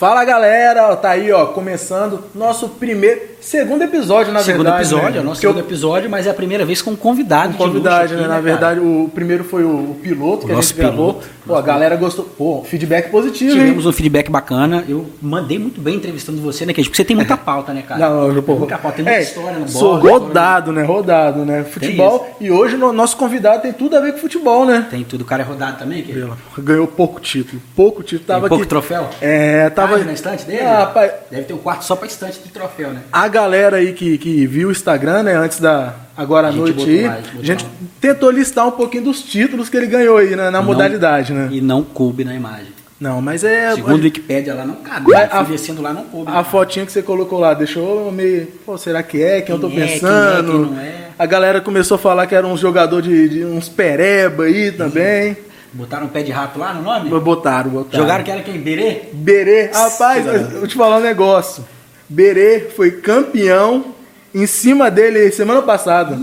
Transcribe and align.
Fala 0.00 0.24
galera, 0.24 0.96
tá 0.96 1.10
aí 1.10 1.30
ó, 1.30 1.48
começando 1.48 2.24
nosso 2.34 2.70
primeiro, 2.70 3.20
segundo 3.40 3.82
episódio 3.82 4.32
na 4.32 4.40
segundo 4.40 4.64
verdade. 4.64 4.82
episódio, 4.84 5.10
né? 5.12 5.18
é 5.18 5.20
o 5.20 5.24
nosso 5.24 5.40
segundo 5.40 5.60
episódio, 5.60 6.10
mas 6.10 6.26
é 6.26 6.30
a 6.30 6.34
primeira 6.34 6.64
vez 6.64 6.82
com 6.82 6.90
um 6.92 6.96
convidado. 6.96 7.54
o 7.54 7.56
convidado, 7.56 8.14
né? 8.14 8.20
aqui, 8.20 8.22
Na 8.22 8.28
cara? 8.28 8.40
verdade, 8.42 8.80
o 8.80 9.10
primeiro 9.14 9.44
foi 9.44 9.64
o, 9.64 9.90
o 9.90 9.96
piloto 10.02 10.46
que 10.46 10.52
O 10.52 10.54
a 10.54 10.56
nosso 10.56 10.68
gente 10.68 10.78
gravou. 10.78 11.14
piloto, 11.14 11.28
Pô, 11.46 11.54
a 11.56 11.62
galera 11.62 11.96
gostou. 11.96 12.24
Pô, 12.24 12.62
feedback 12.64 13.10
positivo, 13.10 13.52
hein? 13.52 13.58
Tivemos 13.58 13.86
um 13.86 13.92
feedback 13.92 14.30
bacana. 14.30 14.84
Eu 14.88 15.06
mandei 15.20 15.58
muito 15.58 15.80
bem 15.80 15.96
entrevistando 15.96 16.40
você, 16.40 16.64
né, 16.64 16.72
Keiji? 16.72 16.88
Porque 16.90 16.96
você 17.02 17.04
tem 17.04 17.16
muita 17.16 17.36
pauta, 17.36 17.72
né, 17.72 17.82
cara? 17.82 18.00
Não, 18.08 18.28
eu, 18.32 18.42
pô, 18.42 18.52
Tem 18.52 18.58
muita 18.60 18.78
pauta, 18.78 18.96
tem 18.96 19.04
muita 19.04 19.18
é, 19.18 19.22
história 19.22 19.58
no 19.58 19.68
Sou 19.68 19.98
bola, 19.98 20.10
rodado, 20.12 20.72
né? 20.72 20.82
Rodado, 20.84 21.44
né? 21.44 21.64
Futebol. 21.64 22.36
E 22.40 22.50
hoje 22.50 22.76
no 22.76 22.92
nosso 22.92 23.16
convidado 23.16 23.62
tem 23.62 23.72
tudo 23.72 23.96
a 23.96 24.00
ver 24.00 24.12
com 24.12 24.18
futebol, 24.18 24.64
né? 24.64 24.86
Tem 24.90 25.02
tudo. 25.02 25.22
O 25.22 25.24
cara 25.24 25.42
é 25.42 25.46
rodado 25.46 25.78
também, 25.78 26.02
Keiji? 26.02 26.28
Ganhou 26.58 26.86
pouco 26.86 27.20
título. 27.20 27.60
Pouco 27.74 28.02
título. 28.02 28.26
Tava 28.26 28.48
pouco 28.48 28.62
aqui. 28.62 28.68
troféu? 28.68 29.08
É, 29.20 29.68
tava. 29.70 29.98
Na 29.98 30.12
estante 30.12 30.44
dele? 30.44 30.60
Ah, 30.60 30.80
rapaz, 30.80 31.12
Deve 31.30 31.44
ter 31.44 31.54
um 31.54 31.58
quarto 31.58 31.84
só 31.84 31.96
pra 31.96 32.06
estante 32.06 32.38
de 32.38 32.48
troféu, 32.50 32.90
né? 32.90 33.00
a 33.12 33.28
galera 33.30 33.78
aí 33.78 33.94
que, 33.94 34.18
que 34.18 34.46
viu 34.46 34.68
o 34.68 34.72
Instagram, 34.72 35.22
né, 35.22 35.34
antes 35.36 35.58
da 35.58 35.94
agora 36.16 36.48
à 36.48 36.52
noite 36.52 36.82
aí, 36.88 37.02
lá, 37.06 37.18
a 37.38 37.42
gente 37.42 37.64
lá. 37.64 37.70
tentou 38.00 38.30
listar 38.30 38.66
um 38.68 38.72
pouquinho 38.72 39.04
dos 39.04 39.22
títulos 39.22 39.70
que 39.70 39.76
ele 39.78 39.86
ganhou 39.86 40.18
aí 40.18 40.30
né, 40.36 40.50
na 40.50 40.50
Não- 40.52 40.64
modalidade, 40.64 41.32
né? 41.32 41.48
E 41.50 41.60
não 41.62 41.82
coube 41.82 42.24
na 42.24 42.34
imagem. 42.34 42.66
Não, 43.00 43.22
mas 43.22 43.42
é 43.44 43.74
Segundo 43.74 44.00
o 44.00 44.04
Wikipedia 44.04 44.52
lá 44.54 44.66
não 44.66 44.74
cabe. 44.74 45.10
Né? 45.10 45.26
a- 45.32 45.42
descendo 45.42 45.80
lá 45.80 45.90
não 45.94 46.04
coube. 46.04 46.30
a 46.30 46.44
fotinha 46.44 46.84
que 46.84 46.92
você 46.92 47.00
colocou 47.00 47.38
lá 47.38 47.54
deixou 47.54 48.12
meio, 48.12 48.46
pô, 48.66 48.76
será 48.76 49.02
que 49.02 49.22
é? 49.22 49.40
Quem 49.40 49.54
eu 49.54 49.60
tô 49.60 49.70
Quem 49.70 49.80
é, 49.80 49.86
pensando? 49.86 50.52
quem 50.52 50.60
é, 50.60 50.64
quem 50.66 50.72
não 50.74 50.80
é? 50.80 50.94
A 51.18 51.24
galera 51.24 51.62
começou 51.62 51.94
a 51.94 51.98
falar 51.98 52.26
que 52.26 52.34
era 52.34 52.46
um 52.46 52.58
jogador 52.58 53.00
de, 53.00 53.28
de 53.30 53.44
uns 53.46 53.70
pereba 53.70 54.44
aí 54.44 54.70
também. 54.72 55.34
Botaram 55.72 56.06
um 56.06 56.08
pé 56.08 56.22
de 56.22 56.30
rato 56.32 56.58
lá 56.58 56.74
no 56.74 56.82
nome? 56.82 57.08
Botaram, 57.20 57.70
botaram. 57.70 58.02
Jogaram 58.04 58.24
que 58.24 58.30
era 58.30 58.42
quem? 58.42 58.58
Berê? 58.60 59.02
Berê, 59.14 59.70
rapaz, 59.72 60.26
eu 60.26 60.58
vou 60.58 60.66
te 60.66 60.74
falar 60.74 60.98
um 60.98 61.00
negócio. 61.00 61.64
Berê 62.10 62.58
foi 62.74 62.90
campeão 62.90 63.94
em 64.34 64.44
cima 64.44 64.90
dele 64.90 65.30
semana 65.30 65.62
passada. 65.62 66.18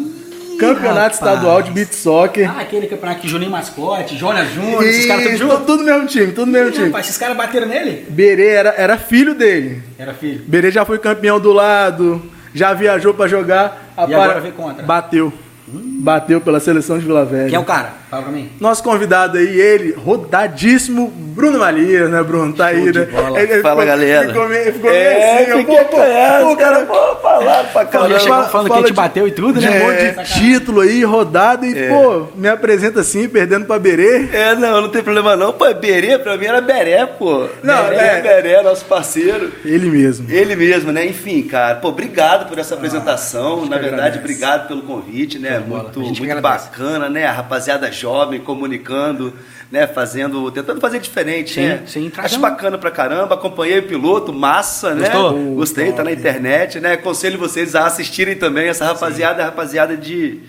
Campeonato 0.59 0.97
rapaz. 0.97 1.13
estadual 1.13 1.61
de 1.61 1.71
beat 1.71 1.93
soccer. 1.93 2.49
Ah, 2.49 2.61
aquele 2.61 2.87
campeonato 2.87 3.21
que 3.21 3.27
Juninho 3.27 3.51
Mascote, 3.51 4.17
Jonas 4.17 4.51
Júnior, 4.51 4.83
esses 4.83 5.05
caras 5.05 5.23
tudo 5.23 5.37
tudo, 5.37 5.51
junto. 5.51 5.65
tudo 5.65 5.83
mesmo 5.83 6.07
time, 6.07 6.31
tudo 6.33 6.51
mesmo 6.51 6.69
Ih, 6.69 6.73
time. 6.73 6.85
Rapaz, 6.87 7.05
esses 7.05 7.17
caras 7.17 7.37
bateram 7.37 7.67
nele? 7.67 8.05
Berê 8.09 8.47
era, 8.47 8.69
era 8.75 8.97
filho 8.97 9.33
dele. 9.33 9.81
Era 9.97 10.13
filho. 10.13 10.43
Berê 10.45 10.71
já 10.71 10.83
foi 10.83 10.99
campeão 10.99 11.39
do 11.39 11.53
lado, 11.53 12.21
já 12.53 12.73
viajou 12.73 13.13
pra 13.13 13.27
jogar. 13.27 13.93
E 13.97 14.13
agora 14.13 14.41
veio 14.41 14.53
contra? 14.55 14.83
Bateu. 14.83 15.31
Bateu 15.69 16.39
pela 16.39 16.59
seleção 16.61 16.97
de 16.97 17.05
Vila 17.05 17.25
Velha. 17.25 17.47
Quem 17.49 17.55
é 17.55 17.59
o 17.59 17.65
cara? 17.65 17.93
Fala 18.09 18.23
pra 18.23 18.31
mim. 18.31 18.49
Nosso 18.59 18.81
convidado 18.81 19.37
aí, 19.37 19.59
ele, 19.59 19.91
rodadíssimo, 19.91 21.09
Bruno 21.09 21.59
Maria, 21.59 22.07
né, 22.07 22.23
Bruno? 22.23 22.53
Tá 22.53 22.67
aí, 22.67 22.85
né? 22.89 23.03
bola. 23.05 23.37
Ele- 23.41 23.51
ele 23.53 23.61
Fala, 23.61 23.81
ficou- 23.81 23.85
galera. 23.97 24.27
Ficou 24.29 24.47
meio, 24.47 24.73
ficou 24.73 24.89
É, 24.89 24.93
meio 25.13 25.41
assim, 25.41 25.51
eu, 25.51 25.57
fiquei 25.59 25.75
pô, 25.77 25.83
pô, 25.83 25.97
pô, 25.97 26.47
os 26.53 26.55
caras 26.57 26.87
pô, 26.87 27.15
falaram 27.21 27.67
pra 27.69 27.85
caramba. 27.85 28.19
chegou 28.19 28.43
falando 28.45 28.47
que 28.47 28.51
fala 28.51 28.73
a 28.73 28.77
gente 28.77 28.87
de- 28.87 28.93
bateu 28.93 29.27
e 29.27 29.31
tudo, 29.31 29.59
né? 29.59 29.67
É, 29.67 29.83
Um 29.83 29.87
monte 30.15 30.23
de 30.25 30.33
título 30.39 30.81
aí, 30.81 31.03
rodado, 31.03 31.65
e, 31.65 31.89
pô, 31.89 32.27
me 32.35 32.47
apresenta 32.47 33.01
assim, 33.01 33.27
perdendo 33.27 33.65
pra 33.65 33.77
Berê. 33.77 34.29
É, 34.31 34.55
não, 34.55 34.83
não 34.83 34.89
tem 34.89 35.03
problema 35.03 35.35
não. 35.35 35.51
Pô, 35.51 35.65
Berê, 35.73 36.17
pra 36.17 36.37
mim 36.37 36.45
era 36.45 36.61
Beré, 36.61 37.05
pô. 37.05 37.47
Não, 37.61 37.89
Beré, 37.89 38.19
é. 38.19 38.21
Beré, 38.21 38.61
nosso 38.63 38.85
parceiro. 38.85 39.51
Ele 39.65 39.89
mesmo. 39.89 40.31
Ele 40.31 40.55
mesmo, 40.55 40.93
né? 40.93 41.05
Enfim, 41.05 41.41
cara, 41.43 41.75
pô, 41.75 41.89
obrigado 41.89 42.47
por 42.47 42.57
essa 42.57 42.73
apresentação. 42.75 43.65
Na 43.65 43.77
verdade, 43.77 43.97
agradece. 43.97 44.19
obrigado 44.19 44.67
pelo 44.69 44.81
convite, 44.83 45.37
né? 45.37 45.56
Bola. 45.61 45.91
Muito, 45.95 45.99
muito 46.23 46.41
bacana, 46.41 47.09
né? 47.09 47.25
A 47.25 47.31
rapaziada 47.31 47.91
jovem 47.91 48.39
comunicando, 48.39 49.33
né? 49.71 49.85
Fazendo, 49.87 50.49
tentando 50.51 50.79
fazer 50.81 50.99
diferente, 50.99 51.53
Sim, 51.55 51.61
né? 51.67 51.83
sim, 51.85 52.11
Acho 52.17 52.39
bacana 52.39 52.77
pra 52.77 52.91
caramba. 52.91 53.35
Acompanhei 53.35 53.79
o 53.79 53.83
piloto, 53.83 54.33
massa, 54.33 54.93
né? 54.93 55.09
Gostou? 55.09 55.55
Gostei, 55.55 55.91
tá 55.91 56.03
na 56.03 56.11
internet, 56.11 56.79
né? 56.79 56.93
Aconselho 56.93 57.37
vocês 57.37 57.75
a 57.75 57.85
assistirem 57.85 58.35
também. 58.35 58.67
Essa 58.67 58.85
rapaziada 58.85 59.41
é 59.41 59.45
rapaziada 59.45 59.95
de, 59.97 60.39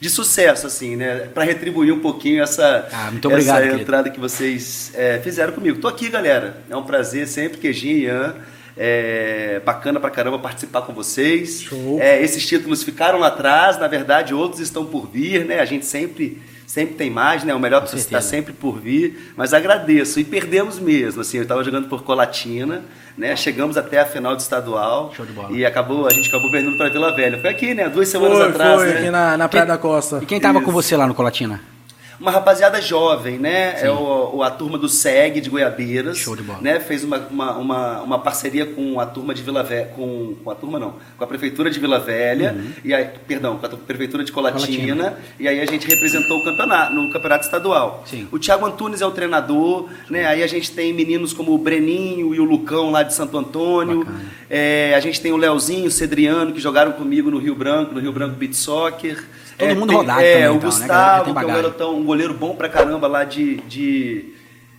de 0.00 0.10
sucesso, 0.10 0.66
assim, 0.66 0.96
né? 0.96 1.28
Pra 1.32 1.44
retribuir 1.44 1.92
um 1.92 2.00
pouquinho 2.00 2.42
essa, 2.42 2.86
Ah, 2.92 3.10
muito 3.10 3.26
obrigado, 3.28 3.56
essa 3.56 3.62
querido. 3.64 3.82
entrada 3.82 4.10
que 4.10 4.20
vocês 4.20 4.92
é, 4.94 5.20
fizeram 5.22 5.52
comigo. 5.52 5.78
Tô 5.80 5.88
aqui, 5.88 6.08
galera. 6.08 6.56
É 6.70 6.76
um 6.76 6.82
prazer 6.84 7.26
sempre, 7.26 7.58
Queijinho 7.58 7.96
e 7.98 8.02
Ian. 8.04 8.34
É 8.76 9.60
bacana 9.64 9.98
pra 9.98 10.10
caramba 10.10 10.38
participar 10.38 10.82
com 10.82 10.92
vocês. 10.92 11.62
Show. 11.62 11.98
É, 12.00 12.22
esses 12.22 12.46
títulos 12.46 12.82
ficaram 12.82 13.18
lá 13.18 13.28
atrás, 13.28 13.78
na 13.78 13.88
verdade, 13.88 14.34
outros 14.34 14.60
estão 14.60 14.84
por 14.84 15.08
vir, 15.08 15.46
né? 15.46 15.60
A 15.60 15.64
gente 15.64 15.86
sempre, 15.86 16.42
sempre 16.66 16.94
tem 16.94 17.08
mais, 17.08 17.42
né? 17.42 17.54
O 17.54 17.58
melhor 17.58 17.84
está 17.84 18.20
sempre 18.20 18.52
por 18.52 18.78
vir. 18.78 19.32
Mas 19.34 19.54
agradeço. 19.54 20.20
E 20.20 20.24
perdemos 20.24 20.78
mesmo. 20.78 21.22
Assim, 21.22 21.38
eu 21.38 21.44
estava 21.44 21.64
jogando 21.64 21.88
por 21.88 22.02
Colatina, 22.02 22.84
né? 23.16 23.34
Chegamos 23.34 23.78
até 23.78 23.98
a 23.98 24.04
final 24.04 24.36
do 24.36 24.40
estadual. 24.40 25.12
Show 25.16 25.24
de 25.24 25.32
bola. 25.32 25.52
E 25.52 25.64
acabou, 25.64 26.06
a 26.06 26.10
gente 26.12 26.28
acabou 26.28 26.50
perdendo 26.50 26.76
para 26.76 26.90
Vila 26.90 27.16
Velha. 27.16 27.40
Foi 27.40 27.50
aqui, 27.50 27.74
né? 27.74 27.88
Duas 27.88 28.08
semanas 28.08 28.36
Foi, 28.36 28.48
atrás, 28.48 28.74
foi, 28.74 28.90
né? 28.90 28.98
aqui 28.98 29.10
na, 29.10 29.36
na 29.38 29.48
Praia 29.48 29.66
da 29.66 29.78
Costa. 29.78 30.20
E 30.22 30.26
quem 30.26 30.38
tava 30.38 30.58
Isso. 30.58 30.66
com 30.66 30.72
você 30.72 30.96
lá 30.96 31.06
no 31.06 31.14
Colatina? 31.14 31.60
Uma 32.18 32.30
rapaziada 32.30 32.80
jovem, 32.80 33.38
né? 33.38 33.80
É 33.80 33.90
o, 33.90 34.36
o- 34.36 34.42
a 34.42 34.50
turma 34.50 34.78
do 34.78 34.88
SEG 34.88 35.40
de 35.40 35.50
Goiabeiras. 35.50 36.16
Show 36.16 36.34
de 36.34 36.42
bola. 36.42 36.58
Né? 36.62 36.80
Fez 36.80 37.04
uma, 37.04 37.18
uma, 37.30 37.52
uma, 37.56 38.00
uma 38.02 38.18
parceria 38.18 38.64
com 38.64 38.98
a 38.98 39.04
turma 39.06 39.34
de 39.34 39.42
Vila 39.42 39.62
Velha. 39.62 39.86
Com, 39.94 40.34
com 40.42 40.50
a 40.50 40.54
turma 40.54 40.78
não, 40.78 40.94
com 41.18 41.24
a 41.24 41.26
prefeitura 41.26 41.70
de 41.70 41.78
Vila 41.78 41.98
Velha. 41.98 42.54
Uhum. 42.56 42.70
E 42.84 42.94
aí, 42.94 43.08
perdão, 43.26 43.58
com 43.58 43.66
a 43.66 43.68
prefeitura 43.68 44.24
de 44.24 44.32
Colatina, 44.32 44.94
Colatina. 44.94 45.18
E 45.38 45.46
aí 45.46 45.60
a 45.60 45.66
gente 45.66 45.86
representou 45.86 46.38
o 46.38 46.44
campeonato, 46.44 46.94
no 46.94 47.12
campeonato 47.12 47.44
estadual. 47.44 48.02
Sim. 48.06 48.26
O 48.32 48.38
Thiago 48.38 48.64
Antunes 48.66 49.00
é 49.02 49.06
o 49.06 49.10
treinador, 49.10 49.88
né? 50.10 50.26
Aí 50.26 50.42
a 50.42 50.46
gente 50.46 50.70
tem 50.72 50.92
meninos 50.92 51.32
como 51.32 51.52
o 51.54 51.58
Breninho 51.58 52.34
e 52.34 52.40
o 52.40 52.44
Lucão 52.44 52.90
lá 52.90 53.02
de 53.02 53.12
Santo 53.12 53.36
Antônio. 53.36 54.06
É, 54.48 54.94
a 54.96 55.00
gente 55.00 55.20
tem 55.20 55.32
o 55.32 55.36
Leozinho, 55.36 55.86
o 55.86 55.90
Cedriano, 55.90 56.52
que 56.52 56.60
jogaram 56.60 56.92
comigo 56.92 57.30
no 57.30 57.38
Rio 57.38 57.54
Branco, 57.54 57.92
no 57.94 58.00
Rio 58.00 58.12
Branco 58.12 58.36
Beat 58.36 58.54
Soccer. 58.54 59.24
Todo 59.58 59.68
É, 59.70 59.74
mundo 59.74 59.88
tem- 59.88 59.96
rodado 59.96 60.20
É, 60.20 60.32
também, 60.32 60.48
o 60.48 60.54
então, 60.54 60.54
né? 60.54 60.64
Gustavo, 60.64 60.88
Galera 60.98 61.22
que 61.24 61.28
é 61.28 61.32
um 61.44 61.62
garotão, 61.62 61.96
um 61.98 62.04
goleiro 62.04 62.34
bom 62.34 62.54
pra 62.54 62.68
caramba 62.68 63.06
lá 63.06 63.24
de, 63.24 63.56
de, 63.68 64.34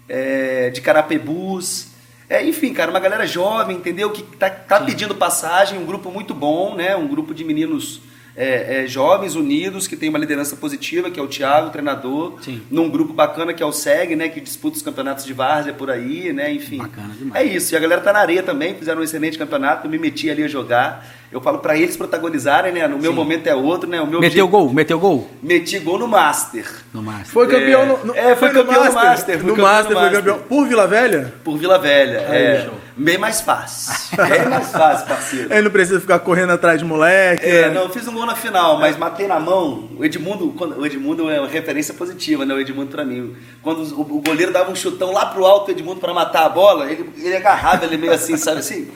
é, 0.07 0.69
de 0.69 0.81
Carapebus. 0.81 1.87
É, 2.29 2.45
enfim, 2.45 2.73
cara, 2.73 2.91
uma 2.91 2.99
galera 2.99 3.25
jovem, 3.25 3.77
entendeu? 3.77 4.09
Que 4.11 4.21
tá, 4.21 4.49
tá 4.49 4.81
pedindo 4.81 5.15
passagem, 5.15 5.79
um 5.79 5.85
grupo 5.85 6.11
muito 6.11 6.33
bom, 6.33 6.75
né? 6.75 6.95
Um 6.95 7.07
grupo 7.07 7.33
de 7.33 7.43
meninos 7.43 8.01
é, 8.35 8.83
é, 8.83 8.87
jovens, 8.87 9.33
unidos, 9.33 9.87
que 9.87 9.95
tem 9.95 10.09
uma 10.09 10.19
liderança 10.19 10.55
positiva, 10.57 11.09
que 11.09 11.19
é 11.19 11.23
o 11.23 11.27
Thiago, 11.27 11.67
o 11.67 11.71
treinador. 11.71 12.33
Sim. 12.43 12.61
Num 12.69 12.87
grupo 12.89 13.13
bacana 13.13 13.53
que 13.53 13.63
é 13.63 13.65
o 13.65 13.71
SEG, 13.71 14.15
né? 14.15 14.27
Que 14.29 14.41
disputa 14.41 14.75
os 14.75 14.83
campeonatos 14.83 15.25
de 15.25 15.33
várzea 15.33 15.73
por 15.73 15.89
aí, 15.89 16.31
né? 16.33 16.51
Enfim. 16.51 16.77
Bacana 16.77 17.15
demais. 17.17 17.43
É 17.43 17.49
isso. 17.49 17.73
E 17.73 17.77
a 17.77 17.79
galera 17.79 18.01
tá 18.01 18.11
na 18.13 18.19
areia 18.19 18.43
também, 18.43 18.75
fizeram 18.75 18.99
um 19.01 19.03
excelente 19.03 19.37
campeonato, 19.39 19.87
eu 19.87 19.89
me 19.91 19.97
meti 19.97 20.29
ali 20.29 20.43
a 20.43 20.47
jogar. 20.47 21.07
Eu 21.31 21.41
falo 21.41 21.59
pra 21.59 21.75
eles 21.77 21.97
protagonizarem, 21.97 22.71
né? 22.71 22.87
No 22.87 22.97
meu 22.97 23.11
momento 23.11 23.47
é 23.47 23.53
outro, 23.53 23.89
né? 23.89 23.99
O 23.99 24.07
meu 24.07 24.21
Meteu 24.21 24.45
objetivo- 24.45 24.47
gol? 24.47 24.73
Meteu 24.73 24.99
gol? 24.99 25.29
Meti 25.43 25.77
gol 25.79 25.99
no 25.99 26.07
Master. 26.07 26.65
No 26.93 27.01
máximo. 27.03 27.27
Foi 27.33 27.47
campeão 27.47 27.85
no, 27.85 28.05
no- 28.05 28.15
É, 28.15 28.35
foi 28.35 28.49
campeão 28.49 28.85
no 28.85 28.93
Master, 28.93 29.39
foi 29.39 29.51
No 29.51 29.57
Master, 29.57 29.83
no 29.93 29.99
foi 29.99 30.09
Master. 30.09 30.19
campeão. 30.19 30.39
Por 30.47 30.67
Vila 30.67 30.87
Velha? 30.87 31.33
Por 31.43 31.57
Vila 31.57 31.77
Velha. 31.77 32.17
é. 32.19 32.61
show. 32.65 32.73
Bem 32.95 33.17
mais 33.17 33.41
fácil. 33.41 34.17
Bem 34.17 34.49
mais 34.49 34.71
fácil, 34.71 35.05
parceiro. 35.05 35.53
Ele 35.53 35.61
não 35.63 35.69
precisa 35.71 35.99
ficar 35.99 36.17
correndo 36.19 36.51
atrás 36.53 36.79
de 36.79 36.85
moleque. 36.85 37.45
É, 37.45 37.67
né? 37.67 37.73
não, 37.73 37.83
eu 37.83 37.89
fiz 37.89 38.07
um 38.07 38.13
gol 38.13 38.25
na 38.25 38.33
final, 38.35 38.79
mas 38.79 38.97
matei 38.97 39.27
na 39.27 39.39
mão. 39.39 39.89
O 39.99 40.03
Edmundo, 40.05 40.51
quando- 40.57 40.79
o 40.79 40.85
Edmundo 40.85 41.29
é 41.29 41.39
uma 41.39 41.47
referência 41.49 41.93
positiva, 41.93 42.43
né? 42.45 42.53
O 42.55 42.59
Edmundo 42.59 42.89
pra 42.89 43.03
mim. 43.05 43.35
Quando 43.61 43.81
o, 43.95 44.01
o 44.01 44.21
goleiro 44.21 44.51
dava 44.51 44.71
um 44.71 44.75
chutão 44.75 45.11
lá 45.11 45.25
pro 45.27 45.45
alto, 45.45 45.67
o 45.67 45.71
Edmundo 45.71 45.99
pra 45.99 46.13
matar 46.13 46.45
a 46.45 46.49
bola, 46.49 46.89
ele, 46.91 47.07
ele 47.17 47.35
agarrava 47.35 47.85
ele 47.85 47.97
meio 47.97 48.13
assim, 48.13 48.35
sabe 48.37 48.59
assim? 48.61 48.87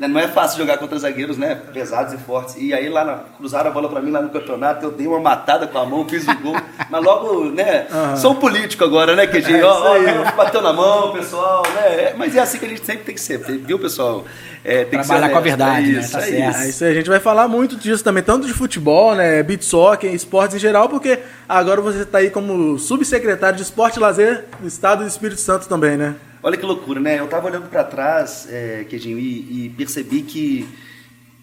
Né, 0.00 0.08
Não 0.08 0.18
é 0.18 0.26
fácil 0.26 0.56
jogar 0.58 0.78
contra 0.78 0.98
zagueiros, 0.98 1.36
né? 1.36 1.54
Pesados 1.74 2.14
e 2.14 2.16
fortes. 2.16 2.56
E 2.58 2.72
aí 2.72 2.88
lá 2.88 3.04
na, 3.04 3.16
cruzaram 3.36 3.70
a 3.70 3.72
bola 3.72 3.86
pra 3.88 4.00
mim 4.00 4.10
lá 4.10 4.22
no 4.22 4.30
campeonato, 4.30 4.86
eu 4.86 4.90
dei 4.90 5.06
uma 5.06 5.20
matada 5.20 5.66
com 5.66 5.78
a 5.78 5.84
mão, 5.84 6.08
fiz 6.08 6.26
o 6.26 6.34
gol. 6.38 6.56
Mas 6.88 7.04
logo, 7.04 7.44
né? 7.50 7.86
Sou 8.16 8.32
um 8.32 8.36
político 8.36 8.82
agora, 8.82 9.14
né, 9.14 9.26
QG? 9.26 9.52
É, 9.52 9.62
ó, 9.64 9.92
ó, 9.92 9.98
né, 9.98 10.32
bateu 10.34 10.62
na 10.62 10.72
mão, 10.72 11.12
pessoal, 11.12 11.62
né? 11.74 11.80
É, 11.86 12.14
Mas 12.16 12.34
é 12.34 12.40
assim 12.40 12.58
que 12.58 12.64
a 12.64 12.68
gente 12.68 12.84
sempre 12.84 13.04
tem 13.04 13.14
que 13.14 13.20
ser, 13.20 13.38
viu, 13.38 13.78
pessoal? 13.78 14.24
É, 14.64 14.84
tem 14.84 14.98
que 14.98 15.06
ser 15.06 15.12
Trabalhar 15.12 15.28
com 15.30 15.36
a 15.36 15.40
honesto, 15.40 15.58
verdade, 15.58 15.90
é 15.90 15.92
né? 15.94 16.00
isso, 16.00 16.12
Tá 16.12 16.18
é 16.18 16.22
certo. 16.22 16.50
isso. 16.50 16.60
É 16.60 16.68
isso 16.68 16.84
aí, 16.84 16.90
a 16.90 16.94
gente 16.94 17.08
vai 17.10 17.20
falar 17.20 17.48
muito 17.48 17.76
disso 17.76 18.02
também, 18.02 18.22
tanto 18.22 18.46
de 18.46 18.52
futebol, 18.52 19.14
né, 19.14 19.42
beat 19.42 19.62
soccer, 19.62 20.12
esportes 20.14 20.56
em 20.56 20.58
geral, 20.58 20.88
porque 20.88 21.18
agora 21.48 21.80
você 21.80 22.00
está 22.02 22.18
aí 22.18 22.30
como 22.30 22.78
subsecretário 22.78 23.56
de 23.56 23.62
Esporte 23.62 23.96
e 23.96 24.00
Lazer 24.00 24.44
do 24.58 24.66
Estado 24.66 25.02
do 25.02 25.08
Espírito 25.08 25.40
Santo 25.40 25.68
também, 25.68 25.96
né? 25.96 26.14
Olha 26.42 26.56
que 26.56 26.64
loucura, 26.64 27.00
né? 27.00 27.18
Eu 27.18 27.28
tava 27.28 27.48
olhando 27.48 27.68
para 27.68 27.84
trás, 27.84 28.48
é, 28.50 28.84
Queijinho, 28.88 29.18
e, 29.18 29.66
e 29.66 29.68
percebi 29.76 30.22
que 30.22 30.66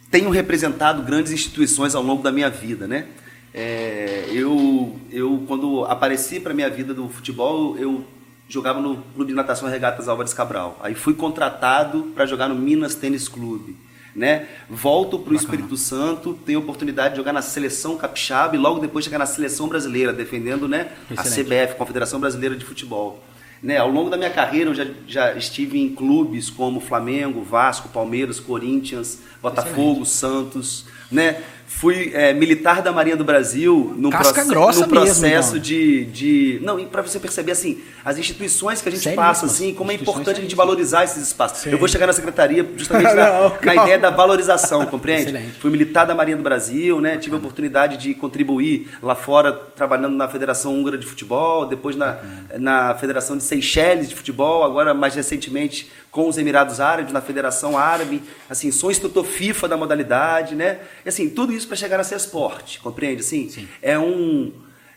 tenho 0.09 0.29
representado 0.29 1.03
grandes 1.03 1.31
instituições 1.31 1.93
ao 1.93 2.01
longo 2.01 2.23
da 2.23 2.31
minha 2.31 2.49
vida, 2.49 2.87
né? 2.87 3.07
É, 3.53 4.25
eu, 4.31 4.99
eu, 5.11 5.43
quando 5.47 5.85
apareci 5.85 6.39
para 6.39 6.53
minha 6.53 6.69
vida 6.69 6.93
do 6.93 7.09
futebol, 7.09 7.77
eu 7.77 8.05
jogava 8.47 8.79
no 8.81 8.97
Clube 9.15 9.31
de 9.31 9.35
Natação 9.35 9.69
Regatas 9.69 10.07
Álvares 10.07 10.33
Cabral. 10.33 10.79
Aí 10.81 10.95
fui 10.95 11.13
contratado 11.13 12.11
para 12.15 12.25
jogar 12.25 12.47
no 12.47 12.55
Minas 12.55 12.95
Tênis 12.95 13.27
Clube. 13.27 13.75
Né? 14.15 14.47
Volto 14.67 15.19
para 15.19 15.33
o 15.33 15.35
Espírito 15.35 15.77
Santo, 15.77 16.33
tenho 16.43 16.57
a 16.57 16.61
oportunidade 16.63 17.11
de 17.11 17.17
jogar 17.17 17.33
na 17.33 17.41
seleção 17.43 17.97
capixaba 17.97 18.55
e 18.55 18.57
logo 18.57 18.79
depois 18.79 19.05
chegar 19.05 19.19
na 19.19 19.27
seleção 19.27 19.67
brasileira, 19.67 20.11
defendendo 20.11 20.67
né, 20.67 20.91
a. 21.15 21.21
CBF, 21.21 21.75
Confederação 21.77 22.19
Brasileira 22.19 22.55
de 22.55 22.65
Futebol. 22.65 23.23
Né? 23.61 23.77
Ao 23.77 23.89
longo 23.89 24.09
da 24.09 24.17
minha 24.17 24.29
carreira, 24.29 24.69
eu 24.69 24.75
já, 24.75 24.85
já 25.07 25.33
estive 25.35 25.79
em 25.79 25.89
clubes 25.89 26.49
como 26.49 26.79
Flamengo, 26.79 27.41
Vasco, 27.41 27.89
Palmeiras, 27.89 28.39
Corinthians, 28.39 29.19
Botafogo, 29.41 30.05
Santos, 30.05 30.85
né? 31.11 31.41
Fui 31.69 32.11
é, 32.13 32.33
militar 32.33 32.81
da 32.81 32.93
Marinha 32.93 33.17
do 33.17 33.25
Brasil 33.25 33.93
no, 33.97 34.09
Casca 34.09 34.45
grossa 34.45 34.79
no 34.79 34.87
processo 34.87 35.21
mesmo, 35.21 35.49
então. 35.51 35.59
de, 35.59 36.05
de. 36.05 36.59
Não, 36.63 36.83
para 36.85 37.01
você 37.01 37.19
perceber 37.19 37.51
assim, 37.51 37.81
as 38.05 38.17
instituições 38.17 38.81
que 38.81 38.87
a 38.87 38.91
gente 38.91 39.03
Sério 39.03 39.17
passa, 39.17 39.45
mesmo? 39.45 39.53
assim, 39.53 39.73
como 39.73 39.91
é 39.91 39.95
importante 39.95 40.39
a 40.39 40.41
gente 40.41 40.55
valorizar 40.55 41.03
esses 41.03 41.21
espaços. 41.21 41.65
Eu 41.65 41.77
vou 41.77 41.89
chegar 41.89 42.07
na 42.07 42.13
secretaria 42.13 42.65
justamente 42.77 43.11
na, 43.13 43.41
Não, 43.41 43.57
na 43.61 43.75
ideia 43.75 43.99
da 43.99 44.09
valorização, 44.09 44.85
compreende? 44.85 45.23
Excelente. 45.23 45.59
Fui 45.59 45.69
militar 45.69 46.05
da 46.05 46.15
Marinha 46.15 46.37
do 46.37 46.43
Brasil, 46.43 47.01
né? 47.01 47.17
Tive 47.17 47.35
a 47.35 47.37
oportunidade 47.37 47.97
de 47.97 48.13
contribuir 48.13 48.89
lá 49.03 49.13
fora, 49.13 49.51
trabalhando 49.51 50.15
na 50.15 50.29
Federação 50.29 50.73
Húngara 50.73 50.97
de 50.97 51.05
Futebol, 51.05 51.65
depois 51.65 51.97
na, 51.97 52.17
na 52.57 52.95
Federação 52.95 53.35
de 53.35 53.43
Seychelles 53.43 54.07
de 54.07 54.15
Futebol, 54.15 54.63
agora 54.63 54.93
mais 54.93 55.15
recentemente 55.15 55.91
com 56.11 56.29
os 56.29 56.37
Emirados 56.37 56.79
Árabes, 56.79 57.11
na 57.11 57.21
Federação 57.21 57.77
Árabe. 57.77 58.23
Assim, 58.49 58.71
sou 58.71 58.89
instrutor 58.89 59.25
FIFA 59.25 59.67
da 59.67 59.77
modalidade, 59.77 60.55
né? 60.55 60.79
E 61.05 61.09
assim, 61.09 61.29
tudo 61.29 61.56
isso 61.57 61.67
para 61.67 61.75
chegar 61.75 61.99
a 61.99 62.03
ser 62.03 62.15
esporte, 62.15 62.79
compreende? 62.79 63.21
Assim, 63.21 63.67
é 63.81 63.97
um 63.97 64.51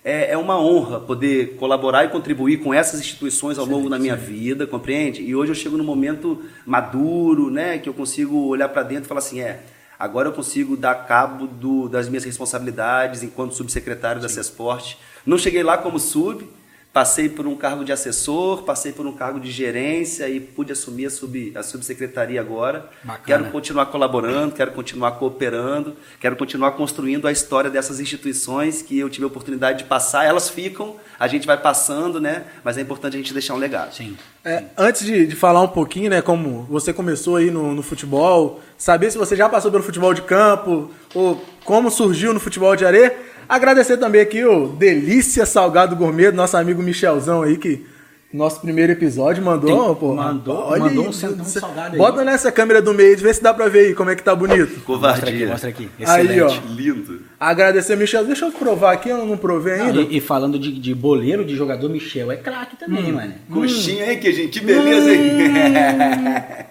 é, 0.04 0.32
é 0.32 0.38
uma 0.38 0.58
honra 0.58 0.98
poder 0.98 1.56
colaborar 1.56 2.04
e 2.04 2.08
contribuir 2.08 2.58
com 2.58 2.72
essas 2.72 3.00
instituições 3.00 3.58
ao 3.58 3.66
longo 3.66 3.88
da 3.88 3.98
minha 3.98 4.16
vida, 4.16 4.66
compreende? 4.66 5.22
E 5.22 5.34
hoje 5.34 5.52
eu 5.52 5.54
chego 5.54 5.76
num 5.76 5.84
momento 5.84 6.42
maduro, 6.64 7.50
né, 7.50 7.78
que 7.78 7.88
eu 7.88 7.94
consigo 7.94 8.46
olhar 8.46 8.68
para 8.68 8.82
dentro 8.82 9.04
e 9.04 9.08
falar 9.08 9.18
assim, 9.18 9.40
é, 9.40 9.60
agora 9.98 10.28
eu 10.28 10.32
consigo 10.32 10.76
dar 10.76 10.94
cabo 11.06 11.46
do, 11.46 11.88
das 11.88 12.08
minhas 12.08 12.24
responsabilidades 12.24 13.22
enquanto 13.22 13.54
subsecretário 13.54 14.22
da 14.22 14.28
CESPORT. 14.28 14.96
Não 15.26 15.36
cheguei 15.36 15.62
lá 15.62 15.76
como 15.76 15.98
sub, 15.98 16.48
passei 16.92 17.28
por 17.28 17.46
um 17.46 17.54
cargo 17.54 17.84
de 17.84 17.92
assessor, 17.92 18.62
passei 18.64 18.92
por 18.92 19.06
um 19.06 19.12
cargo 19.12 19.38
de 19.38 19.50
gerência 19.50 20.28
e 20.28 20.40
pude 20.40 20.72
assumir 20.72 21.06
a, 21.06 21.10
sub, 21.10 21.52
a 21.54 21.62
subsecretaria 21.62 22.40
agora. 22.40 22.90
Bacana. 23.04 23.24
Quero 23.24 23.52
continuar 23.52 23.86
colaborando, 23.86 24.54
quero 24.54 24.72
continuar 24.72 25.12
cooperando, 25.12 25.96
quero 26.20 26.34
continuar 26.34 26.72
construindo 26.72 27.28
a 27.28 27.32
história 27.32 27.70
dessas 27.70 28.00
instituições 28.00 28.82
que 28.82 28.98
eu 28.98 29.08
tive 29.08 29.24
a 29.24 29.28
oportunidade 29.28 29.78
de 29.78 29.84
passar. 29.84 30.24
Elas 30.24 30.50
ficam, 30.50 30.96
a 31.18 31.28
gente 31.28 31.46
vai 31.46 31.56
passando, 31.56 32.20
né? 32.20 32.44
Mas 32.64 32.76
é 32.76 32.80
importante 32.80 33.14
a 33.14 33.18
gente 33.18 33.32
deixar 33.32 33.54
um 33.54 33.58
legado. 33.58 33.94
Sim. 33.94 34.16
É, 34.44 34.64
antes 34.76 35.04
de, 35.04 35.26
de 35.26 35.36
falar 35.36 35.62
um 35.62 35.68
pouquinho, 35.68 36.10
né, 36.10 36.22
como 36.22 36.62
você 36.62 36.92
começou 36.92 37.36
aí 37.36 37.50
no, 37.50 37.74
no 37.74 37.82
futebol, 37.82 38.60
saber 38.76 39.10
se 39.12 39.18
você 39.18 39.36
já 39.36 39.48
passou 39.48 39.70
pelo 39.70 39.82
futebol 39.82 40.14
de 40.14 40.22
campo, 40.22 40.90
ou 41.14 41.44
como 41.64 41.90
surgiu 41.90 42.32
no 42.32 42.40
futebol 42.40 42.74
de 42.74 42.84
areia, 42.84 43.14
agradecer 43.56 43.96
também 43.98 44.20
aqui 44.20 44.44
o 44.44 44.68
Delícia 44.68 45.44
Salgado 45.44 45.94
Gourmet, 45.96 46.30
do 46.30 46.36
nosso 46.36 46.56
amigo 46.56 46.82
Michelzão 46.82 47.42
aí, 47.42 47.56
que 47.58 47.84
nosso 48.32 48.60
primeiro 48.60 48.92
episódio 48.92 49.42
mandou, 49.44 49.86
Tem- 49.88 49.94
pô. 49.96 50.14
mandou- 50.14 50.56
olha 50.56 50.84
mandou 50.84 51.02
aí, 51.02 51.08
um 51.08 51.12
centão 51.12 51.44
cê- 51.44 51.58
salgado 51.58 51.94
aí. 51.94 51.98
Bota 51.98 52.24
nessa 52.24 52.52
câmera 52.52 52.80
do 52.80 52.94
meio, 52.94 53.18
vê 53.18 53.34
se 53.34 53.42
dá 53.42 53.52
pra 53.52 53.66
ver 53.68 53.86
aí 53.88 53.94
como 53.94 54.08
é 54.08 54.14
que 54.14 54.22
tá 54.22 54.36
bonito. 54.36 54.60
Mostra 54.60 54.76
aqui, 54.76 54.84
Covardia. 54.86 55.46
mostra 55.48 55.68
aqui. 55.70 55.88
Aí, 56.06 56.26
Excelente. 56.26 56.40
ó. 56.42 56.72
Lindo. 56.72 57.22
Agradecer, 57.40 57.96
Michel. 57.96 58.24
Deixa 58.24 58.44
eu 58.46 58.52
provar 58.52 58.92
aqui, 58.92 59.08
eu 59.08 59.26
não 59.26 59.36
provei 59.36 59.80
ainda. 59.80 60.00
E, 60.02 60.18
e 60.18 60.20
falando 60.20 60.60
de, 60.60 60.70
de 60.70 60.94
boleiro, 60.94 61.44
de 61.44 61.56
jogador, 61.56 61.88
Michel 61.90 62.30
é 62.30 62.36
craque 62.36 62.76
também, 62.76 63.10
Hum. 63.10 63.16
mano. 63.16 63.34
Coxinha, 63.52 64.12
hein, 64.12 64.20
que 64.20 64.30
gente? 64.32 64.60
Que 64.60 64.64
beleza, 64.64 65.12
hein? 65.12 65.30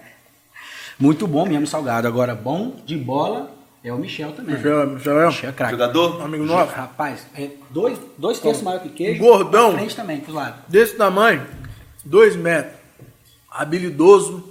Muito 0.98 1.26
bom 1.26 1.46
mesmo, 1.46 1.66
salgado. 1.66 2.06
Agora, 2.08 2.34
bom 2.34 2.74
de 2.86 2.96
bola 2.96 3.50
é 3.82 3.92
o 3.92 3.98
Michel 3.98 4.32
também. 4.32 4.56
Michel, 4.56 4.86
Michel 4.86 5.20
é 5.20 5.26
Michel 5.26 5.50
é 5.50 5.52
craque. 5.52 5.72
Jogador? 5.72 6.22
amigo 6.22 6.44
nosso. 6.44 6.72
Rapaz, 6.74 7.26
é 7.34 7.50
dois, 7.70 7.98
dois 8.18 8.38
terços 8.38 8.62
maior 8.62 8.80
que 8.80 8.90
queijo. 8.90 9.20
Gordão. 9.20 9.72
frente 9.72 9.96
também, 9.96 10.20
pros 10.20 10.34
lados. 10.34 10.60
desse 10.68 10.96
tamanho, 10.96 11.46
dois 12.04 12.36
metros, 12.36 12.74
habilidoso. 13.50 14.44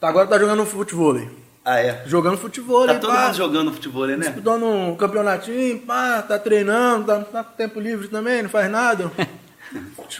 Tá, 0.00 0.08
agora 0.08 0.26
tá 0.26 0.38
jogando 0.38 0.66
futebol. 0.66 1.20
Ah, 1.64 1.78
é. 1.78 2.02
Jogando 2.06 2.36
futebol, 2.36 2.86
Tá 2.86 2.98
todo 2.98 3.12
mundo 3.12 3.34
jogando 3.34 3.72
futebol, 3.72 4.06
né? 4.06 4.16
Disputando 4.16 4.64
um 4.66 4.96
campeonatinho, 4.96 5.78
pá, 5.80 6.20
tá 6.20 6.36
treinando, 6.36 7.06
tá, 7.06 7.20
tá 7.20 7.44
com 7.44 7.56
tempo 7.56 7.78
livre 7.78 8.08
também, 8.08 8.42
não 8.42 8.50
faz 8.50 8.70
nada. 8.70 9.10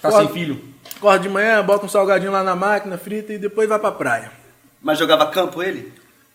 Tá 0.00 0.10
sem 0.10 0.28
filho. 0.28 0.58
Acorda 0.96 1.18
de 1.18 1.28
manhã, 1.28 1.62
bota 1.62 1.84
um 1.84 1.88
salgadinho 1.88 2.32
lá 2.32 2.42
na 2.42 2.56
máquina, 2.56 2.96
frita 2.96 3.34
e 3.34 3.38
depois 3.38 3.68
vai 3.68 3.78
pra 3.78 3.92
praia. 3.92 4.32
Mas 4.80 4.98
jogava 4.98 5.26
campo 5.26 5.62
ele? 5.62 5.92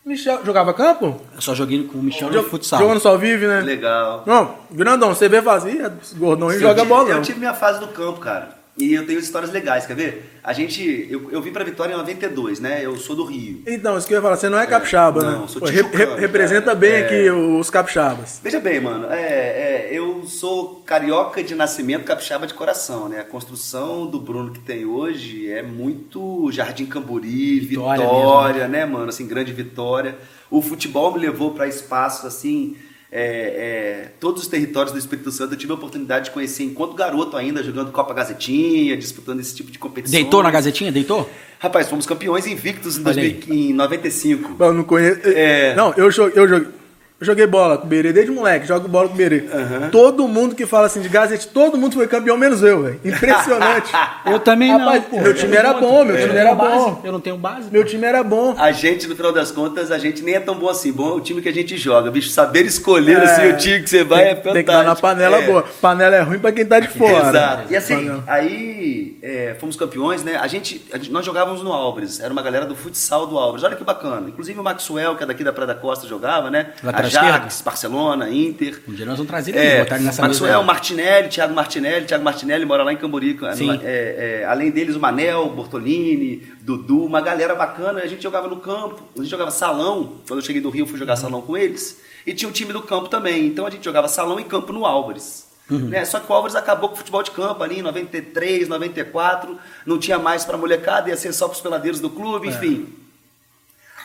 Michel, 0.08 0.40
jogava 0.46 0.74
campo? 0.74 1.20
Eu 1.36 1.42
só 1.42 1.54
joguei 1.54 1.84
com 1.84 1.98
o 1.98 2.02
Michel 2.04 2.32
no 2.32 2.44
futsal. 2.44 2.80
Jogando 2.80 3.00
só 3.00 3.18
vive, 3.18 3.46
né? 3.46 3.60
Legal. 3.62 4.24
Não, 4.26 4.56
grandão, 4.72 5.14
você 5.14 5.28
vê 5.28 5.42
vazio, 5.42 5.92
esse 6.02 6.16
gordão 6.16 6.48
aí 6.50 6.56
Eu 6.56 6.62
joga 6.62 6.76
tive- 6.82 6.88
bola. 6.88 7.10
Eu 7.10 7.22
tive 7.22 7.40
minha 7.40 7.54
fase 7.54 7.80
do 7.80 7.88
campo, 7.90 8.20
cara. 8.20 8.57
E 8.80 8.94
eu 8.94 9.08
tenho 9.08 9.18
histórias 9.20 9.52
legais, 9.52 9.86
quer 9.88 9.96
ver? 9.96 10.40
A 10.44 10.54
gente, 10.54 11.08
eu, 11.10 11.32
eu 11.32 11.42
vim 11.42 11.52
pra 11.52 11.64
Vitória 11.64 11.94
em 11.94 11.98
92, 11.98 12.60
né? 12.60 12.80
Eu 12.86 12.96
sou 12.96 13.16
do 13.16 13.26
Rio. 13.26 13.64
Então, 13.66 13.98
isso 13.98 14.06
que 14.08 14.14
eu 14.14 14.18
ia 14.18 14.22
falar, 14.22 14.36
você 14.38 14.48
não 14.50 14.60
é 14.60 14.68
capixaba, 14.68 15.24
não, 15.24 15.42
né? 15.42 15.48
sou 15.48 15.62
Pô, 15.62 15.68
re- 15.68 15.82
representa 16.20 16.66
cara. 16.68 16.76
bem 16.76 16.92
É. 16.92 17.00
aqui 17.06 17.30
os 17.32 17.70
capixabas. 17.72 18.40
Veja 18.44 18.60
bem, 18.60 18.80
mano, 18.80 19.08
é, 19.12 19.18
é, 19.20 19.90
eu 19.92 20.24
sou 20.28 20.84
carioca 20.86 21.44
de 21.44 21.56
nascimento, 21.56 22.04
capixaba 22.06 22.46
de 22.46 22.54
coração, 22.54 23.10
né? 23.10 23.20
A 23.22 23.24
construção 23.24 24.06
do 24.06 24.20
Bruno 24.20 24.52
que 24.52 24.60
tem 24.60 24.86
hoje 24.86 25.50
é 25.52 25.64
muito 25.64 26.52
Jardim 26.52 26.86
Camburi, 26.86 27.60
Vitória 27.60 28.04
Vitória, 28.06 28.68
né, 28.68 28.86
mano? 28.86 29.10
Assim, 29.10 29.28
grande 29.28 29.52
vitória. 29.52 30.16
O 30.52 30.62
futebol 30.62 31.12
me 31.14 31.20
levou 31.20 31.52
para 31.52 31.68
espaços 31.68 32.26
assim. 32.26 32.76
É, 33.10 33.22
é, 33.22 34.12
todos 34.20 34.44
os 34.44 34.48
territórios 34.50 34.92
do 34.92 35.00
Espírito 35.00 35.32
Santo 35.32 35.54
eu 35.54 35.58
tive 35.58 35.72
a 35.72 35.76
oportunidade 35.76 36.26
de 36.26 36.32
conhecer 36.32 36.64
enquanto 36.64 36.94
garoto 36.94 37.38
ainda, 37.38 37.64
jogando 37.64 37.92
Copa 37.92 38.14
Gazetinha, 38.14 38.98
disputando 38.98 39.40
esse 39.40 39.56
tipo 39.56 39.72
de 39.72 39.80
competição. 39.80 40.20
Deitou 40.20 40.44
na 40.44 40.52
gazetinha? 40.52 40.92
Deitou? 40.92 41.30
Rapaz, 41.60 41.90
fomos 41.90 42.06
campeões 42.06 42.46
invictos 42.46 42.98
em, 42.98 43.08
Olha 43.08 43.24
aí. 43.24 43.34
2000, 43.34 43.70
em 43.70 43.74
95. 43.74 44.64
Eu 44.64 44.74
não 44.74 44.84
conheço. 44.84 45.22
É. 45.24 45.74
Não, 45.76 45.94
eu 45.94 46.12
joguei, 46.12 46.42
eu 46.42 46.48
joguei. 46.48 46.77
Eu 47.20 47.26
joguei 47.26 47.48
bola 47.48 47.80
com 47.80 47.86
o 47.86 47.88
Berê 47.90 48.14
desde 48.14 48.32
moleque, 48.32 48.68
jogo 48.68 48.88
bola 48.88 49.08
com 49.08 49.16
o 49.16 49.18
Berê. 49.18 49.46
Aham. 49.52 49.90
Todo 49.90 50.28
mundo 50.28 50.54
que 50.54 50.68
fala 50.68 50.86
assim 50.86 51.02
de 51.02 51.10
Gazete, 51.10 51.48
todo 51.48 51.76
mundo 51.76 51.96
foi 51.96 52.08
campeão, 52.08 52.38
menos 52.38 52.62
eu, 52.62 52.84
velho. 52.84 53.00
Impressionante. 53.04 53.92
Eu 54.28 54.40
também 54.40 54.72
Rapaz, 54.72 55.04
não. 55.04 55.10
pô. 55.10 55.22
meu 55.22 55.34
time 55.34 55.56
era 55.56 55.74
bom, 55.74 56.04
meu 56.04 56.16
Eu 56.18 56.28
time 56.28 56.38
era 56.40 56.54
bom. 56.54 57.02
Eu 57.04 57.12
não 57.14 57.20
tenho 57.22 57.38
base. 57.38 57.72
Meu 57.72 57.84
time 57.86 58.06
era 58.06 58.22
bom. 58.24 58.54
A 58.58 58.72
gente, 58.72 59.08
no 59.08 59.16
final 59.16 59.32
das 59.32 59.52
contas, 59.52 59.90
a 59.90 59.98
gente 59.98 60.22
nem 60.22 60.36
é 60.36 60.40
tão 60.40 60.54
bom 60.56 60.70
assim. 60.70 60.92
Bom 60.92 61.10
é 61.10 61.14
o 61.14 61.22
time 61.22 61.42
que 61.42 61.48
a 61.50 61.54
gente 61.54 61.78
joga, 61.78 62.12
bicho. 62.12 62.30
Saber 62.30 62.66
escolher 62.66 63.18
É, 63.20 63.24
assim, 63.24 63.48
o 63.50 63.58
time 63.58 63.82
que 63.84 63.90
você 63.90 64.04
vai 64.04 64.24
é 64.24 64.28
fantástico. 64.36 64.54
Tem 64.54 64.64
que 64.66 64.72
dar 64.72 64.84
na 64.84 64.96
panela 64.96 65.38
É. 65.38 65.46
boa. 65.46 65.64
Panela 65.82 66.16
é 66.18 66.22
ruim 66.22 66.40
pra 66.40 66.52
quem 66.52 66.66
tá 66.66 66.80
de 66.80 66.90
fora. 66.90 67.30
Exato. 67.30 67.64
E 67.74 67.76
assim, 67.76 67.96
Panela. 67.96 68.24
aí 68.28 69.18
é, 69.24 69.56
fomos 69.60 69.76
campeões, 69.76 70.24
né? 70.24 70.36
A 70.36 70.48
gente, 70.48 70.86
a 70.94 70.98
gente- 70.98 71.12
nós 71.12 71.26
jogávamos 71.26 71.64
no 71.64 71.72
Álvares. 71.72 72.20
Era 72.20 72.32
uma 72.34 72.42
galera 72.42 72.66
do 72.66 72.76
futsal 72.76 73.26
do 73.28 73.38
Álvares. 73.40 73.64
Olha 73.64 73.76
que 73.76 73.84
bacana. 73.84 74.28
Inclusive 74.30 74.60
o 74.60 74.64
Maxwell, 74.64 75.16
que 75.16 75.24
é 75.24 75.26
daqui 75.26 75.44
da 75.44 75.54
Praia 75.54 75.68
da 75.68 75.76
Costa, 75.76 76.06
jogava, 76.08 76.52
né? 76.52 76.72
Lateral 76.84 77.07
Ajax, 77.08 77.62
Barcelona, 77.62 78.30
Inter. 78.30 78.82
Um 78.88 78.94
dia 78.94 79.06
nós 79.06 79.18
vamos 79.18 79.30
trazer 79.30 79.56
ele, 79.56 79.66
É, 79.66 79.80
botar 79.84 79.96
ele 79.96 80.06
nessa 80.06 80.22
Maxwell, 80.22 80.54
mesa. 80.54 80.64
Martinelli, 80.64 81.30
Thiago 81.30 81.54
Martinelli, 81.54 82.06
Thiago 82.06 82.24
Martinelli 82.24 82.66
mora 82.66 82.84
lá 82.84 82.94
em 82.94 82.98
Camboriú. 82.98 83.38
Sim. 83.56 83.80
É, 83.84 84.42
é, 84.42 84.46
além 84.46 84.72
deles, 84.72 84.96
o 84.96 85.00
Manel, 85.00 85.50
Bortolini, 85.50 86.44
Dudu, 86.62 87.06
uma 87.06 87.22
galera 87.22 87.56
bacana. 87.56 88.02
A 88.02 88.08
gente 88.08 88.24
jogava 88.24 88.48
no 88.48 88.58
campo, 88.58 89.02
a 89.16 89.22
gente 89.22 89.30
jogava 89.30 89.52
salão. 89.52 90.18
Quando 90.28 90.40
eu 90.40 90.46
cheguei 90.46 90.62
do 90.62 90.70
Rio, 90.70 90.86
fui 90.86 90.98
jogar 90.98 91.16
salão 91.16 91.42
com 91.42 91.58
eles. 91.58 92.00
E 92.26 92.34
tinha 92.34 92.50
o 92.50 92.52
time 92.52 92.74
do 92.74 92.82
campo 92.82 93.08
também. 93.08 93.46
Então 93.48 93.66
a 93.66 93.70
gente 93.70 93.84
jogava 93.86 94.08
salão 94.08 94.40
e 94.40 94.44
campo 94.44 94.74
no 94.74 94.86
Álvares. 94.86 95.48
Né? 95.70 96.06
Só 96.06 96.20
que 96.20 96.32
o 96.32 96.36
Álvares 96.36 96.56
acabou 96.56 96.90
com 96.90 96.96
o 96.96 96.98
futebol 96.98 97.22
de 97.22 97.32
campo 97.32 97.62
ali 97.62 97.80
em 97.80 97.82
93, 97.82 98.68
94. 98.70 99.58
Não 99.86 99.98
tinha 99.98 100.18
mais 100.18 100.46
para 100.46 100.58
molecada, 100.58 101.10
ia 101.10 101.18
ser 101.18 101.34
só 101.34 101.48
para 101.48 101.56
os 101.56 101.62
peladeiros 101.62 102.00
do 102.00 102.10
clube, 102.10 102.48
enfim. 102.48 102.88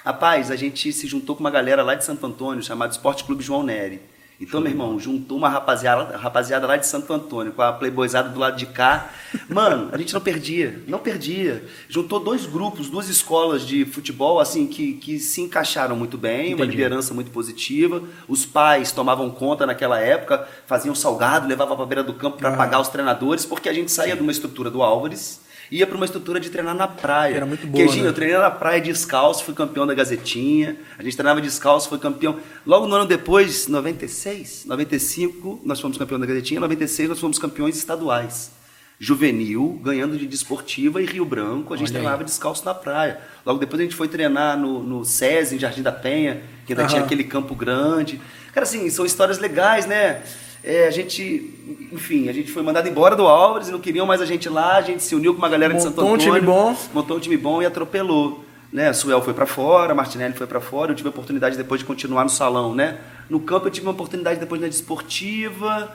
Rapaz, 0.04 0.50
a 0.50 0.56
gente 0.56 0.92
se 0.92 1.06
juntou 1.06 1.36
com 1.36 1.40
uma 1.44 1.50
galera 1.50 1.82
lá 1.82 1.94
de 1.94 2.04
Santo 2.04 2.26
Antônio, 2.26 2.60
chamado 2.60 2.90
Esporte 2.90 3.22
Clube 3.22 3.44
João 3.44 3.62
Nery. 3.62 4.00
Então, 4.40 4.60
meu 4.60 4.72
irmão, 4.72 4.98
juntou 4.98 5.38
uma 5.38 5.48
rapaziada, 5.48 6.16
rapaziada 6.16 6.66
lá 6.66 6.76
de 6.76 6.84
Santo 6.84 7.12
Antônio, 7.12 7.52
com 7.52 7.62
a 7.62 7.72
playboyzada 7.72 8.28
do 8.28 8.40
lado 8.40 8.56
de 8.56 8.66
cá. 8.66 9.12
Mano, 9.48 9.90
a 9.92 9.98
gente 9.98 10.12
não 10.12 10.20
perdia, 10.20 10.82
não 10.88 10.98
perdia. 10.98 11.64
Juntou 11.88 12.18
dois 12.18 12.44
grupos, 12.44 12.90
duas 12.90 13.08
escolas 13.08 13.64
de 13.64 13.84
futebol, 13.84 14.40
assim, 14.40 14.66
que, 14.66 14.94
que 14.94 15.20
se 15.20 15.40
encaixaram 15.40 15.94
muito 15.94 16.18
bem, 16.18 16.54
uma 16.54 16.64
Entendi. 16.64 16.72
liderança 16.72 17.14
muito 17.14 17.30
positiva. 17.30 18.02
Os 18.26 18.44
pais 18.44 18.90
tomavam 18.90 19.30
conta 19.30 19.64
naquela 19.64 20.00
época, 20.00 20.48
faziam 20.66 20.96
salgado, 20.96 21.46
levavam 21.46 21.76
pra 21.76 21.86
beira 21.86 22.02
do 22.02 22.14
campo 22.14 22.38
para 22.38 22.56
pagar 22.56 22.80
os 22.80 22.88
treinadores, 22.88 23.46
porque 23.46 23.68
a 23.68 23.72
gente 23.72 23.92
saía 23.92 24.16
de 24.16 24.22
uma 24.22 24.32
estrutura 24.32 24.68
do 24.68 24.82
Álvares, 24.82 25.40
ia 25.72 25.86
para 25.86 25.96
uma 25.96 26.04
estrutura 26.04 26.38
de 26.38 26.50
treinar 26.50 26.74
na 26.74 26.86
praia. 26.86 27.36
Era 27.36 27.46
muito 27.46 27.66
boa, 27.66 27.82
Queijinho, 27.82 28.04
né? 28.04 28.10
eu 28.10 28.14
treinei 28.14 28.36
na 28.36 28.50
praia 28.50 28.80
descalço, 28.80 29.42
fui 29.42 29.54
campeão 29.54 29.86
da 29.86 29.94
Gazetinha. 29.94 30.76
A 30.98 31.02
gente 31.02 31.16
treinava 31.16 31.40
descalço, 31.40 31.88
foi 31.88 31.98
campeão. 31.98 32.36
Logo 32.66 32.86
no 32.86 32.94
ano 32.94 33.06
depois, 33.06 33.66
96, 33.66 34.66
95, 34.66 35.62
nós 35.64 35.80
fomos 35.80 35.96
campeão 35.96 36.20
da 36.20 36.26
Gazetinha. 36.26 36.60
96, 36.60 37.08
nós 37.08 37.18
fomos 37.18 37.38
campeões 37.38 37.76
estaduais. 37.76 38.52
Juvenil, 39.00 39.80
ganhando 39.82 40.16
de 40.16 40.26
desportiva 40.26 41.02
e 41.02 41.06
Rio 41.06 41.24
Branco, 41.24 41.74
a 41.74 41.76
gente 41.76 41.88
Olha 41.88 41.96
aí. 41.96 42.02
treinava 42.02 42.22
descalço 42.22 42.64
na 42.64 42.74
praia. 42.74 43.18
Logo 43.44 43.58
depois 43.58 43.80
a 43.80 43.82
gente 43.82 43.96
foi 43.96 44.06
treinar 44.06 44.56
no, 44.56 44.82
no 44.82 45.04
SESI, 45.04 45.56
em 45.56 45.58
Jardim 45.58 45.82
da 45.82 45.90
Penha, 45.90 46.42
que 46.66 46.72
ainda 46.72 46.82
Aham. 46.82 46.90
tinha 46.90 47.02
aquele 47.02 47.24
campo 47.24 47.54
grande. 47.54 48.20
Cara, 48.52 48.64
assim, 48.64 48.88
são 48.90 49.04
histórias 49.04 49.38
legais, 49.38 49.86
né? 49.86 50.22
É, 50.64 50.86
a 50.86 50.90
gente, 50.90 51.88
enfim, 51.92 52.28
a 52.28 52.32
gente 52.32 52.50
foi 52.52 52.62
mandado 52.62 52.88
embora 52.88 53.16
do 53.16 53.26
Álvares, 53.26 53.68
não 53.68 53.80
queriam 53.80 54.06
mais 54.06 54.20
a 54.20 54.26
gente 54.26 54.48
lá, 54.48 54.76
a 54.76 54.82
gente 54.82 55.02
se 55.02 55.14
uniu 55.14 55.32
com 55.34 55.38
uma 55.38 55.48
galera 55.48 55.74
de 55.74 55.82
Santo 55.82 55.96
Montou 56.00 56.10
um 56.10 56.14
Antônio. 56.14 56.34
time 56.34 56.46
bom. 56.46 56.76
Montou 56.94 57.16
um 57.16 57.20
time 57.20 57.36
bom 57.36 57.60
e 57.62 57.66
atropelou. 57.66 58.44
Né? 58.72 58.90
Suel 58.94 59.20
foi 59.20 59.34
para 59.34 59.44
fora, 59.44 59.94
Martinelli 59.94 60.34
foi 60.34 60.46
para 60.46 60.60
fora, 60.60 60.92
eu 60.92 60.94
tive 60.94 61.08
a 61.08 61.10
oportunidade 61.10 61.56
depois 61.58 61.80
de 61.80 61.84
continuar 61.84 62.24
no 62.24 62.30
salão, 62.30 62.74
né? 62.74 62.98
No 63.28 63.38
campo 63.40 63.66
eu 63.66 63.70
tive 63.70 63.84
uma 63.86 63.92
oportunidade 63.92 64.40
depois 64.40 64.60
na 64.62 64.66
desportiva, 64.68 65.92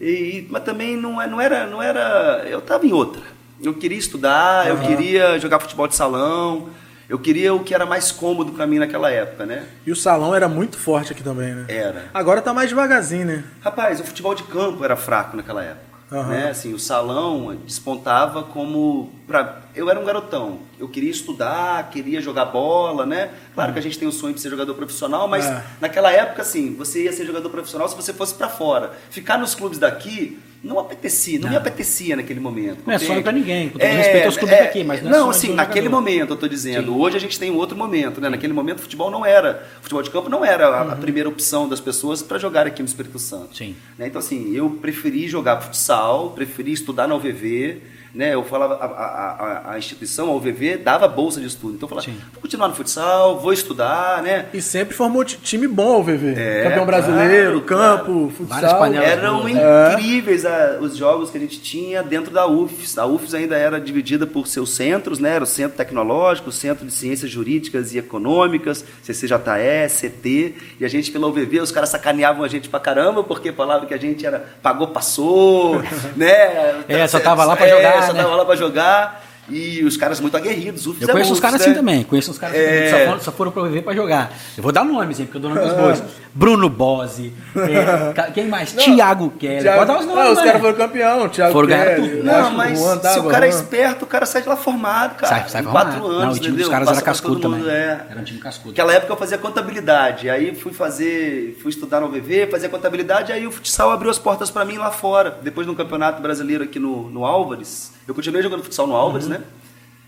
e, 0.00 0.46
mas 0.48 0.62
também 0.62 0.96
não, 0.96 1.20
é- 1.20 1.26
não 1.26 1.40
era, 1.40 1.66
não 1.66 1.82
era, 1.82 2.44
eu 2.48 2.60
estava 2.60 2.86
em 2.86 2.92
outra. 2.92 3.22
Eu 3.60 3.74
queria 3.74 3.98
estudar, 3.98 4.68
eu 4.68 4.78
queria 4.78 5.38
jogar 5.40 5.58
futebol 5.58 5.88
de 5.88 5.96
salão, 5.96 6.68
eu 7.12 7.18
queria 7.18 7.52
o 7.52 7.62
que 7.62 7.74
era 7.74 7.84
mais 7.84 8.10
cômodo 8.10 8.52
para 8.52 8.66
mim 8.66 8.78
naquela 8.78 9.10
época, 9.10 9.44
né? 9.44 9.66
E 9.84 9.92
o 9.92 9.94
salão 9.96 10.34
era 10.34 10.48
muito 10.48 10.78
forte 10.78 11.12
aqui 11.12 11.22
também, 11.22 11.54
né? 11.54 11.66
Era. 11.68 12.06
Agora 12.14 12.40
tá 12.40 12.54
mais 12.54 12.70
devagarzinho, 12.70 13.26
né? 13.26 13.44
Rapaz, 13.60 14.00
o 14.00 14.04
futebol 14.04 14.34
de 14.34 14.42
campo 14.44 14.82
era 14.82 14.96
fraco 14.96 15.36
naquela 15.36 15.62
época. 15.62 15.92
Aham. 16.10 16.28
Né? 16.30 16.48
Assim, 16.48 16.72
o 16.72 16.78
salão 16.78 17.54
despontava 17.66 18.44
como. 18.44 19.12
Pra... 19.26 19.60
Eu 19.74 19.90
era 19.90 20.00
um 20.00 20.06
garotão. 20.06 20.60
Eu 20.80 20.88
queria 20.88 21.10
estudar, 21.10 21.90
queria 21.90 22.18
jogar 22.22 22.46
bola, 22.46 23.04
né? 23.04 23.28
Claro 23.54 23.74
que 23.74 23.78
a 23.78 23.82
gente 23.82 23.98
tem 23.98 24.08
o 24.08 24.12
sonho 24.12 24.32
de 24.32 24.40
ser 24.40 24.48
jogador 24.48 24.72
profissional, 24.72 25.28
mas 25.28 25.44
É. 25.44 25.62
naquela 25.82 26.10
época, 26.10 26.40
assim, 26.40 26.74
você 26.74 27.04
ia 27.04 27.12
ser 27.12 27.26
jogador 27.26 27.50
profissional 27.50 27.86
se 27.90 27.94
você 27.94 28.14
fosse 28.14 28.32
para 28.32 28.48
fora. 28.48 28.92
Ficar 29.10 29.36
nos 29.36 29.54
clubes 29.54 29.78
daqui 29.78 30.38
não 30.62 30.78
apetecia, 30.78 31.38
não, 31.40 31.50
me 31.50 31.56
apetecia 31.56 32.14
naquele 32.14 32.38
momento. 32.38 32.82
Não 32.86 32.94
é 32.94 32.98
sonho 32.98 33.22
pra 33.22 33.32
ninguém, 33.32 33.68
com 33.68 33.78
todo 33.78 33.88
respeito 33.88 34.26
aos 34.26 34.36
clubes 34.36 34.58
daqui, 34.58 34.84
mas 34.84 35.02
não 35.02 35.10
é 35.10 35.14
sonho 35.14 35.30
assim, 35.30 35.54
naquele 35.54 35.86
jogador. 35.86 36.00
momento 36.00 36.30
eu 36.30 36.36
tô 36.36 36.46
dizendo. 36.46 36.96
Hoje 36.96 37.16
a 37.16 37.20
gente 37.20 37.38
tem 37.38 37.50
um 37.50 37.56
outro 37.56 37.76
momento, 37.76 38.20
né? 38.20 38.28
Naquele 38.28 38.52
momento 38.52 38.78
o 38.78 38.82
futebol 38.82 39.10
não 39.10 39.26
era, 39.26 39.66
o 39.80 39.82
futebol 39.82 40.02
de 40.02 40.10
campo 40.10 40.28
não 40.28 40.44
era 40.44 40.68
a, 40.68 40.92
a 40.92 40.96
primeira 40.96 41.28
opção 41.28 41.68
das 41.68 41.80
pessoas 41.80 42.22
para 42.22 42.38
jogar 42.38 42.66
aqui 42.66 42.80
no 42.80 42.86
Espírito 42.86 43.18
Santo. 43.18 43.56
Sim. 43.56 43.74
Né? 43.98 44.06
Então, 44.06 44.20
assim, 44.20 44.54
eu 44.54 44.70
preferi 44.70 45.26
jogar 45.26 45.60
futsal, 45.60 46.30
preferi 46.30 46.72
estudar 46.72 47.08
na 47.08 47.16
UVV, 47.16 47.82
né? 48.14 48.34
Eu 48.34 48.44
falava, 48.44 48.74
a, 48.74 48.84
a, 48.86 49.70
a- 49.70 49.72
a 49.74 49.78
instituição, 49.78 50.28
a 50.28 50.34
UVV, 50.34 50.76
dava 50.78 51.08
bolsa 51.08 51.40
de 51.40 51.46
estudo. 51.46 51.74
Então, 51.74 51.86
eu 51.86 51.88
falava, 51.88 52.06
Sim. 52.06 52.16
vou 52.32 52.42
continuar 52.42 52.68
no 52.68 52.74
futsal, 52.74 53.38
vou 53.40 53.52
estudar, 53.52 54.22
né? 54.22 54.46
E 54.52 54.60
sempre 54.60 54.94
formou 54.94 55.24
ti- 55.24 55.38
time 55.42 55.66
bom 55.66 56.00
o 56.00 56.02
VV. 56.02 56.34
É, 56.36 56.62
Campeão 56.64 56.86
brasileiro, 56.86 57.60
claro, 57.62 57.98
campo, 57.98 58.32
Várias 58.40 58.70
futsal. 58.72 58.94
Eram 58.94 59.48
É. 59.48 59.92
incríveis 59.94 60.44
ah, 60.44 60.78
os 60.80 60.96
jogos 60.96 61.30
que 61.30 61.38
a 61.38 61.40
gente 61.40 61.60
tinha 61.60 62.02
dentro 62.02 62.32
da 62.32 62.46
UFES. 62.46 62.98
A 62.98 63.06
UFES 63.06 63.34
ainda 63.34 63.56
era 63.56 63.80
dividida 63.80 64.26
por 64.26 64.46
seus 64.46 64.70
centros, 64.74 65.18
né? 65.18 65.34
Era 65.34 65.44
o 65.44 65.46
Centro 65.46 65.76
Tecnológico, 65.76 66.50
o 66.50 66.52
Centro 66.52 66.86
de 66.86 66.92
Ciências 66.92 67.30
Jurídicas 67.30 67.94
e 67.94 67.98
Econômicas, 67.98 68.84
CCJE, 69.02 69.88
CT. 69.88 70.54
E 70.80 70.84
a 70.84 70.88
gente, 70.88 71.10
pela 71.10 71.26
UVV, 71.26 71.60
os 71.60 71.70
caras 71.72 71.88
sacaneavam 71.88 72.44
a 72.44 72.48
gente 72.48 72.68
pra 72.68 72.80
caramba, 72.80 73.22
porque 73.24 73.52
falavam 73.52 73.86
que 73.86 73.94
a 73.94 73.98
gente 73.98 74.26
era 74.26 74.44
pagou, 74.62 74.88
passou, 74.88 75.80
né? 76.16 76.82
É, 76.88 77.06
só 77.06 77.18
tava 77.20 77.44
lá 77.44 77.56
pra 77.56 77.66
É, 77.66 77.70
jogar, 77.70 78.01
só 78.06 78.14
tava 78.14 78.34
lá 78.36 78.44
pra 78.44 78.56
jogar. 78.56 79.22
E 79.48 79.82
os 79.84 79.96
caras 79.96 80.20
muito 80.20 80.36
aguerridos. 80.36 80.86
Eu 80.86 80.92
é 80.92 81.12
conheço 81.12 81.32
uns 81.32 81.38
UFES, 81.38 81.40
caras 81.40 81.60
né? 81.60 81.66
assim 81.66 81.74
também, 81.74 82.02
conheço 82.04 82.30
uns 82.30 82.38
caras 82.38 82.54
assim 82.56 82.64
É. 82.64 82.82
que 82.84 82.90
só 82.90 83.04
foram, 83.06 83.20
só 83.20 83.32
foram 83.32 83.50
pra 83.50 83.62
viver 83.64 83.82
pra 83.82 83.92
jogar. 83.92 84.32
Eu 84.56 84.62
vou 84.62 84.70
dar 84.70 84.84
nomes, 84.84 85.18
hein, 85.18 85.26
porque 85.26 85.38
eu 85.38 85.40
dou 85.42 85.50
nome 85.52 85.66
dos 85.66 85.76
bois. 85.76 86.02
Bruno 86.34 86.68
Bose, 86.70 87.32
é, 87.56 88.30
quem 88.30 88.46
mais? 88.48 88.72
Tiago 88.72 89.30
Keller. 89.32 89.60
Thiago- 89.62 89.78
Pode 89.80 89.92
dar 89.92 89.98
os 90.00 90.06
nomes, 90.06 90.24
Ah, 90.24 90.30
os 90.30 90.38
né? 90.38 90.44
caras 90.44 90.60
foram 90.60 90.74
campeão. 90.76 91.28
Thiago 91.28 91.52
Foram 91.52 91.68
Kelly, 91.68 92.08
tudo. 92.10 92.24
Não, 92.24 92.50
mas 92.52 92.78
se 92.78 93.18
o 93.18 93.24
cara 93.24 93.46
é 93.46 93.48
esperto, 93.50 94.04
o 94.04 94.08
cara 94.08 94.24
sai 94.24 94.42
de 94.42 94.48
lá 94.48 94.56
formado, 94.56 95.16
cara. 95.16 95.26
Sai, 95.26 95.48
sai 95.48 95.62
formado. 95.62 95.86
quatro 95.90 96.06
anos, 96.06 96.22
Não, 96.24 96.30
o 96.30 96.34
time 96.34 96.46
entendeu? 96.46 96.58
dos 96.64 96.68
caras 96.68 96.88
Passa 96.88 97.00
era 97.00 97.04
cascudo 97.04 97.34
mundo, 97.34 97.58
também. 97.64 97.70
é. 97.74 98.00
Era 98.08 98.20
um 98.20 98.24
time 98.24 98.38
cascudo. 98.40 98.68
Naquela 98.70 98.92
época 98.94 99.12
eu 99.12 99.16
fazia 99.16 99.36
contabilidade, 99.38 100.30
aí 100.30 100.54
fui 100.54 100.72
fazer, 100.72 101.58
fui 101.60 101.70
estudar 101.70 102.00
no 102.00 102.06
UVV, 102.06 102.46
fazia 102.46 102.68
contabilidade, 102.68 103.32
aí 103.32 103.46
o 103.46 103.50
futsal 103.50 103.90
abriu 103.90 104.10
as 104.10 104.18
portas 104.18 104.50
pra 104.50 104.64
mim 104.64 104.78
lá 104.78 104.90
fora. 104.90 105.36
Depois 105.42 105.66
de 105.66 105.72
um 105.72 105.76
campeonato 105.76 106.22
brasileiro 106.22 106.64
aqui 106.64 106.78
no, 106.78 107.10
no 107.10 107.26
Álvares, 107.26 107.92
eu 108.06 108.14
continuei 108.14 108.42
jogando 108.42 108.62
futsal 108.62 108.86
no 108.86 108.94
Álvares, 108.96 109.26
Uhum. 109.26 109.32
né? 109.32 109.40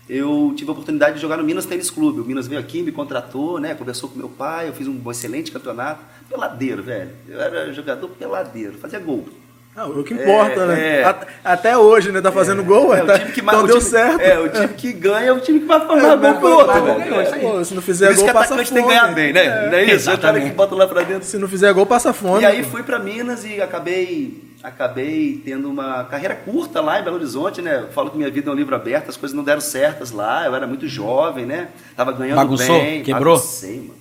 Eu 0.07 0.53
tive 0.55 0.69
a 0.69 0.73
oportunidade 0.73 1.15
de 1.15 1.21
jogar 1.21 1.37
no 1.37 1.43
Minas 1.43 1.65
Tênis 1.65 1.89
Clube. 1.89 2.21
O 2.21 2.23
Minas 2.25 2.45
veio 2.47 2.61
aqui, 2.61 2.83
me 2.83 2.91
contratou, 2.91 3.59
né? 3.59 3.73
Conversou 3.73 4.07
com 4.09 4.17
meu 4.19 4.29
pai, 4.29 4.67
eu 4.69 4.73
fiz 4.73 4.87
um 4.87 5.01
excelente 5.09 5.51
campeonato. 5.51 6.01
Peladeiro, 6.29 6.83
velho. 6.83 7.09
Eu 7.27 7.41
era 7.41 7.73
jogador 7.73 8.07
peladeiro, 8.09 8.73
fazia 8.77 8.99
gol. 8.99 9.27
Não, 9.75 9.89
o 9.99 10.03
que 10.05 10.13
importa, 10.13 10.61
É, 10.61 10.67
né? 10.67 10.99
é. 11.01 11.03
At- 11.03 11.27
Até 11.43 11.77
hoje, 11.77 12.09
né? 12.11 12.21
Tá 12.21 12.31
fazendo 12.31 12.63
gol, 12.63 12.93
É, 12.95 13.01
tá- 13.03 13.19
que 13.19 13.41
então 13.41 13.65
deu 13.65 13.77
time- 13.79 13.89
certo. 13.89 14.21
É, 14.21 14.39
o 14.39 14.47
time 14.47 14.67
que 14.69 14.93
ganha 14.93 15.27
é 15.27 15.31
o 15.33 15.39
time 15.41 15.59
que 15.59 15.65
vai 15.65 15.79
formar 15.85 16.13
É, 16.13 16.15
gol 16.17 16.33
pro 16.35 16.49
outro, 16.49 16.73
velho. 16.85 17.09
vai- 17.15 17.59
É 17.59 17.63
se 17.65 17.73
não 17.73 17.81
fizer 17.81 18.13
gol, 18.15 18.25
passa 18.31 18.53
atacante 18.53 18.71
tem 18.71 18.83
que 18.83 18.89
fome. 18.89 19.01
ganhar 19.01 19.13
bem, 19.13 19.33
né? 19.33 19.69
Não 19.69 19.77
é 19.77 19.83
isso? 19.83 20.09
É 20.09 20.13
o 20.13 20.17
cara 20.17 20.37
exatamente. 20.37 20.49
que 20.51 20.55
bota 20.55 20.75
lá 20.75 20.87
pra 20.87 21.01
dentro. 21.01 21.27
Se 21.27 21.37
não 21.37 21.47
fizer 21.49 21.73
gol, 21.73 21.85
passa 21.85 22.13
fome. 22.13 22.43
E 22.43 22.45
aí 22.45 22.63
fui 22.63 22.83
pra 22.83 22.99
Minas 22.99 23.43
e 23.43 23.59
acabei 23.61 24.44
acabei 24.67 25.41
tendo 25.45 25.69
uma 25.69 26.03
carreira 26.05 26.33
curta 26.35 26.81
lá 26.81 26.99
em 26.99 27.03
Belo 27.03 27.17
Horizonte, 27.17 27.61
né? 27.61 27.81
Eu 27.83 27.91
falo 27.91 28.09
que 28.09 28.17
minha 28.17 28.29
vida 28.31 28.49
é 28.49 28.53
um 28.53 28.55
livro 28.55 28.75
aberto, 28.75 29.09
as 29.09 29.17
coisas 29.17 29.35
não 29.35 29.43
deram 29.43 29.61
certas 29.61 30.11
lá, 30.11 30.45
eu 30.45 30.55
era 30.55 30.65
muito 30.65 30.87
jovem, 30.87 31.45
né? 31.45 31.67
Tava 31.95 32.11
ganhando 32.11 32.37
Bagunçou? 32.37 32.79
bem. 32.79 33.03
Quebrou? 33.03 33.35
Baguncei, 33.37 33.77
mano. 33.77 33.93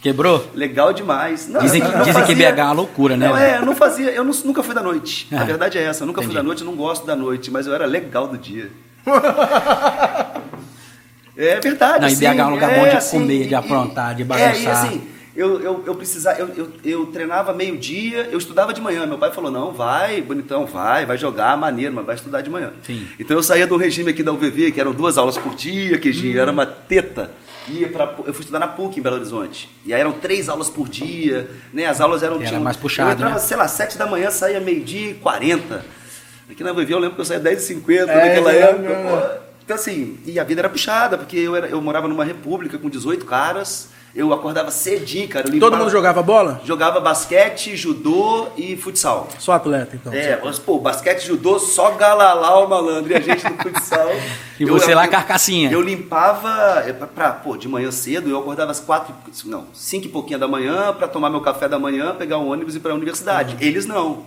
Quebrou? 0.00 0.46
Legal 0.54 0.92
demais. 0.92 1.48
Não, 1.48 1.60
Dizem 1.60 1.80
que- 1.80 1.88
não 1.88 1.98
dizem 2.04 2.14
que 2.14 2.20
fazia- 2.34 2.50
BH 2.52 2.58
é 2.60 2.64
uma 2.64 2.72
loucura, 2.72 3.16
né, 3.16 3.28
Não, 3.28 3.36
é, 3.36 3.58
eu 3.58 3.66
não 3.66 3.74
fazia, 3.74 4.10
eu 4.10 4.24
não- 4.24 4.34
nunca 4.44 4.62
fui 4.62 4.74
da 4.74 4.82
noite. 4.82 5.28
A 5.34 5.44
verdade 5.44 5.78
é 5.78 5.82
essa, 5.84 6.02
eu 6.02 6.06
nunca 6.06 6.20
fui 6.20 6.26
entendi. 6.26 6.36
da 6.36 6.42
noite, 6.42 6.60
eu 6.62 6.66
não 6.66 6.74
gosto 6.76 7.06
da 7.06 7.14
noite, 7.16 7.50
mas 7.50 7.66
eu 7.66 7.74
era 7.74 7.84
legal 7.86 8.26
do 8.28 8.36
dia. 8.38 8.70
É 11.34 11.58
verdade. 11.60 12.00
Não, 12.02 12.08
e 12.08 12.12
assim, 12.12 12.20
BH 12.26 12.38
é 12.38 12.44
um 12.44 12.50
lugar 12.50 12.74
bom 12.74 12.82
de 12.84 12.96
assim, 12.96 13.18
comer, 13.20 13.48
de 13.48 13.54
aprontar, 13.54 14.14
de 14.14 14.20
É, 14.20 14.24
e 14.24 14.28
bagunçar. 14.28 14.72
assim, 14.84 15.02
eu, 15.34 15.60
eu, 15.62 15.84
eu 15.86 15.94
precisava, 15.94 16.38
eu, 16.38 16.48
eu, 16.56 16.72
eu 16.84 17.06
treinava 17.06 17.52
meio-dia, 17.54 18.28
eu 18.30 18.38
estudava 18.38 18.72
de 18.74 18.80
manhã. 18.80 19.06
Meu 19.06 19.16
pai 19.18 19.30
falou: 19.32 19.50
não, 19.50 19.72
vai, 19.72 20.20
bonitão, 20.20 20.66
vai, 20.66 21.06
vai 21.06 21.16
jogar, 21.16 21.56
maneiro, 21.56 21.94
mas 21.94 22.04
vai 22.04 22.14
estudar 22.14 22.40
de 22.42 22.50
manhã. 22.50 22.72
Sim. 22.82 23.06
Então 23.18 23.36
eu 23.36 23.42
saía 23.42 23.66
do 23.66 23.76
regime 23.76 24.10
aqui 24.10 24.22
da 24.22 24.32
UVV, 24.32 24.72
que 24.72 24.80
eram 24.80 24.92
duas 24.92 25.16
aulas 25.16 25.38
por 25.38 25.54
dia, 25.54 25.98
que 25.98 26.10
Hum. 26.10 26.38
era 26.38 26.50
uma 26.52 26.66
teta. 26.66 27.30
Ia 27.68 27.88
pra, 27.88 28.12
eu 28.26 28.34
fui 28.34 28.40
estudar 28.40 28.58
na 28.58 28.66
PUC 28.66 28.98
em 28.98 29.02
Belo 29.02 29.16
Horizonte. 29.16 29.70
E 29.86 29.94
aí 29.94 30.00
eram 30.00 30.12
três 30.12 30.48
aulas 30.48 30.68
por 30.68 30.88
dia, 30.88 31.48
né? 31.72 31.86
As 31.86 32.00
aulas 32.00 32.22
eram 32.22 32.36
Era 32.36 32.46
tinham- 32.46 32.60
mais 32.62 32.76
puxado, 32.76 33.10
Eu 33.10 33.14
entrava, 33.14 33.34
né? 33.34 33.40
sei 33.40 33.56
lá, 33.56 33.68
sete 33.68 33.96
da 33.96 34.04
manhã, 34.04 34.30
saía 34.32 34.58
meio-dia 34.60 35.10
e 35.10 35.14
quarenta. 35.14 35.84
Aqui 36.50 36.62
na 36.64 36.72
UVV 36.72 36.92
eu 36.92 36.98
lembro 36.98 37.14
que 37.14 37.20
eu 37.20 37.24
saía 37.24 37.40
10h50 37.40 38.08
É, 38.10 38.26
naquela 38.28 38.52
é, 38.52 38.58
época. 38.62 38.88
é. 38.88 39.40
Então, 39.64 39.76
assim, 39.76 40.18
e 40.26 40.40
a 40.40 40.44
vida 40.44 40.60
era 40.60 40.68
puxada, 40.68 41.16
porque 41.16 41.36
eu, 41.36 41.54
era, 41.54 41.68
eu 41.68 41.80
morava 41.80 42.08
numa 42.08 42.24
república 42.24 42.76
com 42.78 42.90
18 42.90 43.24
caras, 43.24 43.90
eu 44.14 44.32
acordava 44.32 44.70
cedinho, 44.70 45.28
cara. 45.28 45.48
eu 45.48 45.58
Todo 45.60 45.76
mundo 45.76 45.90
jogava 45.90 46.22
bola? 46.22 46.60
Jogava 46.64 47.00
basquete, 47.00 47.76
judô 47.76 48.48
e 48.56 48.76
futsal. 48.76 49.28
Só 49.38 49.52
atleta, 49.52 49.96
então. 49.96 50.12
É, 50.12 50.38
mas, 50.44 50.58
pô, 50.58 50.78
basquete, 50.78 51.26
judô, 51.26 51.58
só 51.58 51.92
galalau, 51.92 52.68
malandro, 52.68 53.12
e 53.12 53.16
a 53.16 53.20
gente 53.20 53.44
no 53.48 53.56
futsal. 53.58 54.08
E 54.60 54.64
você 54.64 54.94
lá, 54.94 55.08
carcassinha. 55.08 55.72
Eu 55.72 55.80
limpava, 55.80 56.84
é, 56.86 56.92
pra, 56.92 57.06
pra- 57.08 57.32
pô, 57.32 57.56
de 57.56 57.66
manhã 57.66 57.90
cedo, 57.90 58.30
eu 58.30 58.38
acordava 58.38 58.70
às 58.70 58.78
quatro, 58.78 59.12
não, 59.44 59.64
cinco 59.74 60.06
e 60.06 60.08
pouquinho 60.08 60.38
da 60.38 60.46
manhã 60.46 60.92
pra 60.92 61.08
tomar 61.08 61.30
meu 61.30 61.40
café 61.40 61.68
da 61.68 61.80
manhã, 61.80 62.14
pegar 62.14 62.38
um 62.38 62.48
ônibus 62.48 62.74
e 62.74 62.76
ir 62.76 62.80
pra 62.80 62.94
universidade. 62.94 63.56
Eles 63.60 63.86
não. 63.86 64.22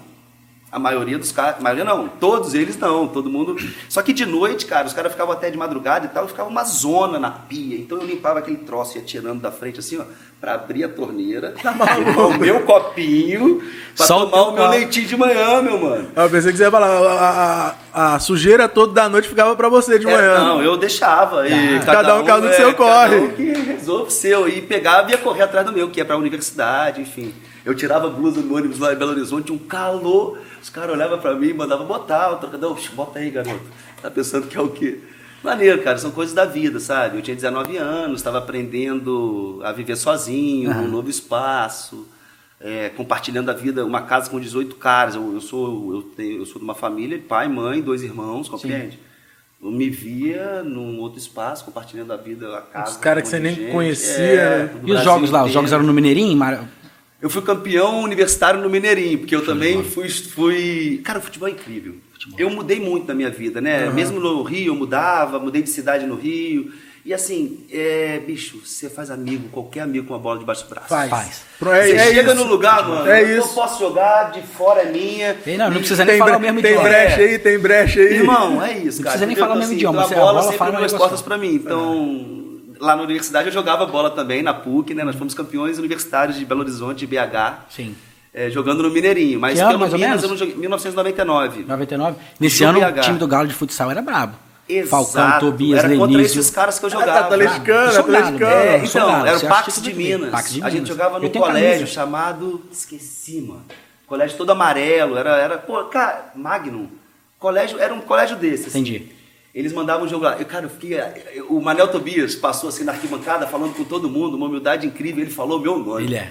A 0.75 0.79
maioria 0.79 1.17
dos 1.17 1.31
caras, 1.31 1.55
a 1.57 1.61
maioria 1.61 1.85
não, 1.85 2.09
todos 2.09 2.53
eles 2.53 2.77
não, 2.77 3.07
todo 3.07 3.29
mundo. 3.29 3.55
Só 3.87 4.01
que 4.01 4.11
de 4.11 4.25
noite, 4.25 4.65
cara, 4.65 4.85
os 4.85 4.91
caras 4.91 5.13
ficavam 5.13 5.31
até 5.33 5.49
de 5.49 5.57
madrugada 5.57 6.05
e 6.05 6.09
tal, 6.09 6.25
e 6.25 6.27
ficava 6.27 6.49
uma 6.49 6.65
zona 6.65 7.17
na 7.17 7.31
pia. 7.31 7.77
Então 7.77 7.97
eu 7.99 8.05
limpava 8.05 8.39
aquele 8.39 8.57
troço, 8.57 8.97
ia 8.97 9.03
tirando 9.03 9.39
da 9.39 9.51
frente 9.53 9.79
assim, 9.79 9.97
ó, 9.97 10.03
pra 10.41 10.55
abrir 10.55 10.83
a 10.83 10.89
torneira, 10.89 11.53
tomar 11.63 11.97
o 12.27 12.37
meu 12.37 12.59
copinho, 12.63 13.63
pra 13.95 14.05
Só 14.05 14.23
o 14.23 14.29
tomar 14.29 14.49
o 14.49 14.51
meu 14.53 14.67
leitinho 14.69 15.07
de 15.07 15.15
manhã, 15.15 15.61
meu 15.61 15.79
mano. 15.79 16.09
Eu 16.13 16.29
pensei 16.29 16.51
que 16.51 16.57
você 16.57 16.65
ia 16.65 16.71
falar, 16.71 16.87
a, 16.89 17.75
a- 17.93 18.15
a 18.15 18.19
sujeira 18.19 18.67
toda 18.67 18.91
da 18.91 19.07
noite 19.07 19.29
ficava 19.29 19.55
pra 19.55 19.69
você 19.69 19.97
de 19.97 20.05
É, 20.05 20.11
manhã. 20.13 20.39
não, 20.43 20.61
eu 20.61 20.75
deixava. 20.75 21.47
E 21.47 21.79
Cada 21.85 22.17
um 22.19 22.25
cada 22.25 22.45
um 22.45 22.49
do 22.49 22.53
seu 22.53 22.73
Cada 22.73 22.75
corre. 22.75 23.15
um 23.19 23.29
que 23.31 23.43
resolve 23.53 24.07
o 24.07 24.11
seu. 24.11 24.49
E 24.49 24.61
pegava 24.61 25.07
e 25.07 25.11
ia 25.13 25.17
correr 25.17 25.43
atrás 25.43 25.65
do 25.65 25.71
meu, 25.71 25.89
que 25.89 26.01
ia 26.01 26.05
pra 26.05 26.17
universidade, 26.17 26.99
enfim. 27.01 27.33
Eu 27.63 27.73
tirava 27.73 28.07
a 28.07 28.09
blusa 28.09 28.41
no 28.41 28.55
ônibus 28.57 28.77
lá 28.79 28.91
em 28.93 28.97
Belo 28.97 29.11
Horizonte, 29.11 29.51
um 29.53 29.57
calor. 29.57 30.37
Os 30.65 30.69
caras 30.71 30.95
olhavam 30.95 31.19
pra 31.19 31.35
mim 31.35 31.49
e 31.49 31.53
mandavam 31.53 31.85
botar. 31.85 32.31
O 32.31 32.37
trocador, 32.37 32.71
"Oxe, 32.71 32.89
bota 32.89 33.19
aí, 33.19 33.29
garoto. 33.29 33.61
Tá 34.01 34.09
pensando 34.09 34.47
que 34.47 34.57
é 34.57 34.61
o 34.61 34.69
quê? 34.69 34.97
Maneiro, 35.43 35.79
cara, 35.83 35.95
são 35.99 36.09
coisas 36.09 36.33
da 36.33 36.43
vida, 36.43 36.79
sabe? 36.79 37.17
Eu 37.17 37.21
tinha 37.21 37.35
19 37.35 37.77
anos, 37.77 38.17
estava 38.19 38.39
aprendendo 38.39 39.61
a 39.63 39.71
viver 39.71 39.95
sozinho, 39.95 40.73
num 40.73 40.87
novo 40.87 41.07
espaço, 41.07 42.07
é, 42.59 42.89
compartilhando 42.89 43.49
a 43.51 43.53
vida, 43.53 43.85
uma 43.85 44.01
casa 44.01 44.27
com 44.27 44.39
18 44.39 44.75
caras. 44.77 45.13
Eu, 45.13 45.33
eu 45.35 45.39
sou, 45.41 45.93
eu, 45.93 46.01
tenho, 46.01 46.39
eu 46.39 46.45
sou 46.47 46.57
de 46.57 46.63
uma 46.63 46.73
família, 46.73 47.21
pai, 47.29 47.47
mãe, 47.47 47.79
dois 47.79 48.01
irmãos, 48.01 48.49
compreende? 48.49 48.99
Eu 49.61 49.69
me 49.69 49.87
via 49.87 50.63
num 50.63 50.99
outro 50.99 51.19
espaço, 51.19 51.63
compartilhando 51.63 52.11
a 52.11 52.17
vida, 52.17 52.57
a 52.57 52.61
casa. 52.61 52.91
Os 52.93 52.97
caras 52.97 53.21
que 53.21 53.29
você 53.29 53.37
nem 53.39 53.53
gente. 53.53 53.71
conhecia, 53.71 54.23
É, 54.23 54.63
né? 54.63 54.69
E 54.83 54.91
os 54.91 55.03
jogos 55.03 55.29
lá? 55.29 55.45
Os 55.45 55.51
jogos 55.51 55.71
eram 55.71 55.83
no 55.83 55.93
Mineirinho? 55.93 56.35
Mar- 56.35 56.67
Eu 57.25 57.29
fui 57.31 57.41
campeão 57.41 58.01
universitário 58.03 58.61
no 58.61 58.69
Mineirinho, 58.69 59.17
porque 59.17 59.35
eu 59.35 59.43
também 59.43 59.83
fui, 59.83 60.07
fui. 60.07 61.01
Cara, 61.03 61.17
o 61.17 61.21
futebol 61.23 61.47
é 61.49 61.51
incrível. 61.53 61.95
Eu 62.37 62.51
mudei 62.51 62.79
muito 62.79 63.07
na 63.07 63.15
minha 63.15 63.31
vida, 63.31 63.59
né? 63.59 63.89
Mesmo 63.89 64.19
no 64.19 64.43
Rio, 64.43 64.67
eu 64.67 64.75
mudava, 64.75 65.39
mudei 65.39 65.63
de 65.63 65.69
cidade 65.71 66.05
no 66.05 66.13
Rio. 66.13 66.71
E 67.03 67.11
assim, 67.15 67.65
é, 67.71 68.19
bicho, 68.27 68.61
você 68.63 68.91
faz 68.91 69.09
amigo, 69.09 69.49
qualquer 69.49 69.79
amigo 69.81 70.05
com 70.05 70.13
a 70.13 70.19
bola 70.19 70.37
debaixo 70.37 70.65
do 70.65 70.69
braço. 70.69 70.87
Faz. 70.89 71.09
Faz. 71.09 71.41
Pro- 71.57 71.71
É, 71.73 71.87
Você 71.87 71.95
é 71.95 72.13
chega 72.13 72.33
isso. 72.33 72.43
no 72.43 72.47
lugar, 72.47 72.87
mano, 72.87 73.09
É 73.09 73.23
eu 73.23 73.39
isso. 73.39 73.55
posso 73.55 73.79
jogar, 73.79 74.31
de 74.31 74.43
fora 74.43 74.83
é 74.83 74.91
minha. 74.91 75.35
Ei, 75.47 75.57
não, 75.57 75.71
não 75.71 75.77
precisa 75.79 76.05
nem 76.05 76.13
Tem, 76.15 76.19
falar 76.19 76.37
o 76.37 76.39
mesmo 76.39 76.61
tem 76.61 76.71
idioma. 76.73 76.89
brecha 76.89 77.21
aí, 77.21 77.39
tem 77.39 77.57
brecha 77.57 77.99
aí. 78.01 78.13
Irmão, 78.17 78.63
é 78.63 78.77
isso, 78.77 78.99
cara. 79.01 79.17
precisa 79.17 79.25
nem 79.25 79.35
falar 79.35 79.55
o 79.55 79.57
mesmo 79.57 79.73
Então, 79.73 79.91
idioma, 79.91 80.05
Então, 80.05 80.17
a 80.17 80.19
bola 80.19 80.31
bola, 80.33 80.43
sempre 80.43 80.57
fala 80.59 80.69
um 80.69 80.73
abriu 80.73 80.85
as 80.85 80.91
negócio. 80.93 81.09
portas 81.09 81.25
pra 81.25 81.37
mim. 81.39 81.55
Então, 81.55 82.44
lá 82.79 82.95
na 82.95 83.03
universidade 83.03 83.47
eu 83.47 83.53
jogava 83.53 83.85
bola 83.85 84.09
também, 84.09 84.41
na 84.43 84.53
PUC, 84.53 84.93
né? 84.93 85.03
Nós 85.03 85.15
fomos 85.15 85.33
campeões 85.33 85.77
universitários 85.79 86.37
de 86.37 86.45
Belo 86.45 86.61
Horizonte, 86.61 86.99
de 86.99 87.07
BH. 87.07 87.65
Sim. 87.69 87.95
é, 88.33 88.49
jogando 88.49 88.83
no 88.83 88.89
Mineirinho. 88.91 89.39
Mas 89.39 89.53
Que 89.55 89.59
ano, 89.61 89.69
pelo 89.69 89.79
mais 89.79 89.93
ou 89.93 89.99
Minas 89.99 90.09
menos? 90.09 90.23
eu 90.23 90.29
não 90.29 90.37
joguei. 90.37 90.55
1999. 90.55 91.63
99. 91.67 92.17
Nesse 92.39 92.63
ano, 92.63 92.79
BH. 92.79 92.97
o 92.97 93.01
time 93.01 93.17
do 93.17 93.27
Galo 93.27 93.47
de 93.47 93.53
futsal 93.53 93.89
era 93.91 94.01
brabo. 94.01 94.35
Exato. 94.67 94.89
Falcão, 95.13 95.39
Tobias, 95.39 95.83
Era 95.83 95.95
contra 95.95 96.17
Lenísio. 96.17 96.39
esses 96.39 96.51
caras 96.51 96.79
que 96.79 96.85
eu 96.85 96.89
Ah, 96.89 96.91
jogava. 96.91 97.19
atleticano, 97.35 97.85
Eu 97.87 97.91
sou 97.91 98.03
galo, 98.03 98.17
atleticano. 98.25 98.51
É, 98.51 98.75
Eu 98.81 98.87
sou 98.87 99.01
então, 99.01 99.25
era 99.27 99.37
o 99.37 99.47
Pax 99.47 99.81
de. 99.81 99.93
Minas. 99.93 100.31
Pax 100.31 100.53
de 100.53 100.61
A 100.63 100.65
gente 100.69 100.73
Minas. 100.81 100.87
jogava 100.89 101.19
num 101.19 101.29
colégio 101.29 101.71
camisa. 101.73 101.85
chamado. 101.85 102.61
Esqueci, 102.71 103.41
mano. 103.41 103.63
Colégio 104.07 104.35
todo 104.37 104.49
amarelo. 104.51 105.17
Era, 105.17 105.37
era 105.37 105.57
pô, 105.59 105.83
cara, 105.85 106.31
Magnum. 106.35 106.87
Colégio, 107.37 107.79
era 107.79 107.93
um 107.93 108.01
colégio 108.01 108.35
desse. 108.37 108.67
assim. 108.69 108.79
Entendi. 108.79 109.11
Eles 109.55 109.71
mandavam 109.71 110.05
o 110.05 110.07
jogo 110.09 110.25
lá. 110.25 110.35
Eu, 110.37 110.45
cara, 110.45 110.65
eu 110.65 110.69
fiquei. 110.69 110.99
O 111.47 111.61
Manel 111.61 111.87
Tobias 111.87 112.35
passou 112.35 112.67
assim 112.67 112.83
na 112.83 112.91
arquibancada 112.91 113.47
falando 113.47 113.73
com 113.73 113.85
todo 113.85 114.09
mundo, 114.09 114.35
uma 114.35 114.47
humildade 114.47 114.85
incrível. 114.85 115.23
Ele 115.23 115.31
falou 115.31 115.59
meu 115.61 115.79
nome. 115.79 116.03
Ele 116.03 116.15
é. 116.15 116.29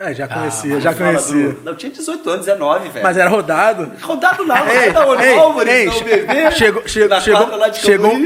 É, 0.00 0.14
já 0.14 0.26
Ah, 0.26 0.28
conhecia, 0.28 0.72
Ele 0.74 0.80
já 0.80 0.94
conhecia. 0.94 1.48
do- 1.54 1.64
Não, 1.64 1.72
eu 1.72 1.76
tinha 1.76 1.90
18 1.90 2.28
anos, 2.30 2.46
19, 2.46 2.88
velho. 2.90 3.02
Mas 3.02 3.16
era 3.16 3.28
rodado. 3.28 3.90
Rodado 4.00 4.44
nada, 4.46 4.72
Ei, 4.72 4.92
da 4.92 5.04
onde? 5.08 5.24
ei, 5.24 5.34
Álvares, 5.36 5.72
ei, 5.74 5.86
não, 5.86 6.04
bebê. 6.04 6.50
chegou, 6.52 6.86
chegou, 6.86 7.18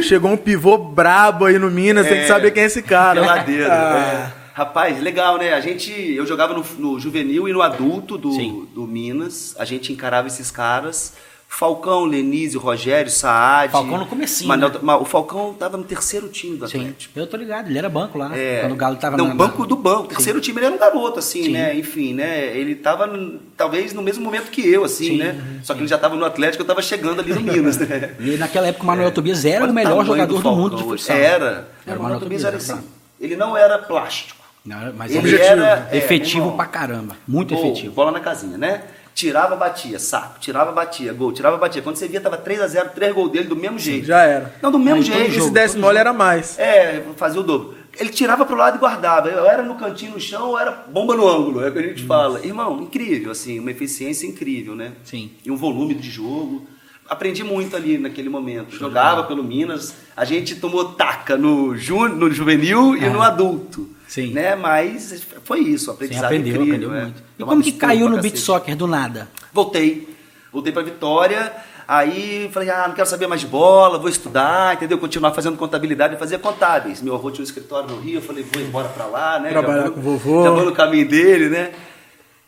chegou, 0.03 0.31
um 0.31 0.37
pivô 0.37 0.77
brabo 0.77 1.47
aí 1.47 1.59
no 1.59 1.71
Minas, 1.71 2.07
tem 2.07 2.17
que 2.19 2.25
É, 2.25 2.27
saber 2.27 2.51
quem 2.51 2.65
é 2.65 2.67
esse 2.67 2.83
cara. 2.83 3.23
Peladeiro. 3.23 3.71
Ah, 3.71 4.29
é. 4.39 4.43
Rapaz, 4.53 5.01
legal, 5.01 5.39
né? 5.39 5.55
A 5.55 5.61
gente, 5.61 5.91
eu 6.15 6.27
jogava 6.27 6.53
no, 6.53 6.63
no 6.79 7.01
juvenil 7.01 7.49
e 7.49 7.53
no 7.55 7.63
adulto 7.63 8.19
do, 8.19 8.33
Sim. 8.33 8.69
do 8.75 8.87
Minas. 8.87 9.55
A 9.59 9.65
gente 9.65 9.91
encarava 9.95 10.27
esses 10.29 10.51
caras. 10.51 11.15
Falcão, 11.55 12.05
Lenísio, 12.07 12.59
Rogério, 12.59 13.11
Saad. 13.11 13.71
Falcão 13.71 13.99
no 13.99 14.07
comecinho, 14.07 14.49
Manel- 14.49 14.71
né? 14.71 14.95
o 14.95 15.05
Falcão 15.05 15.53
tava 15.53 15.77
no 15.77 15.85
terceiro 15.85 16.29
time 16.29 16.57
do 16.57 16.67
Sim. 16.67 16.81
Atlético. 16.81 17.19
Eu 17.19 17.27
tô 17.27 17.37
ligado, 17.37 17.69
ele 17.69 17.79
era 17.79 17.91
banco 17.91 18.17
lá. 18.17 18.31
É. 18.37 18.61
Quando 18.61 18.73
o 18.73 18.77
Galo 18.77 18.97
tava 18.97 19.17
Não, 19.19 19.29
na- 19.29 19.35
banco 19.35 19.67
do 19.67 19.77
banco. 19.77 20.07
Terceiro 20.09 20.41
time 20.41 20.59
ele 20.59 20.67
era 20.67 20.75
um 20.75 20.79
garoto, 20.79 21.19
assim, 21.19 21.45
Sim. 21.45 21.53
né? 21.53 21.77
Enfim, 21.77 22.15
né? 22.15 22.57
Ele 22.57 22.75
tava 22.75 23.07
n- 23.07 23.39
talvez 23.57 23.93
no 23.93 24.01
mesmo 24.01 24.25
momento 24.25 24.51
que 24.51 24.67
eu, 24.67 24.83
assim, 24.83 25.09
Sim, 25.09 25.19
né? 25.19 25.41
Só 25.63 25.75
que 25.75 25.81
ele 25.81 25.89
já 25.89 25.99
tava 25.99 26.17
no 26.17 26.25
Atlético, 26.25 26.63
eu 26.63 26.67
tava 26.67 26.81
chegando 26.81 27.21
ali 27.21 27.35
no 27.35 27.41
Minas, 27.53 27.77
né? 27.77 28.15
E 28.19 28.37
naquela 28.39 28.69
época 28.69 28.83
o 28.85 28.87
Manuel 28.87 29.13
Tobias 29.13 29.45
era 29.45 29.67
o 29.67 29.73
melhor 29.75 30.05
jogador 30.07 30.35
do, 30.35 30.41
Falcão 30.43 30.61
mundo 30.63 30.77
de 30.77 30.83
futsal. 30.85 31.17
Era. 31.17 31.45
Era 31.47 31.67
Era 31.87 31.99
o 32.01 32.03
Manuel 32.03 32.21
Tobias 32.21 32.45
era 32.45 32.57
assim. 32.57 32.81
Ele 33.21 33.37
não 33.37 33.55
era 33.57 33.79
plástico. 33.79 34.41
Não, 34.65 34.93
mas 34.97 35.11
Ele 35.11 35.19
objetivo, 35.19 35.45
era- 35.45 35.89
é, 35.93 35.99
efetivo 35.99 36.53
pra 36.53 36.65
caramba. 36.67 37.17
Muito 37.29 37.53
efetivo. 37.53 37.93
Bola 37.93 38.11
na 38.13 38.21
casinha, 38.21 38.57
né? 38.57 38.83
Tirava, 39.15 39.55
batia, 39.57 39.99
saco. 39.99 40.41
Tirava, 40.41 40.73
batia, 40.73 41.13
gol. 41.13 41.33
Tirava, 41.33 41.57
batia. 41.59 41.83
Quando 41.83 41.97
você 41.97 42.09
via, 42.09 42.21
tava 42.21 42.39
3x0, 42.39 42.91
3 42.91 43.15
gols 43.15 43.31
dele 43.31 43.45
do 43.47 43.57
mesmo 43.57 43.79
jeito. 43.79 44.07
já 44.07 44.23
era. 44.23 44.55
Não, 44.63 44.71
do 44.71 44.79
mesmo 44.79 44.99
Mas 44.99 45.07
jeito. 45.07 45.31
Jogo, 45.33 45.47
se 45.47 45.53
desse 45.53 45.79
mole 45.79 45.99
era 45.99 46.13
mais. 46.13 46.59
É, 46.59 47.03
fazia 47.17 47.41
o 47.41 47.43
dobro. 47.45 47.75
Ele 48.01 48.09
tirava 48.09 48.47
pro 48.47 48.57
lado 48.57 48.77
e 48.77 48.81
guardava. 48.81 49.29
Eu 49.29 49.45
era 49.47 49.63
no 49.63 49.75
cantinho, 49.75 50.13
no 50.13 50.21
chão, 50.21 50.49
ou 50.49 50.59
era 50.59 50.71
bomba 50.71 51.15
no 51.15 51.29
ângulo. 51.29 51.63
É 51.63 51.69
o 51.69 51.73
que 51.73 51.79
a 51.79 51.83
gente 51.83 52.05
fala. 52.05 52.41
Irmão, 52.45 52.81
incrível, 52.81 53.31
assim. 53.33 53.59
Uma 53.59 53.71
eficiência 53.71 54.27
incrível, 54.27 54.75
né? 54.75 54.93
Sim. 55.05 55.31
E 55.45 55.51
um 55.51 55.57
volume 55.57 55.95
de 55.95 56.09
jogo. 56.11 56.67
Aprendi 57.07 57.45
muito 57.45 57.77
ali 57.77 57.99
naquele 57.99 58.31
momento. 58.31 58.75
Jogava 58.75 59.25
pelo 59.25 59.45
Minas. 59.45 59.95
A 60.17 60.25
gente 60.25 60.55
tomou 60.55 60.93
taca 60.95 61.37
no, 61.37 61.77
ju, 61.77 62.09
no 62.09 62.31
juvenil 62.31 62.97
e 62.97 63.05
Ah. 63.05 63.11
no 63.11 63.21
adulto. 63.21 63.87
Sim. 64.13 64.31
Né? 64.33 64.55
Mas 64.55 65.23
foi 65.43 65.61
isso. 65.61 65.87
Sim, 65.87 65.93
Aprendizado 65.93 66.25
aprendeu, 66.27 66.55
incrível. 66.57 66.75
aprendeu 66.75 66.95
é. 66.97 67.03
muito. 67.05 67.19
E 67.19 67.39
Tomava 67.39 67.53
como 67.53 67.63
que 67.63 67.73
caiu 67.73 68.11
no 68.11 68.21
beat 68.21 68.37
soccer 68.37 68.77
do 68.77 68.87
nada? 68.87 69.27
Voltei. 69.55 70.07
Voltei 70.53 70.71
pra 70.71 70.83
Vitória. 70.83 71.51
Aí 71.89 72.51
falei, 72.53 72.69
ah, 72.69 72.85
não 72.89 72.95
quero 72.95 73.09
saber 73.09 73.27
mais 73.27 73.41
de 73.41 73.47
bola, 73.47 73.99
vou 73.99 74.11
estudar, 74.11 74.75
entendeu? 74.75 74.99
Continuar 74.99 75.33
fazendo 75.33 75.57
contabilidade, 75.57 76.17
fazia 76.17 76.39
contábeis. 76.39 77.01
Meu 77.01 77.15
avô 77.15 77.31
tinha 77.31 77.41
um 77.41 77.45
escritório 77.45 77.89
no 77.89 78.01
Rio, 78.01 78.19
eu 78.19 78.23
falei, 78.23 78.45
vou 78.45 78.63
embora 78.63 78.89
pra 78.89 79.07
lá, 79.07 79.39
né? 79.39 79.49
Trabalhar 79.49 79.85
vou- 79.85 79.93
com 79.93 80.01
o 80.01 80.03
vovô. 80.03 80.45
Já 80.45 80.51
vou 80.51 80.65
no 80.67 80.73
caminho 80.73 81.09
dele, 81.09 81.49
né? 81.49 81.73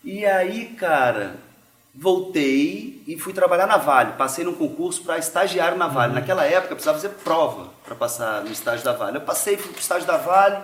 E 0.05 0.25
aí, 0.27 0.67
cara, 0.79 1.37
voltei 1.95 3.03
e 3.07 3.17
fui 3.19 3.33
trabalhar 3.33 3.67
na 3.67 3.77
Vale. 3.79 4.13
Passei 4.13 4.45
num 4.45 4.53
concurso 4.55 5.03
para 5.03 5.19
estagiário 5.19 5.79
na 5.79 5.87
Uhum. 5.87 5.93
Vale. 5.95 6.13
Naquela 6.15 6.45
época 6.45 6.75
precisava 6.75 6.99
fazer 6.99 7.15
prova 7.25 7.69
para 7.85 7.95
passar 7.95 8.45
no 8.45 8.53
estágio 8.53 8.85
da 8.85 8.93
Vale. 8.93 9.17
Eu 9.17 9.23
passei, 9.23 9.57
fui 9.57 9.73
pro 9.73 9.81
estágio 9.81 10.07
da 10.07 10.17
Vale. 10.17 10.59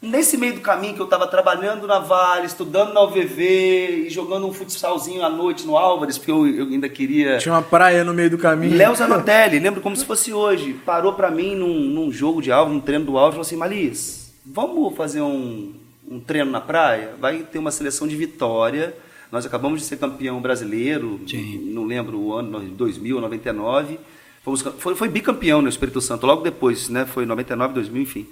Nesse 0.00 0.36
meio 0.36 0.54
do 0.54 0.60
caminho 0.60 0.94
que 0.94 1.00
eu 1.00 1.06
estava 1.06 1.26
trabalhando 1.26 1.84
na 1.84 1.98
Vale, 1.98 2.46
estudando 2.46 2.92
na 2.92 3.02
UVV 3.02 4.04
e 4.06 4.10
jogando 4.10 4.46
um 4.46 4.52
futsalzinho 4.52 5.24
à 5.24 5.28
noite 5.28 5.66
no 5.66 5.76
Álvares, 5.76 6.16
porque 6.16 6.30
eu, 6.30 6.46
eu 6.46 6.66
ainda 6.66 6.88
queria. 6.88 7.38
Tinha 7.38 7.52
uma 7.52 7.62
praia 7.62 8.04
no 8.04 8.14
meio 8.14 8.30
do 8.30 8.38
caminho. 8.38 8.76
Léo 8.76 8.94
Zanotelli, 8.94 9.58
lembro 9.58 9.80
como 9.80 9.96
se 9.96 10.04
fosse 10.04 10.32
hoje, 10.32 10.72
parou 10.86 11.14
pra 11.14 11.32
mim 11.32 11.56
num, 11.56 11.80
num 11.80 12.12
jogo 12.12 12.40
de 12.40 12.52
alvo, 12.52 12.72
num 12.72 12.80
treino 12.80 13.06
do 13.06 13.18
alvo, 13.18 13.30
e 13.30 13.32
falou 13.32 13.42
assim, 13.42 13.56
Malis, 13.56 14.32
vamos 14.46 14.96
fazer 14.96 15.20
um, 15.20 15.74
um 16.08 16.20
treino 16.20 16.50
na 16.50 16.60
praia? 16.60 17.14
Vai 17.18 17.38
ter 17.40 17.58
uma 17.58 17.72
seleção 17.72 18.06
de 18.06 18.14
vitória, 18.14 18.94
nós 19.32 19.44
acabamos 19.44 19.80
de 19.80 19.86
ser 19.86 19.96
campeão 19.96 20.40
brasileiro, 20.40 21.20
Sim. 21.26 21.72
não 21.72 21.84
lembro 21.84 22.20
o 22.20 22.32
ano, 22.32 22.60
2000, 22.60 23.20
99, 23.20 23.98
Fomos, 24.44 24.62
foi, 24.78 24.94
foi 24.94 25.08
bicampeão 25.08 25.60
no 25.60 25.68
Espírito 25.68 26.00
Santo, 26.00 26.26
logo 26.26 26.42
depois, 26.42 26.88
né? 26.88 27.04
Foi 27.04 27.26
99, 27.26 27.74
2000, 27.74 28.02
enfim. 28.02 28.26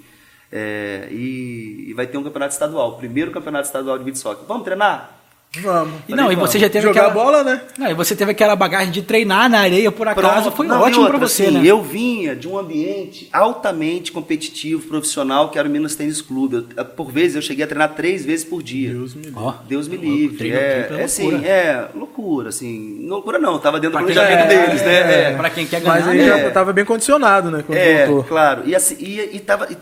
É, 0.51 1.07
e, 1.11 1.89
e 1.89 1.93
vai 1.93 2.07
ter 2.07 2.17
um 2.17 2.23
campeonato 2.23 2.53
estadual, 2.53 2.97
primeiro 2.97 3.31
campeonato 3.31 3.65
estadual 3.65 3.97
de 3.97 4.03
beat 4.03 4.17
soccer. 4.17 4.45
Vamos 4.47 4.63
treinar? 4.63 5.16
Vamos. 5.61 5.93
E 6.07 6.13
não, 6.15 6.31
e 6.31 6.35
você 6.35 6.57
já 6.59 6.69
teve 6.69 6.87
Jogar 6.87 7.07
aquela... 7.07 7.13
bola, 7.13 7.43
né? 7.43 7.61
Não, 7.77 7.89
e 7.89 7.93
você 7.93 8.15
teve 8.15 8.31
aquela 8.31 8.55
bagagem 8.55 8.91
de 8.91 9.01
treinar 9.01 9.49
na 9.49 9.59
areia 9.59 9.91
por 9.91 10.07
acaso, 10.07 10.43
Pronto. 10.43 10.55
foi 10.57 10.67
Não, 10.67 10.81
ótimo 10.81 11.07
pra 11.07 11.17
você, 11.17 11.43
assim, 11.45 11.57
né? 11.59 11.61
Eu 11.65 11.81
vinha 11.81 12.35
de 12.35 12.47
um 12.47 12.57
ambiente 12.57 13.27
altamente 13.31 14.11
competitivo, 14.11 14.87
profissional, 14.87 15.49
que 15.49 15.57
era 15.59 15.67
o 15.67 15.71
Minas 15.71 15.95
Tênis 15.95 16.21
Clube. 16.21 16.67
Eu, 16.75 16.85
por 16.85 17.11
vezes 17.11 17.35
eu 17.35 17.41
cheguei 17.41 17.63
a 17.63 17.67
treinar 17.67 17.93
três 17.93 18.25
vezes 18.25 18.45
por 18.45 18.61
dia. 18.63 18.91
Deus 18.91 19.13
me 19.15 19.21
livre. 19.23 19.39
Ó, 19.39 19.53
Deus 19.67 19.87
me 19.87 19.97
livre. 19.97 20.51
É, 20.51 20.79
triplo 20.83 20.97
é 20.99 21.03
assim, 21.03 21.23
loucura. 21.31 21.47
é 21.47 21.87
loucura, 21.95 22.49
assim. 22.49 23.05
Loucura 23.07 23.39
não, 23.39 23.59
tava 23.59 23.79
dentro 23.79 23.97
do 23.97 24.03
Pra 24.05 24.13
planejamento 24.13 24.51
é, 24.51 24.65
deles, 24.67 24.81
né? 24.81 24.93
é, 24.95 25.31
É. 25.31 25.35
Pra 25.35 25.49
quem 25.49 25.65
quer 25.65 25.81
ganhar, 25.81 25.95
Mas 25.95 26.07
aí 26.07 26.17
né? 26.17 26.25
já 26.27 26.37
É. 26.37 26.49
tava 26.49 26.73
bem 26.73 26.85
condicionado, 26.85 27.49
né? 27.51 27.63
Quando 27.65 27.77
É, 27.77 28.05
voltou. 28.05 28.23
claro. 28.25 28.63
E, 28.65 28.75
assim, 28.75 28.95
e, 28.99 29.35
e 29.35 29.39
tava 29.39 29.67
e, 29.71 29.75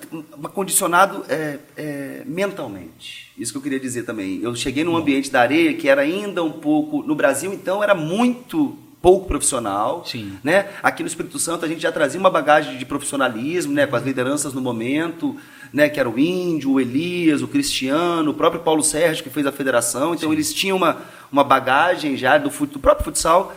condicionado 0.49 1.23
é, 1.29 1.55
é, 1.77 2.21
mentalmente. 2.25 3.24
Isso 3.38 3.52
que 3.52 3.58
eu 3.58 3.62
queria 3.62 3.80
dizer 3.80 4.04
também. 4.04 4.39
Eu 4.41 4.56
cheguei 4.56 4.84
num 4.84 4.95
ambiente 4.95 5.30
da 5.30 5.41
areia 5.41 5.74
que 5.74 5.89
era 5.89 6.02
ainda 6.02 6.43
um 6.43 6.52
pouco. 6.52 7.04
No 7.04 7.15
Brasil, 7.15 7.54
então, 7.54 7.84
era 7.84 7.93
muito 7.93 8.78
pouco 9.02 9.28
profissional. 9.28 10.04
Sim. 10.04 10.34
Né? 10.43 10.67
Aqui 10.82 11.04
no 11.04 11.08
Espírito 11.08 11.38
Santo 11.38 11.63
a 11.63 11.67
gente 11.67 11.80
já 11.80 11.91
trazia 11.91 12.19
uma 12.19 12.32
bagagem 12.32 12.76
de 12.78 12.86
profissionalismo, 12.86 13.71
né? 13.71 13.86
com 13.86 13.95
as 13.95 14.04
lideranças 14.04 14.52
no 14.52 14.62
momento, 14.62 15.36
né? 15.71 15.88
que 15.88 16.00
era 16.00 16.10
o 16.10 16.17
Índio, 16.17 16.71
o 16.71 16.82
Elias, 16.82 17.43
o 17.43 17.48
Cristiano, 17.48 18.32
o 18.32 18.34
próprio 18.34 18.62
Paulo 18.63 18.82
Sérgio, 18.82 19.24
que 19.24 19.30
fez 19.30 19.45
a 19.45 19.52
federação. 19.52 20.15
Então 20.15 20.34
eles 20.34 20.52
tinham 20.52 20.76
uma, 20.76 20.98
uma 21.32 21.43
bagagem 21.43 22.17
já 22.17 22.39
do, 22.39 22.50
do 22.50 22.80
próprio 22.80 23.06
futsal. 23.06 23.54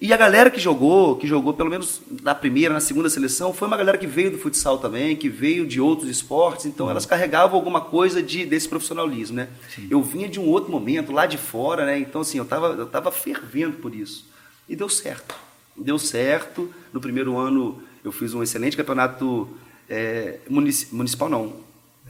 E 0.00 0.14
a 0.14 0.16
galera 0.16 0.50
que 0.50 0.58
jogou, 0.58 1.16
que 1.16 1.26
jogou 1.26 1.52
pelo 1.52 1.68
menos 1.68 2.00
na 2.22 2.34
primeira, 2.34 2.72
na 2.72 2.80
segunda 2.80 3.10
seleção, 3.10 3.52
foi 3.52 3.68
uma 3.68 3.76
galera 3.76 3.98
que 3.98 4.06
veio 4.06 4.30
do 4.30 4.38
futsal 4.38 4.78
também, 4.78 5.14
que 5.14 5.28
veio 5.28 5.66
de 5.66 5.78
outros 5.78 6.08
esportes, 6.08 6.64
então 6.64 6.88
elas 6.88 7.04
carregavam 7.04 7.54
alguma 7.54 7.82
coisa 7.82 8.22
de, 8.22 8.46
desse 8.46 8.66
profissionalismo, 8.66 9.36
né? 9.36 9.48
Eu 9.90 10.02
vinha 10.02 10.26
de 10.26 10.40
um 10.40 10.48
outro 10.48 10.72
momento, 10.72 11.12
lá 11.12 11.26
de 11.26 11.36
fora, 11.36 11.84
né? 11.84 11.98
Então, 11.98 12.22
assim, 12.22 12.38
eu 12.38 12.44
estava 12.44 12.68
eu 12.68 12.86
tava 12.86 13.12
fervendo 13.12 13.76
por 13.76 13.94
isso. 13.94 14.26
E 14.66 14.74
deu 14.74 14.88
certo. 14.88 15.34
Deu 15.76 15.98
certo. 15.98 16.72
No 16.94 17.00
primeiro 17.00 17.36
ano, 17.36 17.82
eu 18.02 18.10
fiz 18.10 18.32
um 18.32 18.42
excelente 18.42 18.78
campeonato 18.78 19.48
é, 19.88 20.38
munici- 20.48 20.88
municipal, 20.94 21.28
não. 21.28 21.56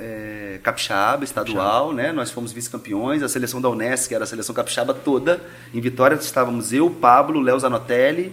É, 0.03 0.59
capixaba, 0.63 1.25
estadual, 1.25 1.93
né? 1.93 2.11
Nós 2.11 2.31
fomos 2.31 2.53
vice-campeões, 2.53 3.23
a 3.23 3.29
seleção 3.29 3.61
da 3.61 3.69
Unesco, 3.69 4.09
que 4.09 4.15
era 4.15 4.25
a 4.25 4.27
seleção 4.27 4.55
capixaba 4.55 4.95
toda. 4.95 5.43
Em 5.75 5.81
Vitória 5.81 6.15
estávamos 6.15 6.73
eu, 6.73 6.89
Pablo, 6.89 7.39
Léo 7.39 7.59
Zanotelli, 7.61 8.33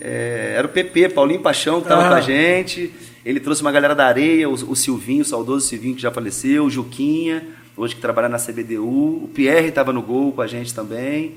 é, 0.00 0.54
era 0.56 0.66
o 0.66 0.70
PP, 0.70 1.10
Paulinho 1.10 1.40
Paixão, 1.40 1.76
que 1.80 1.84
estava 1.86 2.06
Ah. 2.06 2.08
com 2.08 2.14
a 2.14 2.20
gente. 2.20 2.92
Ele 3.24 3.38
trouxe 3.38 3.62
uma 3.62 3.70
galera 3.70 3.94
da 3.94 4.06
areia, 4.06 4.48
o, 4.48 4.52
o 4.54 4.74
Silvinho, 4.74 5.22
o 5.22 5.24
saudoso 5.24 5.68
Silvinho, 5.68 5.94
que 5.94 6.02
já 6.02 6.10
faleceu, 6.10 6.64
o 6.64 6.70
Juquinha, 6.70 7.46
hoje 7.76 7.94
que 7.94 8.00
trabalha 8.00 8.28
na 8.28 8.38
CBDU. 8.38 9.24
O 9.24 9.30
Pierre 9.32 9.68
estava 9.68 9.92
no 9.92 10.02
gol 10.02 10.32
com 10.32 10.42
a 10.42 10.48
gente 10.48 10.74
também. 10.74 11.34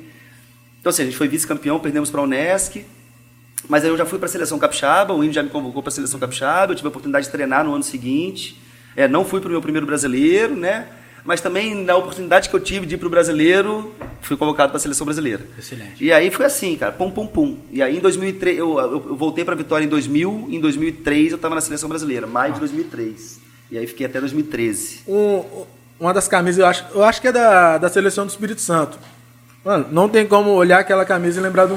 Então, 0.79 0.89
assim, 0.89 1.03
a 1.03 1.05
gente 1.05 1.17
foi 1.17 1.27
vice-campeão, 1.27 1.79
perdemos 1.79 2.09
para 2.09 2.21
a 2.21 2.23
Unesc. 2.23 2.83
Mas 3.69 3.83
aí 3.83 3.89
eu 3.91 3.97
já 3.97 4.07
fui 4.07 4.17
para 4.17 4.25
a 4.27 4.31
seleção 4.31 4.57
capixaba, 4.57 5.13
o 5.13 5.19
Índio 5.23 5.33
já 5.33 5.43
me 5.43 5.49
convocou 5.49 5.83
para 5.83 5.89
a 5.89 5.93
seleção 5.93 6.19
capixaba, 6.19 6.71
eu 6.71 6.75
tive 6.75 6.87
a 6.87 6.89
oportunidade 6.89 7.27
de 7.27 7.31
treinar 7.31 7.63
no 7.63 7.75
ano 7.75 7.83
seguinte. 7.83 8.59
É, 8.95 9.07
não 9.07 9.23
fui 9.23 9.39
para 9.39 9.47
o 9.47 9.51
meu 9.51 9.61
primeiro 9.61 9.85
brasileiro, 9.85 10.55
né? 10.55 10.87
mas 11.23 11.41
também 11.41 11.75
na 11.75 11.95
oportunidade 11.95 12.49
que 12.49 12.55
eu 12.55 12.59
tive 12.59 12.85
de 12.85 12.95
ir 12.95 12.97
pro 12.97 13.09
brasileiro, 13.09 13.93
fui 14.21 14.35
convocado 14.35 14.69
para 14.69 14.77
a 14.77 14.79
seleção 14.79 15.05
brasileira. 15.05 15.45
Excelente. 15.57 16.03
E 16.03 16.11
aí 16.11 16.31
foi 16.31 16.45
assim, 16.45 16.75
cara, 16.75 16.91
pum, 16.91 17.11
pum, 17.11 17.27
pum. 17.27 17.57
E 17.71 17.81
aí 17.81 17.97
em 17.97 17.99
2003, 17.99 18.57
eu, 18.57 18.79
eu, 18.79 19.15
voltei 19.15 19.45
para 19.45 19.55
Vitória 19.55 19.85
em 19.85 19.89
2000, 19.89 20.47
em 20.49 20.59
2003 20.59 21.31
eu 21.31 21.35
estava 21.35 21.55
na 21.55 21.61
seleção 21.61 21.87
brasileira, 21.87 22.25
maio 22.25 22.53
de 22.53 22.59
2003. 22.59 23.39
E 23.69 23.77
aí 23.77 23.87
fiquei 23.87 24.05
até 24.05 24.19
2013. 24.19 25.01
Um- 25.07 25.65
uma 25.99 26.13
das 26.13 26.27
camisas, 26.27 26.59
eu 26.59 26.65
acho, 26.65 26.85
eu 26.95 27.03
acho 27.03 27.21
que 27.21 27.27
é 27.27 27.31
da, 27.31 27.77
da 27.77 27.87
seleção 27.87 28.25
do 28.25 28.29
Espírito 28.29 28.59
Santo. 28.59 28.97
Mano, 29.63 29.87
não 29.91 30.09
tem 30.09 30.25
como 30.25 30.49
olhar 30.49 30.79
aquela 30.79 31.05
camisa 31.05 31.39
e 31.39 31.43
lembrar 31.43 31.67
do, 31.67 31.75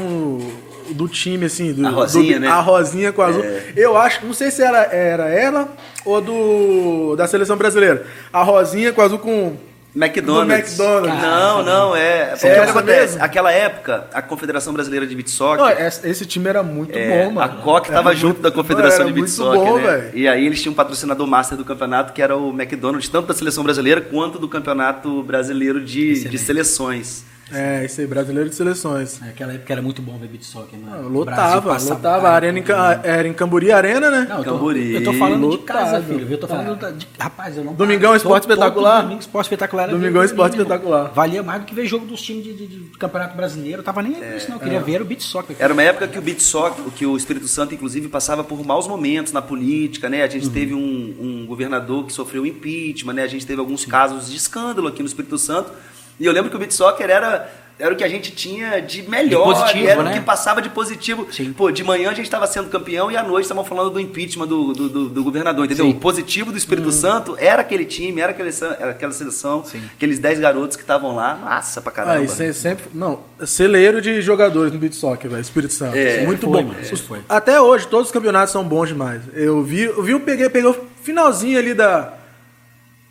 do 0.90 1.08
time, 1.08 1.46
assim. 1.46 1.72
Do, 1.72 1.86
A 1.86 1.90
rosinha, 1.90 2.34
do- 2.34 2.40
né? 2.40 2.48
A 2.48 2.60
rosinha 2.60 3.12
com 3.12 3.22
azul. 3.22 3.44
É. 3.44 3.72
Eu 3.76 3.96
acho, 3.96 4.24
não 4.26 4.34
sei 4.34 4.50
se 4.50 4.62
era, 4.62 4.82
era 4.92 5.28
ela 5.28 5.68
ou 6.04 6.20
do 6.20 7.16
da 7.16 7.26
seleção 7.26 7.56
brasileira. 7.56 8.06
A 8.32 8.42
rosinha 8.42 8.92
com 8.92 9.00
azul 9.02 9.18
com. 9.18 9.56
McDonald's. 9.96 10.76
Do 10.76 10.82
McDonald's. 10.82 11.22
Não, 11.22 11.62
não, 11.62 11.94
é. 11.96 12.30
Porque 12.32 12.46
É 12.48 12.50
o 12.50 12.54
que 12.54 12.60
essa 12.62 12.70
acontece? 12.78 13.18
Aquela 13.20 13.52
época, 13.52 14.08
a 14.12 14.20
Confederação 14.20 14.72
Brasileira 14.72 15.06
de 15.06 15.14
Beach 15.14 15.30
Soccer. 15.30 15.64
Não, 15.64 15.70
esse, 16.10 16.26
time 16.26 16.48
era 16.48 16.64
muito 16.64 16.98
É, 16.98 17.24
bom, 17.26 17.30
mano. 17.34 17.40
a 17.52 17.62
COC 17.62 17.86
Era 17.86 17.96
tava 17.98 18.08
muito- 18.08 18.18
junto 18.20 18.40
da 18.42 18.50
Confederação 18.50 19.02
era 19.02 19.12
de 19.12 19.18
muito 19.20 19.30
Soccer, 19.30 19.60
bom, 19.60 19.76
né? 19.78 19.82
velho. 19.98 20.10
E 20.18 20.26
aí 20.26 20.44
eles 20.46 20.60
tinham 20.60 20.72
um 20.72 20.74
patrocinador 20.74 21.28
master 21.28 21.56
do 21.56 21.64
campeonato, 21.64 22.12
que 22.12 22.20
era 22.20 22.36
o 22.36 22.50
McDonald's, 22.50 23.08
tanto 23.08 23.28
da 23.28 23.34
seleção 23.34 23.62
brasileira 23.62 24.00
quanto 24.00 24.36
do 24.36 24.48
campeonato 24.48 25.22
brasileiro 25.22 25.80
de, 25.80 26.28
de 26.28 26.38
seleções. 26.38 27.24
É, 27.52 27.84
esse 27.84 28.00
aí, 28.00 28.06
brasileiro 28.06 28.48
de 28.48 28.54
seleções. 28.54 29.20
Naquela 29.20 29.52
época 29.52 29.72
era 29.72 29.82
muito 29.82 30.00
bom 30.00 30.16
ver 30.18 30.28
beat 30.28 30.42
soccer, 30.44 30.78
mano. 30.78 31.06
O 31.20 31.24
Brasil 31.24 31.56
Lotava, 31.56 31.78
lotava. 31.94 32.28
A 32.28 32.32
arena 32.32 32.58
em, 32.58 32.64
era 33.02 33.28
em 33.28 33.34
Camburi 33.34 33.70
Arena, 33.70 34.10
né? 34.10 34.26
Não, 34.28 34.38
eu 34.38 34.44
tô, 34.44 34.50
Camburi. 34.52 34.94
eu 34.94 35.04
tô 35.04 35.12
falando 35.12 35.50
de 35.50 35.58
casa, 35.58 36.02
filho. 36.02 36.26
Eu 36.30 36.38
tô 36.38 36.48
falando 36.48 36.76
da- 36.78 36.90
de, 36.90 37.06
rapaz, 37.18 37.56
eu 37.56 37.64
não 37.64 37.74
Domingão, 37.74 38.10
Todo- 38.12 38.16
Esporte 38.16 38.42
todo 38.46 38.52
Espetacular? 38.52 39.02
Domingo, 39.02 39.20
esporte 39.20 39.44
espetacular. 39.46 39.82
era 39.84 39.92
Domingão, 39.92 40.20
ver- 40.22 40.26
Esporte 40.26 40.54
irmão. 40.54 40.66
Espetacular. 40.66 41.12
Valia 41.12 41.42
mais 41.42 41.60
do 41.60 41.66
que 41.66 41.74
ver 41.74 41.86
jogo 41.86 42.06
dos 42.06 42.22
times 42.22 42.44
de, 42.44 42.54
de- 42.54 42.66
de 42.66 42.98
campeonato 42.98 43.36
brasileiro. 43.36 43.80
Eu 43.80 43.84
tava 43.84 44.02
nem 44.02 44.14
aí 44.16 44.20
com 44.30 44.36
isso, 44.36 44.48
não. 44.48 44.56
Eu 44.56 44.60
queria 44.62 44.80
ver 44.80 45.02
o 45.02 45.04
beat 45.04 45.20
soccer. 45.20 45.56
Era 45.58 45.72
uma 45.72 45.82
época 45.82 46.08
que 46.08 46.18
o 46.18 46.22
Beach 46.22 46.42
Soccer, 46.42 46.84
que 46.96 47.04
o 47.06 47.16
Espírito 47.16 47.46
Santo, 47.46 47.74
inclusive, 47.74 48.08
passava 48.08 48.42
por 48.42 48.64
maus 48.64 48.88
momentos 48.88 49.32
na 49.32 49.42
política, 49.42 50.08
né? 50.08 50.22
A 50.22 50.28
gente 50.28 50.48
teve 50.50 50.72
um, 50.74 51.14
um 51.20 51.46
governador 51.46 52.06
que 52.06 52.12
sofreu 52.12 52.46
impeachment, 52.46 53.12
né? 53.12 53.22
A 53.22 53.26
gente 53.28 53.46
teve 53.46 53.60
alguns 53.60 53.84
casos 53.84 54.30
de 54.30 54.36
escândalo 54.36 54.88
aqui 54.88 55.02
no 55.02 55.06
Espírito 55.08 55.36
Santo. 55.38 55.70
E 56.18 56.26
eu 56.26 56.32
lembro 56.32 56.50
que 56.50 56.56
o 56.56 56.58
Beach 56.58 56.72
Soccer 56.74 57.10
era, 57.10 57.50
era 57.78 57.92
o 57.92 57.96
que 57.96 58.04
a 58.04 58.08
gente 58.08 58.30
tinha 58.30 58.80
de 58.80 59.02
melhor, 59.02 59.52
De 59.52 59.60
positivo, 59.60 59.88
era 59.88 60.02
né? 60.04 60.10
o 60.10 60.14
que 60.14 60.20
passava 60.20 60.62
de 60.62 60.68
positivo. 60.68 61.26
Sim. 61.32 61.52
Pô, 61.52 61.72
de 61.72 61.82
manhã 61.82 62.10
a 62.10 62.14
gente 62.14 62.26
estava 62.26 62.46
sendo 62.46 62.68
campeão 62.70 63.10
e 63.10 63.16
à 63.16 63.22
noite 63.24 63.44
estavam 63.46 63.64
falando 63.64 63.90
do 63.90 63.98
impeachment 64.00 64.46
do, 64.46 64.72
do, 64.72 64.88
do- 64.88 65.08
do 65.08 65.24
governador, 65.24 65.64
entendeu? 65.64 65.86
Sim. 65.86 65.90
O 65.90 65.94
positivo 65.96 66.52
do 66.52 66.56
Espírito 66.58 66.92
Santo 66.92 67.36
era 67.38 67.62
aquele 67.62 67.84
time, 67.84 68.20
era 68.20 68.30
aquele, 68.30 68.50
era 68.78 68.90
aquela 68.92 69.12
seleção, 69.12 69.64
aqueles 69.96 70.20
10 70.20 70.38
garotos 70.38 70.76
que 70.76 70.82
estavam 70.84 71.16
lá, 71.16 71.34
massa 71.34 71.80
pra 71.82 71.90
caramba. 71.90 72.18
Ah, 72.18 72.22
isso 72.22 72.40
é 72.40 72.52
sempre. 72.52 72.84
Não, 72.94 73.18
celeiro 73.44 74.00
de 74.00 74.22
jogadores 74.22 74.72
no 74.72 74.78
beat 74.78 74.94
soccer, 74.94 75.28
velho. 75.28 75.42
Espírito 75.42 75.72
Santo. 75.72 75.96
É, 75.96 76.24
muito 76.24 76.48
foi, 76.48 76.62
bom. 76.62 76.74
foi. 77.08 77.20
Até 77.28 77.60
hoje, 77.60 77.88
todos 77.88 78.06
os 78.06 78.12
campeonatos 78.12 78.52
são 78.52 78.62
bons 78.62 78.86
demais. 78.88 79.20
Eu 79.34 79.62
vi, 79.64 79.82
eu 79.82 80.00
vi, 80.02 80.12
eu 80.12 80.20
peguei, 80.20 80.48
peguei 80.48 80.70
o 80.70 80.76
finalzinho 81.02 81.58
ali 81.58 81.74
da. 81.74 82.12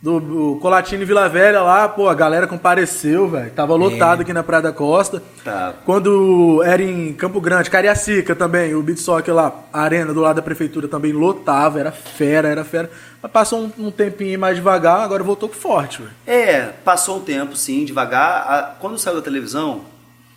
Do, 0.04 0.20
do 0.20 0.58
Colatino 0.60 1.02
e 1.02 1.06
Vila 1.06 1.30
Velha 1.30 1.62
lá, 1.62 1.88
pô, 1.88 2.10
a 2.10 2.14
galera 2.14 2.46
compareceu, 2.46 3.26
velho. 3.26 3.50
Tava 3.52 3.74
lotado 3.74 4.20
aqui 4.20 4.34
na 4.34 4.42
Praia 4.42 4.64
da 4.64 4.70
Costa. 4.70 5.22
Tá. 5.42 5.72
Quando 5.86 6.62
era 6.62 6.82
em 6.82 7.14
Campo 7.14 7.40
Grande, 7.40 7.70
Cariacica 7.70 8.34
também, 8.36 8.74
o 8.74 8.82
Beat 8.82 8.98
Soccer 8.98 9.32
lá, 9.34 9.50
a 9.72 9.80
arena 9.80 10.12
do 10.12 10.20
lado 10.20 10.36
da 10.36 10.42
prefeitura 10.42 10.86
também 10.88 11.10
lotava, 11.12 11.80
era 11.80 11.90
fera, 11.90 12.48
era 12.48 12.62
fera. 12.64 12.90
Mas 13.22 13.32
passou 13.32 13.60
um, 13.78 13.86
um 13.86 13.90
tempinho 13.90 14.38
mais 14.38 14.56
devagar, 14.56 15.00
agora 15.00 15.22
voltou 15.24 15.48
com 15.48 15.54
forte, 15.54 16.02
velho. 16.02 16.12
É, 16.26 16.68
passou 16.84 17.16
um 17.16 17.20
tempo, 17.20 17.56
sim, 17.56 17.86
devagar. 17.86 18.46
A- 18.46 18.74
Quando 18.78 18.98
saiu 18.98 19.16
da 19.16 19.22
televisão, 19.22 19.86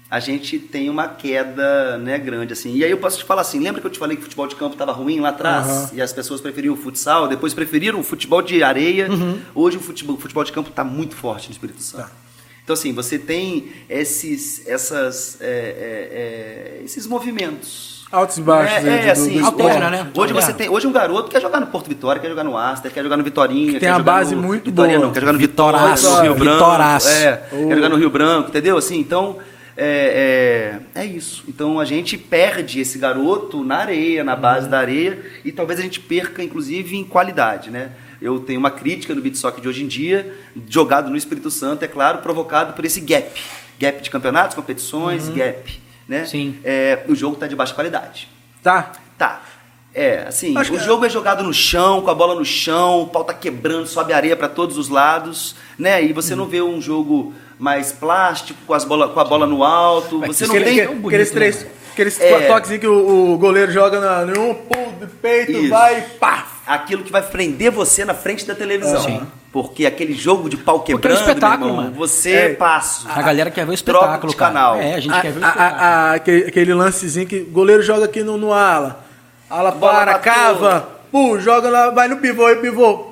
a 0.09 0.19
gente 0.19 0.57
tem 0.57 0.89
uma 0.89 1.07
queda 1.07 1.97
né, 1.97 2.17
grande, 2.17 2.53
assim. 2.53 2.73
E 2.75 2.83
aí 2.83 2.89
eu 2.91 2.97
posso 2.97 3.17
te 3.19 3.25
falar 3.25 3.41
assim, 3.41 3.59
lembra 3.59 3.81
que 3.81 3.87
eu 3.87 3.91
te 3.91 3.99
falei 3.99 4.15
que 4.15 4.21
o 4.21 4.23
futebol 4.23 4.47
de 4.47 4.55
campo 4.55 4.73
estava 4.73 4.91
ruim 4.93 5.19
lá 5.19 5.29
atrás? 5.29 5.67
Aham. 5.67 5.89
E 5.93 6.01
as 6.01 6.13
pessoas 6.13 6.39
preferiam 6.39 6.73
o 6.73 6.77
futsal, 6.77 7.27
depois 7.27 7.53
preferiram 7.53 7.99
o 7.99 8.03
futebol 8.03 8.41
de 8.41 8.63
areia. 8.63 9.09
Uhum. 9.11 9.39
Hoje 9.53 9.77
o 9.77 9.81
futebol, 9.81 10.15
o 10.15 10.19
futebol 10.19 10.43
de 10.43 10.51
campo 10.51 10.69
está 10.69 10.83
muito 10.83 11.15
forte 11.15 11.47
no 11.47 11.51
Espírito 11.51 11.81
Santo. 11.81 12.03
Tá. 12.05 12.11
Então, 12.63 12.73
assim, 12.73 12.93
você 12.93 13.17
tem 13.17 13.71
esses, 13.89 14.67
essas, 14.67 15.37
é, 15.41 15.45
é, 15.45 16.79
é, 16.79 16.83
esses 16.83 17.07
movimentos. 17.07 18.05
Altos 18.11 18.37
e 18.37 18.41
baixos, 18.41 18.77
É, 18.77 18.81
né, 18.81 18.95
é, 18.95 18.99
do- 18.99 19.05
do- 19.05 19.11
assim, 19.11 19.39
do 19.39 19.45
Alterna, 19.45 19.73
esporte. 19.73 19.91
né? 19.91 20.11
Hoje 20.15 20.33
você 20.33 20.53
tem, 20.53 20.69
hoje 20.69 20.87
um 20.87 20.91
garoto 20.93 21.29
quer 21.29 21.41
jogar 21.41 21.59
no 21.59 21.67
Porto 21.67 21.87
Vitória, 21.89 22.21
quer 22.21 22.29
jogar 22.29 22.43
no 22.45 22.57
Aster, 22.57 22.89
quer 22.91 23.03
jogar 23.03 23.17
no 23.17 23.23
Vitorinha, 23.23 23.71
tem 23.71 23.79
quer 23.81 23.89
a 23.89 23.97
jogar 23.97 24.03
base 24.03 24.33
no, 24.35 24.41
muito 24.43 24.65
Vitória, 24.65 24.95
boa. 24.95 25.05
não, 25.07 25.13
quer 25.13 25.19
jogar 25.19 25.33
no 25.33 25.39
Vitoraço, 25.39 26.09
no 26.09 26.21
Rio 26.21 26.35
Branco, 26.35 26.53
Vitoraço. 26.57 27.07
é, 27.09 27.43
Oh. 27.51 27.67
quer 27.67 27.75
jogar 27.75 27.89
no 27.89 27.95
Rio 27.97 28.09
Branco, 28.09 28.49
entendeu? 28.49 28.77
Assim, 28.77 28.97
então 28.99 29.37
é, 29.77 30.79
é, 30.95 31.01
é 31.01 31.05
isso. 31.05 31.43
Então 31.47 31.79
a 31.79 31.85
gente 31.85 32.17
perde 32.17 32.79
esse 32.79 32.97
garoto 32.97 33.63
na 33.63 33.77
areia, 33.77 34.23
na 34.23 34.35
base 34.35 34.67
da 34.67 34.79
areia, 34.79 35.23
e 35.45 35.51
talvez 35.51 35.79
a 35.79 35.83
gente 35.83 35.99
perca, 35.99 36.41
inclusive, 36.43 36.97
em 36.97 37.03
qualidade, 37.03 37.69
né? 37.69 37.91
Eu 38.19 38.39
tenho 38.39 38.59
uma 38.59 38.71
crítica 38.71 39.13
no 39.13 39.21
beat 39.21 39.35
soccer 39.35 39.61
de 39.61 39.67
hoje 39.67 39.83
em 39.83 39.87
dia, 39.87 40.35
jogado 40.67 41.09
no 41.09 41.15
Espírito 41.15 41.51
Santo, 41.51 41.85
é 41.85 41.87
claro, 41.87 42.17
provocado 42.19 42.73
por 42.73 42.83
esse 42.83 42.99
gap. 42.99 43.29
Gap 43.79 44.01
de 44.01 44.09
campeonatos, 44.09 44.55
competições, 44.55 45.29
gap. 45.29 45.79
Né? 46.07 46.25
Sim. 46.25 46.57
É, 46.63 47.03
o 47.07 47.13
jogo 47.13 47.35
está 47.35 47.45
de 47.45 47.55
baixa 47.55 47.75
qualidade. 47.75 48.27
Tá. 48.63 48.91
Tá. 49.17 49.43
É, 49.93 50.23
assim, 50.27 50.55
Acho 50.57 50.73
o 50.73 50.77
que- 50.77 50.83
jogo 50.83 51.05
é 51.05 51.09
jogado 51.09 51.43
no 51.43 51.53
chão, 51.53 52.01
com 52.01 52.09
a 52.09 52.15
bola 52.15 52.35
no 52.35 52.45
chão, 52.45 53.01
o 53.03 53.07
pau 53.07 53.23
tá 53.23 53.33
quebrando, 53.33 53.87
sobe 53.87 54.13
areia 54.13 54.35
para 54.35 54.47
todos 54.47 54.77
os 54.77 54.89
lados, 54.89 55.55
né? 55.77 56.03
E 56.03 56.13
você 56.13 56.35
não 56.35 56.45
vê 56.45 56.61
um 56.61 56.79
jogo 56.81 57.33
mais 57.59 57.91
plástico, 57.91 58.59
com, 58.67 58.73
as 58.73 58.83
bola, 58.85 59.09
com 59.09 59.19
a 59.19 59.23
bola 59.25 59.45
no 59.47 59.63
alto. 59.63 60.19
Você 60.27 60.45
não 60.45 60.53
tem. 60.53 60.61
aquele- 60.61 60.81
aqueles 60.81 61.01
bonito, 61.01 61.31
três, 61.33 61.63
né, 61.63 61.69
aqueles 61.93 62.21
É. 62.21 62.47
toques 62.47 62.77
que 62.79 62.87
o, 62.87 63.33
o 63.33 63.37
goleiro 63.37 63.71
joga 63.71 63.99
na, 63.99 64.25
no 64.25 64.53
pulo 64.55 64.93
de 64.99 65.07
peito, 65.07 65.51
Isso. 65.51 65.69
vai, 65.69 66.01
pá. 66.19 66.47
Aquilo 66.67 67.01
que 67.01 67.11
vai 67.11 67.21
prender 67.21 67.71
você 67.71 68.03
na 68.03 68.13
frente 68.13 68.45
da 68.45 68.53
televisão. 68.53 69.01
Sim. 69.01 69.21
Porque 69.53 69.85
aquele 69.85 70.13
jogo 70.13 70.49
de 70.49 70.57
pau 70.57 70.79
Porque 70.79 70.91
é 70.91 70.95
um 70.95 70.99
quebrando, 70.99 71.19
espetáculo, 71.21 71.69
irmão, 71.69 71.83
mano. 71.85 71.95
você 71.95 72.31
É. 72.33 72.49
passa. 72.53 73.09
A 73.09 73.21
galera 73.21 73.49
quer 73.49 73.65
ver 73.65 73.71
o 73.71 73.73
espetáculo, 73.73 74.29
de 74.31 74.35
cara. 74.37 74.51
canal. 74.53 74.75
É, 74.75 74.93
a 74.95 74.99
gente 74.99 75.13
A- 75.15 75.21
quer 75.21 75.31
ver 75.31 75.39
o 75.39 75.45
a- 75.45 75.47
espetáculo. 75.47 75.81
a- 75.81 76.13
aquele, 76.13 76.73
lancezinho 76.73 77.25
que 77.25 77.37
o 77.39 77.45
goleiro 77.45 77.81
joga 77.81 78.03
aqui 78.05 78.21
no, 78.21 78.37
no 78.37 78.51
ala. 78.53 79.03
Ala 79.49 79.71
Bola 79.71 79.93
para, 79.93 80.11
na 80.11 80.19
cava, 80.19 80.89
pô, 81.09 81.39
joga 81.39 81.69
lá, 81.69 81.89
vai 81.89 82.09
no 82.09 82.17
pivô, 82.17 82.49
e 82.49 82.57
pivô. 82.57 83.06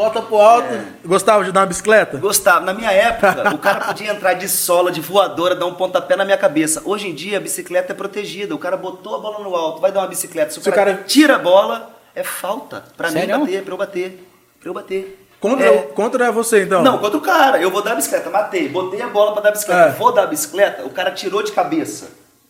Bota 0.00 0.22
pro 0.22 0.36
alto. 0.38 0.72
É. 0.72 0.82
Gostava 1.04 1.44
de 1.44 1.52
dar 1.52 1.60
uma 1.60 1.66
bicicleta? 1.66 2.16
Gostava. 2.16 2.64
Na 2.64 2.72
minha 2.72 2.90
época, 2.90 3.52
o 3.54 3.58
cara 3.58 3.80
podia 3.84 4.10
entrar 4.10 4.32
de 4.32 4.48
sola, 4.48 4.90
de 4.90 4.98
voadora, 4.98 5.54
dar 5.54 5.66
um 5.66 5.74
pontapé 5.74 6.16
na 6.16 6.24
minha 6.24 6.38
cabeça. 6.38 6.80
Hoje 6.86 7.06
em 7.06 7.14
dia, 7.14 7.36
a 7.36 7.40
bicicleta 7.40 7.92
é 7.92 7.94
protegida. 7.94 8.54
O 8.54 8.58
cara 8.58 8.78
botou 8.78 9.14
a 9.14 9.18
bola 9.18 9.40
no 9.40 9.54
alto, 9.54 9.78
vai 9.78 9.92
dar 9.92 10.00
uma 10.00 10.06
bicicleta. 10.08 10.52
Se 10.52 10.58
o 10.58 10.62
Se 10.62 10.70
o 10.70 10.72
cara, 10.72 10.92
cara- 10.94 11.04
tira 11.06 11.36
a 11.36 11.38
bola, 11.38 11.90
é 12.14 12.22
falta. 12.22 12.82
Pra 12.96 13.08
mim 13.08 13.12
Sério? 13.20 13.40
bater, 13.40 13.62
pra 13.62 13.74
eu 13.74 13.76
bater. 13.76 14.28
Pra 14.58 14.70
eu 14.70 14.74
bater. 14.74 15.26
Contra, 15.38 15.66
É. 15.66 15.78
contra 15.82 16.32
você, 16.32 16.62
então. 16.62 16.82
Não, 16.82 16.96
contra 16.96 17.18
o 17.18 17.20
cara. 17.20 17.60
Eu 17.60 17.70
vou 17.70 17.82
dar 17.82 17.92
a 17.92 17.96
bicicleta. 17.96 18.30
Matei. 18.30 18.70
Botei 18.70 19.02
a 19.02 19.06
bola 19.08 19.32
pra 19.32 19.42
dar 19.42 19.48
a 19.50 19.52
bicicleta. 19.52 19.80
É. 19.82 19.92
Vou 19.92 20.12
dar 20.14 20.22
a 20.22 20.26
bicicleta. 20.28 20.82
O 20.86 20.90
cara 20.90 21.10
tirou 21.10 21.42
de 21.42 21.52
cabeça. 21.52 22.08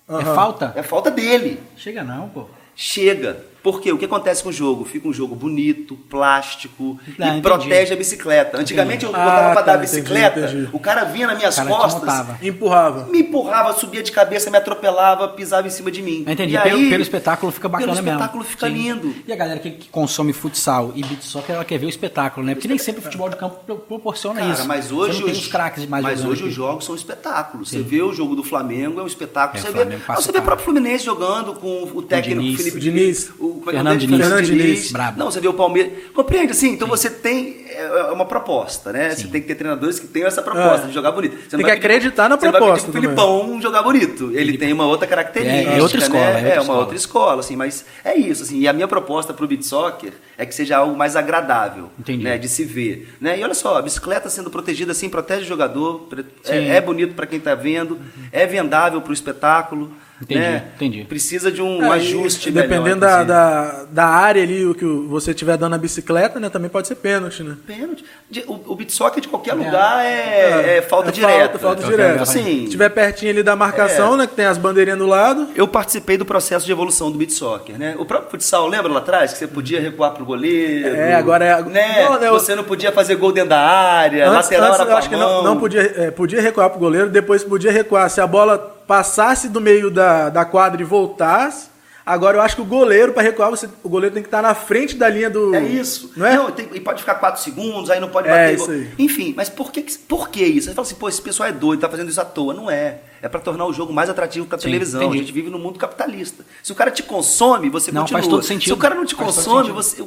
É 0.09 0.13
Aham. 0.15 0.35
falta? 0.37 0.73
É 0.77 0.85
falta 0.85 1.11
dele. 1.11 1.61
Chega 1.77 2.05
não, 2.05 2.29
pô. 2.29 2.47
Chega. 2.77 3.45
Porque 3.62 3.92
o 3.92 3.99
que 3.99 4.05
acontece 4.07 4.42
com 4.42 4.49
o 4.49 4.53
jogo? 4.53 4.85
Fica 4.85 5.07
um 5.09 5.12
jogo 5.12 5.35
bonito, 5.35 5.94
plástico 6.09 6.99
Ah, 7.01 7.05
e 7.09 7.12
entendi. 7.29 7.42
protege 7.42 7.92
a 7.92 7.96
bicicleta. 7.96 8.59
Antigamente 8.59 9.05
eu 9.05 9.11
Ah, 9.14 9.18
botava 9.25 9.53
pra 9.53 9.55
tá, 9.57 9.62
dar 9.62 9.73
a 9.73 9.75
entendi, 9.85 9.90
bicicleta, 10.01 10.40
entendi. 10.40 10.68
o 10.73 10.79
cara 10.79 11.05
vinha 11.05 11.27
nas 11.27 11.37
minhas 11.38 11.59
costas. 11.59 12.27
Empurrava. 12.42 13.07
me 13.07 13.20
empurrava, 13.20 13.73
subia 13.75 14.03
de 14.03 14.12
cabeça, 14.12 14.51
me 14.51 14.57
atropelava, 14.57 15.29
pisava 15.29 15.66
em 15.66 15.70
cima 15.70 15.90
de 15.90 16.03
mim. 16.03 16.25
Entendi. 16.27 16.55
E 16.57 16.61
pelo, 16.61 16.77
aí, 16.79 16.88
pelo 16.90 17.03
espetáculo 17.03 17.53
fica 17.53 17.68
bacana 17.68 17.92
pelo 17.92 18.03
mesmo. 18.05 18.16
espetáculo 18.18 18.44
fica 18.44 18.66
Sim. 18.66 18.73
lindo. 18.73 19.14
E 19.27 19.33
a 19.33 19.37
galera 19.37 19.59
que, 19.61 19.70
que 19.73 19.88
consome 19.88 20.33
futsal 20.33 20.92
e 20.94 21.03
beat 21.05 21.23
soccer, 21.23 21.55
ela 21.55 21.64
quer 21.64 21.79
ver 21.79 21.87
o 21.87 21.88
espetáculo, 21.90 22.46
né? 22.46 22.55
Porque 22.55 22.68
nem 22.68 22.79
sempre 22.79 23.01
o 23.01 23.05
futebol 23.05 23.29
de 23.29 23.37
campo 23.37 23.57
pro- 23.66 23.77
proporciona 23.77 24.40
Cara, 24.40 24.53
isso. 24.53 24.66
mas 24.66 24.90
hoje, 24.90 25.23
os, 25.25 25.46
craques 25.49 25.87
mais 25.87 26.03
mas 26.03 26.25
hoje 26.25 26.40
aqui. 26.40 26.49
os 26.49 26.55
jogos 26.55 26.85
são 26.85 26.94
espetáculos. 26.94 27.68
Você 27.70 27.81
vê 27.83 28.03
o 28.03 28.12
jogo 28.12 28.35
do 28.35 28.42
Flamengo, 28.42 29.01
é 29.01 29.03
um 29.03 29.07
espetáculo. 29.07 29.59
É, 29.59 29.66
você 29.66 29.73
vê, 29.85 29.99
ah, 30.09 30.14
você 30.16 30.33
vê 30.33 30.38
o 30.38 30.42
próprio 30.42 30.64
Fluminense 30.64 31.05
jogando 31.05 31.55
com 31.55 31.90
o 31.94 32.03
técnico 32.03 32.40
Diniz. 32.40 32.57
Felipe 32.57 32.77
O 32.77 32.81
Diniz. 32.81 33.31
O, 33.38 33.46
como 33.55 33.71
é 33.71 33.75
é 33.75 33.81
o 33.81 33.83
Fernando? 33.85 33.99
Diniz. 33.99 34.19
Fernando 34.27 34.45
Diniz. 34.45 34.93
Brabo. 34.93 35.19
Não, 35.19 35.31
você 35.31 35.41
vê 35.41 35.49
o 35.49 35.53
Palmeiras. 35.55 35.93
Compreende 36.15 36.53
assim? 36.53 36.71
Então 36.73 36.89
você 36.89 37.11
tem 37.11 37.65
é, 37.69 37.83
é 37.85 38.13
uma 38.13 38.25
proposta, 38.25 38.93
né? 38.93 39.11
Você 39.11 39.27
tem 39.29 39.41
que 39.41 39.47
ter 39.49 39.55
treinadores 39.55 39.99
que 39.99 40.07
tenham 40.07 40.27
essa 40.29 40.43
proposta 40.43 40.85
É. 40.85 40.89
de 40.89 40.93
jogar 40.95 41.13
bonito. 41.13 41.37
Você 41.49 41.57
Tem 41.57 41.65
que 41.65 41.71
acreditar 41.71 42.29
na 42.29 42.37
você 42.37 42.47
não 42.47 42.53
vai 42.53 42.61
proposta 42.61 42.87
pedir 42.93 43.09
pro 43.09 43.17
Filipão 43.17 43.61
jogar 43.63 43.83
bonito. 43.83 44.31
Ele 44.33 44.59
tem 44.59 44.73
uma 44.73 44.87
outra 44.87 45.07
característica. 45.07 45.71
É, 45.73 45.79
é 45.79 45.83
outra 45.83 45.99
escola, 45.99 46.21
né? 46.21 46.31
é 46.31 46.35
outra 46.37 46.49
É, 46.49 46.55
uma 46.55 46.61
escola. 46.63 46.79
outra 46.81 46.97
escola, 46.97 47.41
assim, 47.41 47.57
mas 47.57 47.85
é 48.05 48.17
isso, 48.17 48.43
assim. 48.43 48.59
E 48.61 48.69
a 48.69 48.73
minha 48.73 48.89
proposta 48.89 49.33
pro 49.33 49.47
beat 49.47 49.63
soccer 49.63 50.13
é 50.37 50.45
que 50.47 50.55
seja 50.55 50.77
algo 50.79 50.97
mais 50.97 51.17
agradável, 51.17 51.91
Entendi. 51.99 52.25
né, 52.25 52.39
de 52.39 52.49
se 52.49 52.65
ver, 52.65 53.15
né? 53.21 53.39
E 53.39 53.45
olha 53.45 53.55
só, 53.55 53.77
a 53.79 53.83
bicicleta 53.83 54.29
sendo 54.31 54.51
protegida 54.51 54.93
assim 54.93 55.09
protege 55.09 55.43
o 55.43 55.47
jogador, 55.49 56.07
Sim. 56.43 56.53
é, 56.53 56.77
é 56.77 56.81
bonito 56.81 57.15
para 57.15 57.27
quem 57.27 57.39
tá 57.39 57.55
vendo, 57.55 57.99
é 58.33 58.47
vendável 58.47 59.01
pro 59.01 59.13
espetáculo, 59.13 59.91
Entendi, 60.23 60.41
né? 60.41 60.65
entendi. 60.77 61.05
Precisa 61.05 61.51
de 61.51 61.63
um 61.63 61.83
É, 61.85 61.89
ajuste 61.93 62.49
e 62.49 62.53
melhor, 62.53 62.69
Dependendo 62.69 63.01
da, 63.01 63.07
inclusive. 63.23 63.29
da, 63.29 63.85
da 63.91 64.07
área 64.07 64.43
ali, 64.43 64.67
o 64.67 64.75
que 64.75 64.85
você 64.85 65.31
estiver 65.31 65.57
dando 65.57 65.71
na 65.71 65.79
bicicleta, 65.79 66.39
né? 66.39 66.51
Também 66.51 66.69
pode 66.69 66.89
ser 66.89 66.97
pênalti, 66.97 67.43
né? 67.43 67.57
Pênalti. 67.67 68.05
O, 68.47 68.73
o 68.73 68.77
beat 68.77 68.91
soccer 68.91 69.21
de 69.23 69.29
qualquer 69.29 69.55
lugar 69.55 70.05
é, 70.05 70.77
é 70.79 70.83
falta 70.83 71.09
É 71.09 71.13
direta. 71.13 71.59
Falta, 71.59 71.59
falta 71.59 71.83
É, 71.85 71.87
direta. 71.87 72.19
é, 72.19 72.23
Assim, 72.23 72.43
Se 72.45 72.65
estiver 72.65 72.89
pertinho 72.91 73.31
ali 73.33 73.43
da 73.43 73.57
marcação, 73.57 74.15
É. 74.15 74.19
né? 74.19 74.27
Que 74.27 74.35
tem 74.35 74.45
as 74.47 74.59
bandeirinhas 74.59 74.99
do 74.99 75.07
lado. 75.07 75.49
Eu 75.57 75.67
participei 75.67 76.17
do 76.19 76.25
processo 76.27 76.67
de 76.67 76.73
evolução 76.73 77.11
do 77.11 77.17
beat 77.17 77.31
soccer, 77.31 77.79
né? 77.79 77.95
O 77.99 78.05
próprio 78.05 78.31
futsal, 78.31 78.69
lembra 78.69 78.93
lá 78.93 78.99
atrás 78.99 79.33
que 79.33 79.39
você 79.39 79.47
podia 79.47 79.81
recuar 79.81 80.11
pro 80.13 80.25
goleiro? 80.25 80.95
É, 80.97 81.15
agora 81.15 81.45
é- 81.45 81.63
Né? 81.63 82.07
Não, 82.21 82.31
Você 82.33 82.55
não 82.55 82.65
podia 82.65 82.93
fazer 82.93 83.15
gol 83.17 83.33
dentro 83.33 83.51
da 83.51 83.61
área, 83.61 84.29
Antes, 84.29 84.51
lateral 84.51 84.67
antes 84.69 84.81
era 84.81 84.89
eu 84.89 84.93
com 84.93 84.99
acho 84.99 85.07
a 85.07 85.11
que 85.11 85.17
não, 85.17 85.29
mão. 85.35 85.45
não 85.45 85.57
podia, 85.59 85.81
é, 85.97 86.11
podia 86.11 86.41
recuar 86.41 86.69
pro 86.71 86.79
goleiro, 86.79 87.09
depois 87.09 87.43
podia 87.43 87.73
recuar. 87.73 88.09
Se 88.11 88.21
a 88.21 88.27
bola 88.27 88.77
passasse 88.94 89.48
do 89.48 89.61
meio 89.61 89.88
da, 89.88 90.31
da 90.31 90.44
quadra 90.44 90.83
e 90.83 90.85
voltasse, 90.85 91.68
agora 92.05 92.37
eu 92.38 92.40
acho 92.42 92.57
que 92.57 92.62
o 92.62 92.64
goleiro, 92.64 93.12
para 93.12 93.22
recuar, 93.22 93.48
você, 93.48 93.68
o 93.85 93.88
goleiro 93.88 94.12
tem 94.12 94.20
que 94.20 94.26
estar 94.26 94.42
na 94.42 94.53
frente 94.53 94.96
da 94.96 95.09
linha 95.09 95.31
do. 95.31 95.55
É 95.55 95.62
isso. 95.62 96.11
Não 96.16 96.26
é? 96.26 96.50
tem- 96.50 96.68
e 96.74 96.81
pode 96.81 96.98
ficar 96.98 97.14
4 97.14 97.40
segundos, 97.40 97.88
aí 97.88 98.00
não 98.00 98.09
pode 98.09 98.26
É, 98.26 98.33
bater. 98.33 98.55
isso 98.57 98.66
gol. 98.66 98.74
aí. 98.74 98.90
Enfim, 98.98 99.33
mas 99.37 99.48
por 99.48 99.70
que, 99.70 99.81
por 100.09 100.29
que 100.29 100.42
isso? 100.44 100.66
Você 100.66 100.74
fala 100.74 100.85
assim, 100.85 100.96
pô, 100.96 101.09
esse 101.09 101.22
pessoal 101.22 101.48
é 101.48 101.53
doido, 101.53 101.79
tá 101.79 101.88
fazendo 101.88 102.09
isso 102.09 102.20
à 102.20 102.24
toa. 102.24 102.53
Não 102.53 102.68
é. 102.68 102.98
É 103.22 103.29
para 103.29 103.38
tornar 103.38 103.66
o 103.66 103.72
jogo 103.72 103.92
mais 103.92 104.11
atrativo 104.11 104.46
para 104.46 104.57
televisão. 104.59 105.03
entendi. 105.03 105.18
A 105.18 105.20
gente 105.20 105.33
vive 105.33 105.50
num 105.50 105.59
mundo 105.59 105.79
capitalista. 105.79 106.42
Se 106.62 106.72
o 106.72 106.74
cara 106.74 106.90
te 106.90 107.03
consome, 107.05 107.68
você 107.68 107.92
Não, 107.92 108.00
continua. 108.03 108.20
faz 108.22 108.29
todo 108.31 108.42
sentido. 108.42 108.68
Se 108.68 108.72
o 108.72 108.76
cara 108.79 108.94
não 108.96 109.05
te 109.05 109.14
Faz 109.14 109.37
consome, 109.37 109.70
você. 109.70 110.03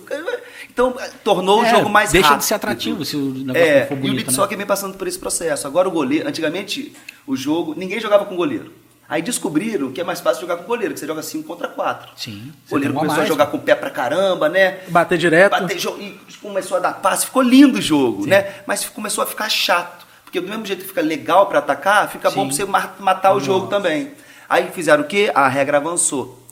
O 0.81 0.89
Então, 0.89 0.95
tornou 1.23 1.62
o 1.62 1.65
É, 1.65 1.69
jogo 1.69 1.89
mais 1.89 2.12
deixa 2.12 2.27
rápido. 2.29 2.39
de 2.41 2.45
ser 2.47 2.53
atrativo 2.55 3.05
se 3.05 3.15
o 3.15 3.19
negócio 3.33 3.62
É, 3.62 3.79
não 3.81 3.88
for 3.88 3.93
e 3.93 3.97
o 3.97 4.01
bonito, 4.01 4.15
beat 4.17 4.27
né? 4.27 4.33
soccer 4.33 4.57
vem 4.57 4.65
passando 4.67 4.97
por 4.97 5.07
esse 5.07 5.19
processo. 5.19 5.67
Agora 5.67 5.88
o 5.88 5.91
goleiro, 5.91 6.27
antigamente 6.27 6.93
o 7.27 7.36
jogo, 7.36 7.73
ninguém 7.77 7.99
jogava 7.99 8.25
com 8.25 8.36
goleiro. 8.36 8.73
Aí 9.07 9.21
descobriram 9.21 9.91
que 9.91 10.01
é 10.01 10.03
mais 10.03 10.19
fácil 10.21 10.41
jogar 10.41 10.57
com 10.57 10.63
goleiro, 10.63 10.93
que 10.93 10.99
você 10.99 11.05
joga 11.05 11.21
5 11.21 11.43
contra 11.47 11.67
4. 11.67 12.09
Sim, 12.15 12.51
O 12.67 12.71
goleiro 12.71 12.93
começou 12.93 13.13
a 13.13 13.17
mais, 13.17 13.27
jogar 13.29 13.45
pô. 13.45 13.51
com 13.51 13.57
o 13.57 13.62
pé 13.62 13.75
pra 13.75 13.89
caramba, 13.91 14.49
né? 14.49 14.79
Bater 14.88 15.17
direto. 15.17 15.51
Bater 15.51 15.77
e 15.77 16.17
começou 16.41 16.77
a 16.77 16.79
dar 16.79 16.93
passe, 16.93 17.25
ficou 17.27 17.41
lindo 17.43 17.77
o 17.77 17.81
jogo, 17.81 18.25
né? 18.25 18.47
Mas 18.65 18.86
começou 18.86 19.23
a 19.23 19.27
ficar 19.27 19.49
chato. 19.49 20.03
Porque 20.23 20.39
do 20.41 20.47
mesmo 20.49 20.65
jeito 20.65 20.81
que 20.81 20.88
fica 20.88 21.01
legal 21.01 21.45
pra 21.45 21.59
atacar, 21.59 22.09
fica 22.09 22.31
bom 22.31 22.43
Sim. 22.43 22.47
pra 22.47 22.55
você 22.55 22.65
ma- 22.65 22.93
matar 22.99 23.36
o 23.36 23.39
jogo 23.39 23.67
também. 23.67 24.12
Aí 24.49 24.71
fizeram 24.71 25.03
o 25.03 25.05
quê? 25.07 25.31
A 25.36 25.47
regra 25.47 25.77
avançou. 25.77 26.42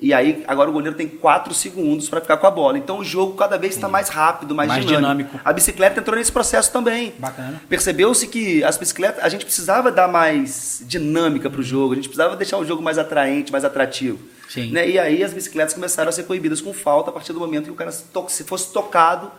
E 0.00 0.14
aí, 0.14 0.42
agora 0.46 0.70
o 0.70 0.72
goleiro 0.72 0.96
tem 0.96 1.06
4 1.06 1.52
segundos 1.52 2.08
pra 2.08 2.20
ficar 2.20 2.38
com 2.38 2.46
a 2.46 2.50
bola. 2.50 2.78
Então 2.78 2.98
o 2.98 3.04
jogo 3.04 3.34
cada 3.34 3.58
vez 3.58 3.74
está 3.74 3.88
mais 3.88 4.08
rápido, 4.08 4.54
mais, 4.54 4.68
Mais 4.68 4.84
dinâmico. 4.84 5.30
dinâmico. 5.30 5.40
A 5.44 5.52
bicicleta 5.52 6.00
entrou 6.00 6.16
nesse 6.16 6.32
processo 6.32 6.72
também. 6.72 7.12
Bacana. 7.18 7.60
Percebeu-se 7.68 8.26
que 8.26 8.64
as 8.64 8.78
bicicletas, 8.78 9.22
a 9.22 9.28
gente 9.28 9.44
precisava 9.44 9.92
dar 9.92 10.08
mais 10.08 10.82
dinâmica 10.86 11.50
para 11.50 11.60
o 11.60 11.62
jogo, 11.62 11.92
a 11.92 11.96
gente 11.96 12.08
precisava 12.08 12.34
deixar 12.34 12.56
o 12.56 12.64
jogo 12.64 12.82
mais 12.82 12.96
atraente, 12.96 13.52
mais 13.52 13.64
atrativo. 13.64 14.18
Sim. 14.48 14.72
Né? 14.72 14.88
E 14.88 14.98
aí 14.98 15.22
as 15.22 15.32
bicicletas 15.32 15.74
começaram 15.74 16.08
a 16.08 16.12
ser 16.12 16.24
coibidas 16.24 16.60
com 16.60 16.72
falta 16.72 17.10
a 17.10 17.12
partir 17.12 17.32
do 17.32 17.38
momento 17.38 17.64
que 17.64 17.70
o 17.70 17.74
cara 17.74 17.92
se 17.92 18.44
fosse 18.44 18.72
tocado 18.72 19.30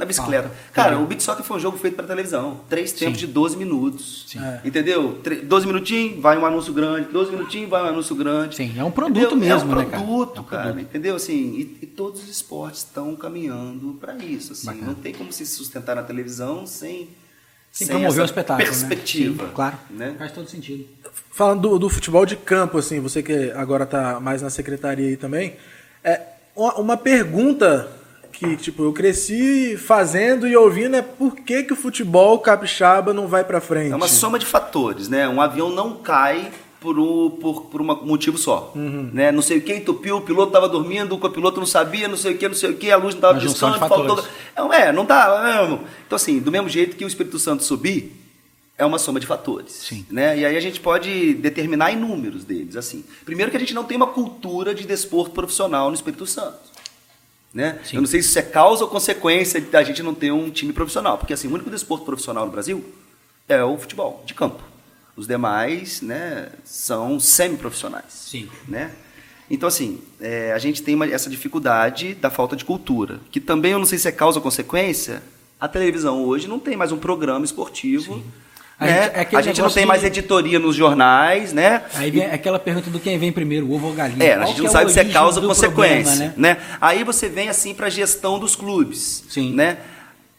na 0.00 0.06
bicicleta. 0.06 0.48
Falta. 0.48 0.56
Cara, 0.72 0.98
o 0.98 1.06
beat 1.06 1.20
soccer 1.20 1.44
foi 1.44 1.58
um 1.58 1.60
jogo 1.60 1.76
feito 1.76 1.94
para 1.94 2.06
televisão. 2.06 2.62
Três 2.68 2.90
tempos 2.90 3.20
Sim. 3.20 3.26
de 3.26 3.32
12 3.32 3.56
minutos. 3.56 4.24
Sim. 4.26 4.38
É. 4.42 4.60
Entendeu? 4.64 5.20
Tre- 5.22 5.36
12 5.36 5.66
minutinhos, 5.66 6.20
vai 6.20 6.38
um 6.38 6.46
anúncio 6.46 6.72
grande. 6.72 7.08
12 7.12 7.30
minutinhos, 7.30 7.68
vai 7.68 7.82
um 7.82 7.86
anúncio 7.86 8.16
grande. 8.16 8.56
Sim, 8.56 8.72
é 8.76 8.82
um 8.82 8.90
produto 8.90 9.34
Entendeu? 9.36 9.36
mesmo, 9.56 9.70
é 9.70 9.74
um 9.74 9.78
né, 9.78 9.84
cara? 9.84 10.02
produto, 10.02 10.38
É 10.38 10.40
um 10.40 10.44
cara. 10.44 10.62
produto. 10.64 10.82
Entendeu? 10.82 11.14
Assim, 11.16 11.34
e, 11.34 11.78
e 11.82 11.86
todos 11.86 12.22
os 12.22 12.28
esportes 12.28 12.80
estão 12.80 13.14
caminhando 13.14 13.98
para 14.00 14.16
isso. 14.16 14.52
Assim. 14.52 14.66
Bacana. 14.66 14.86
Não 14.86 14.94
tem 14.94 15.12
como 15.12 15.30
se 15.32 15.44
sustentar 15.44 15.94
na 15.94 16.02
televisão 16.02 16.66
sem, 16.66 17.08
Sem 17.70 17.86
sem 17.86 17.88
promover 17.88 18.10
essa 18.12 18.22
o 18.22 18.24
espetáculo. 18.24 18.66
perspectiva. 18.68 19.42
Né? 19.42 19.48
Sim, 19.48 19.54
claro. 19.54 19.78
Né? 19.90 20.14
Faz 20.18 20.32
todo 20.32 20.48
sentido. 20.48 20.86
Falando 21.30 21.60
do, 21.62 21.78
do 21.78 21.88
futebol 21.90 22.24
de 22.24 22.36
campo, 22.36 22.78
assim, 22.78 23.00
você 23.00 23.22
que 23.22 23.50
agora 23.52 23.84
tá 23.84 24.18
mais 24.18 24.40
na 24.42 24.48
secretaria 24.50 25.08
aí 25.08 25.16
também, 25.16 25.56
é 26.02 26.20
uma, 26.56 26.74
uma 26.76 26.96
pergunta 26.96 27.88
que, 28.40 28.56
tipo, 28.56 28.82
eu 28.82 28.92
cresci 28.92 29.76
fazendo 29.76 30.48
e 30.48 30.56
ouvindo 30.56 30.96
é 30.96 31.02
por 31.02 31.36
que, 31.36 31.62
que 31.62 31.74
o 31.74 31.76
futebol 31.76 32.38
capixaba 32.38 33.12
não 33.12 33.28
vai 33.28 33.44
pra 33.44 33.60
frente? 33.60 33.92
É 33.92 33.96
uma 33.96 34.08
soma 34.08 34.38
de 34.38 34.46
fatores, 34.46 35.10
né? 35.10 35.28
Um 35.28 35.42
avião 35.42 35.68
não 35.68 35.96
cai 35.96 36.50
por 36.80 36.98
um 36.98 37.28
por, 37.28 37.66
por 37.66 37.82
um 37.82 37.84
motivo 37.84 38.38
só. 38.38 38.72
Uhum. 38.74 39.10
Né? 39.12 39.30
Não 39.30 39.42
sei 39.42 39.58
o 39.58 39.60
que, 39.60 39.74
entupiu, 39.74 40.16
o 40.16 40.20
piloto 40.22 40.48
estava 40.48 40.70
dormindo, 40.70 41.14
o 41.14 41.18
copiloto 41.18 41.60
não 41.60 41.66
sabia, 41.66 42.08
não 42.08 42.16
sei 42.16 42.34
o 42.34 42.38
que, 42.38 42.48
não 42.48 42.54
sei 42.54 42.70
o 42.70 42.76
que, 42.78 42.90
a 42.90 42.96
luz 42.96 43.14
não 43.14 43.18
estava 43.18 43.38
piscando, 43.38 43.78
faltou. 43.78 44.16
fatores. 44.16 44.30
É, 44.56 44.88
é, 44.88 44.92
não 44.92 45.04
dá. 45.04 45.62
é, 45.62 45.68
não. 45.68 45.80
Então, 46.06 46.16
assim, 46.16 46.38
do 46.38 46.50
mesmo 46.50 46.68
jeito 46.70 46.96
que 46.96 47.04
o 47.04 47.08
Espírito 47.08 47.38
Santo 47.38 47.62
subir, 47.62 48.16
é 48.78 48.86
uma 48.86 48.98
soma 48.98 49.20
de 49.20 49.26
fatores. 49.26 49.72
Sim. 49.72 50.06
Né? 50.10 50.38
E 50.38 50.46
aí 50.46 50.56
a 50.56 50.60
gente 50.60 50.80
pode 50.80 51.34
determinar 51.34 51.90
inúmeros 51.92 52.44
deles. 52.44 52.76
assim. 52.76 53.04
Primeiro 53.26 53.50
que 53.50 53.56
a 53.58 53.60
gente 53.60 53.74
não 53.74 53.84
tem 53.84 53.98
uma 53.98 54.06
cultura 54.06 54.74
de 54.74 54.86
desporto 54.86 55.32
profissional 55.32 55.88
no 55.88 55.94
Espírito 55.94 56.24
Santo. 56.24 56.69
Né? 57.52 57.80
Sim. 57.84 57.96
Eu 57.96 58.02
não 58.02 58.08
sei 58.08 58.22
se 58.22 58.28
isso 58.28 58.38
é 58.38 58.42
causa 58.42 58.84
ou 58.84 58.90
consequência 58.90 59.60
da 59.60 59.82
gente 59.82 60.02
não 60.02 60.14
ter 60.14 60.30
um 60.30 60.50
time 60.50 60.72
profissional. 60.72 61.18
Porque 61.18 61.32
assim, 61.32 61.48
o 61.48 61.52
único 61.54 61.68
desporto 61.70 62.04
profissional 62.04 62.46
no 62.46 62.52
Brasil 62.52 62.84
é 63.48 63.62
o 63.64 63.76
futebol 63.76 64.22
de 64.24 64.34
campo. 64.34 64.62
Os 65.16 65.26
demais 65.26 66.00
né, 66.00 66.50
são 66.64 67.18
semiprofissionais. 67.18 68.04
Sim. 68.10 68.48
Né? 68.68 68.92
Então, 69.50 69.66
assim, 69.66 70.00
é, 70.20 70.52
a 70.52 70.58
gente 70.58 70.80
tem 70.82 70.94
uma- 70.94 71.06
essa 71.10 71.28
dificuldade 71.28 72.14
da 72.14 72.30
falta 72.30 72.54
de 72.54 72.64
cultura. 72.64 73.18
Que 73.32 73.40
também 73.40 73.72
eu 73.72 73.78
não 73.80 73.86
sei 73.86 73.98
se 73.98 74.06
é 74.06 74.12
causa 74.12 74.38
ou 74.38 74.42
consequência. 74.42 75.20
A 75.60 75.66
televisão 75.66 76.24
hoje 76.24 76.46
não 76.46 76.60
tem 76.60 76.76
mais 76.76 76.92
um 76.92 76.98
programa 76.98 77.44
esportivo. 77.44 78.22
A 78.80 78.86
né? 78.86 79.02
gente- 79.02 79.14
é 79.14 79.20
aquele 79.20 79.40
a 79.42 79.44
gente 79.44 79.60
não 79.60 79.70
tem 79.70 79.84
mais 79.84 80.02
editoria 80.02 80.58
nos 80.58 80.74
jornais, 80.74 81.52
né? 81.52 81.82
Aí 81.94 82.10
vem 82.10 82.24
aquela 82.24 82.58
pergunta 82.58 82.88
do 82.88 82.98
quem 82.98 83.18
vem 83.18 83.30
primeiro, 83.30 83.66
o 83.66 83.74
ovo 83.74 83.88
ou 83.88 83.92
galinha. 83.92 84.24
É, 84.24 84.32
a 84.32 84.36
Qual 84.38 84.46
gente 84.46 84.56
que 84.56 84.62
não 84.62 84.68
a 84.70 84.72
sabe 84.72 84.90
se 84.90 85.00
é 85.00 85.04
causa 85.04 85.38
ou 85.38 85.46
consequência, 85.46 86.30
problema, 86.30 86.32
né? 86.36 86.56
Aí 86.80 87.04
você 87.04 87.28
vem 87.28 87.50
assim 87.50 87.74
para 87.74 87.88
a 87.88 87.90
gestão 87.90 88.38
dos 88.38 88.56
clubes, 88.56 89.24
Sim. 89.28 89.52
né? 89.52 89.76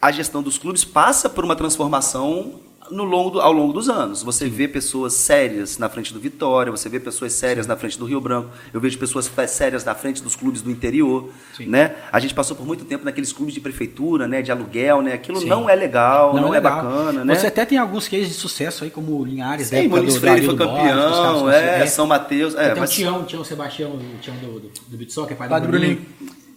A 0.01 0.12
gestão 0.12 0.41
dos 0.41 0.58
clubes 0.58 0.84
passa 0.84 1.30
por 1.30 1.45
uma 1.45 1.56
transformação 1.56 2.56
no 2.91 3.04
longo 3.04 3.30
do- 3.32 3.41
ao 3.41 3.51
longo 3.51 3.73
dos 3.73 3.89
anos. 3.89 4.21
Você 4.23 4.47
vê 4.49 4.67
pessoas 4.67 5.13
sérias 5.13 5.77
na 5.77 5.88
frente 5.89 6.13
do 6.13 6.19
Vitória, 6.19 6.71
você 6.71 6.89
vê 6.89 6.99
pessoas 6.99 7.34
sérias 7.34 7.65
na 7.65 7.75
frente 7.75 7.97
do 7.97 8.06
Rio 8.06 8.19
Branco, 8.21 8.49
eu 8.73 8.80
vejo 8.82 8.97
pessoas 8.97 9.32
sérias 9.47 9.84
na 9.86 9.95
frente 9.95 10.21
dos 10.21 10.36
clubes 10.36 10.62
do 10.62 10.69
interior, 10.69 11.30
Sim. 11.56 11.65
né? 11.67 11.95
A 12.12 12.19
gente 12.19 12.34
passou 12.34 12.56
por 12.56 12.65
muito 12.65 12.86
tempo 12.86 13.04
naqueles 13.06 13.32
clubes 13.32 13.54
de 13.54 13.60
prefeitura, 13.62 14.27
né, 14.27 14.41
de 14.41 14.51
aluguel, 14.51 15.01
né? 15.01 15.13
Aquilo 15.13 15.39
Sim. 15.39 15.47
não 15.47 15.69
é 15.69 15.75
legal, 15.75 16.34
não, 16.36 16.49
é, 16.49 16.51
legal. 16.60 16.84
bacana, 16.84 17.25
né? 17.25 17.36
Você 17.36 17.47
até 17.47 17.65
tem 17.65 17.77
alguns 17.77 18.08
cases 18.08 18.27
de 18.27 18.34
sucesso 18.34 18.84
aí, 18.84 18.89
como 18.89 19.17
o 19.19 19.25
Linhares, 19.25 19.67
Sim, 19.67 19.77
época 19.77 19.97
Muniz 19.97 20.13
do 20.15 20.19
Freire 20.19 20.45
foi 20.45 20.56
Borges, 20.56 20.73
que 20.73 20.82
campeão, 20.82 21.12
conseguiram. 21.43 21.49
é, 21.51 21.86
São 21.88 22.08
Mateus, 22.08 22.56
é, 22.56 22.69
tem 22.71 22.80
mas- 22.82 22.91
o 22.91 22.93
Tião, 22.93 23.21
o 23.21 23.23
Tião 23.23 23.43
Sebastião, 23.43 23.91
o 23.91 24.17
Tião 24.21 24.36
do, 24.38 24.60
do, 24.60 24.71
do 24.88 24.97
Bitsock, 24.97 25.32
é 25.32 25.36
pai, 25.36 25.47
Pai 25.47 25.60
do 25.62 25.67
do 25.67 25.71
Bruninho. 25.71 26.06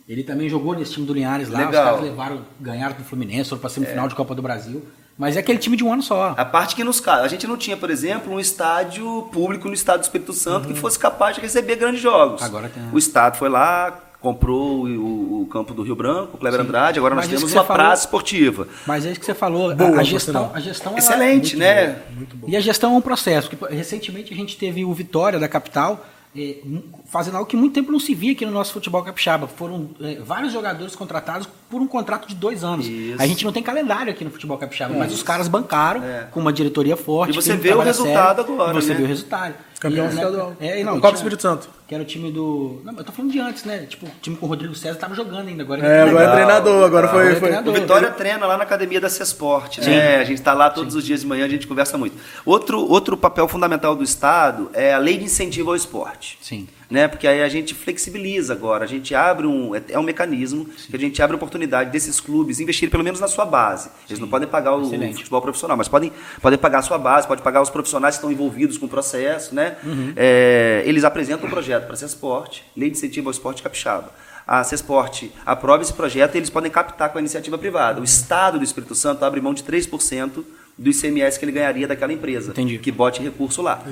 Ele 0.07 0.23
também 0.23 0.51
jogou 0.51 0.75
nesse 0.75 0.93
time 0.93 1.07
do 1.07 1.15
Linhares 1.15 1.49
lá, 1.49 1.61
Legal. 1.61 1.71
os 1.85 1.91
caras 2.01 2.03
levaram, 2.11 2.41
ganharam 2.61 2.95
do 2.95 3.05
Fluminense, 3.05 3.49
foram 3.49 3.61
pra 3.61 3.71
semifinal 3.71 4.07
de 4.07 4.15
Copa 4.15 4.35
do 4.35 4.43
Brasil. 4.43 4.83
Mas 5.17 5.37
é 5.37 5.41
aquele 5.41 5.59
time 5.59 5.77
de 5.77 5.85
um 5.85 5.93
ano 5.93 6.03
só. 6.03 6.35
A 6.37 6.45
parte 6.45 6.75
que 6.75 6.83
nos 6.83 6.99
cabe. 7.01 7.25
A 7.25 7.29
gente 7.29 7.47
não 7.47 7.57
tinha, 7.57 7.77
por 7.77 7.89
exemplo, 7.91 8.33
um 8.33 8.41
estádio 8.41 9.29
público 9.33 9.69
no 9.69 9.75
estado 9.75 10.01
do 10.01 10.03
Espírito 10.03 10.33
Santo 10.33 10.67
que 10.69 10.75
fosse 10.75 10.99
capaz 10.99 11.37
de 11.37 11.41
receber 11.43 11.77
grandes 11.77 12.01
jogos. 12.01 12.41
Uhum. 12.41 12.47
Agora 12.47 12.69
tem. 12.69 12.83
O 12.93 12.99
estado 12.99 13.37
foi 13.37 13.49
lá, 13.49 13.97
comprou 14.21 14.85
o, 14.87 15.43
o 15.43 15.47
campo 15.47 15.73
do 15.73 15.83
Rio 15.83 15.95
Branco, 15.95 16.31
o 16.35 16.39
Kleber 16.39 16.61
Sim. 16.61 16.67
Andrade, 16.67 16.99
agora 16.99 17.15
nós 17.15 17.27
Mas 17.27 17.33
isso 17.35 17.43
temos 17.47 17.53
uma 17.53 17.65
falou- 17.65 17.83
praça 17.85 18.05
esportiva. 18.07 18.67
Mas 18.87 19.07
é 19.07 19.11
isso 19.13 19.21
que 19.21 19.27
você 19.27 19.35
falou, 19.35 19.71
a- 19.71 19.75
Boa, 19.75 19.91
a, 19.91 19.93
por 19.95 20.05
gestão, 20.05 20.51
a 20.53 20.59
gestão 20.61 20.97
Excelente, 20.99 21.57
muito 21.57 21.59
né? 21.59 21.99
boa. 22.35 22.51
E 22.51 22.57
a 22.57 22.61
gestão 22.61 22.95
é 22.95 22.97
um 22.97 23.01
processo. 23.01 23.49
Que, 23.51 23.57
recentemente 23.73 24.33
a 24.33 24.37
gente 24.37 24.57
teve 24.57 24.85
o 24.85 24.93
Vitória 24.93 25.39
da 25.39 25.47
capital 25.47 26.05
um- 26.37 26.83
fazendo 27.07 27.37
algo 27.37 27.49
que 27.49 27.57
muito 27.57 27.73
tempo 27.75 27.93
não 27.93 28.01
se 28.01 28.15
via 28.15 28.33
aqui 28.33 28.45
no 28.45 28.53
nosso 28.53 28.73
futebol 28.73 29.03
capixaba. 29.03 29.47
Foram 29.47 29.91
eh, 30.01 30.19
vários 30.25 30.53
jogadores 30.53 30.97
contratados 30.97 31.49
por 31.71 31.81
um 31.81 31.87
contrato 31.87 32.27
de 32.27 32.35
dois 32.35 32.65
anos. 32.65 32.87
Isso. 32.87 33.21
A 33.23 33.27
gente 33.27 33.45
não 33.45 33.53
tem 33.53 33.63
calendário 33.63 34.13
aqui 34.13 34.25
no 34.25 34.31
futebol 34.31 34.59
capixaba, 34.59 34.95
mas 34.97 35.13
os 35.13 35.23
caras 35.23 35.47
bancaram 35.49 36.03
É. 36.03 36.29
com 36.31 36.41
uma 36.41 36.53
diretoria 36.53 36.97
forte. 36.97 37.31
E 37.31 37.35
você 37.35 37.57
vê 37.57 37.73
o 37.73 37.81
resultado 37.81 38.39
sério, 38.39 38.53
agora, 38.55 38.73
Você 38.75 38.89
né? 38.89 38.95
vê 38.97 39.03
o 39.05 39.07
resultado. 39.07 39.55
Campeão 39.81 40.05
E, 40.07 40.09
né, 40.09 40.15
estadual. 40.15 40.57
É, 40.61 40.81
e 40.81 40.85
não, 40.85 41.01
Copa 41.01 41.17
Espírito 41.17 41.43
Santo. 41.43 41.69
Que 41.87 41.95
era 41.95 42.03
o 42.03 42.07
time 42.07 42.33
do. 42.33 42.81
Não, 42.85 42.95
eu 42.97 43.05
tô 43.05 43.13
falando 43.13 43.31
de 43.33 43.39
antes, 43.39 43.65
né? 43.65 43.81
Tipo, 43.87 44.07
o 44.07 44.11
time 44.23 44.37
com 44.37 44.47
o 44.47 44.49
Rodrigo 44.49 44.75
César 44.75 44.99
tava 44.99 45.15
jogando 45.15 45.49
ainda. 45.49 45.63
Agora 45.63 45.87
É, 45.87 46.03
agora 46.03 46.25
é 46.25 46.33
treinador, 46.33 46.85
agora 46.85 47.09
foi. 47.09 47.19
Agora 47.21 47.33
é 47.37 47.41
foi- 47.41 47.49
treinador. 47.49 47.75
O 47.75 47.81
Vitória 47.81 48.11
treina 48.13 48.47
lá 48.47 48.57
na 48.57 48.65
academia 48.65 49.01
da 49.01 49.11
Cesport, 49.11 49.79
né? 49.79 50.17
A 50.17 50.25
gente 50.25 50.39
está 50.39 50.55
lá 50.55 50.71
todos 50.71 50.95
os 50.95 51.05
dias 51.05 51.21
de 51.21 51.27
manhã, 51.27 51.45
a 51.45 51.49
gente 51.49 51.67
conversa 51.67 51.99
muito. 51.99 52.17
Outro, 52.47 52.81
outro 52.81 53.17
papel 53.17 53.47
fundamental 53.47 53.95
do 53.95 54.03
Estado 54.03 54.71
é 54.73 54.95
a 54.95 54.99
lei 54.99 55.19
de 55.19 55.25
incentivo 55.25 55.71
ao 55.71 55.77
esporte. 55.77 56.39
Sim. 56.41 56.67
Né? 56.91 57.09
Porque 57.09 57.27
aí 57.27 57.43
a 57.43 57.49
gente 57.49 57.75
flexibiliza 57.75 58.53
agora, 58.53 58.85
a 58.85 58.87
gente 58.87 59.15
abre 59.15 59.47
um. 59.47 59.75
É 59.75 59.95
é 59.95 59.99
um 59.99 60.03
mecanismo 60.03 60.67
que 60.67 60.97
a 60.97 60.99
gente 60.99 61.23
abre 61.23 61.35
a 61.35 61.37
oportunidade 61.37 61.91
desses 61.91 62.21
clubes 62.21 62.59
investirem 62.59 62.91
pelo 62.91 63.05
menos 63.05 63.21
na 63.21 63.29
sua 63.29 63.45
base. 63.45 63.91
Eles 64.09 64.19
não 64.19 64.29
podem 64.29 64.49
pagar 64.49 64.75
o 64.75 64.83
Excelente. 64.83 65.19
futebol 65.19 65.41
profissional, 65.41 65.77
mas 65.77 65.89
podem, 65.89 66.13
podem 66.43 66.59
pagar 66.59 66.79
a 66.79 66.83
sua 66.83 66.99
base, 66.99 67.27
podem 67.27 67.45
pagar 67.45 67.63
os 67.63 67.71
profissionais 67.71 68.17
que 68.17 68.19
estão 68.19 68.33
envolvidos 68.33 68.77
com 68.77 68.87
o 68.87 68.89
processo. 68.89 69.55
Né? 69.55 69.77
Uhum. 69.85 70.13
É, 70.17 70.83
eles 70.85 71.05
apresentam 71.05 71.47
um 71.47 71.51
projeto 71.51 71.85
para 71.85 71.95
a 71.95 71.97
Cesport, 71.97 72.61
Lei 72.77 72.91
de 72.91 72.97
Incentivo 72.97 73.29
ao 73.29 73.33
Esporte 73.33 73.63
Capixaba. 73.63 74.11
A 74.47 74.63
Cesport 74.63 75.31
aprova 75.47 75.83
esse 75.83 75.93
projeto 75.93 76.35
e 76.35 76.39
eles 76.39 76.51
podem 76.51 76.71
captar 76.71 77.11
com 77.11 77.19
a 77.19 77.21
iniciativa 77.21 77.57
privada. 77.57 78.01
O 78.01 78.05
Estado 78.05 78.59
do 78.59 78.65
Espírito 78.65 78.95
Santo 78.95 79.25
abre 79.25 79.41
mão 79.41 79.55
de 79.55 79.63
3% 79.63 80.45
do 80.77 80.91
ICMS 80.91 81.39
que 81.39 81.45
ele 81.45 81.53
ganharia 81.53 81.87
daquela 81.87 82.13
empresa 82.13 82.51
Entendi. 82.51 82.79
que 82.79 82.91
bote 82.91 83.23
recurso 83.23 83.63
lá. 83.63 83.83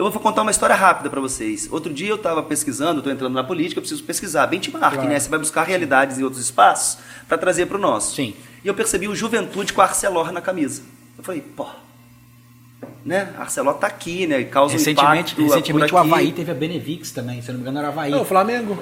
Eu 0.00 0.10
vou 0.10 0.18
contar 0.22 0.40
uma 0.40 0.50
história 0.50 0.74
rápida 0.74 1.10
para 1.10 1.20
vocês. 1.20 1.68
Outro 1.70 1.92
dia 1.92 2.08
eu 2.08 2.16
estava 2.16 2.42
pesquisando, 2.42 3.00
estou 3.00 3.12
entrando 3.12 3.34
na 3.34 3.44
política, 3.44 3.80
eu 3.80 3.82
preciso 3.82 4.02
pesquisar. 4.02 4.46
Benchmark, 4.46 4.94
Claro. 4.94 5.06
né? 5.10 5.20
Você 5.20 5.28
vai 5.28 5.38
buscar 5.38 5.62
realidades 5.64 6.18
em 6.18 6.22
outros 6.22 6.40
espaços 6.42 6.96
para 7.28 7.36
trazer 7.36 7.66
para 7.66 7.76
o 7.76 7.80
nosso. 7.80 8.14
Sim. 8.14 8.34
E 8.64 8.68
eu 8.68 8.72
percebi 8.72 9.08
o 9.08 9.14
Juventude 9.14 9.74
com 9.74 9.82
a 9.82 9.84
Arcelor 9.84 10.32
na 10.32 10.40
camisa. 10.40 10.80
Eu 11.18 11.22
falei, 11.22 11.42
pô, 11.42 11.66
né? 13.04 13.34
A 13.36 13.42
Arcelor 13.42 13.74
tá 13.74 13.88
aqui, 13.88 14.26
né? 14.26 14.40
E 14.40 14.46
causa 14.46 14.72
um 14.74 14.78
Recentemente, 14.78 15.34
impacto 15.34 15.42
recentemente 15.42 15.90
por 15.90 15.96
o. 15.96 15.98
Havaí 15.98 16.32
teve 16.32 16.50
a 16.50 16.54
Benevix 16.54 17.10
também, 17.10 17.42
se 17.42 17.50
eu 17.50 17.52
não 17.52 17.58
me 17.58 17.64
engano 17.64 17.80
era 17.80 17.88
Havaí. 17.88 18.10
Não, 18.10 18.22
o 18.22 18.24
Flamengo. 18.24 18.78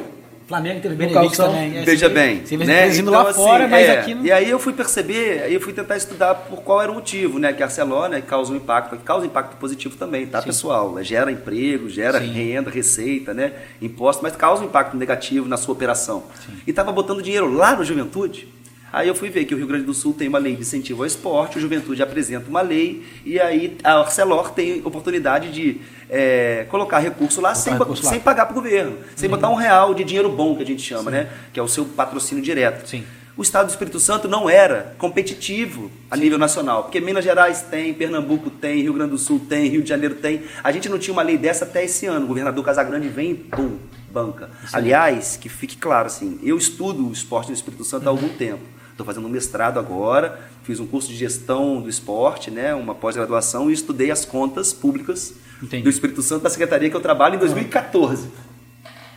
Flamengo 0.49 0.81
teve 0.81 1.09
calção. 1.09 1.53
também. 1.53 1.77
É, 1.77 1.83
Veja 1.83 2.09
bem, 2.09 2.41
Você 2.45 2.57
né? 2.57 2.97
Então, 2.97 3.13
lá 3.13 3.29
assim, 3.29 3.35
fora, 3.35 3.69
mas 3.69 3.87
é, 3.87 4.01
aqui 4.01 4.15
não... 4.15 4.25
E 4.25 4.33
aí 4.33 4.49
eu 4.49 4.59
fui 4.59 4.73
perceber, 4.73 5.43
aí 5.43 5.53
eu 5.53 5.61
fui 5.61 5.75
tentar 5.75 5.99
estudar 5.99 6.35
por 6.35 6.63
qual 6.63 6.81
era 6.81 6.91
o 6.91 6.95
motivo, 6.95 7.39
né? 7.39 7.53
Que 7.53 7.63
a 7.63 7.67
Arcelor, 7.67 8.09
né, 8.09 8.23
causa 8.23 8.51
um 8.51 8.57
impacto, 8.57 8.97
causa 9.05 9.27
impacto 9.27 9.57
positivo 9.59 9.97
também, 9.97 10.27
tá, 10.27 10.41
pessoal? 10.41 10.97
Gera 11.05 11.31
emprego, 11.31 11.91
gera 11.91 12.19
Sim. 12.19 12.33
renda, 12.33 12.71
receita, 12.71 13.35
né? 13.35 13.53
Imposto, 13.83 14.23
mas 14.23 14.35
causa 14.35 14.63
um 14.63 14.67
impacto 14.67 14.97
negativo 14.97 15.47
na 15.47 15.59
sua 15.59 15.75
operação. 15.75 16.25
E 16.67 16.71
estava 16.71 16.91
botando 16.93 17.23
dinheiro 17.23 17.53
lá 17.53 17.77
no 17.77 17.85
Juventude. 17.85 18.49
Aí 18.93 19.07
eu 19.07 19.15
fui 19.15 19.29
ver 19.29 19.45
que 19.45 19.55
o 19.55 19.59
Rio 19.59 19.67
Grande 19.67 19.85
do 19.85 19.93
Sul 19.93 20.15
tem 20.15 20.29
uma 20.29 20.39
lei 20.39 20.55
de 20.55 20.63
incentivo 20.63 21.03
ao 21.03 21.07
esporte, 21.07 21.59
o 21.59 21.61
Juventude 21.61 22.03
apresenta 22.03 22.49
uma 22.49 22.63
lei, 22.63 23.05
e 23.25 23.39
aí 23.39 23.77
a 23.85 23.99
Arcelor 24.01 24.51
tem 24.53 24.81
oportunidade 24.85 25.53
de 25.53 25.81
é, 26.09 26.67
colocar 26.71 26.99
recurso 26.99 27.41
lá 27.41 27.55
sem, 27.55 27.75
recurso 27.75 28.05
lá. 28.05 28.11
sem 28.11 28.21
pagar 28.21 28.47
para 28.47 28.53
o 28.53 28.63
governo, 28.63 28.97
sem 29.15 29.29
botar 29.29 29.51
um 29.51 29.55
real 29.55 29.95
de 29.95 30.05
dinheiro 30.05 30.31
bom, 30.31 30.57
que 30.57 30.63
a 30.63 30.67
gente 30.67 30.83
chama, 30.83 31.11
né? 31.11 31.29
Que 31.53 31.61
é 31.61 31.63
o 31.63 31.69
seu 31.69 31.85
patrocínio 31.85 32.43
direto. 32.43 32.89
Sim. 32.89 33.05
O 33.37 33.43
Estado 33.43 33.67
do 33.67 33.71
Espírito 33.71 34.01
Santo 34.01 34.27
não 34.27 34.51
era 34.51 34.97
competitivo 34.99 35.93
a 36.11 36.17
nível 36.17 36.39
nacional, 36.39 36.83
porque 36.83 36.99
Minas 36.99 37.23
Gerais 37.23 37.63
tem, 37.63 37.95
Pernambuco 37.95 38.51
tem, 38.51 38.83
Rio 38.83 38.95
Grande 38.95 39.13
do 39.13 39.19
Sul 39.19 39.41
tem, 39.49 39.69
Rio 39.69 39.81
de 39.81 39.89
Janeiro 39.89 40.17
tem. 40.17 40.43
A 40.65 40.73
gente 40.73 40.89
não 40.89 40.99
tinha 40.99 41.13
uma 41.13 41.23
lei 41.23 41.39
dessa 41.39 41.65
até 41.65 41.85
esse 41.85 42.05
ano. 42.07 42.25
O 42.25 42.29
governador 42.29 42.65
Casagrande 42.65 43.07
vem 43.07 43.31
e 43.31 43.35
pum, 43.35 43.79
banca. 44.11 44.51
Aliás, 44.73 45.37
que 45.37 45.49
fique 45.49 45.77
claro 45.77 46.07
assim, 46.07 46.41
eu 46.43 46.59
estudo 46.59 47.07
o 47.07 47.13
esporte 47.13 47.49
no 47.49 47.55
Espírito 47.55 47.85
Santo 47.85 48.09
há 48.09 48.11
algum 48.11 48.29
tempo. 48.29 48.78
Estou 48.99 49.07
fazendo 49.07 49.29
um 49.29 49.31
mestrado 49.31 49.79
agora, 49.79 50.41
fiz 50.65 50.81
um 50.81 50.87
curso 50.87 51.07
de 51.07 51.15
gestão 51.15 51.81
do 51.81 51.89
esporte, 51.89 52.51
né, 52.51 52.75
uma 52.75 52.97
pós-graduação 52.97 53.71
e 53.71 53.73
estudei 53.73 54.11
as 54.11 54.25
contas 54.25 54.73
públicas 54.73 55.35
Entendi. 55.63 55.85
do 55.85 55.89
Espírito 55.89 56.21
Santo 56.21 56.43
da 56.43 56.51
secretaria 56.51 56.91
que 56.91 56.97
eu 56.97 57.01
trabalho 57.01 57.37
em 57.37 57.39
2014 57.39 58.27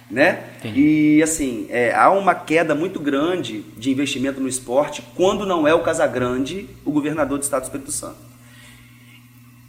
né? 0.07 0.51
Entendi. 0.59 1.17
E 1.17 1.23
assim, 1.23 1.65
é, 1.69 1.95
há 1.95 2.11
uma 2.11 2.35
queda 2.35 2.75
muito 2.75 2.99
grande 2.99 3.61
de 3.75 3.89
investimento 3.89 4.39
no 4.39 4.47
esporte 4.47 5.01
quando 5.15 5.47
não 5.47 5.67
é 5.67 5.73
o 5.73 5.81
Casagrande 5.81 6.69
o 6.85 6.91
governador 6.91 7.39
do 7.39 7.41
estado 7.41 7.61
do 7.61 7.65
Espírito 7.65 7.91
Santo. 7.91 8.17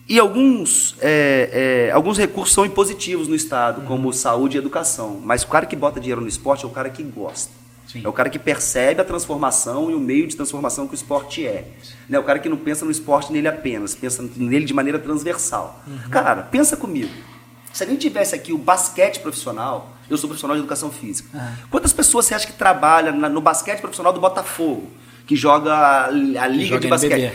E 0.06 0.18
alguns, 0.18 0.94
é, 1.00 1.86
é, 1.88 1.92
alguns 1.92 2.18
recursos 2.18 2.52
são 2.52 2.66
impositivos 2.66 3.28
no 3.28 3.34
estado, 3.34 3.80
como 3.86 4.12
saúde 4.12 4.56
e 4.56 4.58
educação. 4.58 5.18
Mas 5.24 5.42
o 5.42 5.46
cara 5.46 5.64
que 5.64 5.76
bota 5.76 5.98
dinheiro 5.98 6.20
no 6.20 6.28
esporte 6.28 6.64
é 6.64 6.68
o 6.68 6.70
cara 6.70 6.90
que 6.90 7.02
gosta. 7.02 7.61
Sim. 7.92 8.02
É 8.04 8.08
o 8.08 8.12
cara 8.12 8.30
que 8.30 8.38
percebe 8.38 9.00
a 9.00 9.04
transformação 9.04 9.90
e 9.90 9.94
o 9.94 10.00
meio 10.00 10.26
de 10.26 10.34
transformação 10.34 10.86
que 10.86 10.94
o 10.94 10.96
esporte 10.96 11.46
é. 11.46 11.64
Né? 12.08 12.18
O 12.18 12.22
cara 12.22 12.38
que 12.38 12.48
não 12.48 12.56
pensa 12.56 12.84
no 12.84 12.90
esporte 12.90 13.32
nele 13.32 13.48
apenas, 13.48 13.94
pensa 13.94 14.24
nele 14.36 14.64
de 14.64 14.72
maneira 14.72 14.98
transversal. 14.98 15.82
Uhum. 15.86 16.10
Cara, 16.10 16.42
pensa 16.42 16.76
comigo. 16.76 17.10
Se 17.72 17.84
a 17.84 17.86
gente 17.86 18.00
tivesse 18.00 18.34
aqui 18.34 18.52
o 18.52 18.58
basquete 18.58 19.20
profissional, 19.20 19.92
eu 20.08 20.16
sou 20.18 20.28
profissional 20.28 20.56
de 20.56 20.60
educação 20.62 20.90
física. 20.90 21.28
Quantas 21.70 21.92
pessoas 21.92 22.26
você 22.26 22.34
acha 22.34 22.46
que 22.46 22.52
trabalha 22.52 23.12
na- 23.12 23.28
no 23.28 23.40
basquete 23.40 23.80
profissional 23.80 24.12
do 24.12 24.20
Botafogo, 24.20 24.90
que 25.26 25.34
joga 25.36 25.72
a, 25.72 26.04
a 26.06 26.10
liga 26.48 26.64
joga 26.66 26.80
de 26.80 26.88
basquete? 26.88 27.32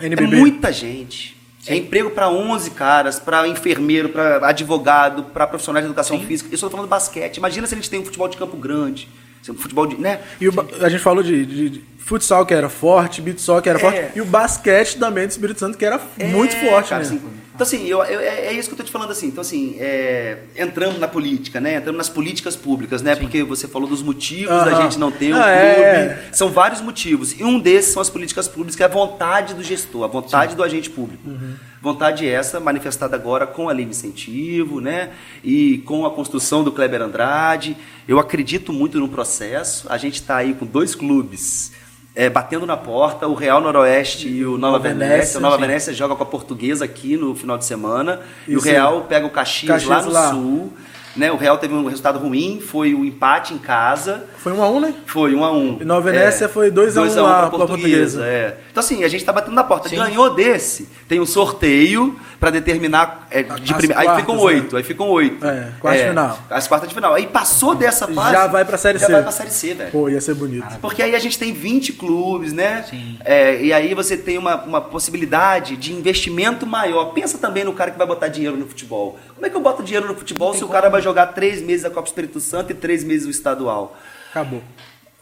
NBB. 0.00 0.36
É 0.36 0.40
muita 0.40 0.72
gente. 0.72 1.34
É 1.66 1.74
emprego 1.76 2.10
para 2.10 2.28
11 2.28 2.70
caras, 2.72 3.18
para 3.18 3.48
enfermeiro, 3.48 4.10
para 4.10 4.48
advogado, 4.48 5.24
para 5.24 5.46
profissionais 5.46 5.84
de 5.84 5.88
educação 5.90 6.18
física. 6.20 6.50
Eu 6.50 6.54
estou 6.54 6.68
falando 6.68 6.88
basquete. 6.88 7.38
Imagina 7.38 7.66
se 7.66 7.74
a 7.74 7.76
gente 7.76 7.88
tem 7.88 8.00
um 8.00 8.04
futebol 8.04 8.28
de 8.28 8.36
campo 8.36 8.56
grande, 8.56 9.08
futebol 9.52 9.86
de, 9.86 9.96
né? 10.00 10.20
E 10.40 10.50
ba- 10.50 10.64
a 10.80 10.88
gente 10.88 11.02
falou 11.02 11.22
de, 11.22 11.44
de- 11.44 11.68
de 11.70 11.84
futsal 11.98 12.44
que 12.46 12.52
era 12.54 12.68
forte, 12.68 13.20
beat 13.22 13.38
soccer 13.38 13.62
que 13.62 13.68
era 13.70 13.78
É. 13.78 13.80
forte, 13.80 14.18
e 14.18 14.20
o 14.20 14.24
basquete 14.24 14.96
também 14.98 15.26
do 15.26 15.30
Espírito 15.30 15.60
Santo 15.60 15.76
que 15.78 15.84
era 15.84 16.00
É, 16.18 16.24
muito 16.26 16.54
forte, 16.56 16.90
cara, 16.90 17.02
né? 17.02 17.08
assim, 17.08 17.20
então, 17.54 17.64
assim, 17.64 17.86
eu, 17.86 18.02
eu- 18.02 18.20
é, 18.20 18.46
é 18.46 18.52
isso 18.52 18.68
que 18.68 18.74
eu 18.74 18.78
tô 18.78 18.82
te 18.82 18.90
falando, 18.90 19.12
assim. 19.12 19.28
Então, 19.28 19.40
assim, 19.40 19.76
é, 19.78 20.38
entramos 20.58 20.98
na 20.98 21.06
política, 21.06 21.60
né? 21.60 21.76
Entramos 21.76 21.96
nas 21.98 22.08
políticas 22.08 22.56
públicas, 22.56 23.00
né? 23.00 23.14
Porque 23.14 23.44
você 23.44 23.68
falou 23.68 23.88
dos 23.88 24.02
motivos 24.02 24.48
da 24.64 24.72
Aham. 24.72 24.82
gente 24.82 24.98
não 24.98 25.12
ter 25.12 25.32
um 25.32 25.36
Ah, 25.38 25.44
clube. 25.44 25.88
é. 25.88 26.18
São 26.32 26.48
vários 26.50 26.80
motivos. 26.80 27.38
E 27.38 27.44
um 27.44 27.60
desses 27.60 27.92
são 27.92 28.02
as 28.02 28.10
políticas 28.10 28.48
públicas, 28.48 28.74
que 28.74 28.82
é 28.82 28.86
a 28.86 28.88
vontade 28.88 29.54
do 29.54 29.62
gestor, 29.62 30.02
a 30.02 30.08
vontade 30.08 30.56
do 30.56 30.64
agente 30.64 30.90
público. 30.90 31.22
Uhum. 31.28 31.54
Vontade 31.84 32.26
essa 32.26 32.58
manifestada 32.58 33.14
agora 33.14 33.46
com 33.46 33.68
a 33.68 33.72
lei 33.72 33.84
de 33.84 33.90
incentivo, 33.90 34.80
né? 34.80 35.10
E 35.44 35.78
com 35.84 36.06
a 36.06 36.10
construção 36.10 36.64
do 36.64 36.72
Kleber 36.72 37.02
Andrade. 37.02 37.76
Eu 38.08 38.18
acredito 38.18 38.72
muito 38.72 38.98
no 38.98 39.06
processo. 39.06 39.86
A 39.90 39.98
gente 39.98 40.14
está 40.14 40.36
aí 40.36 40.54
com 40.54 40.64
dois 40.64 40.94
clubes 40.94 41.72
é, 42.14 42.30
batendo 42.30 42.64
na 42.64 42.76
porta, 42.76 43.26
o 43.26 43.34
Real 43.34 43.60
Noroeste 43.60 44.28
e 44.28 44.46
o 44.46 44.52
Nova, 44.52 44.78
Nova 44.78 44.78
Venécia. 44.78 45.08
Venécia, 45.08 45.38
O 45.38 45.42
Nova 45.42 45.56
sim. 45.56 45.60
Venécia 45.60 45.92
joga 45.92 46.16
com 46.16 46.22
a 46.22 46.26
Portuguesa 46.26 46.86
aqui 46.86 47.18
no 47.18 47.34
final 47.34 47.58
de 47.58 47.66
semana. 47.66 48.20
E 48.48 48.54
o 48.54 48.58
Isso. 48.58 48.66
Real 48.66 49.02
pega 49.02 49.26
o 49.26 49.30
Caxias, 49.30 49.84
lá 49.84 49.96
Caxias 49.96 50.06
no 50.06 50.12
lá. 50.12 50.30
Sul. 50.30 50.72
Né? 51.16 51.30
O 51.30 51.36
Real 51.36 51.58
teve 51.58 51.74
um 51.74 51.86
resultado 51.86 52.18
ruim, 52.18 52.60
foi 52.60 52.94
o 52.94 53.04
empate 53.04 53.54
em 53.54 53.58
casa. 53.58 54.24
Foi 54.38 54.52
um 54.52 54.62
a 54.62 54.68
um, 54.68 54.80
né? 54.80 54.94
Foi 55.06 55.34
1 55.34 55.38
um 55.38 55.44
a 55.44 55.52
1 55.52 55.56
um. 55.56 55.78
E 55.80 55.84
Nova 55.84 56.10
Venécia 56.10 56.48
foi 56.48 56.70
2 56.70 56.96
a 56.96 57.00
1 57.00 57.04
2 57.04 57.16
lá 57.16 57.40
pra 57.40 57.50
pra 57.50 57.66
Portuguesa. 57.66 58.24
É. 58.26 58.58
Então 58.70 58.82
assim, 58.82 59.04
a 59.04 59.08
gente 59.08 59.24
tá 59.24 59.32
batendo 59.32 59.54
na 59.54 59.64
porta. 59.64 59.88
Sim. 59.88 59.96
Ganhou 59.96 60.34
desse, 60.34 60.88
tem 61.08 61.20
um 61.20 61.26
sorteio 61.26 62.18
para 62.40 62.50
determinar 62.50 63.26
é, 63.30 63.42
de 63.42 63.72
As 63.72 63.78
prime... 63.78 63.94
aí 63.94 64.04
quartas, 64.04 64.20
ficam 64.20 64.36
né? 64.36 64.42
oito, 64.42 64.76
aí 64.76 64.82
ficam 64.82 65.08
oito. 65.08 65.46
É, 65.46 65.68
quarta 65.80 66.02
de 66.02 66.08
final. 66.08 66.38
As 66.50 66.68
quartas 66.68 66.88
de 66.88 66.94
final. 66.94 67.14
Aí 67.14 67.26
passou 67.26 67.74
dessa 67.74 68.06
fase. 68.06 68.32
Já 68.32 68.46
vai 68.46 68.64
pra 68.64 68.76
Série 68.76 68.98
já 68.98 69.06
C. 69.06 69.12
vai 69.12 69.22
pra 69.22 69.32
série 69.32 69.50
C, 69.50 69.74
velho. 69.74 69.90
Pô, 69.90 70.08
ia 70.08 70.20
ser 70.20 70.34
bonito. 70.34 70.66
Porque 70.80 71.02
aí 71.02 71.14
a 71.14 71.18
gente 71.18 71.38
tem 71.38 71.52
20 71.52 71.94
clubes, 71.94 72.52
né? 72.52 72.84
Sim. 72.88 73.18
É, 73.24 73.62
e 73.62 73.72
aí 73.72 73.94
você 73.94 74.16
tem 74.16 74.36
uma, 74.36 74.56
uma 74.56 74.80
possibilidade 74.80 75.76
de 75.76 75.92
investimento 75.92 76.66
maior. 76.66 77.06
Pensa 77.12 77.38
também 77.38 77.64
no 77.64 77.72
cara 77.72 77.90
que 77.90 77.98
vai 77.98 78.06
botar 78.06 78.28
dinheiro 78.28 78.56
no 78.56 78.66
futebol. 78.66 79.18
Como 79.34 79.46
é 79.46 79.48
que 79.48 79.56
eu 79.56 79.60
boto 79.60 79.82
dinheiro 79.82 80.06
no 80.06 80.14
futebol 80.14 80.52
se 80.54 80.64
o 80.64 80.68
cara 80.68 80.88
vai 80.88 81.00
jogar 81.04 81.28
três 81.28 81.62
meses 81.62 81.84
a 81.84 81.90
Copa 81.90 82.08
Espírito 82.08 82.40
Santo 82.40 82.72
e 82.72 82.74
três 82.74 83.04
meses 83.04 83.26
o 83.26 83.30
estadual? 83.30 83.96
Acabou. 84.30 84.62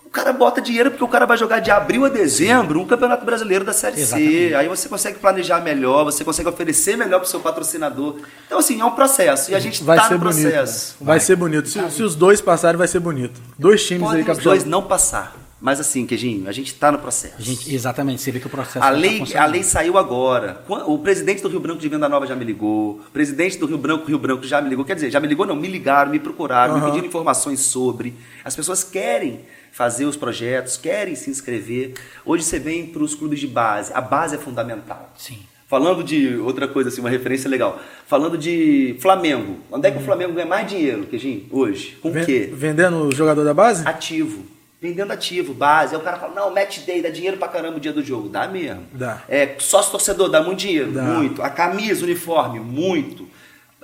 O 0.06 0.10
cara 0.12 0.30
bota 0.30 0.60
dinheiro 0.60 0.90
porque 0.90 1.02
o 1.04 1.08
cara 1.08 1.24
vai 1.24 1.38
jogar 1.38 1.60
de 1.60 1.70
abril 1.70 2.04
a 2.04 2.08
dezembro 2.10 2.78
um 2.80 2.86
campeonato 2.86 3.24
brasileiro 3.24 3.64
da 3.64 3.72
Série 3.72 3.96
C. 3.96 4.02
Exatamente. 4.02 4.54
Aí 4.54 4.68
você 4.68 4.86
consegue 4.88 5.18
planejar 5.18 5.60
melhor, 5.62 6.04
você 6.04 6.22
consegue 6.22 6.48
oferecer 6.50 6.96
melhor 6.98 7.18
para 7.18 7.26
o 7.26 7.30
seu 7.30 7.40
patrocinador. 7.40 8.16
Então, 8.46 8.58
assim, 8.58 8.78
é 8.78 8.84
um 8.84 8.90
processo. 8.90 9.50
E 9.50 9.54
a 9.54 9.58
gente 9.58 9.82
Vai 9.82 9.96
está 9.96 10.08
ser 10.08 10.14
no 10.14 10.20
bonito. 10.20 10.42
processo. 10.42 10.96
Vai, 11.00 11.18
ser 11.18 11.36
bonito. 11.36 11.68
Se, 11.68 11.90
se 11.90 12.02
os 12.02 12.14
dois 12.14 12.42
passarem, 12.42 12.76
vai 12.76 12.88
ser 12.88 13.00
bonito. 13.00 13.40
Dois 13.58 13.86
times 13.86 14.02
Podem 14.02 14.16
aí, 14.18 14.20
os 14.22 14.26
capixaba. 14.26 14.54
dois 14.54 14.66
não 14.66 14.82
passar. 14.82 15.41
Mas 15.62 15.78
assim, 15.78 16.04
Queijinho, 16.04 16.48
a 16.48 16.52
gente 16.52 16.72
está 16.72 16.90
no 16.90 16.98
processo. 16.98 17.36
A 17.38 17.40
gente, 17.40 17.72
exatamente, 17.72 18.20
você 18.20 18.32
vê 18.32 18.40
que 18.40 18.48
o 18.48 18.50
processo 18.50 18.78
A 18.78 18.80
tá 18.80 18.90
lei, 18.90 19.14
a 19.14 19.18
funcionando. 19.20 19.50
lei 19.52 19.62
saiu 19.62 19.96
agora. 19.96 20.64
O 20.68 20.98
presidente 20.98 21.40
do 21.40 21.48
Rio 21.48 21.60
Branco 21.60 21.78
de 21.80 21.88
Venda 21.88 22.08
Nova 22.08 22.26
já 22.26 22.34
me 22.34 22.44
ligou. 22.44 22.94
O 23.06 23.10
presidente 23.12 23.56
do 23.58 23.66
Rio 23.66 23.78
Branco, 23.78 24.04
Rio 24.04 24.18
Branco 24.18 24.44
já 24.44 24.60
me 24.60 24.68
ligou. 24.68 24.84
Quer 24.84 24.96
dizer, 24.96 25.10
já 25.12 25.20
me 25.20 25.28
ligou, 25.28 25.46
não, 25.46 25.54
me 25.54 25.68
ligaram, 25.68 26.10
me 26.10 26.18
procuraram, 26.18 26.74
me 26.74 26.80
Aham. 26.80 26.88
pediram 26.90 27.06
informações 27.06 27.60
sobre. 27.60 28.12
As 28.44 28.56
pessoas 28.56 28.82
querem 28.82 29.40
fazer 29.70 30.04
os 30.04 30.16
projetos, 30.16 30.76
querem 30.76 31.14
se 31.14 31.30
inscrever. 31.30 31.94
Hoje 32.26 32.42
você 32.42 32.58
vem 32.58 32.86
para 32.86 33.02
os 33.04 33.14
clubes 33.14 33.38
de 33.38 33.46
base. 33.46 33.92
A 33.94 34.00
base 34.00 34.34
é 34.34 34.38
fundamental. 34.38 35.12
Sim. 35.16 35.38
Falando 35.68 36.02
de 36.02 36.34
outra 36.38 36.66
coisa, 36.66 36.88
assim, 36.90 37.00
uma 37.00 37.08
referência 37.08 37.48
legal. 37.48 37.80
Falando 38.08 38.36
de 38.36 38.96
Flamengo. 39.00 39.58
Onde 39.70 39.86
é 39.86 39.90
que 39.92 39.98
o 39.98 40.02
Flamengo 40.02 40.32
ganha 40.34 40.44
mais 40.46 40.68
dinheiro, 40.68 41.06
Queijinho, 41.06 41.46
hoje? 41.52 41.96
Com 42.02 42.10
o 42.10 42.24
quê? 42.26 42.50
Vendendo 42.52 43.06
o 43.06 43.14
jogador 43.14 43.44
da 43.44 43.54
base? 43.54 43.86
ativo. 43.86 44.44
Vendendo 44.82 45.12
ativo, 45.12 45.54
base. 45.54 45.94
Aí 45.94 46.00
o 46.00 46.04
cara 46.04 46.16
fala, 46.18 46.34
não, 46.34 46.52
match 46.52 46.80
day, 46.80 47.00
dá 47.00 47.08
dinheiro 47.08 47.36
pra 47.36 47.46
caramba 47.46 47.76
o 47.76 47.80
dia 47.80 47.92
do 47.92 48.02
jogo. 48.02 48.28
Dá 48.28 48.48
mesmo. 48.48 48.82
Dá. 48.92 49.22
É, 49.28 49.54
sócio 49.60 49.92
torcedor, 49.92 50.28
dá 50.28 50.42
muito 50.42 50.58
dinheiro. 50.58 50.90
Dá. 50.90 51.02
Muito. 51.04 51.40
A 51.40 51.48
camisa, 51.48 52.02
uniforme, 52.02 52.58
muito. 52.58 53.28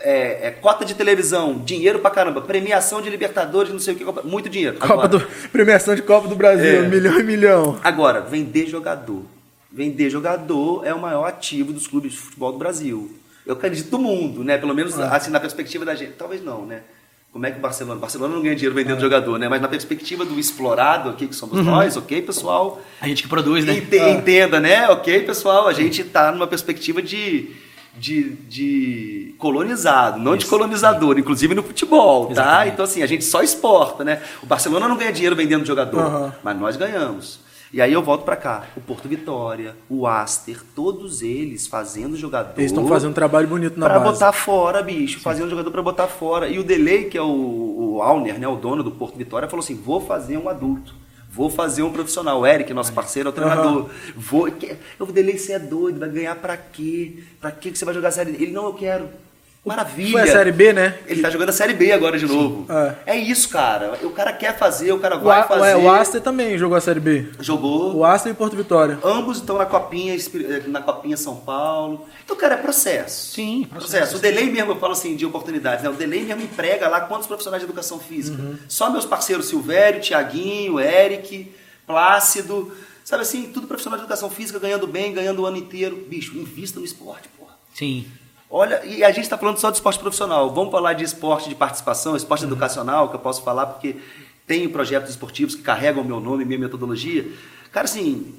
É, 0.01 0.49
é, 0.49 0.51
cota 0.51 0.85
de 0.85 0.95
televisão, 0.95 1.59
dinheiro 1.65 2.01
pra 2.01 2.11
caramba. 2.11 2.41
Premiação 2.41 3.01
de 3.01 3.09
Libertadores, 3.11 3.73
não 3.73 3.79
sei 3.79 3.95
o 3.95 3.97
que, 3.97 4.27
muito 4.27 4.49
dinheiro. 4.49 4.77
Copa 4.77 4.93
Agora, 4.93 5.09
do, 5.09 5.21
premiação 5.53 5.95
de 5.95 6.03
Copa 6.03 6.27
do 6.27 6.35
Brasil, 6.35 6.85
É. 6.85 6.89
milhão 6.89 7.21
e 7.21 7.23
milhão. 7.23 7.79
agora, 7.85 8.21
vender 8.21 8.67
jogador. 8.67 9.23
Vender 9.71 10.11
jogador 10.11 10.85
é 10.85 10.93
o 10.93 10.99
maior 11.01 11.27
ativo 11.27 11.73
dos 11.73 11.87
clubes 11.87 12.11
de 12.11 12.19
futebol 12.19 12.51
do 12.51 12.59
Brasil. 12.59 13.17
Eu 13.47 13.53
acredito 13.55 13.89
do 13.89 14.01
mundo, 14.01 14.43
né? 14.43 14.59
Pelo 14.59 14.75
menos 14.75 14.99
assim, 14.99 15.31
na 15.31 15.39
perspectiva 15.39 15.85
da 15.85 15.95
gente. 15.95 16.15
Talvez 16.15 16.43
não, 16.43 16.67
né? 16.67 16.83
Como 17.39 17.47
é 17.47 17.53
que 17.53 17.59
o 17.59 17.61
Barcelona? 17.61 18.01
Barcelona 18.01 18.35
não 18.35 18.43
ganha 18.43 18.57
dinheiro 18.57 18.75
vendendo 18.75 19.01
jogador, 19.01 19.39
né? 19.39 19.49
Mas 19.49 19.63
na 19.63 19.69
perspectiva 19.69 20.25
do 20.25 20.41
explorado 20.41 21.09
aqui, 21.11 21.29
que 21.29 21.37
somos 21.37 21.65
nós, 21.65 21.97
ok, 21.97 22.21
pessoal? 22.21 22.81
A 23.01 23.07
gente 23.07 23.23
que 23.23 23.29
produz, 23.29 23.65
né? 23.65 23.77
Ente- 23.77 23.97
Entenda, 23.97 24.59
né? 24.59 24.89
Ok, 24.89 25.21
pessoal? 25.21 25.69
A 25.69 25.73
gente 25.73 26.01
está 26.03 26.33
numa 26.33 26.49
perspectiva 26.49 27.01
de, 27.01 27.51
de, 27.97 28.31
de 28.49 29.35
colonizado, 29.39 30.19
não 30.19 30.37
de 30.37 30.43
Isso. 30.43 30.51
colonizador, 30.51 31.17
inclusive 31.17 31.55
no 31.55 31.63
futebol, 31.63 32.27
tá? 32.27 32.33
Exatamente. 32.33 32.73
Então, 32.73 32.85
assim, 32.85 33.03
a 33.05 33.07
gente 33.07 33.25
só 33.25 33.41
exporta, 33.41 34.03
né? 34.03 34.21
O 34.43 34.47
Barcelona 34.47 34.89
não 34.89 34.97
ganha 34.97 35.13
dinheiro 35.13 35.37
vendendo 35.37 35.65
jogador, 35.65 36.01
Aham. 36.01 36.35
mas 36.43 36.59
nós 36.59 36.77
ganhamos. 36.77 37.39
E 37.73 37.83
aí 37.83 37.93
eu 37.93 38.03
volto 38.03 38.25
para 38.25 38.35
cá. 38.37 38.65
O 38.77 38.81
Porto 38.81 39.07
Vitória, 39.09 39.77
o 39.91 40.07
Aster, 40.07 40.61
todos 40.75 41.21
eles 41.21 41.67
fazendo 41.67 42.17
jogador. 42.17 42.55
Eles 42.59 42.71
estão 42.71 42.89
fazendo 42.89 43.11
um 43.11 43.15
trabalho 43.15 43.47
bonito 43.47 43.79
na 43.79 43.87
pra 43.89 43.99
base. 44.01 44.13
botar 44.13 44.33
fora, 44.33 44.83
bicho. 44.83 45.21
Fazendo 45.21 45.51
jogador 45.51 45.71
para 45.71 45.83
botar 45.83 46.07
fora. 46.07 46.49
E 46.49 46.59
o 46.59 46.65
Delay, 46.65 47.05
que 47.05 47.19
é 47.19 47.23
o, 47.23 47.27
o 47.97 48.03
Alner, 48.03 48.39
né, 48.39 48.49
o 48.49 48.57
dono 48.57 48.83
do 48.83 48.91
Porto 48.91 49.17
Vitória, 49.19 49.49
falou 49.49 49.63
assim: 49.63 49.75
vou 49.75 50.01
fazer 50.01 50.39
um 50.39 50.49
adulto. 50.49 50.95
Vou 51.31 51.51
fazer 51.51 51.83
um 51.83 51.93
profissional. 51.93 52.41
O 52.41 52.47
Eric, 52.47 52.73
nosso 52.73 52.93
parceiro, 52.93 53.29
é 53.29 53.31
o 53.31 53.35
treinador. 53.35 53.91
Vou. 54.17 54.51
que- 54.51 54.75
Eu 54.99 55.05
Delay, 55.07 55.39
você 55.39 55.53
é 55.53 55.59
doido, 55.59 56.01
vai 56.01 56.09
ganhar 56.09 56.35
pra 56.37 56.57
quê? 56.57 57.23
Pra 57.39 57.51
quê 57.51 57.71
que 57.71 57.79
você 57.79 57.85
vai 57.85 57.93
jogar 57.93 58.11
série? 58.11 58.31
Ele, 58.33 58.51
não, 58.51 58.65
eu 58.65 58.73
quero. 58.73 59.09
Maravilha. 59.69 60.11
Foi 60.13 60.21
a 60.23 60.27
Série 60.27 60.53
B, 60.53 60.73
né? 60.73 60.99
Ele 61.07 61.23
tá 61.23 61.31
jogando 61.31 61.51
a 61.51 61.53
Série 61.53 61.75
B 61.75 61.93
agora 61.93 62.19
de 62.19 62.27
novo. 62.27 62.67
É. 63.07 63.15
É. 63.15 63.19
isso, 63.19 63.49
cara. 63.49 63.99
O 64.03 64.11
cara 64.11 64.33
quer 64.33 64.57
fazer, 64.59 64.93
o 64.93 64.99
cara 64.99 65.17
O, 65.17 65.21
vai 65.21 65.41
A- 65.41 65.45
fazer. 65.45 65.77
o 65.77 65.91
Aster 65.91 66.21
também 66.21 66.57
jogou 66.59 66.77
a 66.77 66.81
Série 66.81 67.01
B. 67.01 67.27
Jogou. 67.41 67.97
O 67.97 68.05
Aster 68.05 68.31
e 68.31 68.33
o 68.33 68.37
Porto 68.37 68.57
Vitória. 68.57 68.99
Ambos 69.05 69.39
estão 69.39 69.59
na 69.59 69.67
copinha, 69.67 70.15
eh, 70.17 70.63
na 70.67 70.81
copinha 70.83 71.17
São 71.17 71.37
Paulo. 71.37 72.07
Então, 72.25 72.37
cara, 72.37 72.55
é 72.55 72.59
processo. 72.59 73.33
Sim, 73.35 73.67
processo. 73.71 74.17
O 74.17 74.21
delay 74.21 74.51
mesmo, 74.51 74.73
eu 74.73 74.77
falo 74.77 74.93
assim, 74.93 75.15
de 75.17 75.25
oportunidades, 75.27 75.83
né? 75.85 75.91
O 75.91 75.95
delay 75.95 76.23
mesmo 76.25 76.43
emprega 76.43 76.89
lá 76.89 77.01
quantos 77.03 77.27
profissionais 77.27 77.63
de 77.63 77.67
educação 77.67 77.99
física? 77.99 78.41
Uhum. 78.41 78.57
Só 78.69 78.91
meus 78.91 79.05
parceiros 79.07 79.47
Silvério, 79.49 80.01
Tiaguinho, 80.01 80.79
Eric, 80.81 81.53
Plácido. 81.87 82.73
Sabe 83.05 83.23
assim, 83.23 83.51
tudo 83.53 83.67
profissional 83.67 83.99
de 83.99 84.05
educação 84.05 84.29
física, 84.29 84.59
ganhando 84.59 84.87
bem, 84.87 85.15
ganhando 85.15 85.41
o 85.43 85.47
ano 85.47 85.57
inteiro. 85.57 86.05
Bicho, 86.09 86.37
invista 86.37 86.79
no 86.79 86.85
esporte, 86.85 87.29
porra. 87.39 87.53
Sim. 87.75 88.07
Olha, 88.51 88.83
e 88.85 89.05
a 89.05 89.09
gente 89.11 89.25
está 89.25 89.37
falando 89.37 89.59
só 89.59 89.71
de 89.71 89.77
esporte 89.77 89.99
profissional. 89.99 90.53
Vamos 90.55 90.71
falar 90.71 90.95
de 90.95 91.05
esporte 91.05 91.49
de 91.49 91.55
participação, 91.55 92.17
esporte 92.17 92.45
Uhum. 92.45 92.51
educacional, 92.51 93.09
que 93.11 93.17
eu 93.17 93.21
posso 93.21 93.43
falar 93.43 93.67
porque 93.67 93.97
tenho 94.47 94.71
projetos 94.71 95.11
esportivos 95.11 95.55
que 95.55 95.63
carregam 95.63 96.03
o 96.03 96.07
meu 96.07 96.19
nome, 96.19 96.45
minha 96.47 96.59
metodologia. 96.59 97.27
Cara, 97.71 97.85
assim, 97.85 98.35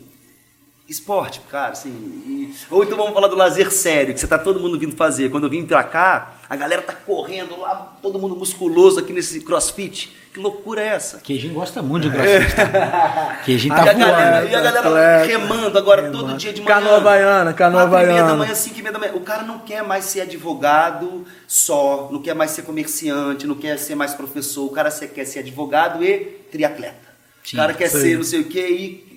esporte, 0.87 1.39
cara, 1.51 1.73
assim. 1.73 1.89
e- 1.91 2.55
Ou 2.71 2.83
então 2.83 2.97
vamos 2.97 3.13
falar 3.13 3.27
do 3.27 3.35
lazer 3.35 3.71
sério, 3.71 4.11
que 4.13 4.19
você 4.19 4.27
tá 4.27 4.39
todo 4.39 4.59
mundo 4.59 4.79
vindo 4.79 4.95
fazer. 4.95 5.29
Quando 5.29 5.43
eu 5.43 5.49
vim 5.49 5.63
pra 5.63 5.83
cá, 5.83 6.33
a 6.49 6.55
galera 6.55 6.81
tá 6.81 6.93
correndo 6.93 7.59
lá, 7.59 7.95
todo 8.01 8.17
mundo 8.17 8.35
musculoso 8.35 8.99
aqui 8.99 9.13
nesse 9.13 9.41
crossfit. 9.41 10.11
Que 10.33 10.39
loucura 10.39 10.81
é 10.81 10.87
essa? 10.87 11.17
Queijinho 11.19 11.55
gosta 11.55 11.81
muito 11.81 12.07
de 12.07 12.15
crossfit. 12.15 12.55
tá? 12.71 13.41
Queijinho 13.43 13.75
tá 13.75 13.85
e, 13.85 13.89
a 13.89 13.93
galera, 13.93 14.45
e 14.45 14.55
a 14.55 14.61
galera 14.61 14.87
atleta, 14.87 15.25
remando 15.25 15.77
agora 15.77 16.11
todo 16.11 16.37
dia 16.37 16.53
de 16.53 16.61
manhã. 16.61 16.75
Canoa 16.75 16.99
baiana, 16.99 17.53
canoa 17.53 17.83
e 17.83 17.87
meia 17.87 18.05
da 18.05 18.07
baiana. 18.13 18.35
manhã, 18.35 18.53
cinco 18.53 18.77
e 18.79 18.81
meia 18.83 18.93
da 18.93 18.99
manhã. 18.99 19.13
O 19.15 19.21
cara 19.21 19.41
não 19.41 19.59
quer 19.59 19.83
mais 19.83 20.05
ser 20.05 20.21
advogado 20.21 21.25
só, 21.47 22.09
não 22.11 22.21
quer 22.21 22.35
mais 22.35 22.51
ser 22.51 22.61
comerciante, 22.61 23.47
não 23.47 23.55
quer 23.55 23.77
ser 23.79 23.95
mais 23.95 24.13
professor. 24.13 24.65
O 24.65 24.71
cara 24.71 24.91
quer 24.91 25.25
ser 25.25 25.39
advogado 25.39 26.03
e 26.03 26.19
triatleta. 26.51 27.09
Sim, 27.43 27.55
o 27.55 27.59
cara 27.59 27.73
quer 27.73 27.89
ser 27.89 28.17
não 28.17 28.23
sei 28.23 28.41
o 28.41 28.45
quê 28.45 28.67
e 28.69 29.09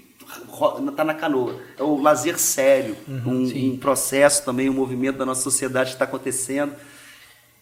tá 0.96 1.04
na 1.04 1.14
canoa. 1.14 1.60
É 1.78 1.82
o 1.82 2.00
lazer 2.00 2.38
sério, 2.38 2.96
Uhum, 3.06 3.44
um, 3.44 3.72
um 3.72 3.76
processo 3.76 4.44
também, 4.44 4.70
um 4.70 4.74
movimento 4.74 5.18
da 5.18 5.26
nossa 5.26 5.42
sociedade 5.42 5.90
que 5.90 5.96
está 5.96 6.04
acontecendo. 6.04 6.72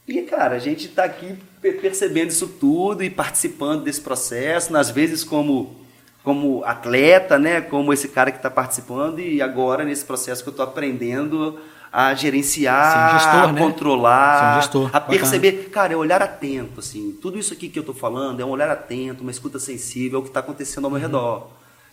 E, 0.09 0.23
cara, 0.23 0.57
a 0.57 0.59
gente 0.59 0.87
está 0.87 1.05
aqui 1.05 1.37
pe- 1.61 1.73
percebendo 1.73 2.31
isso 2.31 2.49
tudo 2.49 3.03
e 3.05 3.11
participando 3.11 3.85
desse 3.85 4.01
processo, 4.01 4.77
às 4.77 4.91
vezes 4.91 5.23
como, 5.23 5.77
como 6.25 6.65
atleta, 6.65 7.39
né? 7.39 7.61
Como 7.61 7.93
esse 7.93 8.09
cara 8.09 8.31
que 8.31 8.39
está 8.39 8.51
participando 8.51 9.21
e 9.21 9.41
agora 9.41 9.85
nesse 9.85 10.05
processo 10.05 10.43
que 10.43 10.49
eu 10.49 10.53
estou 10.53 10.65
aprendendo 10.65 11.61
a 11.93 12.15
gerenciar, 12.15 13.09
um 13.15 13.19
gestor, 13.19 13.49
a 13.49 13.53
né? 13.53 13.61
controlar, 13.61 14.53
um 14.57 14.61
gestor, 14.61 14.87
a 14.89 15.01
bacana. 15.01 15.19
perceber. 15.19 15.53
Cara, 15.71 15.93
é 15.93 15.97
olhar 15.97 16.23
atento, 16.23 16.81
assim. 16.81 17.17
Tudo 17.21 17.39
isso 17.39 17.53
aqui 17.53 17.69
que 17.69 17.79
eu 17.79 17.83
estou 17.83 17.95
falando 17.95 18.41
é 18.41 18.45
um 18.45 18.51
olhar 18.51 18.71
atento, 18.71 19.23
uma 19.23 19.31
escuta 19.31 19.59
sensível 19.59 20.19
ao 20.19 20.23
que 20.23 20.29
está 20.31 20.41
acontecendo 20.41 20.85
ao 20.85 20.91
meu 20.91 21.01
redor. 21.01 21.49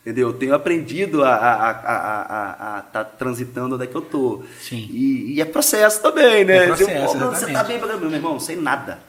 Entendeu? 0.08 0.30
Eu 0.30 0.34
tenho 0.34 0.56
aprendido 0.56 1.22
a 1.26 2.84
estar 2.88 3.04
transitando 3.18 3.76
onde 3.76 3.84
é 3.84 3.88
que 3.88 3.96
eu 3.96 4.00
tô. 4.02 4.42
Sim. 4.62 4.88
E, 4.90 5.34
e 5.36 5.42
é 5.42 5.46
processo 5.46 6.02
também, 6.02 6.46
né? 6.46 6.60
É 6.64 6.68
processo, 6.68 7.18
Você, 7.20 7.52
tá 7.52 7.62
bem, 7.66 7.78
pra- 7.78 7.98
meu 7.98 8.10
irmão, 8.10 8.40
sei 8.40 8.56
nada. 8.56 9.00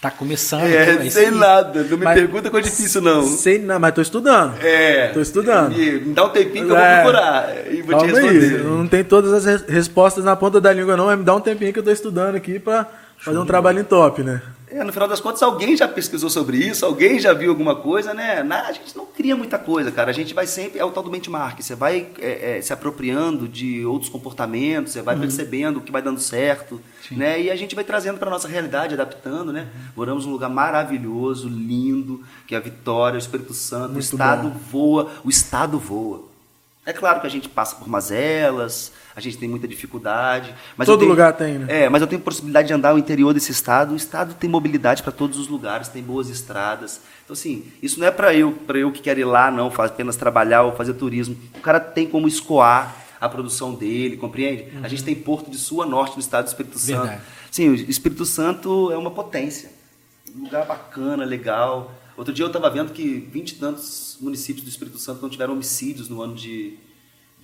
Tá 0.00 0.10
começando. 0.10 0.62
É, 0.64 0.94
então, 0.94 1.04
isso 1.06 1.16
sei 1.16 1.26
aí. 1.26 1.30
nada. 1.34 1.84
Não 1.84 1.96
me 1.96 2.04
Mas- 2.04 2.18
pergunta 2.18 2.50
qual 2.50 2.58
é 2.58 2.62
difícil, 2.64 3.00
não. 3.00 3.22
Sei, 3.22 3.60
não, 3.60 3.78
mas 3.78 3.94
tô 3.94 4.00
estudando. 4.02 4.54
É. 4.60 5.08
Tô 5.08 5.20
estudando. 5.20 5.76
Me, 5.76 5.92
me 5.92 6.12
dá 6.12 6.24
um 6.24 6.28
tempinho 6.30 6.66
que 6.66 6.72
eu 6.72 6.76
É. 6.76 7.02
vou 7.04 7.12
procurar. 7.12 7.66
E 7.72 7.82
vou 7.82 7.90
Calma 7.96 8.12
te 8.12 8.18
aí, 8.18 8.38
responder. 8.40 8.64
não 8.64 8.88
tem 8.88 9.04
todas 9.04 9.32
as 9.32 9.44
res- 9.44 9.64
respostas 9.68 10.24
na 10.24 10.34
ponta 10.34 10.60
da 10.60 10.72
língua 10.72 10.96
não, 10.96 11.06
mas 11.06 11.18
me 11.18 11.24
dá 11.24 11.36
um 11.36 11.40
tempinho 11.40 11.72
que 11.72 11.78
eu 11.78 11.84
tô 11.84 11.90
estudando 11.92 12.34
aqui 12.34 12.58
pra 12.58 12.84
fazer 13.16 13.38
um 13.38 13.46
trabalho 13.46 13.78
em 13.80 13.84
top, 13.84 14.22
né? 14.24 14.42
É, 14.70 14.84
no 14.84 14.92
final 14.92 15.08
das 15.08 15.20
contas, 15.20 15.42
alguém 15.42 15.76
já 15.76 15.88
pesquisou 15.88 16.28
sobre 16.28 16.58
isso, 16.58 16.84
alguém 16.84 17.18
já 17.18 17.32
viu 17.32 17.50
alguma 17.50 17.74
coisa, 17.76 18.12
né? 18.12 18.42
Na- 18.42 18.66
a 18.66 18.72
gente 18.72 18.96
não 18.96 19.06
cria 19.06 19.34
muita 19.36 19.58
coisa, 19.58 19.90
cara. 19.90 20.10
A 20.10 20.14
gente 20.14 20.34
vai 20.34 20.46
sempre. 20.46 20.78
É 20.78 20.84
o 20.84 20.90
tal 20.90 21.02
do 21.02 21.10
benchmark. 21.10 21.60
Você 21.62 21.74
vai 21.74 22.08
é, 22.20 22.58
é, 22.58 22.62
se 22.62 22.72
apropriando 22.72 23.48
de 23.48 23.84
outros 23.86 24.10
comportamentos, 24.10 24.92
você 24.92 25.00
vai 25.02 25.16
percebendo 25.16 25.78
o 25.78 25.80
que 25.80 25.90
vai 25.92 26.02
dando 26.02 26.20
certo, 26.20 26.80
né? 27.10 27.40
E 27.40 27.50
a 27.50 27.56
gente 27.56 27.74
vai 27.74 27.84
trazendo 27.84 28.18
para 28.18 28.30
nossa 28.30 28.46
realidade, 28.48 28.94
adaptando, 28.94 29.52
né? 29.52 29.68
Moramos 29.96 30.26
num 30.26 30.32
lugar 30.32 30.50
maravilhoso, 30.50 31.48
lindo, 31.48 32.22
que 32.46 32.54
é 32.54 32.58
a 32.58 32.60
Vitória, 32.60 33.16
o 33.16 33.18
Espírito 33.18 33.54
Santo. 33.54 33.90
o 33.90 33.92
Muito 33.92 34.02
Estado 34.04 34.48
bom. 34.50 34.58
voa, 34.70 35.10
o 35.24 35.30
Estado 35.30 35.78
voa. 35.78 36.28
É 36.84 36.92
claro 36.92 37.20
que 37.20 37.26
a 37.26 37.30
gente 37.30 37.48
passa 37.50 37.76
por 37.76 37.86
mazelas, 37.86 38.92
a 39.18 39.20
gente 39.20 39.36
tem 39.36 39.48
muita 39.48 39.66
dificuldade. 39.66 40.54
Mas 40.76 40.86
Todo 40.86 41.00
tenho- 41.00 41.10
lugar 41.10 41.32
tem, 41.32 41.58
né? 41.58 41.66
É, 41.84 41.88
mas 41.88 42.00
eu 42.00 42.06
tenho 42.08 42.20
possibilidade 42.22 42.68
de 42.68 42.74
andar 42.74 42.94
o 42.94 42.98
interior 42.98 43.34
desse 43.34 43.50
estado. 43.52 43.92
O 43.92 43.96
estado 43.96 44.34
tem 44.34 44.48
mobilidade 44.48 45.02
para 45.02 45.10
todos 45.12 45.38
os 45.38 45.48
lugares, 45.48 45.88
tem 45.88 46.02
boas 46.02 46.28
estradas. 46.30 47.00
Então, 47.24 47.34
assim, 47.34 47.64
isso 47.82 47.98
não 48.00 48.06
é 48.06 48.10
para 48.10 48.32
eu, 48.34 48.52
para 48.52 48.78
eu 48.78 48.90
que 48.92 49.00
quero 49.02 49.20
ir 49.20 49.24
lá, 49.24 49.50
não, 49.50 49.70
faz- 49.70 49.90
apenas 49.90 50.16
trabalhar 50.16 50.62
ou 50.62 50.72
fazer 50.76 50.94
turismo. 50.94 51.36
O 51.56 51.60
cara 51.60 51.80
tem 51.80 52.06
como 52.06 52.28
escoar 52.28 52.94
a 53.20 53.28
produção 53.28 53.74
dele, 53.74 54.16
compreende? 54.16 54.66
A 54.82 54.88
gente 54.88 55.02
tem 55.02 55.14
Porto 55.14 55.50
de 55.50 55.58
Sul 55.58 55.82
a 55.82 55.86
Norte 55.86 56.14
no 56.14 56.20
estado 56.20 56.44
do 56.44 56.48
Espírito 56.48 56.78
Santo. 56.78 57.00
Verdade. 57.02 57.22
Sim, 57.50 57.68
o 57.70 57.74
Espírito 57.74 58.24
Santo 58.24 58.92
é 58.92 58.96
uma 58.96 59.10
potência. 59.10 59.70
Um 60.36 60.44
lugar 60.44 60.64
bacana, 60.66 61.24
legal. 61.24 61.92
Outro 62.16 62.32
dia 62.32 62.44
eu 62.44 62.48
estava 62.48 62.68
vendo 62.70 62.92
que 62.92 63.28
20 63.32 63.50
e 63.50 63.54
tantos 63.56 64.16
municípios 64.20 64.64
do 64.64 64.68
Espírito 64.68 64.98
Santo 64.98 65.20
não 65.22 65.28
tiveram 65.28 65.54
homicídios 65.54 66.08
no 66.08 66.20
ano 66.22 66.34
de, 66.34 66.76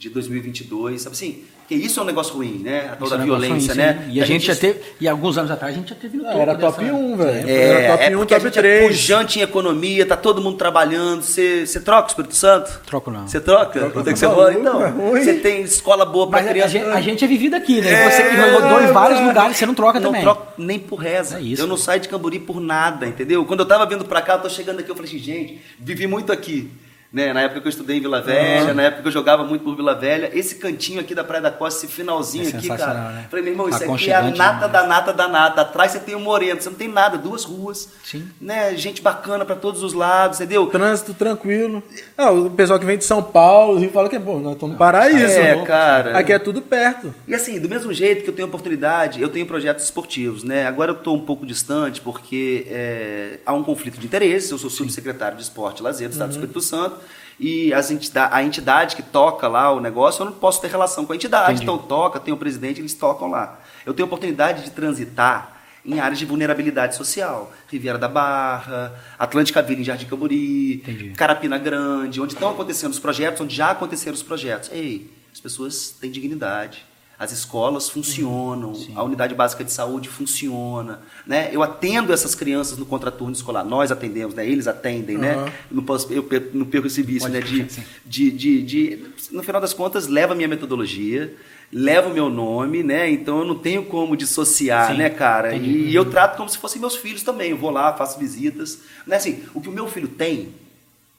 de 0.04 0.10
2022. 0.10 1.02
Sabe 1.02 1.14
assim? 1.16 1.44
Porque 1.64 1.74
isso 1.76 1.98
é 1.98 2.02
um 2.02 2.06
negócio 2.06 2.34
ruim, 2.34 2.60
né? 2.62 2.90
A 2.92 2.96
tal 2.96 3.06
Isso 3.06 3.16
da 3.16 3.22
é 3.22 3.24
violência, 3.24 3.68
ruim, 3.72 3.82
né? 3.82 4.08
E 4.12 4.20
a 4.20 4.26
gente 4.26 4.46
já 4.46 4.54
teve. 4.54 4.80
E 5.00 5.08
alguns 5.08 5.38
anos 5.38 5.50
atrás 5.50 5.74
a 5.74 5.78
gente 5.78 5.88
já 5.88 5.94
teve 5.94 6.18
no 6.18 6.24
topo. 6.24 6.36
Era 6.38 6.54
dessa- 6.54 6.72
top 6.72 6.84
1, 6.90 7.16
velho. 7.16 7.48
É, 7.48 7.52
Era 7.52 7.92
top 7.92 8.04
é 8.04 8.08
1, 8.14 8.18
porque 8.18 8.34
a 8.34 8.36
top 8.36 8.48
gente 8.50 8.58
é 8.58 8.62
3. 8.62 8.86
pujante 8.86 9.38
em 9.38 9.42
economia, 9.42 10.04
tá 10.04 10.14
todo 10.14 10.42
mundo 10.42 10.58
trabalhando. 10.58 11.22
Você 11.22 11.64
troca 11.82 12.04
o 12.04 12.06
Espírito 12.08 12.36
Santo? 12.36 12.80
Troco 12.86 13.10
não. 13.10 13.26
Você 13.26 13.40
troca? 13.40 13.90
Onde 13.96 14.10
é 14.10 14.12
que 14.12 14.18
você 14.18 14.26
não, 14.26 14.34
mora? 14.34 14.52
é 14.52 14.58
Então, 14.58 15.10
você 15.12 15.34
tem 15.34 15.62
escola 15.62 16.04
boa 16.04 16.28
pra 16.28 16.40
Mas 16.40 16.48
a, 16.48 16.50
a 16.50 16.52
criança. 16.52 16.68
gente, 16.68 16.84
a 16.86 17.00
gente 17.00 17.24
é 17.24 17.28
vivido 17.28 17.56
aqui, 17.56 17.80
né? 17.80 17.90
É, 17.92 18.10
você 18.10 18.22
que 18.24 18.36
rodou 18.36 18.82
em 18.82 18.92
vários 18.92 19.20
é. 19.20 19.24
lugares, 19.24 19.56
você 19.56 19.64
não 19.64 19.74
troca 19.74 19.98
não 19.98 20.08
também. 20.08 20.20
troco 20.22 20.52
nem 20.58 20.78
por 20.78 20.96
reza. 20.96 21.38
É 21.38 21.40
isso. 21.40 21.62
eu 21.62 21.66
não 21.66 21.78
saio 21.78 21.98
de 21.98 22.10
Cambori 22.10 22.40
por 22.40 22.60
nada, 22.60 23.06
entendeu? 23.06 23.42
Quando 23.46 23.60
eu 23.60 23.66
tava 23.66 23.86
vindo 23.86 24.04
pra 24.04 24.20
cá, 24.20 24.34
eu 24.34 24.40
tô 24.40 24.50
chegando 24.50 24.80
aqui, 24.80 24.90
eu 24.90 24.94
falei 24.94 25.10
assim, 25.10 25.18
gente, 25.18 25.62
vivi 25.80 26.06
muito 26.06 26.30
aqui. 26.30 26.70
Né? 27.14 27.32
Na 27.32 27.42
época 27.42 27.60
que 27.60 27.68
eu 27.68 27.70
estudei 27.70 27.98
em 27.98 28.00
Vila 28.00 28.20
Velha, 28.20 28.74
na 28.74 28.82
época 28.82 29.02
que 29.02 29.06
eu 29.06 29.12
jogava 29.12 29.44
muito 29.44 29.62
por 29.62 29.76
Vila 29.76 29.94
Velha, 29.94 30.36
esse 30.36 30.56
cantinho 30.56 30.98
aqui 30.98 31.14
da 31.14 31.22
Praia 31.22 31.40
da 31.40 31.50
Costa, 31.52 31.86
esse 31.86 31.94
finalzinho 31.94 32.46
É 32.46 32.48
aqui, 32.48 32.66
cara. 32.66 33.12
né? 33.12 33.26
Falei, 33.30 33.44
meu 33.44 33.52
irmão, 33.52 33.68
isso 33.68 33.84
aqui 33.84 34.10
é 34.10 34.16
a 34.16 34.22
nata 34.22 34.66
da 34.66 34.84
nata 34.84 35.12
da 35.12 35.28
nata. 35.28 35.60
Atrás 35.60 35.92
você 35.92 36.00
tem 36.00 36.16
o 36.16 36.20
Moreno, 36.20 36.60
você 36.60 36.68
não 36.68 36.76
tem 36.76 36.88
nada, 36.88 37.16
duas 37.16 37.44
ruas. 37.44 37.88
Sim. 38.02 38.28
Né? 38.40 38.74
Gente 38.76 39.00
bacana 39.00 39.44
pra 39.44 39.54
todos 39.54 39.84
os 39.84 39.92
lados, 39.92 40.40
entendeu? 40.40 40.66
Trânsito 40.66 41.14
tranquilo. 41.14 41.84
Ah, 42.18 42.32
o 42.32 42.50
pessoal 42.50 42.80
que 42.80 42.84
vem 42.84 42.98
de 42.98 43.04
São 43.04 43.22
Paulo, 43.22 43.78
Rio, 43.78 43.90
fala 43.92 44.08
que, 44.08 44.18
pô, 44.18 44.40
nós 44.40 44.54
estamos 44.54 44.72
no 44.72 44.78
paraíso. 44.78 45.38
É, 45.38 45.54
pô. 45.54 45.62
cara. 45.62 46.18
Aqui 46.18 46.32
é 46.32 46.38
tudo 46.40 46.60
perto. 46.62 47.14
E 47.28 47.34
assim, 47.34 47.60
do 47.60 47.68
mesmo 47.68 47.92
jeito 47.92 48.24
que 48.24 48.30
eu 48.30 48.34
tenho 48.34 48.48
oportunidade, 48.48 49.22
eu 49.22 49.28
tenho 49.28 49.46
projetos 49.46 49.84
esportivos, 49.84 50.42
né? 50.42 50.66
Agora 50.66 50.90
eu 50.90 50.96
estou 50.96 51.14
um 51.14 51.20
pouco 51.20 51.46
distante 51.46 52.00
porque 52.00 52.66
é, 52.68 53.38
há 53.46 53.52
um 53.52 53.62
conflito 53.62 54.00
de 54.00 54.06
interesses. 54.06 54.50
Eu 54.50 54.58
sou 54.58 54.68
subsecretário 54.68 55.36
de 55.36 55.44
Esporte 55.44 55.78
e 55.78 55.82
Lazer 55.84 56.08
do 56.08 56.12
Estado 56.12 56.30
do 56.30 56.32
Espírito 56.32 56.60
Santo 56.60 57.03
e 57.38 57.72
as 57.72 57.90
entidade, 57.90 58.34
a 58.34 58.42
entidade 58.42 58.96
que 58.96 59.02
toca 59.02 59.48
lá 59.48 59.72
o 59.72 59.80
negócio, 59.80 60.22
eu 60.22 60.26
não 60.26 60.32
posso 60.32 60.60
ter 60.60 60.68
relação 60.68 61.04
com 61.04 61.12
a 61.12 61.16
entidade. 61.16 61.52
Entendi. 61.52 61.62
Então 61.62 61.78
toca, 61.78 62.20
tem 62.20 62.32
o 62.32 62.36
presidente, 62.36 62.80
eles 62.80 62.94
tocam 62.94 63.28
lá. 63.28 63.60
Eu 63.84 63.92
tenho 63.92 64.06
oportunidade 64.06 64.62
de 64.62 64.70
transitar 64.70 65.52
em 65.84 66.00
áreas 66.00 66.18
de 66.18 66.24
vulnerabilidade 66.24 66.96
social. 66.96 67.52
Riviera 67.68 67.98
da 67.98 68.08
Barra, 68.08 68.94
Atlântica 69.18 69.62
Vila 69.62 69.80
em 69.80 69.84
Jardim 69.84 70.06
Cambori, 70.06 70.76
Entendi. 70.76 71.10
Carapina 71.10 71.58
Grande, 71.58 72.20
onde 72.20 72.34
estão 72.34 72.50
acontecendo 72.50 72.92
os 72.92 72.98
projetos, 72.98 73.40
onde 73.40 73.54
já 73.54 73.70
aconteceram 73.70 74.14
os 74.14 74.22
projetos. 74.22 74.70
Ei, 74.72 75.10
as 75.32 75.40
pessoas 75.40 75.90
têm 76.00 76.10
dignidade. 76.10 76.86
As 77.16 77.30
escolas 77.30 77.88
funcionam, 77.88 78.72
a 78.96 79.02
unidade 79.04 79.34
básica 79.34 79.62
de 79.62 79.70
saúde 79.70 80.08
funciona, 80.08 81.00
né? 81.24 81.48
Eu 81.52 81.62
atendo 81.62 82.12
essas 82.12 82.34
crianças 82.34 82.76
no 82.76 82.84
contraturno 82.84 83.32
escolar, 83.32 83.64
nós 83.64 83.92
atendemos, 83.92 84.34
né? 84.34 84.46
Eles 84.46 84.66
atendem, 84.66 85.16
Aham. 85.16 85.44
né? 85.44 85.52
Não 85.70 85.82
posso, 85.84 86.12
eu 86.12 86.26
não 86.52 86.66
perco 86.66 86.88
esse 86.88 87.02
vício, 87.02 87.30
Pode 87.30 87.34
né? 87.34 87.40
De, 87.40 87.72
sim. 87.72 87.82
de, 88.04 88.30
de, 88.32 88.62
de- 88.62 89.06
no 89.30 89.42
final 89.44 89.60
das 89.60 89.72
contas, 89.72 90.08
leva 90.08 90.32
a 90.32 90.36
minha 90.36 90.48
metodologia, 90.48 91.34
leva 91.72 92.08
o 92.08 92.12
meu 92.12 92.28
nome, 92.28 92.82
né? 92.82 93.08
Então 93.10 93.38
eu 93.38 93.44
não 93.44 93.58
tenho 93.58 93.84
como 93.86 94.16
dissociar, 94.16 94.90
Sim, 94.90 94.98
né, 94.98 95.08
cara? 95.08 95.54
entendi. 95.54 95.88
E, 95.88 95.94
eu 95.94 96.04
trato 96.10 96.36
como 96.36 96.48
se 96.48 96.58
fossem 96.58 96.80
meus 96.80 96.96
filhos 96.96 97.22
também. 97.22 97.50
Eu 97.50 97.56
vou 97.56 97.70
lá, 97.70 97.92
faço 97.92 98.18
visitas. 98.18 98.80
Né? 99.06 99.16
Assim, 99.16 99.42
o 99.54 99.60
que 99.60 99.68
o 99.68 99.72
meu 99.72 99.86
filho 99.88 100.08
tem, 100.08 100.48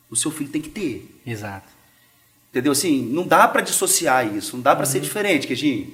o 0.10 0.16
seu 0.16 0.30
filho 0.30 0.50
tem 0.50 0.62
que 0.62 0.70
ter. 0.70 1.22
Exato. 1.26 1.75
Entendeu? 2.56 2.72
Assim, 2.72 3.02
não 3.12 3.28
dá 3.28 3.46
para 3.50 3.60
dissociar 3.60 4.34
isso, 4.34 4.56
não 4.56 4.64
dá 4.64 4.74
para 4.74 4.86
ser 4.86 5.02
diferente, 5.02 5.46
Queijinho. 5.46 5.94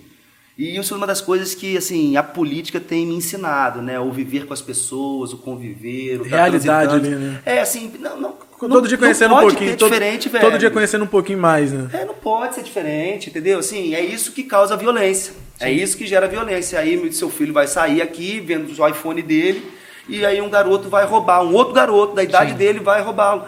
E 0.56 0.78
isso 0.78 0.94
é 0.94 0.98
uma 0.98 1.08
das 1.08 1.20
coisas 1.20 1.56
que, 1.56 1.76
assim, 1.76 2.16
a 2.16 2.22
política 2.22 2.80
tem 2.80 3.04
me 3.04 3.16
ensinado, 3.16 3.82
né? 3.82 4.00
O 4.00 4.12
viver 4.12 4.46
com 4.46 4.54
as 4.54 4.62
pessoas, 4.62 5.34
o 5.34 5.40
conviver, 5.40 6.22
o 6.22 6.24
estar 6.24 6.36
Realidade 6.38 6.94
ali, 6.94 7.16
né? 7.16 7.42
É, 7.48 7.62
assim, 7.62 7.92
não, 8.00 8.16
não, 8.16 8.36
todo 8.60 8.88
dia 8.88 8.96
não 8.96 9.04
conhecendo 9.04 9.34
um 9.34 9.40
pouquinho. 9.40 9.76
Todo, 9.76 9.90
diferente, 9.90 10.30
velho. 10.30 10.46
todo 10.46 10.60
dia 10.60 10.70
conhecendo 10.70 11.04
um 11.04 11.08
pouquinho 11.08 11.40
mais, 11.40 11.72
né? 11.72 11.90
É, 11.94 12.06
não 12.06 12.14
pode 12.14 12.54
ser 12.54 12.62
diferente, 12.62 13.32
entendeu? 13.32 13.58
Assim, 13.58 13.96
é 13.96 14.06
isso 14.06 14.32
que 14.32 14.44
causa 14.44 14.78
violência. 14.78 15.34
É 15.60 15.72
isso 15.72 15.98
que 15.98 16.06
gera 16.06 16.28
violência. 16.28 16.80
Aí 16.80 17.12
seu 17.12 17.32
filho 17.32 17.54
vai 17.54 17.66
sair 17.66 18.04
aqui 18.04 18.40
vendo 18.40 18.72
o 18.72 18.88
iPhone 18.88 19.24
dele 19.24 19.64
e 20.08 20.24
aí 20.24 20.40
um 20.40 20.50
garoto 20.50 20.90
vai 20.90 21.08
roubar, 21.08 21.42
um 21.42 21.56
outro 21.56 21.74
garoto 21.74 22.14
da 22.14 22.22
idade 22.24 22.52
Sim. 22.52 22.58
dele 22.58 22.80
vai 22.80 23.02
roubá-lo. 23.02 23.46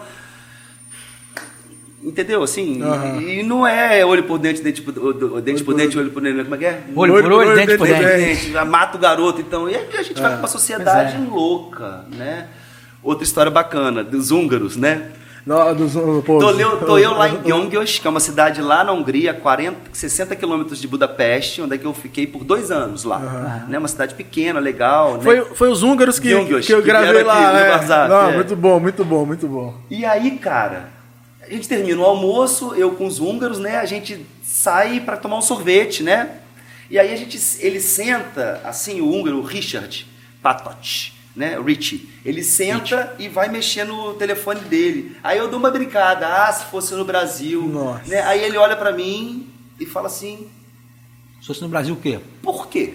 Entendeu? 2.04 2.42
Assim, 2.42 2.82
Aham. 2.82 3.20
e, 3.22 3.40
e 3.40 3.42
não 3.42 3.66
é 3.66 4.04
olho 4.04 4.24
por 4.24 4.38
dente, 4.38 4.60
dente 4.62 4.82
por, 4.82 4.96
o- 4.98 5.36
o- 5.36 5.40
dente 5.40 5.64
por 5.64 5.74
dente, 5.74 5.98
olho 5.98 6.10
por 6.10 6.20
dente, 6.22 6.42
como 6.42 6.54
é 6.54 6.58
que 6.58 6.64
é? 6.66 6.80
Olho 6.94 7.22
por 7.22 7.32
olho, 7.32 7.54
dente 7.54 7.78
por 7.78 7.86
Dente 7.86 7.98
por 8.02 8.08
dente. 8.08 8.24
dente, 8.36 8.52
já 8.52 8.64
mata 8.64 8.96
o 8.98 9.00
garoto, 9.00 9.40
então. 9.40 9.68
E 9.70 9.74
aí 9.74 9.88
a 9.96 10.02
gente 10.02 10.20
vai 10.20 10.26
É, 10.26 10.34
pra 10.34 10.38
uma 10.42 10.48
sociedade 10.48 11.16
é. 11.16 11.30
louca, 11.30 12.04
né? 12.14 12.48
Outra 13.02 13.24
história 13.24 13.50
bacana, 13.50 14.04
dos 14.04 14.30
húngaros, 14.30 14.76
né? 14.76 15.08
No, 15.46 15.74
dos, 15.74 15.92
pô, 16.24 16.38
Tô 16.38 16.50
eu, 16.52 16.76
tô 16.78 16.96
eu 16.98 17.12
lá 17.12 17.28
em 17.28 17.38
Gyöngyös, 17.44 17.98
que 17.98 18.06
é 18.06 18.10
uma 18.10 18.20
cidade 18.20 18.62
lá 18.62 18.82
na 18.82 18.92
Hungria, 18.92 19.34
40, 19.34 19.76
60 19.92 20.34
quilômetros 20.36 20.78
de 20.80 20.88
Budapeste, 20.88 21.60
onde 21.60 21.74
é 21.74 21.78
que 21.78 21.84
eu 21.84 21.92
fiquei 21.92 22.26
por 22.26 22.44
dois 22.44 22.70
anos 22.70 23.04
lá. 23.04 23.64
Né? 23.68 23.78
Uma 23.78 23.88
cidade 23.88 24.14
pequena, 24.14 24.58
legal. 24.58 25.14
né? 25.16 25.22
Foi, 25.22 25.40
foi 25.54 25.68
os 25.70 25.82
húngaros 25.82 26.18
que, 26.18 26.28
Gyöngyös, 26.28 26.64
que 26.66 26.72
eu 26.72 26.80
que 26.80 26.86
gravei 26.88 27.16
aqui 27.20 27.24
lá. 27.24 27.52
no 27.52 27.58
é. 27.58 27.70
WhatsApp, 27.72 28.08
Não, 28.10 28.28
é. 28.30 28.34
Muito 28.36 28.56
bom, 28.56 28.80
muito 28.80 29.04
bom, 29.04 29.26
muito 29.26 29.46
bom. 29.46 29.74
E 29.90 30.02
aí, 30.06 30.30
cara, 30.38 30.88
a 31.46 31.52
gente 31.52 31.68
termina 31.68 32.00
o 32.00 32.04
almoço, 32.04 32.74
eu 32.74 32.92
com 32.92 33.06
os 33.06 33.20
húngaros, 33.20 33.58
né? 33.58 33.76
A 33.76 33.84
gente 33.84 34.24
sai 34.42 35.00
para 35.00 35.16
tomar 35.16 35.38
um 35.38 35.42
sorvete, 35.42 36.02
né? 36.02 36.40
E 36.90 36.98
aí 36.98 37.12
a 37.12 37.16
gente, 37.16 37.38
ele 37.60 37.80
senta, 37.80 38.60
assim, 38.64 39.00
o 39.00 39.10
húngaro, 39.10 39.38
o 39.38 39.42
Richard 39.42 40.06
Patot, 40.42 41.14
né? 41.34 41.58
Richie. 41.60 42.08
Ele 42.24 42.42
senta 42.42 43.14
e 43.18 43.28
vai 43.28 43.48
mexer 43.48 43.84
no 43.84 44.14
telefone 44.14 44.60
dele. 44.60 45.16
Aí 45.22 45.38
eu 45.38 45.48
dou 45.48 45.58
uma 45.58 45.70
brincada, 45.70 46.44
ah, 46.44 46.52
se 46.52 46.66
fosse 46.66 46.94
no 46.94 47.04
Brasil. 47.04 47.62
Nossa. 47.62 48.08
Né? 48.08 48.22
Aí 48.22 48.42
ele 48.42 48.56
olha 48.56 48.76
para 48.76 48.92
mim 48.92 49.48
e 49.80 49.86
fala 49.86 50.06
assim, 50.06 50.48
Se 51.40 51.46
fosse 51.46 51.62
no 51.62 51.68
Brasil, 51.68 51.94
o 51.94 51.98
quê? 51.98 52.20
por 52.42 52.68
quê? 52.68 52.94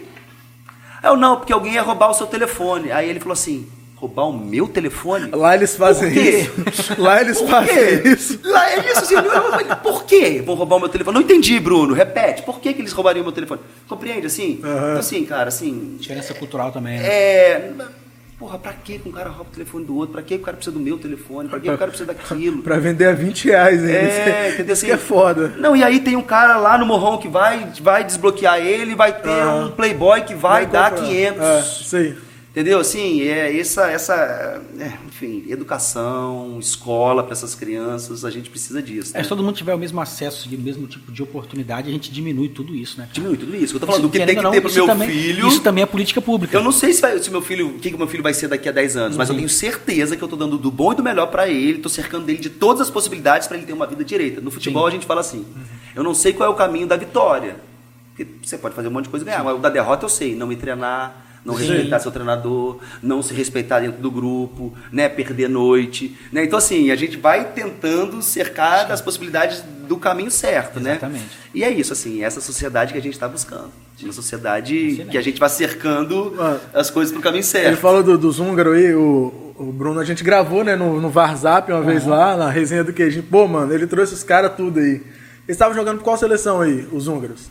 Eu, 1.02 1.16
não, 1.16 1.38
porque 1.38 1.54
alguém 1.54 1.74
ia 1.74 1.82
roubar 1.82 2.10
o 2.10 2.14
seu 2.14 2.28
telefone. 2.28 2.92
Aí 2.92 3.10
ele 3.10 3.20
falou 3.20 3.34
assim, 3.34 3.70
roubar 4.00 4.30
o 4.30 4.34
meu 4.34 4.68
telefone? 4.68 5.30
Lá 5.32 5.54
eles 5.56 5.76
fazem 5.76 6.10
Por 6.14 6.22
quê? 6.24 6.50
isso. 6.72 6.96
Lá 7.02 7.22
eles 7.22 7.38
Por 7.40 7.50
fazem 7.50 7.76
quê? 7.76 8.02
isso. 8.10 8.40
Lá 8.44 8.72
é 8.72 8.80
isso, 8.92 9.00
assim, 9.00 9.16
eu- 9.16 9.76
por 9.84 10.06
quê 10.06 10.42
vão 10.46 10.56
roubar 10.56 10.78
o 10.78 10.80
meu 10.80 10.90
telefone? 10.90 11.16
Não 11.16 11.22
entendi, 11.22 11.60
Bruno. 11.60 11.94
Repete. 11.94 12.42
Por 12.44 12.60
que, 12.62 12.74
que 12.74 12.82
eles 12.82 12.94
roubariam 12.94 13.22
o 13.22 13.26
meu 13.26 13.34
telefone? 13.34 13.60
Compreende, 13.90 14.26
assim? 14.28 14.62
Aham. 14.64 14.78
Então, 14.92 15.00
assim, 15.00 15.26
cara, 15.26 15.50
assim... 15.50 15.98
Diferença 16.00 16.34
cultural 16.34 16.72
também, 16.72 16.98
né? 16.98 17.06
É... 17.06 17.72
Porra, 18.40 18.58
pra 18.58 18.72
que 18.72 18.98
que 19.00 19.10
um 19.10 19.12
cara 19.12 19.28
rouba 19.30 19.50
o 19.52 19.54
telefone 19.54 19.84
do 19.84 19.94
outro? 19.98 20.14
Pra 20.14 20.22
que 20.22 20.36
o 20.36 20.40
cara 20.40 20.56
precisa 20.56 20.74
do 20.74 20.80
meu 20.82 20.98
telefone? 20.98 21.50
Pra 21.50 21.60
que 21.60 21.70
o 21.70 21.78
cara 21.78 21.92
precisa 21.92 22.08
daquilo? 22.14 22.62
Pra 22.62 22.78
vender 22.78 23.10
a 23.10 23.12
20 23.12 23.50
reais 23.50 23.82
ainda. 23.82 23.92
É, 23.92 24.52
entendeu? 24.54 24.74
Isso 24.76 24.86
que 24.86 24.92
é 24.94 24.98
foda. 24.98 25.54
Não, 25.58 25.76
e 25.76 25.84
aí 25.84 26.00
tem 26.00 26.16
um 26.16 26.22
cara 26.22 26.56
lá 26.56 26.78
no 26.78 26.86
morrão 26.86 27.18
que 27.18 27.28
vai, 27.28 27.68
vai 27.82 28.06
desbloquear 28.06 28.60
ele, 28.60 28.96
vai 28.96 29.12
ter 29.12 29.46
um 29.46 29.72
playboy 29.72 30.22
que 30.22 30.34
vai, 30.36 30.66
dar 30.66 30.92
comprar. 30.92 31.06
500. 31.08 31.42
É, 31.44 31.60
isso 31.82 31.96
aí. 31.98 32.18
Entendeu? 32.60 32.78
Assim, 32.80 33.22
é 33.22 33.58
essa, 33.58 33.90
essa 33.90 34.62
é, 34.78 34.92
enfim, 35.08 35.46
educação, 35.48 36.58
escola 36.60 37.24
para 37.24 37.32
essas 37.32 37.56
crianças, 37.56 38.26
a 38.26 38.30
gente 38.30 38.50
precisa 38.50 38.82
disso. 38.82 39.12
É, 39.16 39.20
Né? 39.20 39.24
se 39.24 39.30
todo 39.30 39.42
mundo 39.42 39.56
tiver 39.56 39.74
o 39.74 39.78
mesmo 39.78 40.02
acesso 40.02 40.50
e 40.52 40.58
o 40.58 40.60
mesmo 40.60 40.86
tipo 40.86 41.10
de 41.10 41.24
oportunidade, 41.24 41.88
a 41.88 41.92
gente 41.94 42.12
diminui 42.12 42.50
tudo 42.50 42.76
isso, 42.76 43.00
né? 43.00 43.08
Diminui 43.14 43.38
tudo 43.38 43.56
isso. 43.56 43.78
Eu 43.78 43.80
tô 43.80 43.86
falando 43.86 44.02
do 44.02 44.10
que 44.10 44.18
tem 44.18 44.36
que 44.36 44.42
não, 44.42 44.52
ter 44.52 44.60
pro 44.60 44.74
meu 44.74 44.86
também- 44.86 45.10
filho. 45.10 45.48
Isso 45.48 45.62
também 45.62 45.84
é 45.84 45.86
política 45.86 46.22
pública. 46.22 46.58
Eu 46.58 46.62
não 46.62 46.74
sei 46.74 46.92
se, 46.92 47.00
vai, 47.02 47.18
se 47.20 47.32
meu 47.32 47.42
filho, 47.42 47.70
o 47.70 47.80
que, 47.80 47.92
que 47.92 47.98
meu 47.98 48.08
filho 48.10 48.22
vai 48.24 48.34
ser 48.34 48.50
daqui 48.50 48.68
a 48.68 48.74
10 48.74 48.98
anos, 48.98 49.16
mas 49.16 49.30
eu 49.30 49.34
Uhum. 49.36 49.40
tenho 49.40 49.50
certeza 49.50 50.18
que 50.18 50.22
eu 50.22 50.28
tô 50.28 50.36
dando 50.36 50.58
do 50.58 50.70
bom 50.70 50.92
e 50.92 50.96
do 50.96 51.04
melhor 51.04 51.28
para 51.28 51.48
ele, 51.48 51.78
tô 51.80 51.88
cercando 51.88 52.28
ele 52.30 52.40
de 52.40 52.50
todas 52.50 52.82
as 52.82 52.90
possibilidades 52.90 53.48
para 53.48 53.56
ele 53.56 53.66
ter 53.66 53.72
uma 53.72 53.88
vida 53.88 54.04
direita. 54.04 54.42
No 54.42 54.52
futebol 54.52 54.86
a 54.86 54.92
gente 54.92 55.06
fala 55.06 55.22
assim: 55.22 55.46
eu 55.96 56.04
não 56.04 56.14
sei 56.14 56.34
qual 56.34 56.50
é 56.50 56.52
o 56.52 56.56
caminho 56.56 56.88
da 56.88 56.98
vitória. 56.98 57.56
Porque 58.14 58.30
você 58.46 58.58
pode 58.58 58.76
fazer 58.76 58.90
um 58.90 58.92
monte 58.92 59.06
de 59.06 59.10
coisa 59.12 59.24
e 59.24 59.28
ganhar, 59.28 59.46
mas 59.46 59.56
o 59.56 59.60
da 59.60 59.70
derrota 59.70 60.04
eu 60.04 60.10
sei, 60.10 60.36
não 60.36 60.46
me 60.46 60.58
treinar, 60.58 61.26
não 61.50 61.58
Sim. 61.58 61.68
respeitar 61.68 62.00
seu 62.00 62.12
treinador, 62.12 62.78
não 63.02 63.22
se 63.24 63.34
respeitar 63.34 63.80
dentro 63.80 64.00
do 64.02 64.12
grupo, 64.12 64.72
né, 64.92 65.10
perder 65.10 65.50
noite, 65.50 66.16
né? 66.32 66.44
Então 66.44 66.58
assim, 66.60 66.92
a 66.92 66.96
gente 66.96 67.18
vai 67.18 67.46
tentando 67.54 68.22
cercar 68.22 68.88
das 68.88 69.02
possibilidades 69.02 69.64
do 69.88 69.98
caminho 69.98 70.30
certo, 70.30 70.80
né? 70.80 70.92
Exatamente. 70.92 71.26
E 71.54 71.64
é 71.64 71.70
isso 71.72 71.92
assim, 71.94 72.24
essa 72.24 72.40
sociedade 72.40 72.94
que 72.94 73.00
a 73.00 73.02
gente 73.02 73.14
está 73.14 73.28
buscando. 73.28 73.72
Uma 74.02 74.14
sociedade 74.14 74.76
Excelente. 74.78 75.12
que 75.12 75.18
a 75.18 75.22
gente 75.22 75.40
vai 75.40 75.50
cercando 75.50 76.34
Mano, 76.38 76.60
as 76.74 76.90
coisas 76.90 77.12
pro 77.12 77.22
caminho 77.22 77.44
certo. 77.44 77.68
Ele 77.68 77.76
falou 77.76 78.02
do- 78.04 78.18
dos 78.18 78.40
húngaros 78.40 78.76
aí, 78.78 78.94
o, 78.94 79.54
o 79.58 79.74
Bruno, 79.74 80.00
a 80.00 80.06
gente 80.06 80.24
gravou, 80.24 80.64
né, 80.64 80.76
no, 80.76 81.02
no 81.02 81.10
Varzap 81.10 81.70
uma 81.72 81.82
vez 81.82 82.06
lá, 82.06 82.38
na 82.38 82.50
resenha 82.50 82.84
do 82.84 82.94
queijinho. 82.94 83.24
Pô, 83.24 83.46
mano, 83.48 83.74
ele 83.74 83.88
trouxe 83.88 84.14
os 84.14 84.24
caras 84.24 84.54
tudo 84.56 84.80
aí. 84.80 84.86
Eles 84.96 85.56
estavam 85.58 85.74
jogando 85.76 85.98
por 85.98 86.04
qual 86.04 86.16
seleção 86.18 86.62
aí, 86.62 86.88
os 86.94 87.08
húngaros? 87.08 87.50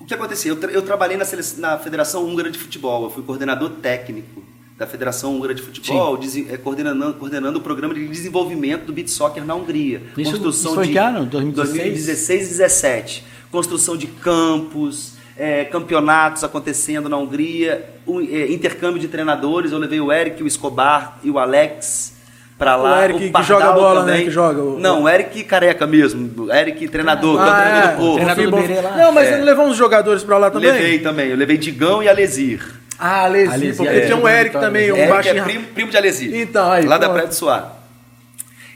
O 0.00 0.04
que 0.04 0.14
aconteceu? 0.14 0.54
Eu, 0.54 0.60
tra- 0.60 0.70
eu 0.72 0.82
trabalhei 0.82 1.16
na, 1.16 1.24
na 1.58 1.78
Federação 1.78 2.24
Húngara 2.24 2.50
de 2.50 2.58
Futebol. 2.58 3.04
Eu 3.04 3.10
fui 3.10 3.22
coordenador 3.22 3.70
técnico 3.82 4.42
da 4.78 4.86
Federação 4.86 5.36
Húngara 5.36 5.54
de 5.54 5.60
Futebol, 5.62 6.18
eh, 6.48 6.56
coordenando, 6.56 7.12
coordenando 7.14 7.58
o 7.58 7.62
programa 7.62 7.92
de 7.94 8.08
desenvolvimento 8.08 8.86
do 8.86 8.92
beat 8.94 9.08
soccer 9.08 9.44
na 9.44 9.54
Hungria. 9.54 10.00
Isso- 10.16 10.30
isso 10.70 10.74
foi 10.74 10.86
de 10.86 10.92
que 10.92 10.98
ano? 10.98 11.26
2016? 11.26 11.82
2016 11.82 12.40
e 12.40 12.44
2017. 12.48 13.24
Construção 13.52 13.96
de 13.96 14.06
campos, 14.06 15.14
eh, 15.36 15.64
campeonatos 15.66 16.42
acontecendo 16.44 17.08
na 17.10 17.18
Hungria, 17.18 17.84
o, 18.06 18.20
eh, 18.22 18.50
intercâmbio 18.50 18.98
de 18.98 19.06
treinadores. 19.08 19.70
Eu 19.72 19.78
levei 19.78 20.00
o 20.00 20.10
Eric, 20.10 20.42
o 20.42 20.46
Escobar 20.46 21.18
e 21.22 21.30
o 21.30 21.38
Alex 21.38 22.14
para 22.60 22.76
lá. 22.76 22.98
O 22.98 23.02
Eric 23.02 23.18
que 23.18 23.30
Pardal 23.30 23.58
joga 23.60 23.72
bola, 23.72 24.04
né, 24.04 24.12
também. 24.12 24.24
que 24.26 24.30
joga 24.30 24.62
o- 24.62 24.78
Não, 24.78 25.02
o 25.04 25.08
Eric 25.08 25.42
careca 25.44 25.86
mesmo. 25.86 26.44
O 26.44 26.52
Eric 26.52 26.86
treinador, 26.88 27.36
que 27.38 27.42
é 27.42 27.46
o 27.46 27.48
Ah, 27.50 27.60
treinador 27.60 27.82
é, 27.82 27.92
do 27.92 27.96
povo. 27.96 28.14
treinador 28.16 28.44
do. 28.50 28.56
Berê 28.68 28.80
lá. 28.82 28.96
Não, 28.96 29.12
mas 29.12 29.28
É. 29.28 29.32
ele 29.34 29.42
levou 29.44 29.66
uns 29.66 29.76
jogadores 29.76 30.22
pra 30.22 30.36
lá 30.36 30.50
também? 30.50 30.70
Levei 30.70 30.98
também. 30.98 31.30
Eu 31.30 31.36
levei 31.36 31.56
Digão 31.56 32.02
e 32.02 32.08
Alesir. 32.08 32.62
Ah, 32.98 33.24
Alesi, 33.24 33.52
Alesi, 33.54 33.76
porque 33.78 33.96
é. 33.96 34.00
tinha 34.02 34.16
um 34.18 34.28
Eric 34.28 34.44
Vitória. 34.44 34.68
também, 34.68 34.92
um 34.92 34.96
Eric 34.96 35.10
baixinho. 35.10 35.38
é 35.38 35.42
primo, 35.42 35.64
primo 35.74 35.90
de 35.90 35.96
Alesir. 35.96 36.34
Então, 36.36 36.70
aí, 36.70 36.84
Lá 36.84 36.98
da. 36.98 37.08
Praia 37.08 37.26
do 37.26 37.34
Suá. 37.34 37.76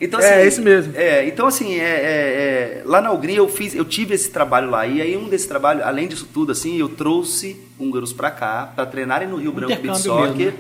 Então, 0.00 0.18
É, 0.20 0.44
esse 0.46 0.60
mesmo. 0.60 0.92
É, 0.96 1.24
então, 1.26 1.46
assim, 1.46 1.78
é, 1.78 1.84
é, 1.84 1.86
é, 1.86 2.82
lá 2.84 3.00
na 3.00 3.12
Hungria 3.12 3.36
eu, 3.36 3.48
fiz, 3.48 3.74
eu 3.74 3.84
tive 3.84 4.14
esse 4.14 4.28
trabalho 4.30 4.68
lá. 4.68 4.86
E 4.86 5.00
aí, 5.00 5.16
um 5.16 5.28
desse 5.28 5.46
trabalho, 5.46 5.84
além 5.84 6.08
disso 6.08 6.26
tudo, 6.34 6.50
assim, 6.52 6.78
eu 6.78 6.88
trouxe 6.88 7.56
húngaros 7.78 8.12
pra 8.12 8.30
cá, 8.30 8.70
pra 8.74 8.84
treinarem 8.86 9.28
no 9.28 9.36
Rio 9.36 9.52
Branco 9.52 9.76
Beach 9.80 9.98
Soccer. 10.00 10.34
mesmo, 10.34 10.58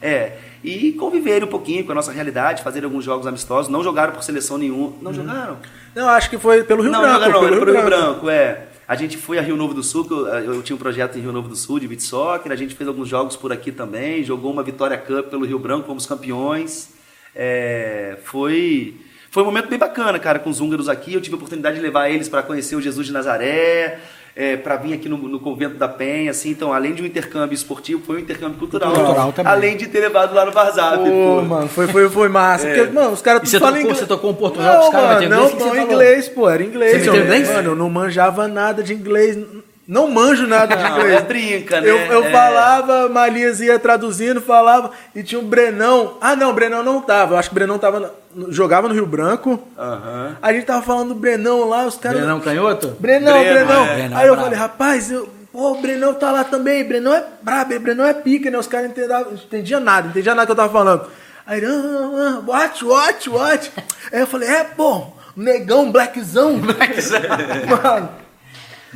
É, 0.00 0.38
e 0.62 0.92
conviverem 0.92 1.44
um 1.44 1.50
pouquinho 1.50 1.84
com 1.84 1.92
a 1.92 1.94
nossa 1.94 2.12
realidade, 2.12 2.62
fazer 2.62 2.84
alguns 2.84 3.04
jogos 3.04 3.26
amistosos. 3.26 3.70
Não 3.70 3.82
jogaram 3.82 4.12
por 4.12 4.22
seleção 4.22 4.58
nenhuma. 4.58 4.94
Não 5.00 5.12
jogaram? 5.12 5.58
Não, 5.94 6.08
acho 6.08 6.28
que 6.28 6.38
foi 6.38 6.64
pelo 6.64 6.82
Rio 6.82 6.92
não, 6.92 7.00
Branco. 7.00 7.20
não, 7.20 7.30
não, 7.30 7.40
pelo 7.40 7.46
era 7.46 7.60
pro 7.60 7.72
Rio 7.72 7.84
Branco, 7.84 8.30
é. 8.30 8.66
A 8.88 8.94
gente 8.94 9.16
foi 9.16 9.36
a 9.36 9.42
Rio 9.42 9.56
Novo 9.56 9.74
do 9.74 9.82
Sul, 9.82 10.06
eu, 10.10 10.54
eu 10.54 10.62
tinha 10.62 10.76
um 10.76 10.78
projeto 10.78 11.18
em 11.18 11.20
Rio 11.20 11.32
Novo 11.32 11.48
do 11.48 11.56
Sul 11.56 11.80
de 11.80 11.88
beat 11.88 12.00
soccer, 12.00 12.52
a 12.52 12.56
gente 12.56 12.72
fez 12.72 12.86
alguns 12.86 13.08
jogos 13.08 13.34
por 13.34 13.52
aqui 13.52 13.72
também, 13.72 14.22
jogou 14.22 14.52
uma 14.52 14.62
Vitória 14.62 14.96
Cup 14.96 15.26
pelo 15.28 15.44
Rio 15.44 15.58
Branco, 15.58 15.86
fomos 15.86 16.06
campeões. 16.06 16.90
É, 17.34 18.16
foi, 18.22 18.96
foi 19.28 19.42
um 19.42 19.46
momento 19.46 19.68
bem 19.68 19.78
bacana, 19.78 20.20
cara, 20.20 20.38
com 20.38 20.50
os 20.50 20.60
húngaros 20.60 20.88
aqui. 20.88 21.14
Eu 21.14 21.20
tive 21.20 21.34
a 21.34 21.36
oportunidade 21.36 21.76
de 21.76 21.82
levar 21.82 22.08
eles 22.10 22.28
para 22.28 22.44
conhecer 22.44 22.76
o 22.76 22.80
Jesus 22.80 23.08
de 23.08 23.12
Nazaré, 23.12 23.98
é, 24.38 24.54
para 24.54 24.76
vir 24.76 24.92
aqui 24.92 25.08
no, 25.08 25.16
no 25.16 25.40
Convento 25.40 25.76
da 25.76 25.88
Penha, 25.88 26.30
assim. 26.30 26.50
Então, 26.50 26.70
além 26.70 26.92
de 26.92 27.02
um 27.02 27.06
intercâmbio 27.06 27.54
esportivo, 27.54 28.02
foi 28.04 28.16
um 28.16 28.18
intercâmbio 28.18 28.58
cultural. 28.58 28.92
Cultural 28.92 29.32
também. 29.32 29.50
Além 29.50 29.76
de 29.78 29.86
ter 29.86 30.00
levado 30.00 30.34
lá 30.34 30.44
no 30.44 30.52
Varzap. 30.52 30.98
Pô, 30.98 31.04
pô. 31.04 31.42
mano, 31.42 31.68
foi, 31.68 31.86
foi, 31.86 32.08
foi 32.10 32.28
massa. 32.28 32.66
Porque, 32.66 32.82
mano, 32.92 33.12
os 33.12 33.22
caras 33.22 33.40
você 33.48 33.56
tudo 33.56 33.60
falam 33.60 33.74
tocou- 33.76 33.80
inglês. 33.90 33.98
você 33.98 34.06
tocou 34.06 34.30
um 34.30 34.34
Portugal 34.34 34.74
não, 34.74 34.80
com 34.82 34.86
os 34.88 34.92
caras, 34.92 35.30
não, 35.30 35.50
não, 35.56 35.76
inglês, 35.76 36.28
pô, 36.28 36.50
era 36.50 36.62
inglês. 36.62 37.02
Você 37.02 37.08
eu- 37.08 37.16
inglês? 37.16 37.48
Mano, 37.50 37.70
eu 37.70 37.76
não 37.76 37.88
manjava 37.88 38.46
nada 38.46 38.82
de 38.82 38.92
inglês. 38.92 39.38
Não 39.86 40.10
manjo 40.10 40.46
nada 40.48 40.74
de 40.74 40.82
inglês. 40.84 41.12
é 41.12 41.20
brinca, 41.22 41.80
né? 41.80 41.88
Eu, 41.88 41.96
eu 41.96 42.24
É. 42.24 42.30
falava, 42.32 43.08
Malias 43.08 43.60
ia 43.60 43.78
traduzindo, 43.78 44.40
falava, 44.40 44.90
e 45.14 45.22
tinha 45.22 45.38
o 45.38 45.44
Brenão. 45.44 46.16
Ah, 46.20 46.34
não, 46.34 46.50
o 46.50 46.52
Brenão 46.52 46.82
não 46.82 47.00
tava. 47.00 47.34
Eu 47.34 47.38
acho 47.38 47.48
que 47.50 47.54
o 47.54 47.58
Brenão 47.58 47.78
tava 47.78 48.12
jogava 48.48 48.88
no 48.88 48.94
Rio 48.94 49.06
Branco. 49.06 49.62
Aham. 49.78 50.36
A 50.42 50.52
gente 50.52 50.66
tava 50.66 50.82
falando 50.82 51.10
do 51.10 51.14
Brenão 51.14 51.68
lá, 51.68 51.86
os 51.86 51.96
caras. 51.96 52.18
Brenão 52.18 52.40
Canhoto? 52.40 52.96
Brenão, 52.98 53.38
Breno, 53.38 53.54
Brenão. 53.66 53.84
é. 53.86 53.94
Brenão 53.94 54.18
Aí 54.18 54.24
é 54.26 54.28
eu 54.28 54.32
brabo. 54.34 54.42
falei, 54.44 54.58
rapaz, 54.58 55.10
eu, 55.10 55.28
pô, 55.52 55.70
o 55.72 55.80
Brenão 55.80 56.12
tá 56.14 56.32
lá 56.32 56.42
também. 56.44 56.82
Brenão 56.84 57.14
é 57.14 57.24
brabo, 57.40 57.78
Brenão 57.78 58.04
é 58.04 58.12
pica, 58.14 58.50
né? 58.50 58.58
Os 58.58 58.66
caras 58.66 58.86
não 58.86 58.92
entendiam, 58.92 59.32
entendiam 59.32 59.80
nada, 59.80 60.02
não 60.02 60.10
entendiam 60.10 60.34
nada 60.34 60.46
que 60.46 60.52
eu 60.52 60.56
tava 60.56 60.72
falando. 60.72 61.06
Aí, 61.46 61.58
ele, 61.58 61.66
ah, 61.66 61.70
ah, 61.72 62.42
watch, 62.44 62.84
watch, 62.84 63.30
watch. 63.30 63.70
Aí 64.12 64.20
eu 64.20 64.26
falei, 64.26 64.48
é, 64.48 64.64
pô, 64.64 65.04
negão, 65.36 65.92
blackzão. 65.92 66.54
Mano, 66.58 68.08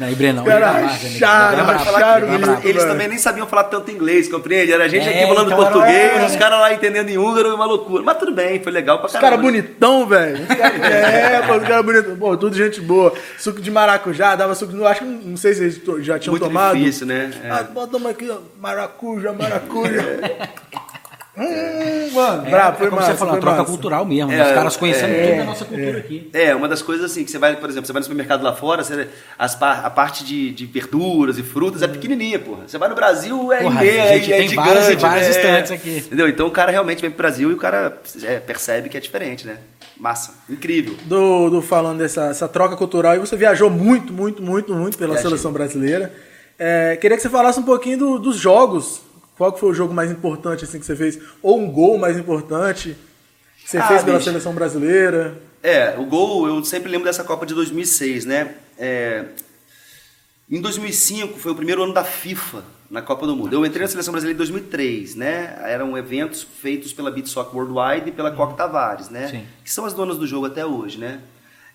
Não, 0.01 0.11
e 0.11 0.15
Brenão, 0.15 0.45
Cara, 0.45 0.71
acharam, 0.87 1.71
acharam 1.71 2.27
ele 2.33 2.37
eles, 2.47 2.65
eles 2.65 2.85
também 2.85 3.07
nem 3.07 3.19
sabiam 3.19 3.47
falar 3.47 3.65
tanto 3.65 3.91
inglês, 3.91 4.31
compreende? 4.31 4.73
Era 4.73 4.85
a 4.85 4.89
gente 4.89 5.07
É, 5.07 5.11
aqui 5.25 5.27
falando 5.35 5.53
então 5.53 5.59
português, 5.63 6.23
é. 6.23 6.25
os 6.25 6.37
caras 6.37 6.59
lá 6.59 6.73
entendendo 6.73 7.11
em 7.11 7.19
húngaro, 7.19 7.55
uma 7.55 7.67
loucura. 7.67 8.03
Mas 8.03 8.17
tudo 8.17 8.33
bem, 8.33 8.63
foi 8.63 8.73
legal 8.73 8.97
pra 8.99 9.09
Os 9.09 9.13
caramba. 9.13 9.31
caras 9.31 9.45
bonitão, 9.45 10.07
velho. 10.07 10.41
Os 10.43 10.47
cara- 10.49 10.75
É, 10.89 11.43
pô, 11.47 11.53
os 11.57 11.63
caras 11.69 11.85
bonitos. 11.85 12.19
Pô, 12.19 12.37
tudo 12.37 12.57
gente 12.57 12.81
boa. 12.81 13.13
Suco 13.39 13.61
de 13.61 13.71
maracujá, 13.71 14.35
dava 14.37 14.55
suco. 14.55 14.73
Não, 14.73 14.87
acho 14.87 15.01
que 15.01 15.07
não 15.07 15.37
sei 15.37 15.53
se 15.53 15.63
eles 15.65 15.81
já 15.99 16.19
tinham 16.19 16.33
Muito 16.33 16.45
tomado. 16.45 16.79
difícil, 16.79 17.07
né? 17.07 17.31
É. 17.45 17.51
Ah, 17.51 17.63
bota 17.65 17.99
uma 17.99 18.11
aqui, 18.11 18.27
ó. 18.31 18.39
Maracuja, 18.59 19.33
maracuja. 19.35 20.19
hum, 21.37 22.11
mano, 22.13 22.47
É, 22.47 22.51
brabo, 22.51 22.75
é 22.77 22.79
foi 22.79 22.89
como 22.89 23.01
massa. 23.01 23.13
você 23.13 23.19
falou, 23.19 23.37
troca 23.39 23.59
massa. 23.59 23.71
cultural 23.71 24.05
mesmo. 24.05 24.31
né? 24.31 24.39
É, 24.39 24.43
Os 24.47 24.53
caras 24.53 24.77
conhecendo 24.77 25.13
é, 25.15 25.27
tudo 25.29 25.39
da 25.39 25.45
nossa 25.45 25.65
cultura 25.65 25.99
aqui. 25.99 26.31
É, 26.33 26.55
uma 26.55 26.69
das 26.69 26.83
coisas 26.83 27.11
assim, 27.11 27.25
que 27.25 27.31
você 27.31 27.39
vai, 27.39 27.57
por 27.57 27.69
exemplo, 27.71 27.87
você 27.87 27.93
vai 27.93 28.01
no 28.01 28.05
supermercado 28.05 28.43
lá 28.43 28.53
fora, 28.55 28.83
você- 28.83 29.09
as 29.39 29.61
a 29.63 29.91
parte 29.91 30.25
de, 30.25 30.51
de 30.51 30.67
verduras 30.67 31.39
e 31.39 31.43
frutas 31.43 31.83
é 31.83 31.89
pequenininha, 31.89 32.39
porra. 32.39 32.65
Você 32.67 32.79
vai 32.79 32.89
no 32.89 32.95
Brasil, 32.95 33.53
é 33.53 33.63
Porra, 33.63 33.85
imensa, 33.85 34.03
a 34.03 34.17
gente 34.19 34.33
é, 34.33 34.35
é 34.37 34.39
tem 34.41 34.49
gigante, 34.49 34.67
várias 34.69 34.89
e 34.89 34.97
várias 34.97 35.25
né? 35.27 35.31
estantes 35.31 35.71
aqui. 35.73 35.97
Entendeu? 35.99 36.29
Então 36.29 36.47
o 36.47 36.51
cara 36.51 36.71
realmente 36.71 37.01
vem 37.01 37.11
pro 37.11 37.19
Brasil 37.19 37.51
e 37.51 37.55
o 37.55 37.59
cara 37.59 37.99
é, 38.25 38.39
percebe 38.39 38.89
que 38.89 38.97
é 38.97 39.01
diferente, 39.01 39.47
né? 39.47 39.57
Massa, 39.97 40.33
incrível. 40.49 40.95
do, 41.05 41.51
do 41.51 41.61
falando 41.63 41.99
dessa 41.99 42.27
essa 42.29 42.49
troca 42.49 42.75
cultural 42.75 43.15
e 43.17 43.19
você 43.19 43.37
viajou 43.37 43.69
muito, 43.69 44.13
muito, 44.13 44.43
muito, 44.43 44.73
muito 44.75 44.97
pela 44.97 45.13
Viajei. 45.13 45.29
seleção 45.31 45.53
brasileira. 45.53 46.11
É, 46.59 46.97
queria 46.97 47.17
que 47.17 47.23
você 47.23 47.29
falasse 47.29 47.61
um 47.61 47.63
pouquinho 47.63 47.99
do- 47.99 48.19
dos 48.19 48.37
jogos. 48.37 49.03
Qual 49.41 49.55
que 49.55 49.59
foi 49.59 49.71
o 49.71 49.75
jogo 49.75 49.95
mais 49.95 50.11
importante 50.11 50.65
assim 50.67 50.79
que 50.79 50.85
você 50.85 50.95
fez? 50.95 51.19
Ou 51.43 51.59
um 51.59 51.73
gol 51.73 51.97
mais 51.97 52.19
importante 52.19 52.95
que 53.65 53.71
você 53.71 53.79
Ah, 53.79 53.89
fez 53.89 54.03
pela 54.05 54.19
bicho. 54.19 54.29
seleção 54.29 54.53
brasileira? 54.53 55.41
É, 55.63 55.97
o 55.99 56.05
gol, 56.05 56.47
eu 56.47 56.63
sempre 56.63 56.91
lembro 56.91 57.07
dessa 57.07 57.25
Copa 57.25 57.47
de 57.47 57.55
2006, 57.55 58.27
né? 58.27 58.57
É, 58.77 59.25
em 60.51 60.61
2005 60.61 61.39
foi 61.39 61.53
o 61.53 61.55
primeiro 61.55 61.83
ano 61.83 61.95
da 61.95 62.05
FIFA 62.05 62.63
na 62.91 63.01
Copa 63.01 63.27
do 63.27 63.35
Mundo. 63.35 63.55
Eu 63.55 63.65
entrei 63.65 63.81
na 63.81 63.89
seleção 63.89 64.13
brasileira 64.13 64.35
em 64.37 64.37
2003, 64.37 65.15
né? 65.15 65.59
Eram 65.65 65.97
eventos 65.97 66.43
feitos 66.43 66.93
pela 66.93 67.11
Beat 67.11 67.27
Soccer 67.29 67.57
Worldwide 67.57 68.11
e 68.11 68.13
pela 68.13 68.31
Coca 68.33 68.53
Tavares, 68.53 69.09
né? 69.09 69.27
Sim. 69.29 69.47
Que 69.65 69.73
são 69.73 69.87
as 69.87 69.95
donas 69.95 70.19
do 70.19 70.27
jogo 70.27 70.45
até 70.45 70.67
hoje, 70.67 70.99
né? 70.99 71.19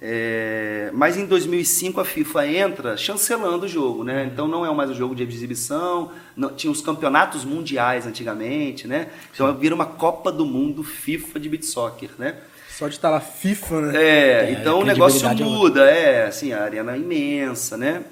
É, 0.01 0.89
mas 0.93 1.17
em 1.17 1.25
2005 1.25 1.99
a 2.01 2.05
FIFA 2.05 2.47
entra 2.47 2.97
chancelando 2.97 3.65
o 3.65 3.67
jogo, 3.69 4.03
né? 4.03 4.29
Então 4.31 4.47
não 4.47 4.65
é 4.65 4.73
mais 4.73 4.89
um 4.89 4.93
jogo 4.93 5.15
de 5.15 5.23
exibição, 5.23 6.11
não- 6.35 6.53
tinha 6.53 6.69
os 6.71 6.81
campeonatos 6.81 7.45
mundiais 7.45 8.05
antigamente, 8.05 8.87
né? 8.87 9.07
Então 9.33 9.53
vira 9.57 9.73
uma 9.73 9.85
Copa 9.85 10.31
do 10.31 10.45
Mundo 10.45 10.83
FIFA 10.83 11.39
de 11.39 11.49
beat 11.49 11.63
soccer, 11.63 12.09
né? 12.19 12.35
Só 12.69 12.89
de 12.89 12.95
estar 12.95 13.09
lá 13.09 13.21
FIFA, 13.21 13.81
né? 13.81 14.03
É, 14.03 14.45
É, 14.49 14.51
então 14.51 14.79
o 14.79 14.83
negócio 14.85 15.25
é 15.25 15.33
muda, 15.49 15.89
é, 15.89 16.27
assim, 16.27 16.51
a 16.51 16.61
arena 16.61 16.93
é 16.93 16.97
imensa, 16.97 17.77
né? 17.77 18.03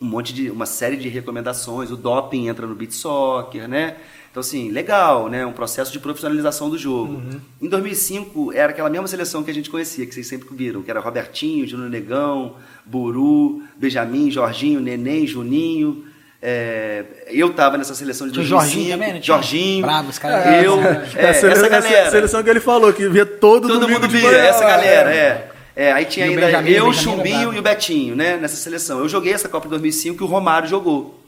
Um 0.00 0.06
monte 0.06 0.32
de, 0.32 0.50
uma 0.50 0.64
série 0.64 0.96
de 0.96 1.10
recomendações, 1.10 1.90
o 1.90 1.96
doping 1.98 2.48
entra 2.48 2.66
no 2.66 2.74
beat 2.74 2.92
soccer, 2.92 3.68
né? 3.68 3.96
Então, 4.30 4.40
assim, 4.40 4.70
legal, 4.70 5.28
né? 5.28 5.44
Um 5.44 5.52
processo 5.52 5.90
de 5.92 5.98
profissionalização 5.98 6.70
do 6.70 6.78
jogo. 6.78 7.14
Uhum. 7.14 7.40
Em 7.60 7.68
2005, 7.68 8.52
era 8.52 8.70
aquela 8.70 8.88
mesma 8.88 9.08
seleção 9.08 9.42
que 9.42 9.50
a 9.50 9.54
gente 9.54 9.68
conhecia, 9.68 10.06
que 10.06 10.14
vocês 10.14 10.26
sempre 10.28 10.48
viram, 10.52 10.82
que 10.82 10.90
era 10.90 11.00
Robertinho, 11.00 11.66
Júnior 11.66 11.90
Negão, 11.90 12.54
Buru, 12.86 13.62
Benjamin, 13.76 14.30
Jorginho, 14.30 14.78
Neném, 14.80 15.26
Juninho. 15.26 16.04
É, 16.40 17.04
eu 17.28 17.52
tava 17.52 17.76
nessa 17.76 17.94
seleção 17.94 18.26
de 18.28 18.32
Tinha 18.32 18.46
o 18.46 18.48
2005. 18.48 18.72
Jorginho 18.78 18.98
também, 18.98 19.14
né? 19.14 19.20
Jorginho. 19.22 19.82
Bravo, 19.84 20.10
esse 20.10 20.20
cara. 20.20 20.62
Eu, 20.62 20.80
É, 20.80 20.86
é, 21.16 21.32
sele- 21.34 21.52
essa 21.52 21.66
essa 21.66 21.68
galera. 21.68 22.10
seleção 22.10 22.42
que 22.42 22.48
ele 22.50 22.60
falou, 22.60 22.92
que 22.92 23.08
via 23.08 23.26
todo, 23.26 23.66
Todo 23.68 23.88
mundo 23.88 24.06
de 24.08 24.16
via, 24.16 24.26
manhã 24.28 24.38
essa 24.44 24.64
galera, 24.64 25.12
é. 25.14 25.50
É, 25.76 25.92
aí 25.92 26.04
tinha 26.04 26.26
o 26.26 26.30
ainda 26.30 26.46
Benjamin, 26.46 26.70
eu, 26.70 26.86
o 26.88 26.92
Chumbinho 26.94 27.52
e 27.54 27.58
o 27.58 27.62
Betinho, 27.62 28.14
né, 28.14 28.36
nessa 28.36 28.56
seleção. 28.56 28.98
Eu 29.00 29.08
joguei 29.08 29.32
essa 29.32 29.48
Copa 29.48 29.66
de 29.66 29.70
2005 29.70 30.22
e 30.22 30.24
o 30.24 30.28
Romário 30.28 30.68
jogou 30.68 31.18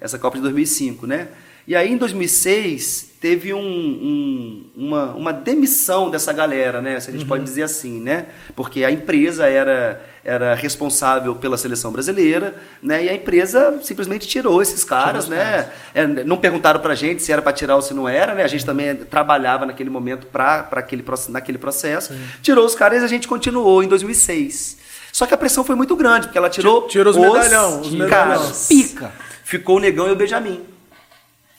essa 0.00 0.18
Copa 0.18 0.36
de 0.36 0.42
2005, 0.42 1.06
né? 1.06 1.28
E 1.66 1.76
aí 1.76 1.92
em 1.92 1.96
2006 1.96 3.10
teve 3.20 3.54
um, 3.54 3.60
um- 3.60 4.64
uma, 4.76 5.04
uma 5.14 5.32
demissão 5.32 6.10
dessa 6.10 6.32
galera, 6.32 6.80
né? 6.82 6.98
Se 6.98 7.08
a 7.08 7.12
gente 7.12 7.24
pode 7.24 7.44
dizer 7.44 7.62
assim, 7.62 8.00
né? 8.00 8.26
Porque 8.56 8.84
a 8.84 8.90
empresa 8.90 9.46
era, 9.46 10.04
era 10.24 10.54
responsável 10.56 11.34
pela 11.36 11.56
seleção 11.56 11.92
brasileira, 11.92 12.56
né? 12.82 13.04
E 13.04 13.08
a 13.08 13.14
empresa 13.14 13.78
simplesmente 13.82 14.26
tirou 14.26 14.60
esses 14.60 14.82
caras, 14.82 15.28
né? 15.28 15.70
É, 15.94 16.04
não 16.24 16.36
perguntaram 16.36 16.80
pra 16.80 16.96
gente 16.96 17.22
se 17.22 17.30
era 17.30 17.40
para 17.40 17.52
tirar 17.52 17.76
ou 17.76 17.82
se 17.82 17.94
não 17.94 18.08
era, 18.08 18.34
né? 18.34 18.42
A 18.42 18.48
gente 18.48 18.66
também 18.66 18.96
trabalhava 18.96 19.64
naquele 19.66 19.88
momento 19.90 20.26
para 20.26 20.66
aquele, 20.72 21.02
proce- 21.04 21.30
naquele 21.30 21.58
processo. 21.58 22.12
Tirou 22.42 22.66
os 22.66 22.74
caras 22.74 23.02
e 23.02 23.04
a 23.04 23.08
gente 23.08 23.28
continuou 23.28 23.84
em 23.84 23.86
2006. 23.88 24.78
Só 25.12 25.26
que 25.26 25.34
a 25.34 25.36
pressão 25.36 25.62
foi 25.62 25.76
muito 25.76 25.94
grande, 25.94 26.26
porque 26.26 26.38
ela 26.38 26.50
tirou, 26.50 26.88
Tirou 26.88 27.12
os 27.12 27.16
medalhão, 27.16 27.80
os 27.82 27.90
medalhão. 27.92 28.08
caras. 28.10 28.66
Pica. 28.68 29.12
Ficou 29.44 29.76
o 29.76 29.80
Negão 29.80 30.08
e 30.08 30.12
o 30.12 30.16
Benjamin. 30.16 30.60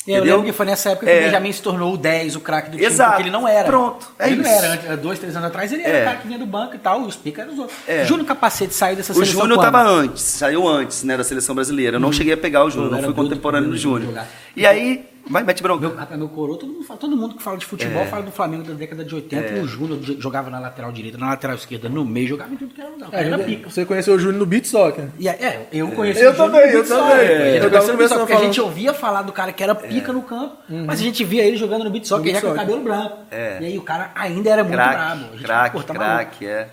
Eu 0.05 0.15
Entendeu? 0.17 0.35
lembro 0.35 0.51
que 0.51 0.57
foi 0.57 0.65
nessa 0.65 0.89
época 0.89 1.05
que 1.05 1.11
É. 1.13 1.19
o 1.19 1.23
Benjamin 1.23 1.51
se 1.53 1.61
tornou 1.61 1.93
o 1.93 1.97
10, 1.97 2.35
o 2.35 2.41
craque 2.41 2.71
do 2.71 2.75
time, 2.75 2.85
Exato. 2.87 3.11
porque 3.11 3.23
ele 3.23 3.29
não 3.31 3.47
era. 3.47 3.63
Pronto, 3.65 4.05
é 4.19 4.27
ele 4.27 4.41
isso. 4.41 4.49
não 4.51 4.57
era. 4.57 4.97
Dois, 4.97 5.17
três 5.17 5.33
anos 5.35 5.47
atrás, 5.47 5.71
ele 5.71 5.81
era 5.81 5.97
É. 5.97 6.01
o 6.01 6.05
cara 6.05 6.17
que 6.17 6.27
vinha 6.27 6.39
do 6.39 6.45
banco 6.45 6.75
e 6.75 6.77
tal, 6.79 7.03
e 7.03 7.05
os 7.07 7.15
pica 7.15 7.41
eram 7.43 7.53
os 7.53 7.59
outros. 7.59 7.77
É. 7.87 8.03
Júnior 8.03 8.27
Capacete 8.27 8.73
saiu 8.73 8.97
dessa 8.97 9.13
O 9.13 9.15
seleção 9.15 9.41
Júnior 9.41 9.57
quando? 9.59 9.65
estava 9.67 9.89
antes, 9.89 10.21
saiu 10.23 10.67
antes 10.67 11.03
né, 11.03 11.15
da 11.15 11.23
seleção 11.23 11.55
brasileira. 11.55 11.95
Eu 11.95 12.01
não 12.01 12.11
cheguei 12.11 12.33
a 12.33 12.37
pegar 12.37 12.65
o 12.65 12.69
Júnior, 12.69 12.91
não 12.91 13.01
fui 13.03 13.13
contemporâneo 13.13 13.69
por 13.69 13.69
do 13.69 13.75
ele 13.75 13.81
Júnior. 13.81 14.25
E 14.57 14.65
aí, 14.67 15.05
vai, 15.29 15.43
mete 15.43 15.61
bronca. 15.63 15.87
Meu, 15.89 16.17
meu 16.17 16.29
coroa, 16.29 16.57
todo 16.57 16.71
mundo, 16.71 16.83
fala, 16.85 16.99
todo 16.99 17.15
mundo 17.15 17.35
que 17.35 17.43
fala 17.43 17.57
de 17.57 17.65
futebol 17.65 18.01
É. 18.03 18.05
fala 18.07 18.23
do 18.23 18.31
Flamengo 18.31 18.63
da 18.63 18.73
década 18.73 19.03
de 19.05 19.13
80 19.15 19.53
e 19.53 19.59
o 19.59 19.67
Júnior 19.67 19.99
jogava 20.19 20.49
na 20.49 20.59
lateral 20.59 20.91
direita, 20.91 21.17
na 21.17 21.29
lateral 21.29 21.55
esquerda, 21.55 21.87
no 21.89 22.03
meio, 22.05 22.27
jogava 22.29 22.53
em 22.53 22.57
tudo 22.57 22.73
que 22.73 22.81
era 22.81 22.89
lugar. 22.89 23.09
É, 23.13 23.25
era 23.27 23.37
você- 23.37 23.43
pica. 23.43 23.69
Você 23.69 23.85
conheceu 23.85 24.15
o 24.15 24.19
Júnior 24.19 24.39
no 24.39 24.45
Beat 24.45 24.65
Soccer. 24.65 25.07
E, 25.17 25.27
aí- 25.29 25.37
é, 25.39 25.67
eu 25.71 25.87
conheci 25.91 26.21
Eu 26.21 26.31
o 26.31 26.35
Júnior 26.35 26.51
também, 26.51 26.61
no 26.67 26.67
eu 26.77 26.83
beat 26.83 26.87
soccer. 26.87 27.09
também. 27.11 27.25
A 27.25 27.27
gente 27.27 27.35
Eu 27.35 27.43
tava 27.53 27.69
conheceu 27.69 27.69
no 27.69 27.69
beat 27.69 27.87
começando 27.97 28.09
soccer, 28.09 28.19
porque 28.27 28.33
a 28.33 28.45
gente 28.45 28.61
ouvia 28.61 28.93
falar 28.93 29.21
do 29.21 29.31
cara 29.31 29.51
que 29.53 29.63
era 29.63 29.75
pica 29.75 30.13
no 30.13 30.21
campo, 30.23 30.57
mas 30.85 30.99
a 30.99 31.03
gente 31.03 31.23
via 31.23 31.43
ele 31.45 31.57
jogando 31.57 31.83
no 31.83 31.89
beat 31.89 32.05
soccer 32.05 32.25
No 32.25 32.31
beat 32.31 32.41
já 32.41 32.47
com 32.47 32.53
o 32.53 32.55
cabelo 32.57 32.81
branco. 32.81 33.17
É. 33.31 33.57
E 33.61 33.65
aí 33.65 33.77
o 33.77 33.81
cara 33.81 34.11
ainda 34.15 34.49
era 34.49 34.63
muito 34.63 34.75
Craque, 34.75 34.93
brabo. 34.95 35.21
A 35.21 35.31
gente 35.35 35.43
craque, 35.43 35.83
craque, 35.83 36.45
é. 36.47 36.67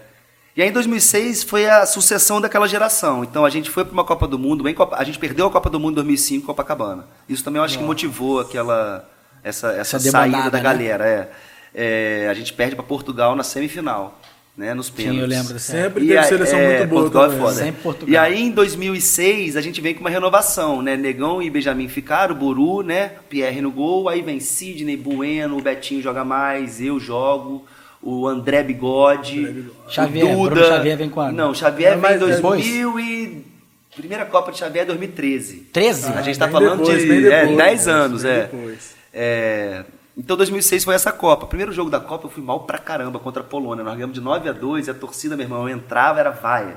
E 0.56 0.62
aí 0.62 0.68
em 0.68 0.72
2006 0.72 1.44
foi 1.44 1.68
a 1.68 1.86
sucessão 1.86 2.40
daquela 2.40 2.66
geração. 2.66 3.22
Então 3.22 3.44
a 3.44 3.50
gente 3.50 3.70
foi 3.70 3.84
para 3.84 3.92
uma 3.92 4.04
Copa 4.04 4.26
do 4.26 4.38
Mundo, 4.38 4.64
bem 4.64 4.74
Copa- 4.74 4.96
a 4.96 5.04
gente 5.04 5.18
perdeu 5.18 5.46
a 5.46 5.50
Copa 5.50 5.70
do 5.70 5.78
Mundo 5.78 5.92
em 5.92 5.94
2005 5.96 6.46
Copacabana. 6.46 7.06
Isso 7.28 7.44
também 7.44 7.58
eu 7.60 7.64
acho 7.64 7.78
que 7.78 7.84
motivou 7.84 8.40
aquela 8.40 9.08
essa, 9.42 9.68
essa, 9.72 9.96
Essa 9.96 10.10
saída 10.10 10.50
da 10.50 10.58
né? 10.58 10.62
galera. 10.62 11.06
É. 11.06 11.30
É, 11.72 12.28
a 12.28 12.34
gente 12.34 12.52
perde 12.52 12.74
para 12.74 12.84
Portugal 12.84 13.36
na 13.36 13.44
semifinal, 13.44 14.18
né, 14.56 14.74
nos 14.74 14.90
pênaltis. 14.90 15.22
eu 15.22 15.26
lembro 15.28 15.58
Sempre 15.60 16.04
E 16.04 16.08
teve 16.08 16.18
aí- 16.18 16.24
seleção 16.28 16.58
é, 16.58 16.78
muito 16.78 16.88
boa 16.90 17.02
Portugal 17.02 17.32
é 17.32 17.36
foda. 17.38 17.52
Sempre 17.54 17.80
Portugal. 17.82 18.12
E 18.12 18.16
aí 18.16 18.42
em 18.42 18.50
2006 18.50 19.56
a 19.56 19.60
gente 19.60 19.80
vem 19.80 19.94
com 19.94 20.00
uma 20.00 20.10
renovação, 20.10 20.82
né? 20.82 20.96
Negão 20.96 21.40
e 21.40 21.48
Benjamin 21.48 21.86
ficaram, 21.88 22.34
Buru, 22.34 22.82
né? 22.82 23.12
Pierre 23.30 23.60
no 23.60 23.70
gol, 23.70 24.08
aí 24.08 24.20
vem 24.20 24.40
Sidney, 24.40 24.96
Bueno, 24.96 25.58
o 25.58 25.62
Betinho 25.62 26.02
joga 26.02 26.24
mais, 26.24 26.80
eu 26.80 26.98
jogo, 26.98 27.64
o 28.02 28.26
André 28.26 28.62
Bigode, 28.62 29.70
Xavier, 29.88 30.26
o 30.26 30.44
Duda. 30.44 30.50
Bruno 30.54 30.66
Xavier 30.66 30.96
vem 30.96 31.10
quando? 31.10 31.34
Não, 31.36 31.54
Xavier 31.54 31.88
É 31.92 31.96
vem 31.96 31.98
em 31.98 32.02
mais 32.02 32.20
2000 32.20 32.98
e 33.00 33.46
primeira 33.94 34.24
Copa 34.24 34.50
de 34.52 34.58
Xavier 34.58 34.82
é 34.84 34.86
2013. 34.86 35.68
13? 35.72 36.12
A 36.12 36.16
gente 36.22 36.30
está 36.30 36.48
falando 36.48 36.78
depois, 36.78 37.02
de 37.02 37.06
bem 37.08 37.26
é, 37.26 37.40
depois, 37.40 37.56
10 37.58 37.88
anos, 37.88 38.24
é. 38.24 38.42
depois. 38.42 38.94
É, 39.12 39.84
Então 40.16 40.36
2006 40.36 40.84
foi 40.84 40.94
essa 40.94 41.12
Copa. 41.12 41.46
Primeiro 41.46 41.72
jogo 41.72 41.90
da 41.90 42.00
Copa 42.00 42.26
eu 42.26 42.30
fui 42.30 42.42
mal 42.42 42.60
pra 42.60 42.78
caramba 42.78 43.18
contra 43.18 43.42
a 43.42 43.44
Polônia. 43.44 43.84
Nós 43.84 43.94
ganhamos 43.94 44.14
de 44.14 44.20
9 44.20 44.48
a 44.48 44.52
2 44.52 44.86
e 44.86 44.90
a 44.90 44.94
torcida, 44.94 45.36
meu 45.36 45.44
irmão, 45.44 45.68
eu 45.68 45.74
entrava 45.76 46.18
era 46.20 46.30
vaia. 46.30 46.76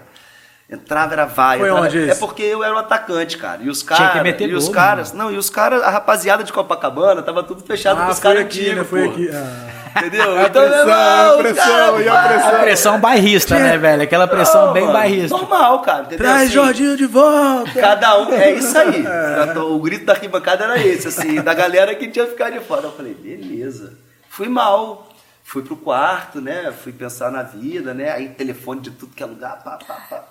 Entrava 0.70 1.14
era 1.14 1.26
vaia. 1.26 1.60
Foi 1.60 1.70
entrava- 1.70 1.88
onde 1.88 1.98
É 2.00 2.12
isso? 2.12 2.20
porque 2.20 2.42
eu 2.42 2.64
era 2.64 2.74
o 2.74 2.78
atacante, 2.78 3.38
cara. 3.38 3.62
E 3.64 3.70
os 3.70 3.84
Tinha 3.84 3.96
que 3.96 4.04
caras, 4.04 4.24
meter 4.24 4.50
e 4.50 4.56
os 4.56 4.68
caras, 4.70 5.14
não, 5.14 5.32
e 5.32 5.38
os 5.38 5.50
caras, 5.50 5.84
a 5.84 5.90
rapaziada 5.90 6.44
de 6.44 6.52
Copacabana 6.52 7.22
tava 7.22 7.44
tudo 7.44 7.62
fechado 7.64 7.98
com 7.98 8.04
Ah, 8.04 8.10
os 8.10 8.16
foi 8.20 8.24
caras 8.24 8.42
aqui, 8.46 8.60
antigos, 8.62 8.76
né? 8.78 8.84
Foi 8.84 9.06
aqui. 9.08 9.30
Ah. 9.32 9.83
Entendeu? 9.96 10.38
A 10.38 10.44
Então, 10.44 10.64
pressão, 10.68 10.86
não, 10.88 11.34
a 11.34 11.38
pressão, 11.38 11.66
caras, 11.66 12.06
e 12.06 12.10
a 12.10 12.28
pressão. 12.28 12.50
A 12.50 12.60
pressão 12.60 13.00
bairrista, 13.00 13.60
né, 13.60 13.78
velho? 13.78 14.02
Aquela 14.04 14.28
pressão 14.28 14.68
Não, 14.68 14.74
bem 14.74 14.84
mano, 14.84 14.94
bairrista. 14.94 15.38
Normal, 15.38 15.82
cara. 15.82 16.00
Entendeu? 16.02 16.18
Traz 16.18 16.42
Assim, 16.44 16.52
Jorginho 16.54 16.98
de 16.98 17.06
volta! 17.06 17.72
Cada 17.80 18.20
um, 18.20 18.34
é 18.34 18.52
isso 18.52 18.78
aí. 18.78 19.04
O 19.58 19.80
grito 19.80 20.06
da 20.06 20.14
arquibancada 20.14 20.64
era 20.64 20.78
esse, 20.86 21.08
assim, 21.08 21.42
da 21.42 21.54
galera 21.54 21.94
que 21.96 22.08
tinha 22.08 22.26
ficado 22.26 22.54
de 22.54 22.60
fora. 22.62 22.84
Eu 22.84 22.92
falei, 22.92 23.14
beleza. 23.14 23.94
Fui 24.30 24.48
mal. 24.50 25.10
Fui 25.44 25.62
pro 25.62 25.76
quarto, 25.76 26.42
né? 26.42 26.72
Fui 26.84 26.92
pensar 26.92 27.30
na 27.32 27.44
vida, 27.44 27.94
né? 27.94 28.12
Aí 28.12 28.30
telefone 28.30 28.82
de 28.82 28.92
tudo 28.92 29.14
que 29.14 29.22
é 29.22 29.26
lugar, 29.26 29.62
pá, 29.64 29.78
pá, 29.86 29.96
pá. 30.10 30.24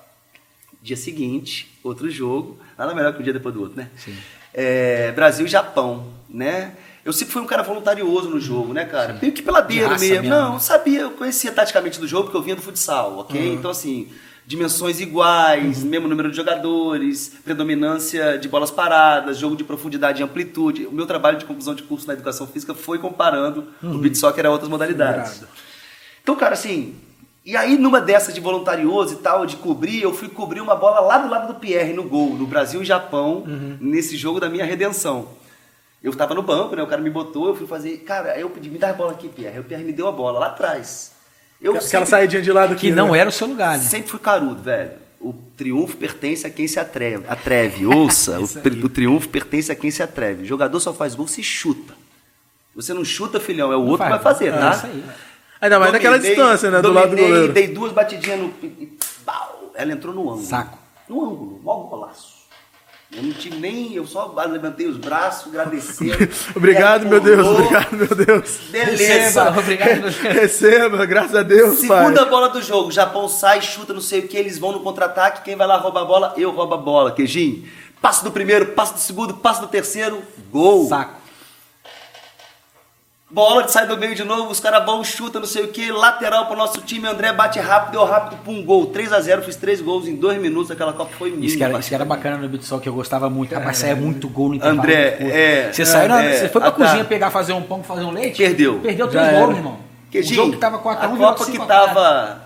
Dia 0.81 0.97
seguinte, 0.97 1.79
outro 1.85 2.11
jogo. 2.11 2.59
Nada 2.77 2.93
melhor 2.95 3.13
que 3.13 3.21
um 3.21 3.23
dia 3.23 3.33
depois 3.33 3.55
do 3.55 3.61
outro, 3.63 3.77
né? 3.77 3.89
É, 4.53 5.13
Brasil 5.13 5.47
e 5.47 5.49
Japão, 5.49 6.09
né? 6.29 6.73
Eu 7.05 7.13
sempre 7.13 7.33
fui 7.33 7.43
um 7.43 7.47
cara 7.47 7.63
voluntarioso 7.63 8.29
no 8.29 8.39
jogo, 8.41 8.73
né, 8.73 8.85
cara? 8.85 9.19
Meio 9.21 9.33
que 9.33 9.43
peladeiro 9.43 9.87
De 9.87 9.91
raça 9.93 10.05
mesmo. 10.05 10.23
mesmo, 10.23 10.37
Não, 10.37 10.53
né? 10.55 10.59
sabia, 10.61 11.01
eu 11.01 11.11
conhecia 11.13 11.51
taticamente 11.51 11.99
do 11.99 12.07
jogo 12.07 12.25
porque 12.25 12.37
eu 12.37 12.43
vinha 12.43 12.55
do 12.57 12.63
futsal, 12.63 13.19
ok? 13.19 13.55
Então, 13.55 13.71
assim, 13.73 14.09
dimensões 14.47 15.01
iguais, 15.01 15.83
mesmo 15.83 16.07
número 16.07 16.31
de 16.31 16.37
jogadores, 16.37 17.33
predominância 17.45 18.39
de 18.39 18.49
bolas 18.49 18.71
paradas, 18.71 19.37
jogo 19.39 19.57
de 19.57 19.65
profundidade 19.65 20.21
e 20.21 20.25
amplitude. 20.25 20.87
O 20.87 20.93
meu 20.93 21.07
trabalho 21.07 21.39
de 21.39 21.45
conclusão 21.45 21.75
de 21.75 21.83
curso 21.83 22.07
na 22.07 22.13
educação 22.13 22.47
física 22.47 22.73
foi 22.73 22.99
comparando 22.99 23.67
o 23.83 23.99
beat 23.99 24.15
soccer 24.15 24.47
a 24.47 24.51
outras 24.51 24.69
modalidades. 24.71 25.43
Então, 26.23 26.37
cara, 26.37 26.55
assim, 26.55 26.95
E 27.45 27.57
aí, 27.57 27.77
numa 27.77 28.01
dessas 28.01 28.33
de 28.33 28.41
voluntarioso 28.41 29.15
e 29.15 29.17
tal, 29.17 29.45
de 29.45 29.57
cobrir, 29.57 30.01
eu 30.01 30.15
fui 30.15 30.29
cobrir 30.29 30.61
uma 30.61 30.77
bola 30.77 31.01
lá 31.01 31.19
do 31.19 31.29
lado 31.29 31.53
do 31.53 31.59
Pierre, 31.59 31.93
no 31.93 32.05
gol, 32.05 32.37
no 32.37 32.47
Brasil 32.47 32.81
e 32.83 32.85
Japão, 32.85 33.43
nesse 33.81 34.17
jogo 34.17 34.39
da 34.39 34.49
minha 34.49 34.65
redenção. 34.65 35.27
Eu 36.03 36.13
tava 36.15 36.35
no 36.35 36.43
banco, 36.43 36.75
né? 36.75 36.83
O 36.83 36.87
cara 36.87 37.01
me 37.01 37.11
botou, 37.11 37.49
eu 37.49 37.55
fui 37.55 37.67
fazer. 37.67 37.99
Cara, 37.99 38.33
aí 38.33 38.41
eu 38.41 38.51
pedi, 38.51 38.69
me 38.69 38.79
dá 38.79 38.91
a 38.91 38.93
bola 38.93 39.13
aqui, 39.13 39.29
Pierre. 39.29 39.55
Aí 39.55 39.61
o 39.61 39.65
Pierre 39.65 39.85
me 39.85 39.93
deu 39.93 40.09
a 40.09 40.13
bola 40.13 40.39
lá 40.41 40.47
atrás. 40.47 41.13
Eu 41.61 41.73
Aquela 41.73 41.87
sempre- 41.89 42.07
saidinha 42.09 42.43
de 42.43 42.51
lado 42.51 42.73
aqui. 42.73 42.89
Que 42.89 42.91
não 42.93 43.13
né? 43.13 43.19
era 43.21 43.29
o 43.29 43.33
seu 43.33 43.47
lugar, 43.47 43.79
né? 43.79 43.85
Sempre 43.85 44.11
fui 44.11 44.19
carudo, 44.19 44.63
velho. 44.63 44.91
O 45.21 45.33
triunfo 45.57 45.97
pertence 45.97 46.45
a 46.45 46.51
quem 46.51 46.67
se 46.67 46.81
atreve. 46.81 47.25
atreve. 47.29 47.87
Ouça, 47.87 48.41
o, 48.43 48.45
o 48.85 48.89
triunfo 48.89 49.29
pertence 49.29 49.71
a 49.71 49.77
quem 49.77 49.91
se 49.93 50.03
atreve. 50.03 50.43
O 50.43 50.47
jogador 50.47 50.81
só 50.81 50.93
faz 50.93 51.15
gol 51.15 51.29
se 51.29 51.43
chuta. 51.45 51.95
Você 52.75 52.93
não 52.93 53.05
chuta, 53.05 53.39
filhão, 53.39 53.71
é 53.73 53.77
o 53.77 53.83
outro 53.85 54.05
que 54.05 54.11
vai 54.11 54.19
faz, 54.19 54.39
fazer, 54.39 54.49
é 54.49 54.59
tá? 54.59 54.71
isso 54.73 54.87
aí. 54.87 55.05
Ainda 55.61 55.79
mais 55.79 55.93
naquela 55.93 56.17
Dominei- 56.17 56.35
distância, 56.37 56.71
né? 56.73 56.83
Do 56.83 56.93
lado 56.93 57.05
do 57.05 57.11
dominei, 57.11 57.29
goleiro. 57.31 57.53
Dei 57.53 57.69
duas 57.69 57.93
batidinhas 57.93 58.41
no. 58.41 58.53
e- 58.65 58.99
ela 59.77 59.93
entrou 59.93 60.13
no 60.13 60.23
ângulo. 60.29 60.45
Saco. 60.45 60.77
No 61.09 61.25
ângulo, 61.25 61.61
mó 61.63 61.75
golaço. 61.85 62.42
Eu 63.15 63.23
não 63.25 63.33
tive 63.33 63.59
nem. 63.59 63.95
Eu 63.95 64.07
só 64.07 64.33
levantei 64.51 64.87
os 64.87 64.97
braços, 64.97 65.49
agradeci. 65.49 66.11
Obrigado, 66.57 67.07
meu 67.07 67.21
Deus. 67.21 67.47
Obrigado, 67.47 67.93
meu 67.93 68.07
Deus. 68.09 68.59
Beleza. 68.71 69.05
Receba, 69.05 69.59
obrigado. 69.59 70.07
Receba, 70.09 71.07
graças 71.07 71.37
a 71.37 71.43
Deus, 71.43 71.79
Segunda 71.81 72.23
pai. 72.23 72.31
bola 72.31 72.49
do 72.49 72.63
jogo, 72.63 72.89
o 72.89 72.93
Japão 72.93 73.29
sai, 73.29 73.61
chuta, 73.61 73.93
não 73.93 74.01
sei 74.01 74.21
o 74.21 74.29
que, 74.29 74.37
eles 74.37 74.59
vão 74.59 74.73
no 74.73 74.81
contra-ataque, 74.81 75.43
quem 75.43 75.55
vai 75.57 75.67
lá 75.67 75.77
roubar 75.77 76.03
a 76.03 76.05
bola? 76.07 76.35
Eu 76.39 76.51
roubo 76.53 76.73
a 76.73 76.79
bola, 76.79 77.13
Queijinho. 77.13 77.65
Passo 78.01 78.25
do 78.25 78.33
primeiro, 78.33 78.67
passo 78.69 78.95
do 78.95 79.01
segundo, 79.01 79.35
passo 79.35 79.61
do 79.61 79.69
terceiro, 79.69 80.23
gol. 80.51 80.89
Saco. 80.89 81.22
Bola 83.33 83.67
sai 83.67 83.87
do 83.87 83.97
meio 83.97 84.15
de 84.15 84.25
novo, 84.25 84.51
os 84.51 84.61
caras 84.61 84.85
vão, 84.85 85.03
chuta, 85.03 85.41
não 85.41 85.47
sei 85.47 85.65
o 85.65 85.69
que, 85.69 85.91
lateral 85.91 86.47
pro 86.47 86.55
nosso 86.55 86.83
time, 86.83 87.09
André 87.09 87.33
bate 87.33 87.59
rápido, 87.59 87.93
deu 87.93 88.05
rápido, 88.05 88.39
pum, 88.45 88.63
gol. 88.63 88.87
3 88.87 89.11
a 89.11 89.21
0 89.21 89.41
fiz 89.43 89.57
três 89.57 89.81
gols 89.81 90.07
em 90.07 90.15
dois 90.15 90.39
minutos, 90.39 90.71
aquela 90.71 90.93
Copa 90.93 91.13
foi 91.19 91.31
minha. 91.31 91.47
Isso 91.47 91.57
que, 91.57 91.65
era, 91.65 91.79
isso 91.79 91.89
que 91.89 91.95
era 91.95 92.05
bacana 92.05 92.37
no 92.37 92.47
Bitsol, 92.47 92.79
que 92.79 92.91
eu 92.91 92.93
gostava 92.93 93.31
muito. 93.31 93.55
Rapaz, 93.55 93.79
saia 93.79 93.97
muito 93.97 94.29
gol 94.29 94.51
no 94.51 94.57
intervalo. 94.57 94.81
André, 94.81 95.17
é, 95.21 95.73
Você 95.73 95.87
saiu, 95.87 96.11
na- 96.11 96.23
é, 96.23 96.37
você 96.37 96.49
foi 96.51 96.61
pra 96.61 96.69
ah, 96.69 96.73
tá. 96.73 96.85
cozinha 96.85 97.05
pegar, 97.07 97.31
fazer 97.31 97.55
um 97.55 97.63
pão, 97.63 97.83
fazer 97.83 98.05
um 98.05 98.11
leite? 98.11 98.37
Perdeu. 98.37 98.81
Perdeu 98.81 99.09
três 99.09 99.33
gols, 99.39 99.57
irmão. 99.57 99.79
Queijinho, 100.11 100.35
o 100.35 100.45
jogo 100.45 100.53
que 100.53 100.59
tava 100.61 100.79
4x1 100.79 101.15
a 101.15 101.17
Copa 101.17 101.45
que 101.47 101.53
5 101.53 101.63
a 101.63 101.67
4. 101.67 101.87
tava 101.95 102.42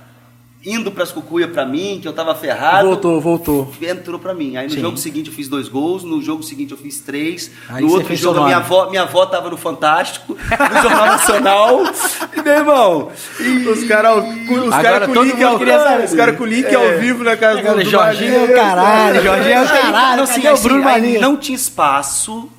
indo 0.66 0.90
pras 0.90 1.12
cucuia 1.12 1.46
pra 1.46 1.64
mim, 1.64 2.00
que 2.02 2.08
eu 2.08 2.12
tava 2.12 2.34
ferrado. 2.34 2.88
Voltou, 2.88 3.20
voltou. 3.20 3.72
entrou 3.80 4.18
pra 4.18 4.34
mim. 4.34 4.56
Aí 4.56 4.66
no 4.66 4.74
Sim. 4.74 4.80
jogo 4.80 4.96
seguinte 4.96 5.28
eu 5.30 5.34
fiz 5.34 5.48
dois 5.48 5.68
gols, 5.68 6.02
no 6.02 6.20
jogo 6.20 6.42
seguinte 6.42 6.72
eu 6.72 6.76
fiz 6.76 6.98
três. 7.00 7.52
Aí 7.68 7.84
no 7.84 7.92
outro 7.92 8.14
jogo 8.16 8.42
minha 8.42 8.56
avó, 8.56 8.90
minha 8.90 9.02
avó 9.02 9.24
tava 9.26 9.48
no 9.48 9.56
Fantástico, 9.56 10.34
no 10.36 10.82
Jornal 10.82 11.06
Nacional. 11.06 11.80
E, 12.36 12.42
meu 12.42 12.52
irmão, 12.52 13.12
e- 13.38 13.68
Os 13.68 13.84
caras 13.84 14.24
os 14.24 14.70
cara 14.70 15.06
com 15.06 15.22
link 15.22 15.42
ao 15.42 15.58
saber. 15.58 16.04
Os 16.04 16.14
caras 16.14 16.36
com 16.36 16.44
link 16.44 16.66
É. 16.66 16.74
ao 16.74 16.98
vivo 16.98 17.22
na 17.22 17.36
casa 17.36 17.54
do, 17.62 17.68
Agora, 17.68 17.84
do 17.84 17.88
Jorginho 17.90 18.34
é 18.34 18.44
o 18.44 18.54
caralho, 18.54 19.22
Jorginho 19.22 19.54
é 19.54 19.62
o 19.62 19.68
caralho. 19.68 20.12
Então, 20.14 20.24
assim, 20.24 20.46
o 20.46 20.52
assim, 20.52 20.62
Bruno 20.64 20.88
aí 20.88 21.00
Marinho? 21.00 21.20
não 21.20 21.36
tinha 21.36 21.54
espaço 21.54 22.50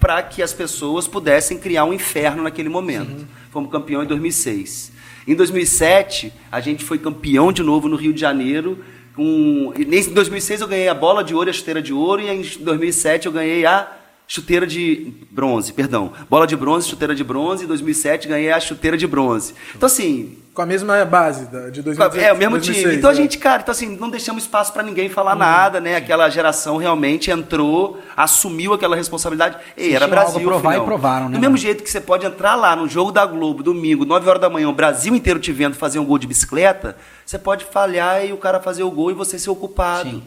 para 0.00 0.22
que 0.22 0.42
as 0.42 0.52
pessoas 0.54 1.06
pudessem 1.06 1.58
criar 1.58 1.84
um 1.84 1.92
inferno 1.92 2.42
naquele 2.42 2.68
momento. 2.70 3.26
Fomos 3.52 3.70
campeão 3.70 4.02
em 4.02 4.06
2006. 4.06 4.90
Em 5.26 5.34
2007, 5.34 6.32
a 6.50 6.60
gente 6.60 6.84
foi 6.84 6.98
campeão 6.98 7.52
de 7.52 7.62
novo 7.62 7.88
no 7.88 7.96
Rio 7.96 8.12
de 8.12 8.20
Janeiro. 8.20 8.78
Com... 9.14 9.72
Em 9.76 10.12
2006 10.12 10.60
eu 10.60 10.68
ganhei 10.68 10.88
a 10.88 10.94
bola 10.94 11.22
de 11.22 11.34
ouro 11.34 11.48
e 11.48 11.50
a 11.50 11.52
chuteira 11.52 11.80
de 11.80 11.92
ouro, 11.92 12.22
e 12.22 12.28
em 12.28 12.42
2007 12.60 13.26
eu 13.26 13.32
ganhei 13.32 13.64
a 13.64 14.01
chuteira 14.32 14.66
de 14.66 15.12
bronze, 15.30 15.74
perdão. 15.74 16.10
Bola 16.30 16.46
de 16.46 16.56
bronze, 16.56 16.88
chuteira 16.88 17.14
de 17.14 17.22
bronze, 17.22 17.64
em 17.64 17.66
2007 17.66 18.26
ganhei 18.28 18.50
a 18.50 18.58
chuteira 18.58 18.96
de 18.96 19.06
bronze. 19.06 19.52
Então 19.76 19.86
assim, 19.86 20.38
Com 20.54 20.62
a 20.62 20.66
mesma 20.66 21.04
base 21.04 21.50
da- 21.50 21.68
de 21.68 21.82
2016. 21.82 22.24
é, 22.24 22.32
o 22.32 22.36
mesmo 22.38 22.52
2006, 22.56 22.82
time. 22.82 22.96
Então 22.96 23.10
a 23.10 23.12
é. 23.12 23.16
gente, 23.16 23.36
cara, 23.36 23.60
então 23.60 23.72
assim, 23.72 23.94
não 24.00 24.08
deixamos 24.08 24.44
espaço 24.44 24.72
pra 24.72 24.82
ninguém 24.82 25.08
Uhum. 25.08 25.12
falar 25.14 25.34
nada, 25.34 25.80
né? 25.82 25.96
Aquela 25.96 26.30
geração 26.30 26.78
realmente 26.78 27.30
entrou, 27.30 27.98
assumiu 28.16 28.72
aquela 28.72 28.96
responsabilidade. 28.96 29.58
Ei, 29.76 29.94
era 29.94 30.08
Brasil, 30.08 30.40
a 30.40 30.42
provar 30.42 30.70
filhão. 30.70 30.82
e 30.84 30.86
provaram, 30.86 31.28
né, 31.28 31.36
Do 31.36 31.40
mesmo 31.40 31.58
jeito 31.58 31.82
que 31.82 31.90
você 31.90 32.00
pode 32.00 32.24
entrar 32.24 32.54
lá 32.54 32.74
no 32.74 32.88
jogo 32.88 33.12
da 33.12 33.26
Globo, 33.26 33.62
domingo, 33.62 34.06
9 34.06 34.26
horas 34.30 34.40
da 34.40 34.48
manhã, 34.48 34.66
o 34.66 34.72
Brasil 34.72 35.14
inteiro 35.14 35.40
te 35.40 35.52
vendo 35.52 35.74
fazer 35.76 35.98
um 35.98 36.06
gol 36.06 36.16
de 36.18 36.26
bicicleta, 36.26 36.96
você 37.26 37.38
pode 37.38 37.66
falhar 37.66 38.24
e 38.24 38.32
o 38.32 38.38
cara 38.38 38.60
fazer 38.60 38.82
o 38.82 38.90
gol 38.90 39.10
e 39.10 39.14
você 39.14 39.38
ser 39.38 39.50
o 39.50 39.54
culpado. 39.56 40.08
Sim. 40.08 40.22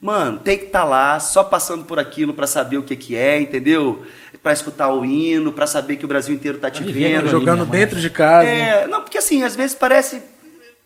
Mano, 0.00 0.38
tem 0.38 0.56
que 0.56 0.66
estar 0.66 0.84
lá, 0.84 1.18
só 1.18 1.42
passando 1.42 1.84
por 1.84 1.98
aquilo 1.98 2.32
pra 2.32 2.46
saber 2.46 2.78
o 2.78 2.82
que 2.84 2.94
que 2.94 3.16
é, 3.16 3.40
entendeu? 3.40 4.04
Pra 4.42 4.52
escutar 4.52 4.92
o 4.92 5.04
hino, 5.04 5.52
pra 5.52 5.66
saber 5.66 5.96
que 5.96 6.04
o 6.04 6.08
Brasil 6.08 6.34
inteiro 6.34 6.58
tá 6.58 6.70
te 6.70 6.84
viver 6.84 7.20
vendo. 7.20 7.28
Jogando 7.28 7.66
dentro 7.66 8.00
de 8.00 8.08
casa. 8.08 8.48
É, 8.48 8.86
não, 8.86 9.02
porque 9.02 9.18
assim, 9.18 9.42
às 9.42 9.56
vezes 9.56 9.74
parece 9.74 10.22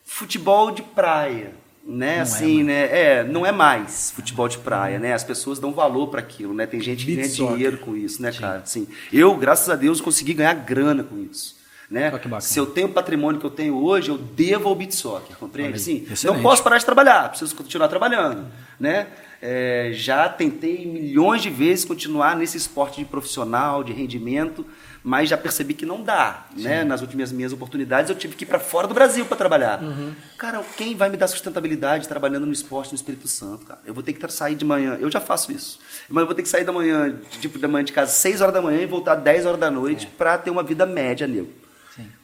futebol 0.02 0.70
de 0.70 0.82
praia, 0.82 1.52
né? 1.84 2.16
Não 2.16 2.22
assim, 2.22 2.60
é, 2.62 2.64
né? 2.64 2.82
É, 2.90 3.24
não 3.24 3.44
é 3.44 3.52
mais 3.52 4.10
futebol 4.12 4.48
de 4.48 4.56
praia, 4.56 4.98
né? 4.98 5.12
As 5.12 5.22
pessoas 5.24 5.58
dão 5.58 5.72
valor 5.72 6.08
para 6.08 6.20
aquilo, 6.20 6.54
né? 6.54 6.66
Tem 6.66 6.80
gente 6.80 7.04
que 7.04 7.14
ganha 7.14 7.28
dinheiro 7.28 7.76
com 7.78 7.94
isso, 7.94 8.22
né, 8.22 8.32
cara? 8.32 8.62
Assim, 8.64 8.88
eu, 9.12 9.34
graças 9.36 9.68
a 9.68 9.76
Deus, 9.76 10.00
consegui 10.00 10.32
ganhar 10.32 10.54
grana 10.54 11.04
com 11.04 11.18
isso. 11.18 11.61
Né? 11.93 12.11
Se 12.40 12.59
eu 12.59 12.64
tenho 12.64 12.86
o 12.86 12.90
patrimônio 12.90 13.38
que 13.38 13.45
eu 13.45 13.51
tenho 13.51 13.76
hoje, 13.76 14.09
eu 14.09 14.16
devo 14.16 14.66
ao 14.66 14.74
Beat 14.74 14.93
Soccer, 14.93 15.36
compreende? 15.36 15.78
Sim, 15.78 16.07
não 16.24 16.40
posso 16.40 16.62
parar 16.62 16.78
de 16.78 16.86
trabalhar, 16.86 17.28
preciso 17.28 17.55
continuar 17.55 17.86
trabalhando, 17.88 18.47
né? 18.80 19.09
É, 19.43 19.90
já 19.93 20.26
tentei 20.26 20.86
milhões 20.86 21.43
de 21.43 21.51
vezes 21.51 21.84
continuar 21.84 22.34
nesse 22.34 22.57
esporte 22.57 23.01
de 23.01 23.05
profissional, 23.05 23.84
de 23.84 23.93
rendimento, 23.93 24.64
mas 25.05 25.28
já 25.28 25.36
percebi 25.36 25.74
que 25.74 25.84
não 25.84 26.03
dá, 26.03 26.47
né? 26.57 26.82
Nas 26.82 27.03
últimas 27.03 27.30
minhas 27.30 27.53
oportunidades 27.53 28.09
eu 28.09 28.16
tive 28.16 28.36
que 28.36 28.45
ir 28.45 28.47
para 28.47 28.59
fora 28.59 28.88
do 28.88 28.95
Brasil 28.95 29.26
para 29.26 29.36
trabalhar. 29.36 29.82
Uhum. 29.82 30.14
Cara, 30.38 30.64
quem 30.78 30.97
vai 30.97 31.11
me 31.11 31.18
dar 31.18 31.28
sustentabilidade 31.28 32.09
trabalhando 32.09 32.47
no 32.47 32.53
esporte 32.53 32.93
no 32.93 32.97
Espírito 32.97 33.28
Santo, 33.28 33.66
cara? 33.66 33.80
Eu 33.84 33.93
vou 33.93 34.03
ter 34.03 34.14
que 34.14 34.32
sair 34.32 34.55
de 34.55 34.64
manhã, 34.64 34.97
eu 34.99 35.11
já 35.11 35.20
faço 35.20 35.53
isso, 35.53 35.78
mas 36.09 36.22
eu 36.22 36.26
vou 36.26 36.34
ter 36.34 36.43
que 36.43 36.49
sair 36.49 36.64
da 36.64 36.72
manhã, 36.72 37.16
tipo, 37.38 37.59
da 37.59 37.68
manhã 37.68 37.84
de 37.84 37.93
casa, 37.93 38.12
6 38.12 38.40
horas 38.40 38.55
da 38.55 38.62
manhã 38.62 38.80
e 38.80 38.86
voltar 38.86 39.16
10 39.16 39.45
horas 39.45 39.61
da 39.61 39.70
noite 39.70 40.07
para 40.07 40.38
ter 40.38 40.49
uma 40.49 40.62
vida 40.62 40.86
média, 40.86 41.26
nego. 41.26 41.61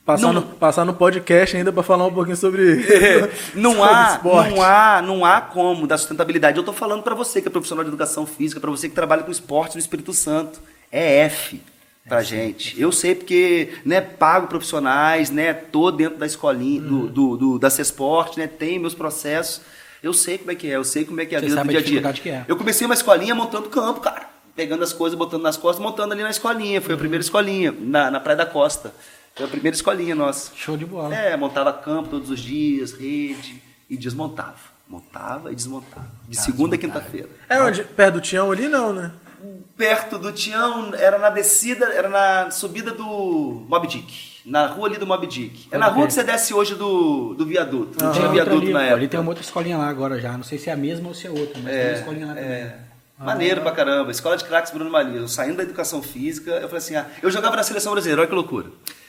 Passar, 0.05 0.27
Não- 0.29 0.33
no, 0.33 0.43
passar 0.43 0.85
no 0.87 0.95
podcast 0.95 1.55
ainda 1.57 1.71
pra 1.71 1.83
falar 1.83 2.07
um 2.07 2.13
pouquinho 2.13 2.37
sobre. 2.37 2.77
não 3.55 3.73
sobre 3.75 3.93
há, 3.95 4.13
esporte. 4.15 4.51
não 4.51 4.63
há, 4.63 5.03
não 5.03 5.25
há 5.25 5.41
como 5.41 5.87
dar 5.87 5.99
sustentabilidade. 5.99 6.57
Eu 6.57 6.63
estou 6.63 6.75
falando 6.75 7.03
para 7.03 7.15
você 7.15 7.43
que 7.43 7.49
é 7.49 7.51
profissional 7.51 7.85
de 7.85 7.91
educação 7.91 8.25
física, 8.27 8.59
para 8.61 8.71
você 8.71 8.89
que 8.89 8.95
trabalha 8.95 9.23
com 9.23 9.31
esporte 9.31 9.75
no 9.75 9.81
Espírito 9.81 10.13
Santo. 10.15 10.61
É 10.91 11.21
F 11.27 11.61
pra 12.09 12.23
gente. 12.23 12.81
Eu 12.81 12.91
sei 12.91 13.15
porque, 13.15 13.75
né, 13.85 14.01
pago 14.01 14.47
profissionais, 14.47 15.31
né, 15.31 15.53
tô 15.53 15.91
dentro 15.91 16.17
da 16.19 16.25
escolinha, 16.25 16.81
Uhum. 16.81 16.89
do, 16.89 17.07
do, 17.09 17.37
do, 17.37 17.59
da 17.59 17.69
Cesporte, 17.69 18.39
né, 18.39 18.47
tem 18.47 18.79
meus 18.79 18.95
processos. 18.95 19.61
Eu 20.03 20.15
sei 20.15 20.39
como 20.39 20.51
é 20.51 20.55
que 20.55 20.67
é, 20.71 20.77
eu 20.77 20.85
sei 20.85 21.05
como 21.05 21.21
é 21.21 21.27
que 21.27 21.35
é 21.35 21.39
a 21.39 21.41
Você 21.43 21.49
vida 21.49 21.63
do 21.65 21.69
dia 21.69 21.79
a 21.81 21.83
dia. 21.83 22.13
que 22.23 22.31
é. 22.31 22.45
Eu 22.49 22.57
comecei 22.57 22.87
uma 22.87 22.95
escolinha 22.95 23.35
montando 23.35 23.69
campo, 23.69 24.01
cara. 24.01 24.27
Pegando 24.57 24.83
as 24.83 24.93
coisas, 24.95 25.19
botando 25.19 25.43
nas 25.43 25.57
costas, 25.59 25.85
montando 25.85 26.15
ali 26.15 26.23
na 26.23 26.31
escolinha. 26.31 26.81
Foi 26.81 26.95
a 26.95 26.97
primeira 26.97 27.23
escolinha, 27.23 27.75
na, 27.79 28.11
na 28.11 28.19
Praia 28.19 28.39
da 28.39 28.47
Costa. 28.47 28.95
Foi 29.39 29.47
a 29.47 29.49
primeira 29.49 29.75
escolinha 29.77 30.17
nossa. 30.17 30.51
Show 30.57 30.77
de 30.77 30.85
bola. 30.85 31.15
É, 31.15 31.37
montava 31.37 31.73
campo 31.73 32.09
todos 32.09 32.29
os 32.29 32.41
dias, 32.41 32.91
rede, 32.93 33.63
e 33.89 33.97
desmontava. 33.97 34.59
Montava 34.89 35.53
e 35.53 35.55
desmontava. 35.55 36.11
De 36.29 36.37
segunda 36.37 36.75
a 36.75 36.79
quinta-feira. 36.79 37.29
É 37.49 37.63
onde? 37.63 37.85
Perto 37.85 38.15
do 38.15 38.21
Tião 38.21 38.51
ali, 38.51 38.67
não, 38.67 38.93
né? 38.93 39.13
Perto 39.77 40.19
do 40.19 40.33
Tião, 40.33 40.93
era 40.93 41.19
na 41.19 41.31
descida, 41.31 41.87
era 41.87 42.09
na 42.09 42.51
subida 42.51 42.91
do 42.91 43.65
Mob 43.69 43.87
Dick. 43.87 44.39
Na 44.45 44.67
rua 44.67 44.89
ali 44.89 44.97
do 44.97 45.07
Mob 45.07 45.25
Dick. 45.25 45.69
É 45.71 45.79
na 45.79 45.87
rua 45.87 46.09
que 46.09 46.15
você 46.15 46.25
desce 46.25 46.53
hoje 46.53 46.75
do, 46.75 47.35
do 47.35 47.47
viaduto. 47.47 48.03
Não 48.03 48.11
Tem 48.11 48.21
tinha 48.21 48.33
viaduto 48.33 48.63
ali, 48.63 48.73
na 48.73 48.83
época. 48.83 48.97
ali 48.97 49.09
tem 49.09 49.21
uma 49.21 49.29
outra 49.29 49.45
escolinha 49.45 49.79
lá 49.79 49.89
agora 49.89 50.21
já. 50.21 50.33
Não 50.33 50.43
sei 50.43 50.59
se 50.59 50.69
é 50.69 50.73
a 50.73 50.77
mesma 50.77 51.07
ou 51.07 51.15
se 51.15 51.29
é 51.29 51.31
outra, 51.31 51.61
mas 51.63 51.73
tem 51.73 51.85
uma 51.87 51.93
escolinha 51.93 52.27
lá 52.27 52.35
também. 52.35 52.51
É. 52.51 52.79
Maneiro 53.19 53.61
pra 53.61 53.71
caramba. 53.71 54.11
Escola 54.11 54.37
de 54.37 54.45
craques 54.45 54.73
Bruno 54.73 54.91
Maria. 54.91 55.21
Eu 55.21 55.29
saindo 55.29 55.59
da 55.59 55.63
educação 55.63 56.03
física, 56.03 56.51
eu 56.51 56.69
falei 56.69 56.79
assim, 56.79 56.97
ah, 56.97 57.07
eu 57.23 57.31
jogava 57.31 57.55
na 57.55 57.63
seleção 57.63 57.93
brasileira, 57.93 58.23
olha 58.23 58.29
que 58.29 58.35
loucura. 58.35 58.67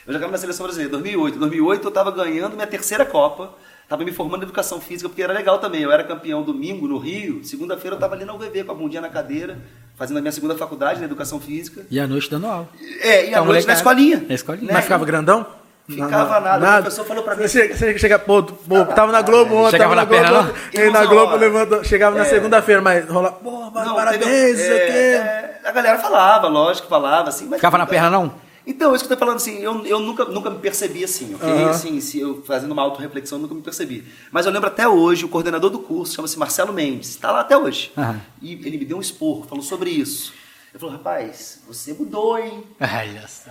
Eu 0.10 0.14
jogava 0.14 0.32
na 0.32 0.38
seleção 0.39 0.64
brasileira, 0.66 0.91
2008. 0.93 1.36
Em 1.36 1.39
2008 1.39 1.88
eu 1.88 1.91
tava 1.91 2.10
ganhando 2.10 2.55
minha 2.55 2.66
terceira 2.66 3.05
Copa. 3.05 3.51
Tava 3.88 4.03
me 4.03 4.12
formando 4.12 4.41
em 4.41 4.45
educação 4.45 4.82
física, 4.82 5.07
porque 5.07 5.22
era 5.22 5.32
legal 5.32 5.60
também. 5.60 5.82
Eu 5.84 5.91
era 5.91 6.03
campeão 6.03 6.41
domingo 6.41 6.88
no 6.88 6.97
Rio. 6.97 7.43
Segunda-feira 7.43 7.95
eu 7.95 7.99
tava 7.99 8.16
ali 8.16 8.26
na 8.26 8.34
UVV 8.34 8.64
com 8.64 8.72
a 8.72 8.76
bundinha 8.76 9.01
na 9.01 9.10
cadeira, 9.10 9.60
fazendo 9.95 10.18
a 10.18 10.22
minha 10.22 10.32
segunda 10.32 10.55
faculdade 10.55 10.99
na 10.99 11.05
educação 11.05 11.39
física. 11.39 11.86
E 11.91 11.99
à 11.99 12.07
noite 12.07 12.28
dando 12.30 12.47
aula. 12.47 12.68
É, 13.01 13.26
e 13.26 13.28
à 13.28 13.30
Então, 13.34 13.45
noite 13.45 13.68
na 13.68 13.74
escolinha. 13.74 14.26
Na 14.28 14.34
escolinha. 14.34 14.66
Né? 14.68 14.74
Mas 14.74 14.84
ficava 14.84 15.05
grandão? 15.05 15.45
Ficava 15.88 16.39
nada. 16.39 16.80
O 16.80 16.82
professor 16.84 17.05
falou 17.05 17.24
pra 17.24 17.36
mim. 17.36 17.43
Você 17.43 17.62
chega, 17.62 17.76
você 17.78 17.97
chega 17.99 18.18
pô, 18.20 18.41
pô, 18.41 18.86
tava 18.86 19.12
na 19.12 19.22
Globo 19.22 19.55
ontem, 19.55 19.72
Chegava 19.72 19.95
tava 19.95 19.95
na 19.95 20.05
perna, 20.07 20.41
Globo? 20.43 20.53
E 20.74 20.89
na 20.89 21.05
Globo 21.05 21.36
levantou, 21.36 21.84
chegava 21.84 22.16
na 22.18 22.26
É. 22.26 22.30
segunda-feira, 22.30 22.82
mas 22.82 23.07
rola, 23.07 23.32
pô, 23.32 23.51
Não, 23.72 23.95
parabéns, 23.95 24.60
aqui. 24.60 24.72
É, 24.72 25.60
é, 25.64 25.68
a 25.70 25.72
galera 25.72 25.99
falava, 25.99 26.47
lógico, 26.47 26.88
falava 26.88 27.30
assim. 27.30 27.45
Mas 27.45 27.57
Ficava 27.57 27.78
na 27.78 27.86
perna, 27.86 28.10
não? 28.10 28.49
Então, 28.70 28.93
isso 28.93 29.03
que 29.03 29.11
eu 29.11 29.17
tô 29.17 29.20
falando 29.20 29.38
assim, 29.38 29.57
eu, 29.57 29.84
eu 29.84 29.99
nunca, 29.99 30.26
nunca 30.26 30.47
me 30.51 30.59
percebi 30.59 31.03
assim, 31.03 31.34
ok? 31.34 31.49
Aham. 31.49 31.70
Assim, 31.72 31.99
se 31.99 32.20
eu 32.20 32.43
fazendo 32.43 32.72
uma 32.72 32.84
autorreflexão, 32.84 33.39
eu 33.39 33.41
nunca 33.41 33.55
me 33.55 33.63
percebi. 33.63 34.05
Mas 34.32 34.45
eu 34.45 34.51
lembro 34.51 34.67
até 34.67 34.88
hoje, 34.88 35.26
o 35.26 35.28
coordenador 35.28 35.72
do 35.72 35.80
curso, 35.80 36.13
chama-se 36.13 36.38
Marcelo 36.38 36.72
Mendes, 36.72 37.09
está 37.09 37.32
lá 37.32 37.39
até 37.39 37.57
hoje. 37.57 37.91
Aham. 37.97 38.22
E 38.39 38.53
ele 38.53 38.78
me 38.78 38.86
deu 38.86 38.97
um 38.97 39.01
esporro, 39.01 39.43
falou 39.49 39.63
sobre 39.63 39.89
isso. 39.89 40.34
Ele 40.72 40.80
falou, 40.80 40.95
rapaz, 40.95 41.63
você 41.67 41.93
mudou, 41.93 42.38
hein? 42.38 42.63
Olha 42.80 43.28
só. 43.28 43.49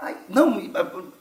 Aí 0.00 0.16
não, 0.30 0.62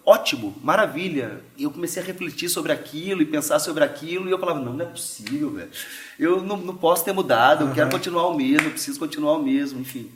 ótimo, 0.05 0.55
maravilha. 0.63 1.41
Eu 1.59 1.71
comecei 1.71 2.01
a 2.01 2.05
refletir 2.05 2.47
sobre 2.47 2.71
aquilo 2.71 3.21
e 3.21 3.25
pensar 3.25 3.59
sobre 3.59 3.83
aquilo, 3.83 4.29
e 4.29 4.31
eu 4.31 4.39
falava, 4.39 4.61
não, 4.61 4.71
não 4.71 4.85
é 4.85 4.87
possível, 4.87 5.51
velho. 5.51 5.69
Eu 6.17 6.41
não, 6.41 6.55
não 6.55 6.75
posso 6.75 7.03
ter 7.03 7.11
mudado, 7.11 7.65
eu 7.67 7.73
quero 7.73 7.89
continuar 7.89 8.27
o 8.27 8.33
mesmo, 8.35 8.67
eu 8.67 8.71
preciso 8.71 8.97
continuar 8.99 9.33
o 9.33 9.43
mesmo, 9.43 9.81
enfim. 9.81 10.09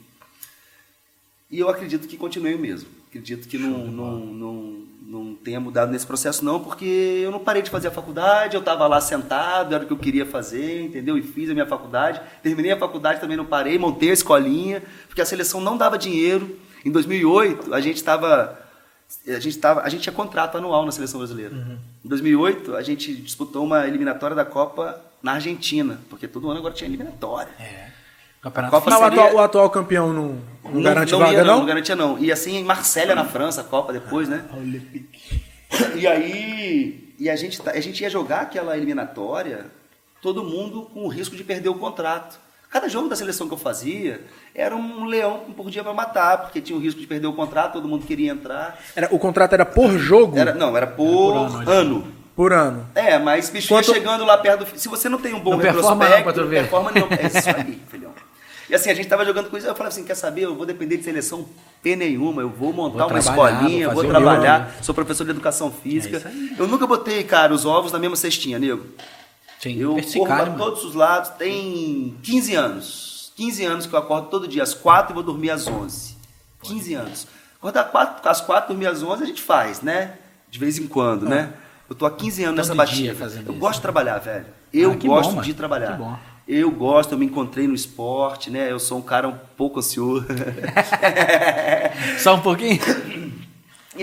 E 1.50 1.58
eu 1.58 1.68
acredito 1.68 2.06
que 2.06 2.16
continuei 2.16 2.54
o 2.54 2.58
mesmo. 2.58 2.88
Acredito 3.08 3.48
que 3.48 3.58
não, 3.58 3.86
não, 3.86 4.18
não, 4.20 4.82
não 5.02 5.34
tenha 5.34 5.58
mudado 5.58 5.90
nesse 5.90 6.06
processo, 6.06 6.44
não, 6.44 6.60
porque 6.60 6.84
eu 7.24 7.32
não 7.32 7.40
parei 7.40 7.60
de 7.60 7.68
fazer 7.68 7.88
a 7.88 7.90
faculdade, 7.90 8.54
eu 8.54 8.60
estava 8.60 8.86
lá 8.86 9.00
sentado, 9.00 9.74
era 9.74 9.82
o 9.82 9.86
que 9.86 9.92
eu 9.92 9.98
queria 9.98 10.24
fazer, 10.24 10.82
entendeu? 10.82 11.18
E 11.18 11.22
fiz 11.22 11.50
a 11.50 11.52
minha 11.52 11.66
faculdade. 11.66 12.20
Terminei 12.40 12.70
a 12.70 12.78
faculdade, 12.78 13.20
também 13.20 13.36
não 13.36 13.44
parei, 13.44 13.76
montei 13.78 14.10
a 14.10 14.12
escolinha, 14.12 14.80
porque 15.08 15.20
a 15.20 15.26
seleção 15.26 15.60
não 15.60 15.76
dava 15.76 15.98
dinheiro. 15.98 16.56
Em 16.84 16.90
2008, 16.90 17.74
a 17.74 17.80
gente 17.80 17.96
estava. 17.96 18.58
A 19.26 19.40
gente, 19.40 19.58
tava, 19.58 19.80
a 19.80 19.88
gente 19.88 20.02
tinha 20.02 20.12
contrato 20.12 20.56
anual 20.56 20.86
na 20.86 20.92
seleção 20.92 21.18
brasileira. 21.18 21.52
Uhum. 21.52 21.78
Em 22.04 22.08
2008, 22.08 22.76
a 22.76 22.82
gente 22.82 23.12
disputou 23.16 23.64
uma 23.64 23.88
eliminatória 23.88 24.36
da 24.36 24.44
Copa 24.44 25.02
na 25.20 25.32
Argentina, 25.32 26.00
porque 26.08 26.28
todo 26.28 26.48
ano 26.48 26.60
agora 26.60 26.72
tinha 26.72 26.88
eliminatória. 26.88 27.50
É. 27.58 27.99
Campeonato 28.42 28.70
Copa 28.72 28.90
Mas 28.90 28.98
o 28.98 29.02
seria- 29.04 29.22
atual, 29.24 29.34
o 29.34 29.38
atual 29.44 29.70
campeão 29.70 30.12
não, 30.12 30.38
não, 30.64 30.82
garante 30.82 31.12
não 31.12 31.18
vaga, 31.18 31.32
ia, 31.32 31.44
não? 31.44 31.58
Não 31.58 31.66
garantia, 31.66 31.94
não. 31.96 32.18
E 32.18 32.32
assim, 32.32 32.56
em 32.56 32.64
Marselha, 32.64 33.14
na 33.14 33.24
França, 33.24 33.60
a 33.60 33.64
Copa 33.64 33.92
depois, 33.92 34.28
né? 34.28 34.44
E 35.94 36.06
aí, 36.06 37.14
e 37.18 37.28
a 37.30 37.36
gente, 37.36 37.60
tá- 37.60 37.72
a 37.72 37.80
gente 37.80 38.00
ia 38.02 38.10
jogar 38.10 38.40
aquela 38.42 38.76
eliminatória, 38.76 39.66
todo 40.22 40.42
mundo 40.42 40.88
com 40.92 41.04
o 41.04 41.08
risco 41.08 41.36
de 41.36 41.44
perder 41.44 41.68
o 41.68 41.74
contrato. 41.74 42.38
Cada 42.70 42.88
jogo 42.88 43.08
da 43.08 43.16
seleção 43.16 43.48
que 43.48 43.54
eu 43.54 43.58
fazia 43.58 44.20
era 44.54 44.76
um 44.76 45.04
leão 45.04 45.40
por 45.56 45.68
dia 45.70 45.82
para 45.82 45.92
matar, 45.92 46.38
porque 46.38 46.60
tinha 46.60 46.78
o 46.78 46.80
risco 46.80 47.00
de 47.00 47.06
perder 47.06 47.26
o 47.26 47.32
contrato, 47.32 47.72
todo 47.74 47.88
mundo 47.88 48.06
queria 48.06 48.30
entrar. 48.30 48.78
Era, 48.94 49.08
o 49.10 49.18
contrato 49.18 49.52
era 49.52 49.66
por 49.66 49.98
jogo? 49.98 50.38
Era, 50.38 50.54
não, 50.54 50.76
era 50.76 50.86
por, 50.86 51.32
ano, 51.36 51.68
ano. 51.70 52.12
Por 52.36 52.52
ano. 52.52 52.86
É, 52.94 53.18
mas 53.18 53.50
bicho 53.50 53.68
Quanto- 53.68 53.88
ia 53.88 53.94
chegando 53.94 54.24
lá 54.24 54.38
perto 54.38 54.64
do. 54.64 54.78
Se 54.78 54.88
você 54.88 55.08
não 55.08 55.18
tem 55.18 55.34
um 55.34 55.40
bom 55.40 55.50
Não 55.52 55.58
performa 55.58 56.04
retrospecto, 56.04 56.16
não, 56.16 56.22
pra 56.22 56.32
tu 56.32 56.48
ver. 56.48 56.60
performa 56.60 56.90
não. 56.92 57.08
É 57.10 57.26
isso 57.26 57.50
aí, 57.50 57.80
filhão. 57.90 58.12
E 58.70 58.74
assim, 58.74 58.88
a 58.88 58.94
gente 58.94 59.08
tava 59.08 59.24
jogando 59.24 59.50
com 59.50 59.56
isso, 59.56 59.66
eu 59.66 59.74
falava 59.74 59.92
assim, 59.92 60.04
quer 60.04 60.14
saber, 60.14 60.42
eu 60.42 60.54
vou 60.54 60.64
depender 60.64 60.96
de 60.96 61.02
seleção 61.02 61.44
P 61.82 61.96
nenhuma, 61.96 62.40
eu 62.42 62.48
vou 62.48 62.72
montar 62.72 62.98
Vou 62.98 63.08
uma 63.08 63.18
escolinha, 63.18 63.88
vou 63.88 64.02
vou, 64.02 64.10
trabalhar, 64.12 64.72
meu, 64.74 64.84
sou 64.84 64.94
professor 64.94 65.24
de 65.24 65.30
educação 65.30 65.72
física. 65.72 66.18
É 66.24 66.60
eu 66.62 66.68
nunca 66.68 66.86
botei, 66.86 67.24
cara, 67.24 67.52
os 67.52 67.66
ovos 67.66 67.90
na 67.90 67.98
mesma 67.98 68.14
cestinha, 68.14 68.58
nego. 68.58 68.86
Sim, 69.58 69.76
Eu 69.78 69.96
corro 70.14 70.26
para 70.26 70.50
todos 70.52 70.84
os 70.84 70.94
lados, 70.94 71.30
tem 71.30 72.16
15 72.22 72.54
anos. 72.54 73.32
15 73.36 73.64
anos 73.64 73.86
que 73.86 73.94
eu 73.94 73.98
acordo 73.98 74.28
todo 74.28 74.46
dia 74.46 74.62
às 74.62 74.72
4 74.72 75.12
e 75.12 75.14
vou 75.14 75.22
dormir 75.22 75.50
às 75.50 75.66
11. 75.66 76.16
15 76.62 76.94
anos. 76.94 77.26
Acordar 77.58 77.84
quatro, 77.84 78.30
às 78.30 78.40
4 78.40 78.68
dormir 78.68 78.86
às 78.86 79.02
11 79.02 79.22
a 79.22 79.26
gente 79.26 79.42
faz, 79.42 79.80
né? 79.82 80.14
De 80.48 80.58
vez 80.58 80.78
em 80.78 80.86
quando, 80.86 81.26
né? 81.28 81.52
Eu 81.88 81.96
tô 81.96 82.06
há 82.06 82.10
15 82.10 82.44
anos 82.44 82.56
Todo 82.56 82.68
nessa 82.68 82.74
batida. 82.74 83.16
Eu 83.18 83.52
isso. 83.52 83.52
gosto 83.54 83.76
de 83.76 83.82
trabalhar, 83.82 84.18
velho. 84.18 84.46
Eu 84.72 84.92
Ah, 84.92 84.94
gosto 84.94 85.34
bom, 85.34 85.40
de 85.40 85.54
trabalhar. 85.54 85.92
Que 85.92 85.98
bom. 85.98 86.16
Eu 86.52 86.68
gosto, 86.68 87.12
eu 87.12 87.18
me 87.18 87.26
encontrei 87.26 87.68
no 87.68 87.74
esporte, 87.76 88.50
né? 88.50 88.72
Eu 88.72 88.80
sou 88.80 88.98
um 88.98 89.02
cara 89.02 89.28
um 89.28 89.38
pouco 89.56 89.78
ansioso. 89.78 90.26
Só 92.18 92.34
um 92.34 92.40
pouquinho? 92.40 92.80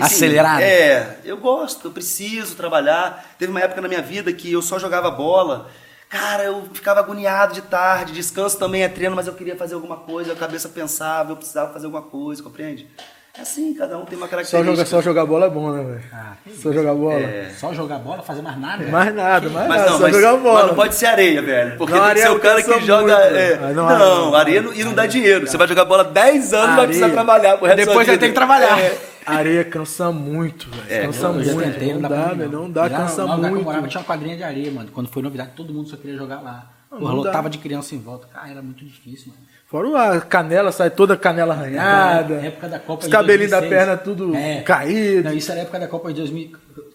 Acelerado. 0.00 0.62
É, 0.62 1.18
eu 1.26 1.36
gosto, 1.36 1.88
eu 1.88 1.90
preciso 1.90 2.56
trabalhar. 2.56 3.34
Teve 3.38 3.50
uma 3.50 3.60
época 3.60 3.82
na 3.82 3.88
minha 3.88 4.00
vida 4.00 4.32
que 4.32 4.50
eu 4.50 4.62
só 4.62 4.78
jogava 4.78 5.10
bola. 5.10 5.70
Cara, 6.08 6.44
eu 6.44 6.66
ficava 6.72 7.00
agoniado 7.00 7.52
de 7.52 7.60
tarde, 7.60 8.14
descanso 8.14 8.58
também 8.58 8.82
é 8.82 8.88
treino, 8.88 9.14
mas 9.14 9.26
eu 9.26 9.34
queria 9.34 9.54
fazer 9.54 9.74
alguma 9.74 9.98
coisa, 9.98 10.32
a 10.32 10.36
cabeça 10.36 10.70
pensava, 10.70 11.32
eu 11.32 11.36
precisava 11.36 11.70
fazer 11.70 11.84
alguma 11.84 12.02
coisa, 12.02 12.42
compreende? 12.42 12.88
É 13.38 13.42
assim, 13.42 13.72
cada 13.72 13.96
um 13.96 14.04
tem 14.04 14.18
uma 14.18 14.26
Só 14.26 14.30
característica. 14.32 14.64
jogar, 14.74 14.86
só 14.86 15.00
jogar 15.00 15.24
bola 15.24 15.46
é 15.46 15.50
bom, 15.50 15.70
né, 15.72 15.84
velho? 15.84 16.00
Ah, 16.12 16.32
só 16.60 16.72
jogar 16.72 16.92
bola. 16.94 17.20
É. 17.20 17.50
Só 17.56 17.72
jogar 17.72 17.98
bola, 18.00 18.20
fazer 18.22 18.42
mais 18.42 18.58
nada? 18.58 18.84
Mais 18.88 19.14
nada, 19.14 19.48
mais 19.48 19.68
Mas 19.68 19.78
nada, 19.78 19.90
não, 19.92 19.96
só 19.98 20.02
mas, 20.02 20.16
jogar 20.16 20.36
bola. 20.38 20.58
mas 20.58 20.66
não 20.66 20.74
pode 20.74 20.94
ser 20.96 21.06
areia, 21.06 21.40
velho. 21.40 21.76
Porque 21.78 21.92
Não, 21.92 21.98
tem 22.00 22.04
que 22.04 22.10
areia 22.10 22.26
ser 22.26 22.32
o 22.32 22.40
cara 22.40 22.62
que 22.64 22.80
joga. 22.80 23.02
muito, 23.16 23.36
é, 23.36 23.56
velho. 23.56 23.74
não, 23.74 23.98
Não, 23.98 24.34
areia 24.34 24.60
não, 24.62 24.74
e 24.74 24.82
não 24.82 24.92
dá 24.92 25.06
dinheiro. 25.06 25.46
Você 25.46 25.56
vai 25.56 25.68
jogar 25.68 25.84
bola 25.84 26.02
10 26.02 26.52
anos 26.52 26.72
e 26.72 26.76
vai 26.76 26.86
precisar 26.86 27.06
Areia. 27.06 27.14
trabalhar. 27.16 27.56
pro 27.58 27.66
resto 27.66 27.76
da 27.78 27.84
Depois 27.84 28.06
vai 28.08 28.18
ter 28.18 28.26
vida. 28.26 28.26
que 28.28 28.34
trabalhar. 28.34 28.80
É. 28.80 28.98
Areia 29.24 29.64
cansa 29.64 30.10
muito, 30.10 30.68
velho. 30.70 30.84
É, 30.88 31.06
cansa 31.06 31.26
Eu 31.26 31.44
já 31.44 31.52
muito. 31.52 31.72
tentei, 31.72 31.92
não 31.94 32.00
dá, 32.00 32.08
dá, 32.08 32.24
velho. 32.34 32.50
Não 32.50 32.70
dá, 32.70 32.90
cansa 32.90 33.14
que 33.24 33.30
eu 33.30 33.36
muito. 33.38 33.62
morava 33.62 33.86
tinha 33.86 34.00
uma 34.00 34.06
quadrinha 34.06 34.36
de 34.36 34.42
areia, 34.42 34.72
mano. 34.72 34.88
Quando 34.92 35.08
foi 35.10 35.22
novidade, 35.22 35.50
todo 35.54 35.72
mundo 35.72 35.88
só 35.88 35.96
queria 35.96 36.16
jogar 36.16 36.40
lá. 36.40 36.70
Não, 36.90 36.98
Porra, 36.98 37.10
não 37.12 37.18
lotava 37.18 37.48
de 37.50 37.58
criança 37.58 37.94
em 37.94 37.98
volta. 38.00 38.26
Cara, 38.32 38.48
era 38.50 38.62
muito 38.62 38.84
difícil, 38.84 39.28
mano. 39.32 39.46
Fora 39.68 40.14
a 40.14 40.20
canela, 40.22 40.72
sai 40.72 40.88
toda 40.90 41.12
a 41.12 41.16
canela 41.16 41.52
arranhada. 41.52 42.36
Na 42.36 42.46
época 42.46 42.68
da 42.70 42.78
Copa 42.78 43.04
Os 43.04 43.10
cabelinhos 43.10 43.50
da 43.50 43.60
2006. 43.60 43.68
perna 43.86 43.96
tudo 44.02 44.34
É. 44.34 44.62
caído. 44.62 45.24
Não, 45.28 45.36
isso 45.36 45.50
era 45.52 45.60
a 45.60 45.62
época 45.64 45.78
da 45.78 45.86
Copa 45.86 46.08
de 46.08 46.14
2000, 46.14 46.52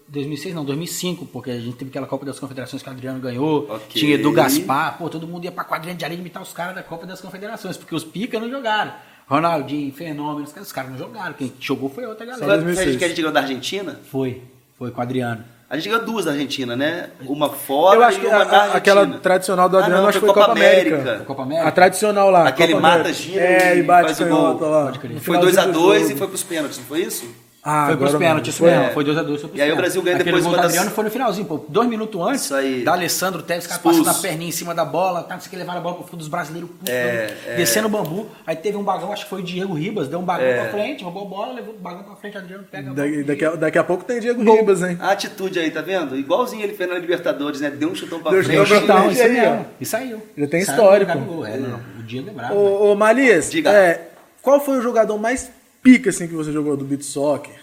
2006, 0.08 0.52
não, 0.56 0.64
2005, 0.64 1.24
porque 1.26 1.52
a 1.52 1.60
gente 1.60 1.76
teve 1.76 1.90
aquela 1.90 2.06
Copa 2.08 2.26
das 2.26 2.40
Confederações 2.40 2.82
que 2.82 2.88
o 2.88 2.92
Adriano 2.92 3.20
ganhou. 3.20 3.66
Ok. 3.70 4.00
Tinha 4.00 4.16
Edu 4.16 4.32
Gaspar, 4.32 4.98
pô, 4.98 5.08
todo 5.08 5.24
mundo 5.26 5.44
ia 5.44 5.52
pra 5.52 5.62
quadrinha 5.62 5.94
de 5.94 6.04
areia 6.04 6.18
imitar 6.18 6.42
os 6.42 6.52
caras 6.52 6.74
da 6.74 6.82
Copa 6.82 7.06
das 7.06 7.20
Confederações, 7.20 7.76
porque 7.76 7.94
os 7.94 8.02
pica 8.02 8.40
não 8.40 8.50
jogaram. 8.50 8.92
Ronaldinho, 9.28 9.92
Fenômeno, 9.92 10.44
os 10.44 10.72
caras- 10.72 10.90
não 10.90 10.98
jogaram. 10.98 11.32
Quem 11.34 11.52
jogou 11.60 11.88
foi 11.88 12.04
outra 12.04 12.26
galera. 12.26 12.60
o 12.60 12.64
que 12.74 12.78
a 12.80 12.84
gente- 12.84 12.98
que 12.98 13.04
a 13.04 13.08
gente 13.08 13.16
ganhou 13.18 13.32
da 13.32 13.40
Argentina? 13.40 14.00
Foi, 14.10 14.42
foi 14.76 14.90
com 14.90 14.98
o 14.98 15.02
Adriano. 15.02 15.44
A 15.68 15.76
gente 15.76 15.88
ganhou 15.88 16.04
duas 16.04 16.24
da 16.26 16.32
Argentina, 16.32 16.76
né? 16.76 17.08
Uma 17.26 17.48
fora 17.48 17.98
Eu 17.98 18.04
acho 18.04 18.18
e 18.18 18.20
que 18.20 18.26
uma 18.26 18.42
a- 18.42 18.44
na 18.44 18.64
aquela 18.74 19.06
tradicional 19.18 19.68
do 19.68 19.76
Ah, 19.76 19.80
Adriano, 19.80 20.02
não, 20.02 20.08
acho 20.08 20.20
que 20.20 20.26
foi 20.26 20.34
Copa 20.34 20.52
América. 20.52 21.14
Foi 21.16 21.26
Copa 21.26 21.42
América? 21.42 21.68
A 21.68 21.72
tradicional 21.72 22.30
lá. 22.30 22.46
Aquele 22.48 22.74
Copa 22.74 22.82
mata, 22.82 22.94
América. 23.00 23.14
gira 23.22 23.40
É, 23.44 23.76
e 23.76 23.78
e 23.78 23.82
bate 23.82 24.14
faz 24.14 24.20
o 24.20 24.26
gol. 24.26 24.60
lá. 24.60 24.92
Foi 24.92 25.20
finalzinho 25.20 25.72
2x2 25.72 26.06
do 26.06 26.12
e 26.12 26.16
foi 26.16 26.28
pros 26.28 26.42
pênaltis, 26.42 26.78
não 26.78 26.84
foi 26.84 27.00
isso? 27.00 27.26
Ah, 27.66 27.86
foi 27.86 27.96
pros 27.96 28.14
pênaltis, 28.16 28.48
isso 28.54 28.58
foi. 28.62 28.70
mesmo. 28.70 28.92
Foi 28.92 29.04
2x2, 29.04 29.26
foi 29.26 29.38
pros 29.38 29.54
E 29.54 29.62
aí 29.62 29.72
o. 29.72 29.76
Brasil 29.76 30.02
ganha 30.02 30.16
Aquele 30.16 30.26
depois 30.30 30.44
gol 30.44 30.52
do 30.52 30.58
quando 30.58 30.66
Adriano 30.66 30.90
foi 30.90 31.04
no 31.04 31.10
finalzinho, 31.10 31.46
pô. 31.46 31.64
Dois 31.66 31.88
minutos 31.88 32.20
antes, 32.20 32.44
Isso 32.44 32.54
aí. 32.54 32.84
da 32.84 32.92
Alessandro 32.92 33.42
Teves, 33.42 33.66
cara 33.66 33.80
passando 33.80 34.08
a 34.10 34.14
perninha 34.14 34.48
em 34.50 34.52
cima 34.52 34.74
da 34.74 34.84
bola, 34.84 35.22
tá, 35.22 35.32
não 35.34 35.40
sei 35.40 35.48
o 35.48 35.50
que, 35.50 35.56
levaram 35.56 35.80
a 35.80 35.82
bola 35.82 35.94
pro 35.96 36.04
fundo 36.04 36.18
dos 36.18 36.28
brasileiros, 36.28 36.68
puto, 36.70 36.90
É, 36.90 37.34
é. 37.46 37.54
descendo 37.56 37.86
o 37.86 37.90
bambu. 37.90 38.28
Aí 38.46 38.54
teve 38.54 38.76
um 38.76 38.82
bagão, 38.82 39.10
acho 39.12 39.24
que 39.24 39.30
foi 39.30 39.40
o 39.40 39.42
Diego 39.42 39.72
Ribas, 39.72 40.08
deu 40.08 40.18
um 40.18 40.22
bagão 40.24 40.46
É. 40.46 40.60
pra 40.62 40.70
frente, 40.72 41.02
roubou 41.04 41.22
a 41.22 41.26
bola, 41.26 41.52
levou 41.54 41.74
o 41.74 41.78
bagão 41.78 42.02
pra 42.02 42.16
frente, 42.16 42.36
Adriano 42.36 42.64
pega 42.70 42.90
a 42.90 42.92
bola. 42.92 43.08
Daqui, 43.08 43.22
daqui, 43.24 43.44
a, 43.46 43.50
daqui 43.56 43.78
a 43.78 43.84
pouco 43.84 44.04
tem 44.04 44.20
Diego 44.20 44.42
Ribas, 44.56 44.82
hein? 44.82 44.98
A 45.00 45.12
atitude 45.12 45.58
aí, 45.58 45.70
tá 45.70 45.80
vendo? 45.80 46.16
Igualzinho 46.18 46.62
ele 46.62 46.74
fez 46.74 46.90
na 46.90 46.98
Libertadores, 46.98 47.62
né? 47.62 47.70
Deu 47.70 47.88
um 47.88 47.94
chutão 47.94 48.20
pra 48.20 48.30
Deu 48.32 48.40
um 48.40 48.44
frente. 48.44 48.66
chutão 48.66 48.98
frente. 49.04 49.12
isso 49.14 49.22
aí, 49.22 49.32
mesmo. 49.32 49.66
E 49.80 49.86
saiu. 49.86 50.22
Já 50.36 50.46
tem 50.48 50.60
Saiu 50.62 50.74
histórico. 50.76 51.12
É, 51.46 51.56
não, 51.56 51.80
o 51.98 52.02
Diego 52.02 52.28
é 52.28 52.32
brabo. 52.34 52.54
né? 52.54 52.60
Ô, 52.60 52.92
ô 52.92 52.94
Malias, 52.94 53.50
é, 53.54 54.00
qual 54.42 54.60
foi 54.60 54.78
o 54.78 54.82
jogador 54.82 55.16
mais 55.18 55.50
pica 55.84 56.10
assim, 56.10 56.26
que 56.26 56.34
você 56.34 56.50
jogou 56.50 56.76
do 56.76 56.84
beat 56.84 57.02
soccer? 57.02 57.54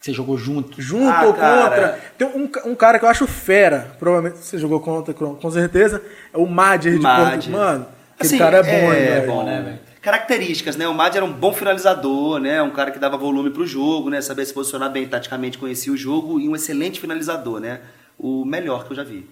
Você 0.00 0.12
jogou 0.12 0.38
junto. 0.38 0.80
Junto 0.80 1.08
Ah, 1.10 1.26
ou 1.26 1.34
cara. 1.34 1.62
contra? 1.68 2.00
Tem 2.16 2.26
um, 2.28 2.70
um 2.70 2.74
cara 2.74 2.98
que 2.98 3.04
eu 3.04 3.08
acho 3.08 3.26
fera, 3.26 3.94
provavelmente 3.98 4.38
você 4.38 4.56
jogou 4.56 4.80
contra, 4.80 5.12
com 5.12 5.34
com 5.34 5.50
certeza, 5.50 6.00
é 6.32 6.38
o 6.38 6.46
Madir 6.46 6.92
de. 6.98 7.00
Porto. 7.02 7.50
Mano, 7.50 7.86
Assim, 8.18 8.38
cara 8.38 8.58
é 8.58 8.62
bom, 8.62 8.92
hein, 8.92 8.98
é 9.00 9.20
velho? 9.20 9.26
bom, 9.26 9.44
né, 9.44 9.60
velho? 9.60 9.78
Características, 10.00 10.76
né? 10.76 10.86
O 10.88 10.94
Mad 10.94 11.14
era 11.14 11.24
um 11.24 11.32
bom 11.32 11.52
finalizador, 11.52 12.38
né? 12.38 12.62
Um 12.62 12.70
cara 12.70 12.90
que 12.92 12.98
dava 12.98 13.16
volume 13.16 13.50
pro 13.50 13.66
jogo, 13.66 14.08
né? 14.08 14.20
Sabia 14.20 14.44
se 14.46 14.54
posicionar 14.54 14.90
bem 14.90 15.06
taticamente, 15.06 15.58
conhecia 15.58 15.92
o 15.92 15.96
jogo 15.96 16.40
e 16.40 16.48
um 16.48 16.54
excelente 16.54 17.00
finalizador, 17.00 17.58
né? 17.60 17.80
O 18.16 18.44
melhor 18.44 18.84
que 18.84 18.92
eu 18.92 18.96
já 18.96 19.02
vi, 19.04 19.28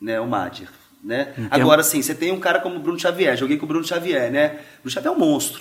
né? 0.00 0.20
O 0.20 0.26
Madir, 0.26 0.68
né? 1.02 1.28
Agora, 1.50 1.82
sim, 1.82 2.00
você 2.00 2.14
tem 2.14 2.30
um 2.30 2.38
cara 2.38 2.60
como 2.60 2.76
o 2.76 2.78
Bruno 2.78 2.98
Xavier. 2.98 3.36
Joguei 3.36 3.56
com 3.56 3.64
o 3.64 3.68
Bruno 3.68 3.84
Xavier, 3.84 4.30
né? 4.30 4.56
O 4.78 4.82
Bruno 4.84 4.90
Xavier 4.92 5.12
é 5.12 5.16
um 5.16 5.18
monstro, 5.18 5.60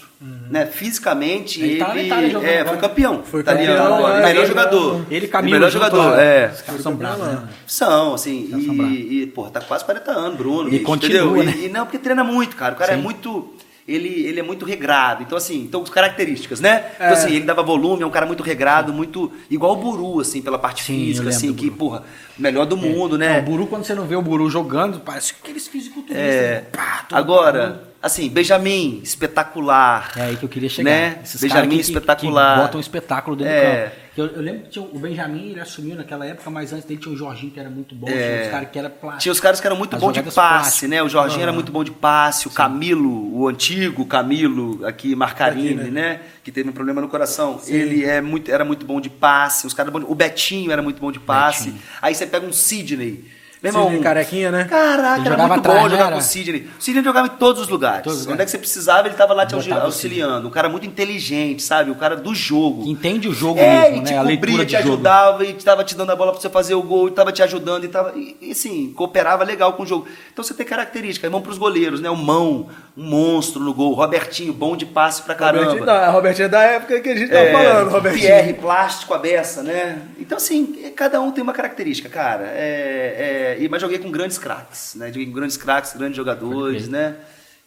né? 0.49 0.65
Fisicamente, 0.67 1.59
Ele 1.59 1.71
ele, 1.71 1.79
tá 1.79 1.97
Itália 1.97 2.29
jogando 2.29 2.49
é, 2.49 2.65
foi 2.65 2.77
campeão. 2.77 3.23
Foi 3.23 3.39
italiano 3.41 3.77
campeão, 3.77 3.95
agora. 3.97 4.19
é, 4.19 4.25
melhor 4.27 4.39
ele- 4.41 4.47
jogador. 4.47 5.05
Ele 5.09 5.25
O 5.25 5.29
caminha 5.29 5.55
melhor 5.55 5.71
jogador, 5.71 6.19
é. 6.19 6.51
Os 6.53 6.61
caras 6.61 6.81
são 6.81 6.95
bravos, 6.95 7.25
né? 7.27 7.47
São, 7.65 8.13
assim, 8.13 8.49
Eles 8.51 8.65
são 8.65 8.75
e, 8.75 9.23
e, 9.23 9.27
pô, 9.27 9.49
tá 9.49 9.61
quase 9.61 9.83
40 9.83 10.11
anos, 10.11 10.37
Bruno. 10.37 10.67
E 10.67 10.71
bicho, 10.71 10.83
continua, 10.83 11.37
entendeu? 11.37 11.43
né? 11.43 11.53
E, 11.57 11.65
e 11.65 11.69
não, 11.69 11.85
porque 11.85 11.97
treina 11.97 12.23
muito, 12.23 12.55
cara. 12.55 12.75
O 12.75 12.77
cara 12.77 12.93
é 12.93 12.95
Sim. 12.95 13.01
muito. 13.01 13.53
Ele, 13.93 14.25
ele 14.25 14.39
é 14.39 14.43
muito 14.43 14.65
regrado. 14.65 15.23
Então, 15.23 15.37
assim, 15.37 15.59
então, 15.61 15.83
características, 15.83 16.59
né? 16.59 16.85
Então, 16.95 17.07
É. 17.07 17.11
assim, 17.13 17.35
ele 17.35 17.45
dava 17.45 17.61
volume, 17.63 18.03
é 18.03 18.05
um 18.05 18.09
cara 18.11 18.25
muito 18.25 18.43
regrado, 18.43 18.93
muito. 18.93 19.31
Igual 19.49 19.73
o 19.73 19.75
Buru, 19.75 20.19
assim, 20.21 20.41
pela 20.41 20.57
parte 20.59 20.83
Sim, 20.83 20.93
física, 21.05 21.29
assim, 21.29 21.53
que, 21.53 21.69
porra, 21.69 22.03
melhor 22.37 22.65
do 22.65 22.77
mundo, 22.77 23.17
Não, 23.17 23.25
né? 23.27 23.39
o 23.39 23.43
Buru, 23.43 23.67
quando 23.67 23.83
você 23.83 23.93
não 23.93 24.05
vê 24.05 24.15
o 24.15 24.21
Buru 24.21 24.49
jogando, 24.49 24.99
parece 24.99 25.33
aqueles 25.41 25.67
fisiculturistas. 25.67 26.17
É. 26.25 26.51
né? 26.51 26.63
Pá, 26.71 27.05
Agora, 27.11 27.83
assim, 28.01 28.29
Benjamin, 28.29 28.99
espetacular. 29.03 30.11
É 30.15 30.21
aí 30.23 30.35
que 30.37 30.43
eu 30.45 30.49
queria 30.49 30.69
chegar. 30.69 30.89
Né? 30.89 31.19
Esses 31.23 31.41
Benjamin 31.41 31.75
que- 31.75 31.81
espetacular. 31.81 32.55
Que 32.55 32.61
botam 32.63 32.77
um 32.77 32.81
espetáculo 32.81 33.35
dentro 33.35 33.53
É. 33.53 33.59
do 33.85 33.89
campo. 33.89 34.00
Eu, 34.17 34.25
eu 34.27 34.41
lembro 34.41 34.63
que 34.63 34.69
tinha 34.71 34.83
o 34.83 34.99
Benjamin, 34.99 35.51
ele 35.51 35.59
assumiu 35.61 35.95
naquela 35.95 36.25
época, 36.25 36.49
mas 36.49 36.73
antes 36.73 36.83
dele 36.85 36.99
tinha 36.99 37.13
o 37.13 37.17
Jorginho, 37.17 37.51
que 37.51 37.59
era 37.59 37.69
muito 37.69 37.95
bom. 37.95 38.07
Tinha 38.07 38.41
os 38.43 38.47
caras 38.49 38.69
que 38.69 38.79
era 38.79 38.89
plástico. 38.89 39.21
Tinha 39.21 39.31
os 39.31 39.39
caras 39.39 39.61
que 39.61 39.67
eram 39.67 39.77
muito 39.77 39.95
bons 39.97 40.11
de 40.11 40.21
passe, 40.23 40.33
plásticas. 40.35 40.89
né? 40.89 41.01
O 41.01 41.07
Jorginho 41.07 41.43
era 41.43 41.53
muito 41.53 41.71
bom 41.71 41.81
de 41.83 41.91
passe, 41.91 42.45
o 42.47 42.51
Camilo, 42.51 43.33
o 43.33 43.47
antigo 43.47 44.05
Camilo, 44.05 44.85
aqui, 44.85 45.15
Marcarini, 45.15 45.75
Daqui, 45.75 45.91
né? 45.91 46.19
Que 46.43 46.51
teve 46.51 46.69
um 46.69 46.73
problema 46.73 46.99
no 46.99 47.07
coração. 47.07 47.61
Ele 47.67 48.03
é 48.03 48.19
muito, 48.19 48.51
era 48.51 48.65
muito 48.65 48.85
bom 48.85 48.99
de 48.99 49.09
passe, 49.09 49.65
os 49.65 49.73
caras 49.73 49.93
O 50.07 50.13
Betinho 50.15 50.71
era 50.71 50.81
muito 50.81 50.99
bom 50.99 51.11
de 51.11 51.19
passe. 51.19 51.69
Betinho. 51.71 51.83
Aí 52.01 52.13
você 52.13 52.27
pega 52.27 52.45
um 52.45 52.51
Sidney. 52.51 53.40
Meu 53.61 53.69
irmão, 53.71 53.83
Sidney 53.85 54.01
Carequinha, 54.03 54.51
né? 54.51 54.63
Caraca, 54.63 55.19
Ele 55.21 55.27
era 55.29 55.37
muito 55.37 55.59
atrás, 55.59 55.81
bom 55.83 55.89
jogar 55.89 56.03
era? 56.05 56.11
com 56.13 56.17
o 56.17 56.21
Sidney. 56.21 56.67
O 56.79 56.81
Sidney 56.83 57.03
jogava 57.03 57.27
em 57.27 57.31
todos 57.37 57.61
os 57.61 57.67
lugares. 57.67 58.03
Todos 58.03 58.21
os 58.21 58.27
Onde 58.27 58.41
é 58.41 58.45
que 58.45 58.49
você 58.49 58.57
precisava, 58.57 59.01
ele 59.07 59.13
estava 59.13 59.35
lá 59.35 59.45
te 59.45 59.53
Botava 59.55 59.81
o 59.81 59.85
auxiliando. 59.85 60.47
Um 60.47 60.51
cara 60.51 60.67
muito 60.67 60.87
inteligente, 60.87 61.61
sabe? 61.61 61.91
O 61.91 61.95
cara 61.95 62.15
do 62.15 62.33
jogo. 62.33 62.83
Que 62.83 62.89
entende 62.89 63.27
o 63.29 63.33
jogo 63.33 63.59
É, 63.59 63.81
mesmo, 63.91 63.97
e 63.97 63.99
né? 63.99 64.05
te 64.05 64.13
leitura 64.25 64.51
cobria, 64.51 64.65
te 64.65 64.71
jogo. 64.71 64.93
ajudava 64.95 65.45
e 65.45 65.51
estava 65.55 65.83
te 65.83 65.95
dando 65.95 66.11
a 66.11 66.15
bola 66.15 66.31
para 66.31 66.41
você 66.41 66.49
fazer 66.49 66.73
o 66.73 66.81
gol, 66.81 67.05
e 67.07 67.11
estava 67.11 67.31
te 67.31 67.43
ajudando 67.43 67.83
e 67.83 67.87
tava 67.87 68.13
e, 68.17 68.35
e, 68.41 68.51
assim, 68.51 68.91
cooperava 68.93 69.43
legal 69.43 69.73
com 69.73 69.83
o 69.83 69.85
jogo. 69.85 70.07
Então 70.33 70.43
você 70.43 70.55
tem 70.55 70.65
característica, 70.65 71.27
irmão 71.27 71.39
para 71.41 71.51
os 71.51 71.59
goleiros, 71.59 72.01
né? 72.01 72.09
O 72.09 72.15
Mão, 72.17 72.67
um 72.97 73.03
monstro 73.03 73.61
no 73.61 73.75
gol, 73.75 73.93
Robertinho, 73.93 74.53
bom 74.53 74.75
de 74.75 74.87
passe 74.87 75.21
pra 75.21 75.35
Robertinho 75.35 75.67
caramba. 75.67 75.85
da, 75.85 76.09
Robertinho 76.09 76.45
é 76.47 76.49
da 76.49 76.63
época 76.63 76.99
que 76.99 77.09
a 77.09 77.15
gente 77.15 77.29
tava 77.29 77.43
É, 77.43 77.51
falando, 77.51 77.89
Robertinho. 77.91 78.23
Pierre, 78.25 78.53
plástico, 78.53 79.13
a 79.13 79.19
beça, 79.19 79.61
né? 79.61 80.01
Então, 80.19 80.37
assim, 80.37 80.79
é- 80.83 80.89
cada 80.89 81.21
um 81.21 81.31
tem 81.31 81.43
uma 81.43 81.53
característica, 81.53 82.09
cara. 82.09 82.45
É, 82.55 83.50
é, 83.50 83.50
e- 83.59 83.69
mas 83.69 83.81
joguei 83.81 83.97
com 83.99 84.11
grandes 84.11 84.37
craques, 84.37 84.95
né? 84.95 85.07
Joguei 85.07 85.25
com 85.25 85.33
grandes 85.33 85.57
craques, 85.57 85.93
grandes 85.93 86.15
jogadores, 86.17 86.87
né? 86.87 87.15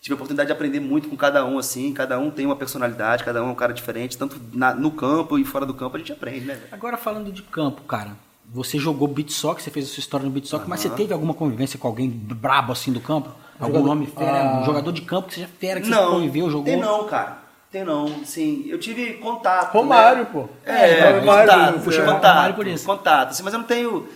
Tive 0.01 0.13
a 0.13 0.17
oportunidade 0.17 0.49
de 0.49 0.53
aprender 0.53 0.81
muito 0.81 1.09
com 1.09 1.17
cada 1.17 1.45
um, 1.47 1.59
assim. 1.59 1.93
Cada 1.95 2.19
um 2.19 2.31
tem 2.31 2.45
uma 2.45 2.57
personalidade, 2.57 3.25
cada 3.25 3.43
um 3.43 3.49
é 3.49 3.51
um 3.53 3.55
cara 3.55 3.73
diferente. 3.73 4.19
Tanto 4.19 4.39
na- 4.53 4.75
no 4.75 4.91
campo 4.91 5.39
e 5.39 5.45
fora 5.45 5.65
do 5.65 5.73
campo 5.73 5.97
a 5.97 5.99
gente 5.99 6.13
aprende, 6.13 6.45
né? 6.45 6.59
Agora 6.71 6.97
falando 6.99 7.33
de 7.33 7.43
campo, 7.43 7.83
cara. 7.83 8.11
Você 8.53 8.79
jogou 8.79 9.09
beat 9.09 9.31
soccer, 9.31 9.65
você 9.65 9.71
fez 9.71 9.87
a 9.87 9.89
sua 9.89 10.01
história 10.01 10.25
no 10.27 10.31
beat 10.31 10.47
soccer, 10.47 10.69
mas 10.69 10.81
você 10.81 10.91
teve 10.91 11.15
alguma 11.15 11.33
convivência 11.33 11.79
com 11.79 11.89
alguém 11.89 12.11
brabo 12.11 12.73
assim 12.73 12.93
do 12.93 13.01
campo? 13.01 13.31
Algum 13.59 13.79
Jogador- 13.79 13.95
nome 13.95 14.07
fera, 14.07 14.43
Ah. 14.43 14.61
um 14.61 14.65
jogador 14.67 14.93
de 14.93 15.01
campo 15.03 15.29
que 15.29 15.35
seja 15.35 15.49
fera, 15.59 15.81
que 15.81 15.87
você 15.87 15.93
Não, 15.95 16.11
conviveu, 16.11 16.51
jogou? 16.51 16.65
tem 16.65 16.77
não, 16.77 17.05
cara. 17.07 17.39
Tem 17.73 17.83
não, 17.85 18.25
sim. 18.25 18.67
Eu 18.69 18.79
tive 18.79 19.15
contato. 19.15 19.73
Romário, 19.73 20.25
né? 20.25 20.29
pô. 20.31 20.49
É, 20.67 21.19
Romário, 21.21 21.25
contato, 21.51 21.77
é. 21.77 21.79
puxa 21.81 22.01
Romário 22.01 22.15
contato, 22.21 22.55
por 22.57 22.67
isso. 22.67 22.85
contato, 22.87 23.31
assim, 23.31 23.43
mas 23.43 23.53
eu 23.55 23.59
não 23.61 23.67
tenho... 23.67 24.07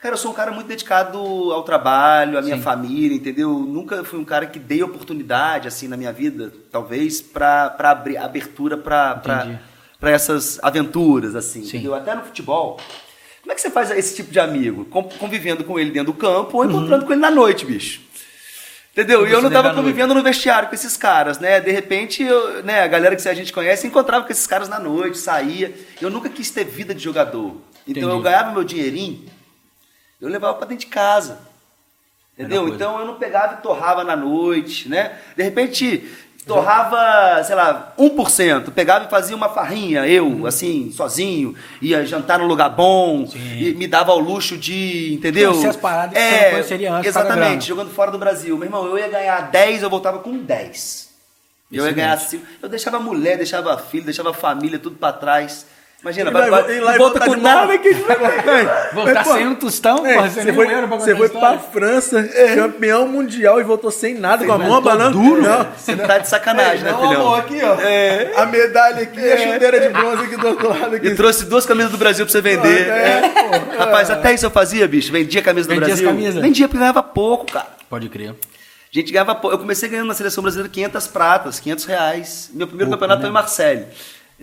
Cara, 0.00 0.14
eu 0.14 0.18
sou 0.18 0.30
um 0.30 0.34
cara 0.34 0.52
muito 0.52 0.68
dedicado 0.68 1.18
ao 1.18 1.64
trabalho, 1.64 2.38
à 2.38 2.42
minha 2.42 2.56
Sim. 2.56 2.62
família, 2.62 3.16
entendeu? 3.16 3.50
Nunca 3.58 4.04
fui 4.04 4.18
um 4.18 4.24
cara 4.24 4.46
que 4.46 4.58
dei 4.58 4.80
oportunidade, 4.80 5.66
assim, 5.66 5.88
na 5.88 5.96
minha 5.96 6.12
vida, 6.12 6.52
talvez, 6.70 7.20
pra 7.20 7.74
abrir 7.80 8.16
abertura 8.16 8.76
pra 8.76 9.20
essas 10.02 10.60
aventuras, 10.62 11.34
assim, 11.34 11.62
Sim. 11.62 11.78
entendeu? 11.78 11.94
Até 11.96 12.14
no 12.14 12.22
futebol. 12.22 12.78
Como 13.42 13.52
é 13.52 13.54
que 13.56 13.60
você 13.60 13.70
faz 13.70 13.90
esse 13.90 14.14
tipo 14.14 14.30
de 14.30 14.38
amigo? 14.38 14.84
Convivendo 14.84 15.64
com 15.64 15.80
ele 15.80 15.90
dentro 15.90 16.12
do 16.12 16.18
campo 16.18 16.58
ou 16.58 16.64
encontrando 16.64 17.04
com 17.04 17.12
ele 17.12 17.20
na 17.20 17.30
noite, 17.30 17.64
bicho? 17.66 18.00
Entendeu? 18.92 19.26
E 19.26 19.32
eu 19.32 19.40
não 19.40 19.48
Você 19.48 19.54
tava 19.54 19.68
lembra 19.68 19.80
à 19.80 19.82
convivendo 19.82 20.14
no 20.14 20.22
vestiário 20.22 20.68
com 20.68 20.74
esses 20.74 20.96
caras, 20.96 21.38
né? 21.38 21.60
De 21.60 21.72
repente, 21.72 22.22
eu, 22.22 22.62
né, 22.62 22.82
a 22.82 22.86
galera 22.86 23.16
que 23.16 23.28
a 23.28 23.34
gente 23.34 23.52
conhece 23.52 23.86
encontrava 23.86 24.24
com 24.24 24.30
esses 24.30 24.46
caras 24.46 24.68
na 24.68 24.78
noite, 24.78 25.18
saía. 25.18 25.72
Eu 26.00 26.10
nunca 26.10 26.28
quis 26.28 26.50
ter 26.50 26.64
vida 26.64 26.94
de 26.94 27.02
jogador. 27.02 27.56
Então 27.86 28.02
Entendi. 28.02 28.06
eu 28.06 28.20
ganhava 28.20 28.52
meu 28.52 28.64
dinheirinho, 28.64 29.24
eu 30.20 30.28
levava 30.28 30.54
pra 30.54 30.66
dentro 30.66 30.86
de 30.86 30.90
casa. 30.90 31.38
Entendeu? 32.38 32.68
Então 32.68 32.98
eu 33.00 33.06
não 33.06 33.14
pegava 33.14 33.54
e 33.54 33.62
torrava 33.62 34.04
na 34.04 34.14
noite, 34.14 34.88
né? 34.88 35.18
De 35.36 35.42
repente, 35.42 36.08
torrava, 36.46 37.42
sei 37.44 37.54
lá, 37.54 37.92
1%, 37.98 38.70
pegava 38.70 39.04
e 39.04 39.10
fazia 39.10 39.36
uma 39.36 39.48
farrinha, 39.48 40.06
eu, 40.06 40.46
assim, 40.46 40.90
sozinho, 40.92 41.54
ia 41.82 42.06
jantar 42.06 42.38
num 42.38 42.46
lugar 42.46 42.70
bom, 42.70 43.28
e 43.34 43.74
me 43.74 43.86
dava 43.86 44.12
ao 44.12 44.18
luxo 44.18 44.56
de, 44.56 45.12
entendeu? 45.12 45.50
Conhecer 45.50 45.68
as 45.68 45.76
paradas 45.76 46.16
é, 46.16 46.50
conheceria 46.52 46.92
antes, 46.92 47.08
exatamente, 47.08 47.66
jogando 47.66 47.90
fora 47.90 48.10
do 48.10 48.18
Brasil. 48.18 48.56
Meu 48.56 48.66
irmão, 48.66 48.86
eu 48.86 48.98
ia 48.98 49.08
ganhar 49.08 49.50
10, 49.50 49.82
eu 49.82 49.90
voltava 49.90 50.20
com 50.20 50.38
10. 50.38 51.08
Eu 51.70 51.84
ia 51.84 51.90
Excelente. 51.90 51.96
ganhar 51.96 52.16
5. 52.18 52.46
Eu 52.62 52.68
deixava 52.68 52.98
mulher, 52.98 53.36
deixava 53.36 53.74
a 53.74 53.78
filha, 53.78 54.04
deixava 54.04 54.32
família, 54.32 54.78
tudo 54.78 54.96
pra 54.96 55.12
trás. 55.12 55.66
Imagina, 56.00 56.30
vai, 56.30 56.48
lá- 56.48 56.60
vai, 56.60 56.76
e 56.76 56.80
não 56.80 56.94
e 56.94 56.98
volta 56.98 57.18
com 57.20 57.34
nada. 57.36 57.76
que 57.76 57.88
a 57.88 57.92
gente 57.92 58.04
vai- 58.06 58.18
Voltar 58.94 59.24
pô, 59.24 59.32
sem 59.34 59.48
um 59.48 59.54
tostão, 59.56 60.06
é, 60.06 60.14
porra, 60.14 60.30
você 60.30 60.52
foi, 60.52 60.66
um 60.68 60.70
euro 60.70 60.86
pra 60.88 60.96
você 60.96 61.16
foi 61.16 61.28
pra 61.28 61.58
França, 61.58 62.22
campeão 62.54 63.08
mundial 63.08 63.60
e 63.60 63.64
voltou 63.64 63.90
sem 63.90 64.14
nada, 64.14 64.46
com 64.46 64.52
a 64.52 64.58
mão 64.58 64.74
abanando. 64.76 65.18
duro, 65.18 65.42
não. 65.42 65.66
Você 65.76 65.96
tá 65.96 66.18
de 66.18 66.28
sacanagem, 66.28 66.84
né, 66.84 66.92
não, 66.92 67.00
filhão? 67.08 67.20
amor, 67.26 67.38
aqui, 67.40 67.58
ó. 67.64 67.74
É. 67.80 68.32
A 68.36 68.46
medalha 68.46 69.02
aqui 69.02 69.18
e 69.20 69.32
a 69.32 69.36
chuteira 69.38 69.80
de 69.80 69.88
bronze 69.88 70.22
aqui 70.22 70.36
do 70.36 70.46
outro 70.46 70.68
lado. 70.68 70.94
Aqui. 70.94 71.06
E 71.08 71.14
trouxe 71.16 71.44
duas 71.46 71.66
camisas 71.66 71.90
do 71.90 71.98
Brasil 71.98 72.24
pra 72.24 72.30
você 72.32 72.40
vender. 72.40 72.88
É, 72.88 72.92
É. 72.92 73.28
pô. 73.28 73.76
Rapaz, 73.78 74.08
até 74.08 74.32
isso 74.32 74.46
eu 74.46 74.50
fazia, 74.50 74.86
bicho. 74.86 75.10
Vendia 75.10 75.40
a 75.40 75.44
camisa 75.44 75.66
do 75.68 75.74
Vendia 75.74 75.94
as 75.94 76.00
Brasil. 76.00 76.08
camisas? 76.16 76.40
Vendia 76.42 76.68
porque 76.68 76.78
ganhava 76.78 77.02
pouco, 77.02 77.46
cara. 77.52 77.66
Pode 77.90 78.08
crer. 78.08 78.30
A 78.30 78.34
gente 78.92 79.10
ganhava 79.12 79.34
pouco. 79.34 79.54
Eu 79.56 79.58
comecei 79.58 79.88
ganhando 79.88 80.06
na 80.06 80.14
seleção 80.14 80.42
brasileira 80.42 80.70
500 80.72 81.06
pratas, 81.08 81.58
500 81.60 81.84
reais. 81.86 82.50
Meu 82.54 82.68
primeiro 82.68 82.90
campeonato 82.90 83.20
foi 83.20 83.30
em 83.30 83.32
Marseille. 83.32 83.84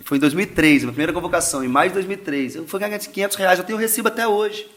Foi 0.04 0.18
em 0.18 0.20
2003, 0.20 0.82
minha 0.82 0.92
primeira 0.92 1.12
convocação, 1.12 1.64
em 1.64 1.68
maio 1.68 1.90
de 1.90 1.94
2003. 1.94 2.56
Eu 2.56 2.66
fui 2.66 2.78
ganhar 2.78 2.98
500 2.98 3.36
reais, 3.36 3.58
eu 3.58 3.64
tenho 3.64 3.78
recibo 3.78 4.08
até 4.08 4.26
hoje. 4.28 4.68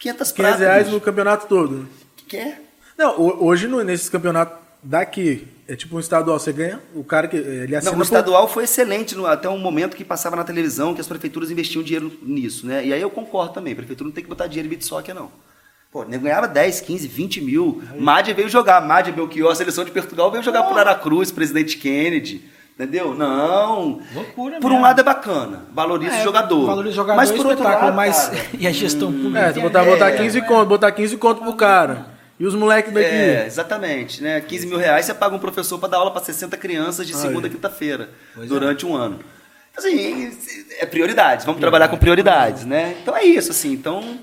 500 0.00 0.32
15 0.32 0.34
pratas. 0.34 0.60
reais 0.60 0.82
bicho. 0.84 0.94
no 0.94 1.00
campeonato 1.00 1.46
todo. 1.46 1.86
Que 2.16 2.24
que 2.24 2.36
é? 2.36 2.58
Não, 2.96 3.20
ho- 3.20 3.44
hoje 3.44 3.68
nesses 3.68 4.08
campeonatos 4.08 4.56
daqui, 4.82 5.46
é 5.68 5.74
tipo 5.76 5.96
um 5.96 6.00
estadual, 6.00 6.38
você 6.38 6.52
ganha, 6.52 6.80
o 6.94 7.02
cara 7.04 7.28
que 7.28 7.36
ele 7.36 7.74
assina 7.76 7.90
Não, 7.90 7.98
o 7.98 8.00
por- 8.00 8.04
estadual 8.04 8.48
foi 8.48 8.64
excelente 8.64 9.14
no- 9.14 9.26
até 9.26 9.48
um 9.48 9.58
momento 9.58 9.96
que 9.96 10.04
passava 10.04 10.36
na 10.36 10.44
televisão 10.44 10.94
que 10.94 11.00
as 11.00 11.06
prefeituras 11.06 11.50
investiam 11.50 11.82
dinheiro 11.82 12.12
nisso, 12.22 12.66
né? 12.66 12.86
E 12.86 12.92
aí 12.92 13.00
eu 13.00 13.10
concordo 13.10 13.52
também, 13.54 13.72
a 13.72 13.76
prefeitura 13.76 14.08
não 14.08 14.14
tem 14.14 14.22
que 14.24 14.30
botar 14.30 14.46
dinheiro 14.46 14.66
em 14.66 14.70
beat 14.70 14.82
soccer, 14.82 15.14
não. 15.14 15.30
Pô, 15.90 16.04
nego 16.04 16.24
ganhava 16.24 16.46
10, 16.48 16.80
15, 16.80 17.08
20 17.08 17.40
mil. 17.40 17.82
Mádia 17.98 18.34
veio 18.34 18.48
jogar, 18.48 18.80
Mádia 18.86 19.12
Belchior, 19.12 19.50
a 19.52 19.54
seleção 19.54 19.84
de 19.84 19.90
Portugal 19.90 20.30
veio 20.30 20.42
jogar 20.42 20.64
por 20.64 20.78
Aracruz, 20.78 21.30
presidente 21.30 21.76
Kennedy. 21.78 22.42
Entendeu? 22.78 23.14
Não. 23.14 24.02
Loucura 24.14 24.60
Por 24.60 24.66
um 24.70 24.74
mesmo. 24.74 24.84
lado 24.84 25.00
é 25.00 25.02
bacana, 25.02 25.64
valoriza 25.72 26.16
É, 26.16 26.20
o 26.20 26.24
jogador. 26.24 26.66
Valoriza 26.66 26.92
o 26.92 26.96
jogador 26.96 27.16
mas 27.16 27.30
e 27.30 27.32
por 27.32 27.46
outro 27.46 27.62
espetáculo, 27.62 27.84
lado, 27.86 27.96
mas 27.96 28.28
cara, 28.28 28.46
e 28.60 28.66
a 28.66 28.70
gestão 28.72 29.10
pública? 29.10 29.38
É, 29.38 29.52
botar, 29.54 29.82
botar 29.82 30.12
15 30.12 30.42
conto, 30.42 30.66
botar 30.66 30.92
15 30.92 31.16
conto 31.16 31.42
pro 31.42 31.54
cara. 31.54 32.14
E 32.38 32.44
os 32.44 32.54
moleques 32.54 32.92
daqui. 32.92 33.06
É, 33.06 33.46
exatamente, 33.46 34.22
né? 34.22 34.42
15 34.42 34.66
mil 34.66 34.76
reais 34.76 35.06
você 35.06 35.14
paga 35.14 35.34
um 35.34 35.38
professor 35.38 35.78
para 35.78 35.88
dar 35.88 35.96
aula 35.96 36.10
para 36.10 36.22
60 36.22 36.54
crianças 36.58 37.06
de 37.06 37.16
segunda 37.16 37.46
a 37.46 37.50
quinta-feira, 37.50 38.10
durante 38.46 38.84
um 38.84 38.94
ano. 38.94 39.20
Assim, 39.74 40.30
é 40.78 40.84
prioridades, 40.84 41.46
vamos 41.46 41.60
trabalhar 41.60 41.88
com 41.88 41.96
prioridades, 41.96 42.66
né? 42.66 42.96
Então 43.02 43.16
é 43.16 43.24
isso, 43.24 43.50
assim, 43.52 43.72
então... 43.72 44.18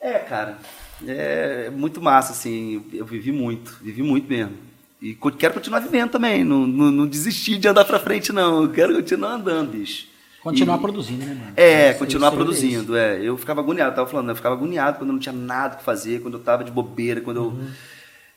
É, 0.00 0.18
cara, 0.18 0.58
é 1.06 1.70
muito 1.70 2.00
massa, 2.02 2.32
assim, 2.32 2.84
eu 2.92 3.04
vivi 3.04 3.30
muito, 3.30 3.78
vivi 3.80 4.02
muito 4.02 4.28
mesmo. 4.28 4.56
E 5.02 5.18
quero 5.36 5.54
continuar 5.54 5.80
vivendo 5.80 6.10
também, 6.10 6.44
não, 6.44 6.64
não, 6.66 6.90
não 6.92 7.06
desistir 7.06 7.58
de 7.58 7.66
andar 7.66 7.84
pra 7.84 7.98
frente, 7.98 8.32
não, 8.32 8.62
eu 8.62 8.68
quero 8.70 8.94
continuar 8.94 9.32
andando, 9.32 9.72
bicho. 9.72 10.06
Continuar 10.42 10.76
E- 10.76 10.80
produzindo, 10.80 11.24
né, 11.24 11.34
mano? 11.34 11.52
é, 11.56 11.92
continuar 11.94 12.28
aí 12.30 12.36
produzindo. 12.36 12.96
É, 12.96 13.20
eu 13.20 13.36
ficava 13.36 13.60
agoniado, 13.60 13.90
eu 13.90 13.94
tava 13.96 14.08
falando, 14.08 14.26
né, 14.26 14.32
eu 14.32 14.36
ficava 14.36 14.54
agoniado 14.54 14.98
quando 14.98 15.08
eu 15.10 15.12
não 15.14 15.20
tinha 15.20 15.32
nada 15.32 15.74
pra 15.76 15.84
fazer, 15.84 16.20
quando 16.22 16.34
eu 16.38 16.40
tava 16.42 16.62
de 16.64 16.70
bobeira, 16.70 17.20
quando 17.20 17.36
eu. 17.38 17.44
Uhum. 17.46 17.68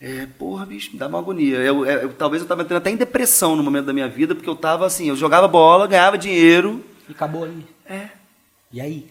É, 0.02 0.28
porra, 0.38 0.66
bicho, 0.66 0.92
me 0.92 0.98
dá 1.00 1.08
uma 1.08 1.20
agonia. 1.20 1.58
Eu, 1.58 1.86
é, 1.86 2.04
eu- 2.04 2.14
talvez 2.14 2.42
eu 2.42 2.48
tava 2.48 2.64
entrando 2.64 2.78
até 2.80 2.90
em 2.92 2.96
depressão 2.98 3.56
no 3.56 3.64
momento 3.64 3.86
da 3.86 3.94
minha 3.94 4.08
vida, 4.10 4.34
porque 4.36 4.50
eu 4.50 4.56
tava 4.56 4.86
assim, 4.86 5.08
eu 5.10 5.16
jogava 5.16 5.48
bola, 5.48 5.88
ganhava 5.88 6.18
dinheiro, 6.18 6.84
E 7.08 7.12
acabou 7.12 7.44
ali. 7.44 7.66
é, 7.88 8.10
E 8.74 8.82
aí? 8.82 9.08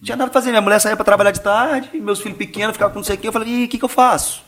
não 0.00 0.04
tinha 0.04 0.16
nada 0.16 0.30
pra 0.30 0.40
fazer. 0.40 0.50
Minha 0.50 0.62
mulher 0.62 0.78
saía 0.80 0.96
pra 0.96 1.04
trabalhar 1.04 1.32
de 1.32 1.40
tarde, 1.40 1.90
meus 1.94 2.20
filhos 2.20 2.38
pequenos 2.38 2.74
ficavam 2.74 2.92
com 2.92 2.98
não 3.00 3.04
sei 3.04 3.16
o 3.16 3.18
quê. 3.18 3.28
Eu 3.28 3.32
falei, 3.32 3.48
e 3.48 3.64
o 3.64 3.68
que, 3.68 3.78
que 3.78 3.84
eu 3.84 3.88
faço? 3.88 4.42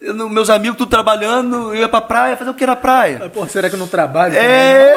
Eu 0.00 0.14
meus 0.28 0.50
amigos 0.50 0.76
tudo 0.76 0.90
trabalhando, 0.90 1.74
eu 1.74 1.76
ia 1.76 1.88
pra 1.88 2.00
praia, 2.00 2.36
fazer 2.36 2.50
o 2.50 2.54
que 2.54 2.66
na 2.66 2.76
praia? 2.76 3.18
Mas, 3.20 3.32
Pô, 3.32 3.46
será 3.46 3.68
que 3.68 3.74
eu 3.74 3.78
não 3.78 3.88
trabalho? 3.88 4.34
também? 4.34 4.48
É, 4.48 4.94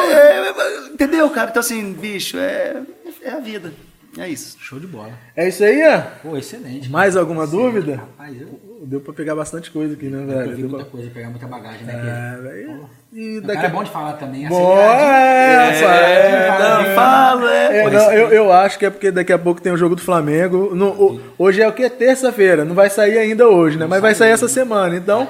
é, 0.52 0.88
entendeu, 0.94 1.30
cara? 1.30 1.50
Então, 1.50 1.62
assim, 1.62 1.94
bicho, 1.94 2.38
é, 2.38 2.82
é 3.24 3.32
a 3.32 3.40
vida. 3.40 3.72
É 4.20 4.28
isso. 4.28 4.58
Show 4.60 4.80
de 4.80 4.88
bola. 4.88 5.12
É 5.36 5.48
isso 5.48 5.64
aí, 5.64 5.82
ó. 5.88 6.02
Pô, 6.22 6.36
excelente. 6.38 6.90
Mais 6.90 7.16
alguma 7.16 7.48
dúvida? 7.48 7.96
Rapaz, 7.96 8.40
eu, 8.42 8.60
Deu 8.82 9.02
pra 9.02 9.14
pegar 9.14 9.36
bastante 9.36 9.70
coisa 9.72 9.94
aqui, 9.94 10.06
né, 10.06 10.22
eu 10.24 10.28
velho? 10.28 10.56
vi 10.56 10.62
Deu 10.62 10.70
muita 10.70 10.86
pra... 10.86 10.92
coisa, 10.92 11.10
pegar 11.12 11.30
muita 11.30 11.48
bagagem, 11.48 11.84
né? 11.86 11.94
É, 12.38 12.42
velho. 12.42 12.90
E 13.12 13.38
O 13.38 13.42
daqui 13.42 13.56
cara 13.56 13.68
é 13.68 13.72
bom 13.72 13.84
de 13.84 13.90
falar 13.92 14.14
também. 14.14 14.48
Bom, 14.48 14.72
aceleradinho. 14.80 15.86
é, 15.88 16.46
É, 16.46 16.50
rapaz. 16.50 16.88
não, 16.88 16.96
falo, 16.96 17.48
é. 17.48 17.78
É, 17.80 17.90
não, 17.90 18.12
eu, 18.14 18.28
eu 18.30 18.54
acho 18.54 18.80
que 18.80 18.86
é 18.86 18.90
porque 18.90 19.12
daqui 19.12 19.34
a 19.34 19.38
pouco 19.40 19.62
tem 19.62 19.72
o 19.72 19.78
jogo 19.78 19.96
do 19.96 20.02
Flamengo. 20.02 20.74
No- 20.76 20.92
o- 20.92 21.22
hoje 21.38 21.62
é 21.62 21.68
o 21.68 21.74
que? 21.74 21.90
Terça-feira. 21.90 22.64
Não 22.64 22.74
vai 22.76 22.90
sair 22.90 23.18
ainda 23.18 23.48
hoje, 23.50 23.78
né? 23.78 23.86
Mas 23.86 24.02
vai 24.02 24.16
sair 24.16 24.32
essa 24.32 24.48
semana. 24.48 24.96
Então, 24.96 25.28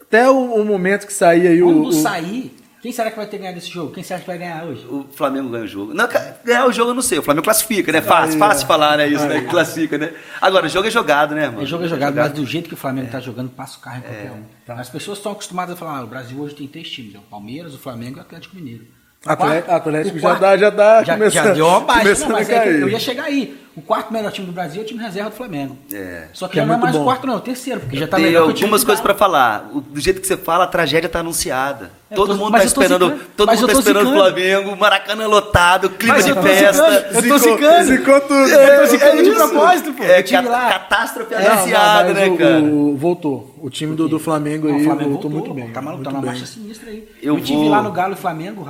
até 0.00 0.28
o, 0.28 0.54
o 0.54 0.64
momento 0.64 1.06
que 1.06 1.12
sair 1.12 1.46
aí 1.46 1.62
o. 1.62 1.66
Quando 1.66 1.86
o- 1.88 1.92
sair, 1.92 2.56
quem 2.82 2.92
será 2.92 3.10
que 3.10 3.16
vai 3.16 3.26
ter 3.26 3.38
ganhado 3.38 3.58
esse 3.58 3.68
jogo? 3.68 3.92
Quem 3.92 4.02
será 4.02 4.20
que 4.20 4.26
vai 4.26 4.38
ganhar 4.38 4.64
hoje? 4.64 4.86
O 4.86 5.06
Flamengo 5.12 5.48
ganha 5.50 5.64
o 5.64 5.68
jogo. 5.68 5.92
Não, 5.94 6.08
ganhar 6.44 6.66
o 6.66 6.72
jogo 6.72 6.90
eu 6.90 6.94
não 6.94 7.02
sei. 7.02 7.18
O 7.18 7.22
Flamengo 7.22 7.44
classifica, 7.44 7.92
né? 7.92 8.00
Fácil, 8.00 8.38
fácil 8.38 8.66
falar, 8.66 8.96
né? 8.96 9.06
Isso, 9.08 9.24
né? 9.26 9.42
Classifica, 9.42 9.98
né? 9.98 10.12
Agora, 10.40 10.66
o 10.66 10.68
jogo 10.68 10.88
é 10.88 10.90
jogado, 10.90 11.34
né, 11.34 11.46
mano? 11.48 11.62
O 11.62 11.66
jogo 11.66 11.84
é 11.84 11.88
jogado, 11.88 12.14
mas 12.16 12.32
do 12.32 12.46
jeito 12.46 12.68
que 12.68 12.74
o 12.74 12.78
Flamengo 12.78 13.10
tá 13.10 13.20
jogando, 13.20 13.50
passa 13.50 13.78
o 13.78 13.80
carro 13.80 13.96
em 13.98 14.00
É, 14.00 14.02
qualquer 14.02 14.30
um. 14.32 14.42
tá. 14.66 14.74
As 14.74 14.88
pessoas 14.88 15.18
estão 15.18 15.32
acostumadas 15.32 15.74
a 15.74 15.76
falar, 15.78 15.98
ah, 15.98 16.04
o 16.04 16.06
Brasil 16.06 16.40
hoje 16.40 16.54
tem 16.54 16.66
três 16.66 16.90
times, 16.90 17.14
é 17.14 17.18
o 17.18 17.22
Palmeiras, 17.22 17.74
o 17.74 17.78
Flamengo 17.78 18.16
e 18.16 18.18
o 18.18 18.22
Atlético 18.22 18.56
Mineiro. 18.56 18.84
O 19.26 19.30
Atle- 19.30 19.46
quarto- 19.48 19.70
Atlético 19.70 20.16
o 20.16 20.18
já 20.20 20.34
tá- 20.36 20.56
já 20.56 20.70
tá 20.72 21.04
já, 21.04 21.12
começando- 21.12 21.44
já 21.44 21.52
deu 21.52 21.66
uma 21.66 21.80
baixa, 21.80 22.14
não, 22.20 22.28
mas 22.30 22.48
é 22.48 22.68
eu 22.82 22.88
ia 22.88 22.98
chegar 22.98 23.24
aí. 23.24 23.60
O 23.80 23.82
quarto 23.82 24.12
melhor 24.12 24.30
time 24.30 24.46
do 24.46 24.52
Brasil 24.52 24.82
é 24.82 24.84
o 24.84 24.86
time 24.86 25.02
reserva 25.02 25.30
do 25.30 25.36
Flamengo. 25.36 25.76
É. 25.92 26.26
Só 26.32 26.46
que, 26.46 26.54
Que 26.54 26.60
é 26.60 26.64
não 26.66 26.74
é 26.74 26.76
mais 26.76 26.94
bom. 26.94 27.00
o 27.00 27.04
quarto, 27.04 27.26
não, 27.26 27.34
é 27.34 27.36
o 27.38 27.40
terceiro, 27.40 27.80
porque 27.80 27.96
já 27.96 28.06
tá 28.06 28.16
Tem 28.16 28.26
melhor 28.26 28.52
time 28.52 28.64
algumas 28.64 28.84
coisas 28.84 29.00
pra 29.02 29.14
falar. 29.14 29.68
O- 29.72 29.80
Do 29.80 30.00
jeito 30.00 30.20
que 30.20 30.26
você 30.26 30.36
fala, 30.36 30.64
a 30.64 30.66
tragédia 30.66 31.08
tá 31.08 31.20
anunciada. 31.20 31.90
Eu 32.10 32.16
todo 32.16 32.28
tô- 32.36 32.44
mundo 32.44 32.52
tá 32.52 32.64
esperando, 32.64 33.06
zicando. 33.06 33.24
todo 33.36 33.46
Mas 33.46 33.60
mundo 33.60 33.72
tá 33.72 33.78
esperando 33.78 34.10
o. 34.10 34.12
Flamengo, 34.14 34.76
Maracanã 34.76 35.26
lotado, 35.28 35.90
clima 35.90 36.14
Mas 36.14 36.24
de 36.24 36.30
eu 36.32 36.42
festa. 36.42 36.72
zicando. 36.90 37.16
Eu 37.16 37.28
tô 37.28 37.38
zicando. 37.38 37.84
Zicou 37.84 38.20
tudo. 38.22 38.34
Eu 38.34 38.80
tô 38.80 38.86
zicando 38.86 39.22
de 39.22 39.28
isso. 39.28 39.48
propósito, 39.48 39.92
pô. 39.92 40.02
É 40.02 40.18
O 40.18 40.22
time 40.24 40.42
ca- 40.42 40.48
lá. 40.50 40.68
catástrofe 40.72 41.34
não, 41.34 41.52
anunciada, 41.52 42.12
né, 42.12 42.36
cara? 42.36 42.58
o- 42.62 42.96
voltou. 42.96 43.54
O 43.62 43.68
time 43.70 43.94
do, 43.94 44.08
do 44.08 44.18
Flamengo 44.18 44.66
Não, 44.66 44.74
aí 44.74 44.80
o 44.80 44.84
Flamengo 44.84 45.10
voltou, 45.10 45.30
voltou, 45.30 45.48
muito 45.54 45.64
bem. 45.66 45.72
Tá 45.72 45.80
maluco, 45.82 46.02
tá 46.02 46.10
bem. 46.10 46.20
marcha 46.22 46.46
sinistra 46.46 46.90
aí. 46.90 47.06
Eu 47.22 47.38
tive 47.40 47.68
lá 47.68 47.80
no 47.82 47.92
Galo 47.92 48.14
e 48.14 48.16
Flamengo, 48.16 48.66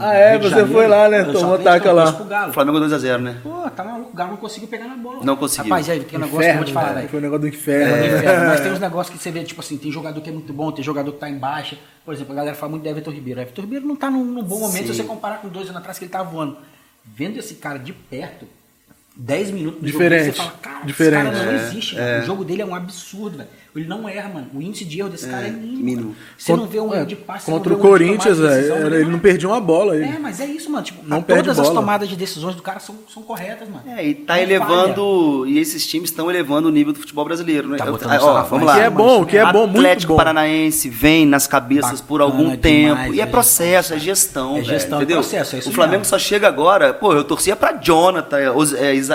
Ah, 0.00 0.12
é? 0.14 0.38
Você 0.38 0.66
foi 0.66 0.86
lá, 0.86 1.08
né? 1.08 1.24
Tomou 1.24 1.56
taca 1.58 1.90
lá. 1.92 2.12
Flamengo 2.52 2.80
2x0, 2.80 3.18
né? 3.22 3.36
Pô, 3.42 3.50
tá 3.74 3.82
maluco, 3.84 4.10
o 4.12 4.16
Galo 4.16 4.36
conseguiu 4.44 4.68
pegar 4.68 4.86
na 4.86 4.96
bola. 4.96 5.24
Não 5.24 5.36
conseguiu. 5.36 5.64
Rapaz, 5.64 5.88
aí 5.88 6.00
tem 6.04 6.18
um 6.18 6.22
negócio 6.22 6.40
que 6.44 6.50
eu 6.50 6.54
vou 6.56 6.64
te 6.64 6.70
Inferno, 6.70 6.86
falar, 6.88 6.92
velho. 6.98 7.08
Foi 7.08 7.18
um 7.18 7.22
negócio 7.22 7.40
do 7.40 7.46
É, 7.46 7.50
inferno. 7.50 7.96
no 7.96 8.06
inferno, 8.18 8.46
Mas 8.46 8.60
tem 8.60 8.72
uns 8.72 8.80
negócios 8.80 9.16
que 9.16 9.22
você 9.22 9.30
vê, 9.30 9.42
tipo 9.44 9.60
assim, 9.60 9.76
tem 9.78 9.90
jogador 9.90 10.20
que 10.20 10.28
é 10.28 10.32
muito 10.32 10.52
bom, 10.52 10.70
tem 10.70 10.84
jogador 10.84 11.12
que 11.12 11.18
tá 11.18 11.28
em 11.30 11.38
baixa. 11.38 11.76
Por 12.04 12.12
exemplo, 12.12 12.32
a 12.32 12.36
galera 12.36 12.54
fala 12.54 12.70
muito 12.70 12.82
de 12.82 12.88
Everton 12.90 13.10
Ribeiro. 13.10 13.40
Everton 13.40 13.62
Ribeiro 13.62 13.86
não 13.86 13.96
tá 13.96 14.10
num, 14.10 14.24
num 14.24 14.42
bom 14.42 14.60
momento 14.60 14.86
Sim. 14.86 14.92
se 14.92 14.96
você 14.98 15.04
comparar 15.04 15.38
com 15.38 15.48
dois 15.48 15.66
anos 15.68 15.78
atrás 15.78 15.98
que 15.98 16.04
ele 16.04 16.12
tava 16.12 16.28
voando. 16.30 16.58
Vendo 17.04 17.38
esse 17.38 17.54
cara 17.54 17.78
de 17.78 17.92
perto, 17.92 18.46
10 19.16 19.50
minutos 19.50 19.80
do 19.80 19.86
Diferente, 19.86 20.24
jogo, 20.26 20.36
você 20.36 20.42
fala, 20.42 20.58
cara, 20.60 20.84
diferente. 20.86 21.26
esse 21.28 21.32
cara 21.34 21.44
não 21.46 21.52
É, 21.52 21.54
existe, 21.56 21.94
velho. 21.94 22.22
O 22.22 22.26
jogo 22.26 22.44
dele 22.44 22.62
é 22.62 22.66
um 22.66 22.74
absurdo, 22.74 23.38
velho. 23.38 23.48
Ele 23.76 23.88
não 23.88 24.08
erra, 24.08 24.28
mano. 24.28 24.46
O 24.54 24.62
índice 24.62 24.84
de 24.84 25.00
erro 25.00 25.08
desse 25.08 25.26
cara 25.28 25.48
é 25.48 25.50
mínimo. 25.50 26.14
Você 26.38 26.54
não 26.54 26.64
vê 26.66 26.78
um 26.78 26.94
erro 26.94 27.06
de 27.06 27.16
passe, 27.16 27.50
Contra 27.50 27.72
o 27.74 27.76
um 27.76 27.80
Corinthians, 27.80 28.36
de 28.36 28.42
velho, 28.42 28.54
decisão, 28.54 28.76
era- 28.76 28.96
ele 29.00 29.10
não 29.10 29.18
perdia 29.18 29.48
uma 29.48 29.60
bola. 29.60 29.96
Ele. 29.96 30.04
É, 30.04 30.16
mas 30.18 30.38
é 30.40 30.46
isso, 30.46 30.70
mano. 30.70 30.84
Tipo, 30.84 31.00
Não 31.04 31.20
todas 31.20 31.58
as 31.58 31.66
bola. 31.68 31.80
tomadas 31.80 32.08
de 32.08 32.14
decisões 32.14 32.54
do 32.54 32.62
cara 32.62 32.78
são, 32.78 32.94
são 33.12 33.22
corretas, 33.24 33.68
mano. 33.68 33.82
É, 33.88 34.06
e 34.06 34.14
tá 34.14 34.36
Não 34.36 34.42
elevando, 34.42 35.44
e 35.48 35.58
esses 35.58 35.84
times 35.88 36.10
estão 36.10 36.30
elevando 36.30 36.68
o 36.68 36.70
nível 36.70 36.92
do 36.92 37.00
futebol 37.00 37.24
brasileiro, 37.24 37.68
né? 37.68 37.76
Tá 37.78 37.86
Eu- 37.86 37.92
botando 37.92 38.12
ah, 38.12 38.16
o 38.16 38.20
sarrafo 38.20 38.50
vamos 38.50 38.66
lá 38.66 38.74
Que 38.76 38.80
é 38.82 38.90
bom, 38.90 39.24
que 39.24 39.36
é 39.38 39.52
bom, 39.52 39.66
muito 39.66 39.78
Atlético 39.78 40.12
bom. 40.12 40.16
Paranaense 40.18 40.88
vem 40.88 41.26
nas 41.26 41.48
cabeças 41.48 42.00
por 42.00 42.20
Bacana 42.20 42.38
algum 42.44 42.56
tempo. 42.56 42.94
demais, 42.94 43.14
e 43.14 43.20
é 43.20 43.26
processo, 43.26 43.92
é 43.94 43.98
gestão. 43.98 44.56
É 44.56 44.62
gestão, 44.62 44.98
é 45.00 45.02
entendeu? 45.02 45.16
processo, 45.20 45.56
é 45.56 45.58
isso 45.58 45.70
o 45.70 45.72
Flamengo 45.72 46.04
só 46.04 46.16
chega 46.16 46.46
agora. 46.46 46.94
Pô, 46.94 47.12
eu 47.12 47.24
torcia 47.24 47.56
pra 47.56 47.72
Jonathan, 47.72 48.38
é, 48.38 48.50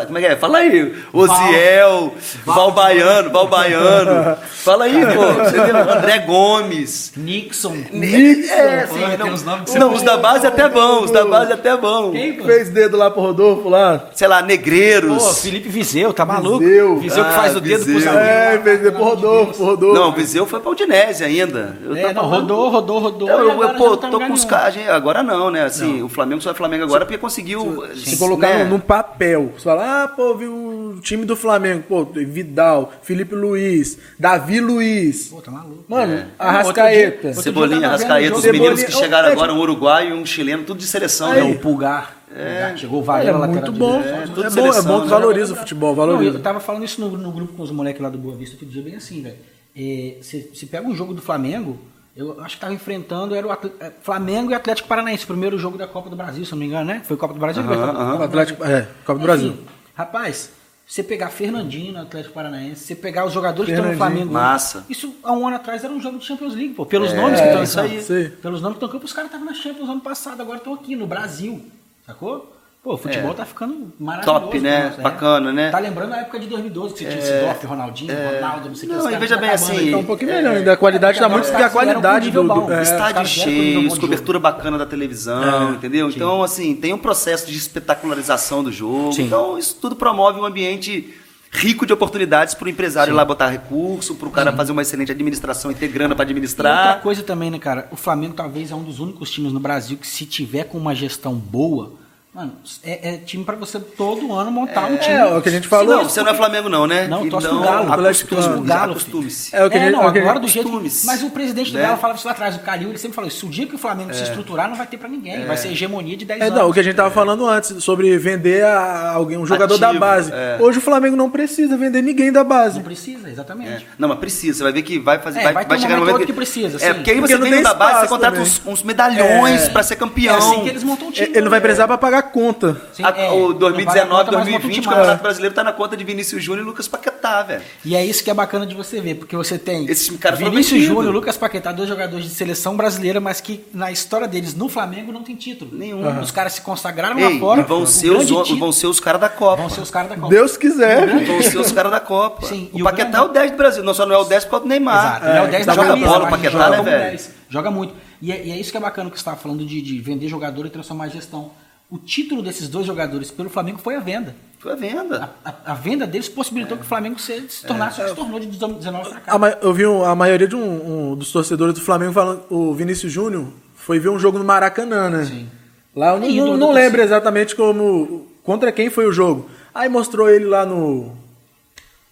como 0.05 0.17
é 0.17 0.21
que 0.21 0.27
é? 0.27 0.35
Fala 0.35 0.57
aí. 0.57 0.93
Oziel, 1.13 2.13
Valbaiano, 2.45 3.29
Valbaiano. 3.29 4.37
Fala 4.51 4.85
aí, 4.85 4.93
pô. 5.05 5.23
Entendeu? 5.47 5.93
André 5.93 6.19
Gomes. 6.19 7.13
Nixon. 7.15 7.75
É, 7.93 8.85
Pô, 8.87 8.95
assim, 8.95 9.05
tem 9.07 9.17
não, 9.17 9.27
uns 9.33 9.43
nomes 9.43 9.63
que 9.65 9.71
você 9.71 9.79
não, 9.79 9.93
os 9.93 10.01
da 10.01 10.17
base 10.17 10.45
até 10.47 10.67
bom, 10.69 11.03
os 11.03 11.11
da 11.11 11.25
base 11.25 11.53
até 11.53 11.75
bom. 11.77 12.11
Quem, 12.11 12.33
pô? 12.33 12.45
Fez 12.45 12.69
dedo 12.69 12.97
lá 12.97 13.09
pro 13.11 13.21
Rodolfo 13.21 13.69
lá. 13.69 14.09
Sei 14.13 14.27
lá, 14.27 14.41
Negreiros. 14.41 15.23
Pô, 15.23 15.33
Felipe 15.35 15.69
Viseu, 15.69 16.13
tá 16.13 16.25
maluco? 16.25 16.59
Viseu. 16.59 16.97
Viseu 16.97 17.23
que 17.23 17.29
Ah, 17.29 17.33
faz 17.33 17.55
o 17.55 17.61
dedo 17.61 17.83
pro 17.85 17.93
Viseu. 17.93 18.11
zagueiro. 18.13 18.29
É, 18.29 18.59
fez 18.63 18.81
dedo 18.81 18.95
pro 18.95 19.03
Rodolfo, 19.03 19.53
pro 19.53 19.65
Rodolfo. 19.65 19.95
Não, 19.99 20.09
o 20.09 20.13
Viseu 20.13 20.45
foi 20.45 20.59
pra 20.59 20.71
Udinese 20.71 21.23
ainda. 21.23 21.77
Eu 21.83 21.95
É, 21.95 22.01
tava 22.01 22.13
não, 22.13 22.29
rodou, 22.29 22.69
rodou, 22.69 22.99
rodou. 22.99 23.29
Eu, 23.29 23.39
eu, 23.39 23.51
agora 23.51 23.73
pô, 23.75 23.89
não 23.91 23.97
tá 23.97 24.09
tô 24.09 24.19
com 24.19 24.33
os 24.33 24.45
caras. 24.45 24.73
gente, 24.73 24.89
Agora 24.89 25.23
não, 25.23 25.49
né? 25.51 25.63
Assim, 25.63 26.01
o 26.03 26.09
Flamengo 26.09 26.41
só 26.41 26.51
é 26.51 26.53
Flamengo 26.53 26.83
agora 26.83 27.05
porque 27.05 27.17
conseguiu. 27.17 27.83
Se 27.95 28.17
colocar 28.17 28.49
né? 28.49 28.63
num, 28.63 28.71
num 28.71 28.79
papel, 28.79 29.51
você 29.57 29.63
fala, 29.63 30.03
ah, 30.03 30.07
pô, 30.07 30.33
viu 30.35 30.51
o 30.51 30.99
time 31.01 31.25
do 31.25 31.35
Flamengo, 31.35 31.83
pô, 31.87 32.03
Vidal, 32.05 32.91
Felipe 33.01 33.35
Luiz, 33.35 33.97
Davi 34.17 34.38
Luiz. 34.61 35.27
Pô, 35.27 35.41
tá 35.41 35.51
maluco. 35.51 35.83
Mano, 35.87 36.13
Outro 36.13 36.29
Arrascaeta. 36.39 37.17
dia- 37.21 37.27
outro 37.29 37.43
Cebolinha, 37.43 37.77
dia 37.79 37.87
eu 37.87 37.91
tava 37.91 37.97
vendo 37.97 38.07
Rascaeta, 38.09 38.33
o 38.33 38.37
os 38.37 38.43
jogo- 38.43 38.53
meninos 38.53 38.79
que 38.79 38.85
Cebolinha- 38.87 39.03
chegaram 39.05 39.29
é, 39.29 39.31
agora, 39.31 39.53
um 39.53 39.59
uruguaio 39.59 40.15
e 40.15 40.19
um 40.19 40.25
chileno, 40.25 40.63
tudo 40.63 40.77
de 40.79 40.85
seleção. 40.87 41.33
É, 41.33 41.37
né? 41.37 41.43
o 41.43 41.59
Pulgar. 41.59 42.15
Pulgar. 42.27 42.77
Chegou 42.77 42.99
o 42.99 43.03
Varela, 43.03 43.29
É 43.29 43.33
lateral 43.47 43.71
muito 43.71 43.71
direito. 43.73 43.79
bom, 43.79 44.01
É, 44.01 44.23
é, 44.23 44.27
bom, 44.27 44.43
é 44.45 44.49
seleção, 44.49 44.83
bom 44.85 44.97
que 44.99 45.05
né? 45.05 45.09
valoriza 45.11 45.53
o 45.53 45.55
futebol, 45.55 45.89
Não, 45.89 45.95
valoriza. 45.95 46.37
eu 46.37 46.41
tava 46.41 46.59
falando 46.59 46.85
isso 46.85 47.01
no, 47.01 47.09
no 47.17 47.31
grupo 47.31 47.53
com 47.53 47.63
os 47.63 47.71
moleques 47.71 48.01
lá 48.01 48.09
do 48.09 48.17
Boa 48.17 48.35
Vista 48.35 48.55
outro 48.55 48.67
dia, 48.67 48.81
bem 48.83 48.95
assim, 48.95 49.21
velho. 49.23 49.35
É, 49.75 50.15
Você 50.21 50.49
você 50.53 50.65
pega 50.65 50.87
um 50.87 50.95
jogo 50.95 51.13
do 51.13 51.21
Flamengo, 51.21 51.79
eu 52.15 52.39
acho 52.41 52.55
que 52.55 52.61
tava 52.61 52.73
enfrentando, 52.73 53.33
era 53.33 53.47
o 53.47 53.51
Atl- 53.51 53.69
é, 53.79 53.91
Flamengo 54.03 54.51
e 54.51 54.53
Atlético 54.53 54.87
Paranaense, 54.87 55.25
primeiro 55.25 55.57
jogo 55.57 55.77
da 55.77 55.87
Copa 55.87 56.09
do 56.09 56.15
Brasil, 56.15 56.43
se 56.45 56.51
não 56.51 56.59
me 56.59 56.65
engano, 56.65 56.85
né? 56.85 57.01
Foi 57.05 57.17
Copa 57.17 57.33
do 57.33 57.39
Brasil? 57.39 57.63
Copa 57.63 57.75
O 57.75 57.77
do 57.77 57.93
Brasil. 57.93 58.23
Atlético, 58.23 58.63
é, 58.63 58.81
Copa 59.05 59.13
do 59.13 59.17
Enfim, 59.17 59.25
Brasil. 59.25 59.53
Rapaz, 59.95 60.51
você 60.89 61.03
pegar 61.03 61.29
Fernandinho 61.29 61.93
no 61.93 62.01
Atlético 62.01 62.33
Paranaense, 62.33 62.83
você 62.83 62.95
pegar 62.95 63.23
os 63.23 63.31
jogadores 63.31 63.67
que 63.67 63.77
estão 63.77 63.91
no. 63.91 63.95
Flamengo. 63.95 64.33
Massa. 64.33 64.83
Isso 64.89 65.15
há 65.23 65.31
um 65.31 65.45
ano 65.45 65.57
atrás 65.57 65.83
era 65.83 65.93
um 65.93 66.01
jogo 66.01 66.17
de 66.17 66.25
Champions 66.25 66.55
League, 66.55 66.73
pô. 66.73 66.83
Pelos 66.83 67.13
nomes 67.13 67.39
que 67.39 67.47
estão 67.47 67.83
aí. 67.83 68.01
Sim. 68.01 68.31
Pelos 68.41 68.59
nomes 68.59 68.79
que 68.79 68.85
estão 68.85 68.89
campo, 68.89 69.05
os 69.05 69.13
caras 69.13 69.29
estavam 69.29 69.45
na 69.45 69.53
Champions 69.53 69.87
ano 69.87 70.01
passado, 70.01 70.41
agora 70.41 70.57
estão 70.57 70.73
aqui 70.73 70.95
no 70.95 71.05
Brasil. 71.05 71.63
Sacou? 72.07 72.58
Pô, 72.81 72.93
o 72.93 72.97
futebol 72.97 73.31
É. 73.31 73.33
tá 73.33 73.45
ficando 73.45 73.91
maravilhoso. 73.99 74.39
Top, 74.39 74.59
né? 74.59 74.85
nossa, 74.85 75.01
é. 75.01 75.03
Bacana, 75.03 75.51
né? 75.51 75.69
Tá 75.69 75.79
lembrando 75.79 76.13
a 76.13 76.17
época 76.21 76.39
de 76.39 76.47
2012, 76.47 76.93
que 76.93 76.99
você 77.03 77.09
tinha 77.09 77.21
Sidorf, 77.21 77.65
Ronaldinho, 77.65 78.13
Ronaldo, 78.35 78.69
não 78.69 78.75
sei 78.75 78.87
o 78.87 78.91
que. 78.93 78.97
Não, 78.97 79.11
e 79.11 79.15
veja 79.17 79.35
tudo 79.35 79.41
bem 79.41 79.49
assim. 79.49 79.91
Tá 79.91 79.97
um 79.97 80.03
pouquinho 80.05 80.31
melhor 80.31 80.55
ainda. 80.55 80.73
A 80.73 80.77
qualidade 80.77 81.19
tá 81.19 81.25
Agora 81.25 81.41
muito 81.41 81.51
os 81.51 81.55
que 81.57 81.61
a 81.63 81.69
qualidade 81.69 82.31
do. 82.31 82.43
do- 82.43 82.71
é. 82.73 82.81
Estádio 82.81 83.25
cheio, 83.27 83.97
cobertura 83.99 84.39
bacana 84.39 84.77
da 84.77 84.85
televisão, 84.85 85.71
É. 85.71 85.71
entendeu? 85.73 86.09
Então, 86.09 86.41
assim, 86.41 86.73
tem 86.73 86.93
um 86.93 86.97
processo 86.97 87.47
de 87.51 87.57
espetacularização 87.57 88.63
do 88.63 88.71
jogo. 88.71 89.11
Sim. 89.11 89.23
Então, 89.23 89.57
isso 89.57 89.75
tudo 89.81 89.95
promove 89.95 90.39
um 90.39 90.45
ambiente 90.45 91.13
rico 91.51 91.85
de 91.85 91.91
oportunidades 91.91 92.53
para 92.53 92.67
o 92.67 92.69
empresário 92.69 93.11
ir 93.11 93.15
lá 93.15 93.25
botar 93.25 93.47
recurso, 93.49 94.15
para 94.15 94.27
o 94.27 94.31
cara 94.31 94.53
fazer 94.53 94.71
uma 94.71 94.83
excelente 94.83 95.11
administração 95.11 95.69
e 95.71 95.75
ter 95.75 95.87
grana 95.89 96.15
para 96.15 96.23
E 96.23 96.27
outra 96.27 96.31
administrar. 96.33 97.01
coisa 97.01 97.23
também, 97.23 97.49
né, 97.51 97.59
cara? 97.59 97.87
O 97.91 97.95
Flamengo 97.97 98.35
talvez 98.35 98.71
é 98.71 98.75
um 98.75 98.83
dos 98.83 98.99
únicos 98.99 99.29
times 99.31 99.51
no 99.51 99.59
Brasil 99.59 99.97
que, 99.97 100.07
se 100.07 100.25
tiver 100.25 100.63
com 100.65 100.77
uma 100.77 100.93
gestão 100.95 101.33
boa, 101.33 101.93
mano, 102.33 102.53
é, 102.83 103.13
é 103.15 103.17
time 103.17 103.43
pra 103.43 103.55
você 103.55 103.79
todo 103.79 104.31
ano 104.33 104.51
montar 104.51 104.85
um 104.85 104.97
time. 104.97 105.15
É, 105.15 105.25
o 105.25 105.41
que 105.41 105.49
a 105.49 105.51
gente 105.51 105.67
falou. 105.67 105.97
Não, 105.97 106.03
você 106.03 106.21
não 106.21 106.31
é 106.31 106.35
Flamengo 106.35 106.69
não, 106.69 106.85
né? 106.87 107.07
Não, 107.07 107.27
torce 107.29 107.47
então, 107.47 107.59
pro 107.59 107.67
Galo, 107.69 107.91
Atlético 107.93 108.33
acostume, 108.35 108.55
pro 108.57 108.65
Galo, 108.65 108.91
acostume-se. 108.91 109.55
É 109.55 109.65
o 109.65 109.69
que 109.69 109.77
a 109.77 109.79
é, 109.79 109.83
gente- 109.85 109.93
não, 109.93 110.03
é 110.03 110.07
o 110.07 110.11
que 110.11 110.19
a 110.19 110.21
agora 110.21 110.35
gente- 110.37 110.45
do 110.45 110.51
jeito. 110.51 110.69
costumes, 110.69 111.03
Mas 111.05 111.23
o 111.23 111.29
presidente 111.31 111.71
do 111.71 111.77
né? 111.77 111.85
Galo 111.85 111.97
falava 111.97 112.17
isso 112.19 112.27
lá 112.27 112.33
atrás, 112.33 112.55
o 112.55 112.59
Calil, 112.59 112.89
ele 112.89 112.97
sempre 112.97 113.15
falou 113.15 113.27
isso: 113.27 113.45
o 113.45 113.49
dia 113.49 113.65
que 113.65 113.75
o 113.75 113.77
Flamengo 113.77 114.13
se 114.13 114.23
estruturar, 114.23 114.69
não 114.69 114.75
vai 114.75 114.85
ter 114.87 114.97
pra 114.97 115.09
ninguém. 115.09 115.45
Vai 115.45 115.57
ser 115.57 115.69
hegemonia 115.69 116.15
de 116.15 116.25
10 116.25 116.39
É, 116.39 116.45
anos. 116.45 116.57
não, 116.59 116.69
o 116.69 116.73
que 116.73 116.79
a 116.79 116.83
gente 116.83 116.95
tava 116.95 117.11
falando 117.11 117.45
antes, 117.47 117.83
sobre 117.83 118.17
vender 118.17 118.63
a 118.63 119.11
alguém, 119.11 119.37
um 119.37 119.45
jogador 119.45 119.77
da 119.77 119.91
base. 119.93 120.31
é. 120.31 120.57
Hoje 120.59 120.77
o 120.77 120.81
Flamengo 120.81 121.15
não 121.15 121.29
precisa 121.29 121.75
vender 121.77 122.01
ninguém 122.01 122.31
da 122.31 122.43
base. 122.43 122.75
Não 122.77 122.83
precisa, 122.83 123.29
exatamente. 123.29 123.83
É. 123.83 123.87
Não, 123.97 124.07
mas 124.07 124.19
precisa. 124.19 124.57
Você 124.59 124.63
vai 124.63 124.71
ver 124.71 124.83
que 124.83 124.99
vai 124.99 125.19
fazer. 125.19 125.39
É, 125.39 125.51
vai, 125.51 125.65
vai 125.65 125.77
um 125.77 125.81
chegar 125.81 125.97
no 125.97 126.05
momento 126.05 126.25
que 126.25 126.33
precisa, 126.33 126.77
É, 126.85 126.93
porque 126.93 127.11
aí 127.11 127.19
você 127.19 127.33
não 127.35 127.41
tem 127.43 127.53
tem 127.53 127.63
da 127.63 127.73
base, 127.73 128.01
você 128.01 128.07
contrata 128.07 128.39
uns, 128.39 128.83
medalhões 128.83 129.63
É. 129.63 129.69
pra 129.69 129.83
ser 129.83 129.95
campeão. 129.95 130.35
É 130.35 130.37
assim 130.37 130.61
que 130.63 130.69
eles 130.69 130.83
montam 130.83 131.07
um 131.07 131.11
time. 131.11 131.27
Ele 131.29 131.41
não 131.41 131.49
vai 131.49 131.59
precisar 131.61 131.87
pra 131.87 131.97
pagar 131.97 132.19
conta. 132.29 132.81
Sim, 132.93 133.03
A- 133.03 133.09
é, 133.17 133.29
o 133.31 133.39
não 133.39 133.47
paga 133.47 133.59
2019, 133.59 134.09
conta, 134.25 134.37
mas 134.37 134.47
monta 134.47 134.47
um 134.47 134.51
2020, 134.61 134.85
o 134.85 134.89
Campeonato. 134.89 135.23
Brasileiro 135.23 135.55
tá 135.55 135.63
na 135.63 135.73
conta 135.73 135.97
de 135.97 136.03
Vinícius 136.03 136.43
Júnior 136.43 136.65
e 136.65 136.67
Lucas 136.69 136.87
Paquetá, 136.87 137.43
velho. 137.43 137.61
E 137.83 137.95
é 137.95 138.05
isso 138.05 138.23
que 138.23 138.29
é 138.29 138.33
bacana 138.33 138.65
de 138.65 138.73
você 138.75 139.01
ver, 139.01 139.15
porque 139.15 139.35
você 139.35 139.57
tem 139.57 139.85
Esses 139.85 140.09
caras 140.17 140.39
foram 140.39 140.51
Vinícius. 140.51 140.83
Júnior, 140.83 141.13
Lucas 141.13 141.37
Paquetá, 141.37 141.71
dois 141.71 141.89
jogadores 141.89 142.25
de 142.25 142.31
seleção 142.31 142.77
brasileira, 142.77 143.19
mas 143.19 143.41
que 143.41 143.63
na 143.73 143.91
história 143.91 144.27
deles 144.27 144.53
no 144.55 144.69
Flamengo 144.69 145.11
não 145.11 145.23
tem 145.23 145.35
título. 145.35 145.71
Nenhum. 145.73 146.19
Os 146.21 146.31
caras 146.31 146.53
se 146.53 146.61
consagraram 146.61 147.17
Ei, 147.19 147.33
lá 147.33 147.39
fora. 147.39 147.61
e 147.61 147.63
vão 147.63 147.85
ser, 147.85 148.11
os, 148.11 148.25
título- 148.25 148.57
vão 148.59 148.71
ser 148.71 148.87
os 148.87 148.99
caras 148.99 149.19
da 149.21 149.29
Copa. 149.29 149.61
vão 149.61 149.69
ser 149.69 149.81
os 149.81 149.91
caras 149.91 150.09
da 150.09 150.15
Copa. 150.15 150.29
Deus 150.29 150.55
quiser. 150.57 151.07
Vão 151.25 151.41
ser 151.41 151.57
os 151.59 151.71
caras 151.71 151.91
da 151.91 151.99
Copa. 151.99 152.45
Sim, 152.47 152.69
e 152.73 152.77
o 152.77 152.81
o 152.81 152.83
Paquetá 152.85 153.09
grande- 153.11 153.17
é 153.27 153.29
o 153.29 153.33
10 153.33 153.51
do 153.51 153.57
Brasil. 153.57 153.83
Não 153.83 153.93
só 153.93 154.05
não 154.05 154.15
é 154.15 154.17
o 154.19 154.23
10 154.25 154.43
por 154.45 154.51
causa 154.51 154.65
do 154.65 154.69
Neymar. 154.69 155.17
Exato, 155.17 155.25
ele 155.27 155.37
é 155.37 155.41
o 155.43 155.47
10 155.51 155.65
da 155.65 155.73
joga 155.73 155.87
camisa, 155.87 156.07
bola, 156.07 156.25
o 156.25 156.29
Paquetá, 156.29 156.69
né, 156.69 156.81
velho? 156.81 156.99
10. 157.11 157.31
Joga 157.49 157.71
muito. 157.71 157.93
E 158.21 158.31
é, 158.31 158.45
e 158.47 158.51
é 158.51 158.57
isso 158.59 158.69
que 158.71 158.77
é 158.77 158.79
bacana 158.81 159.09
que 159.09 159.15
você 159.15 159.21
estava 159.21 159.37
falando 159.37 159.65
de, 159.65 159.81
de 159.81 159.99
vender 159.99 160.27
jogador 160.27 160.65
e 160.65 160.69
transformar 160.69 161.07
em 161.07 161.11
gestão. 161.11 161.51
O 161.89 161.97
título 161.97 162.41
desses 162.43 162.67
dois 162.69 162.85
jogadores 162.85 163.31
pelo 163.31 163.49
Flamengo 163.49 163.79
foi 163.79 163.95
a 163.95 163.99
venda. 163.99 164.35
Foi 164.59 164.73
a 164.73 164.75
venda. 164.75 165.31
A, 165.43 165.49
a- 165.49 165.71
a 165.71 165.73
venda 165.73 166.05
deles 166.05 166.29
possibilitou 166.29 166.77
que 166.77 166.83
o 166.83 166.85
Flamengo 166.87 167.19
se, 167.19 167.49
se 167.49 167.65
tornasse 167.65 167.99
o 167.99 168.03
que 168.03 168.09
se 168.11 168.15
tornou 168.15 168.39
de 168.39 168.45
19 168.47 169.09
para 169.09 169.19
cá. 169.21 169.35
A 169.35 169.57
eu 169.65 169.73
vi 169.73 169.87
um- 169.87 170.03
a 170.05 170.13
maioria 170.13 170.47
de 170.47 170.55
um, 170.55 171.11
um 171.11 171.15
dos 171.15 171.31
torcedores 171.31 171.73
do 171.73 171.81
Flamengo 171.81 172.13
falando 172.13 172.43
o 172.49 172.73
Vinícius 172.75 173.11
Júnior 173.11 173.47
foi 173.75 173.97
ver 173.99 174.09
um 174.09 174.19
jogo 174.19 174.37
no 174.37 174.43
Maracanã, 174.43 175.09
né? 175.09 175.25
Sim. 175.25 175.49
Lá 175.95 176.13
eu 176.13 176.19
não, 176.19 176.27
É 176.27 176.31
não, 176.31 176.57
não 176.57 176.71
lembro 176.71 177.01
exatamente 177.01 177.55
como 177.55 178.27
contra 178.43 178.71
quem 178.71 178.89
foi 178.91 179.07
o 179.07 179.11
jogo. 179.11 179.49
Aí 179.73 179.89
mostrou 179.89 180.29
ele 180.29 180.45
lá 180.45 180.65
no 180.65 181.17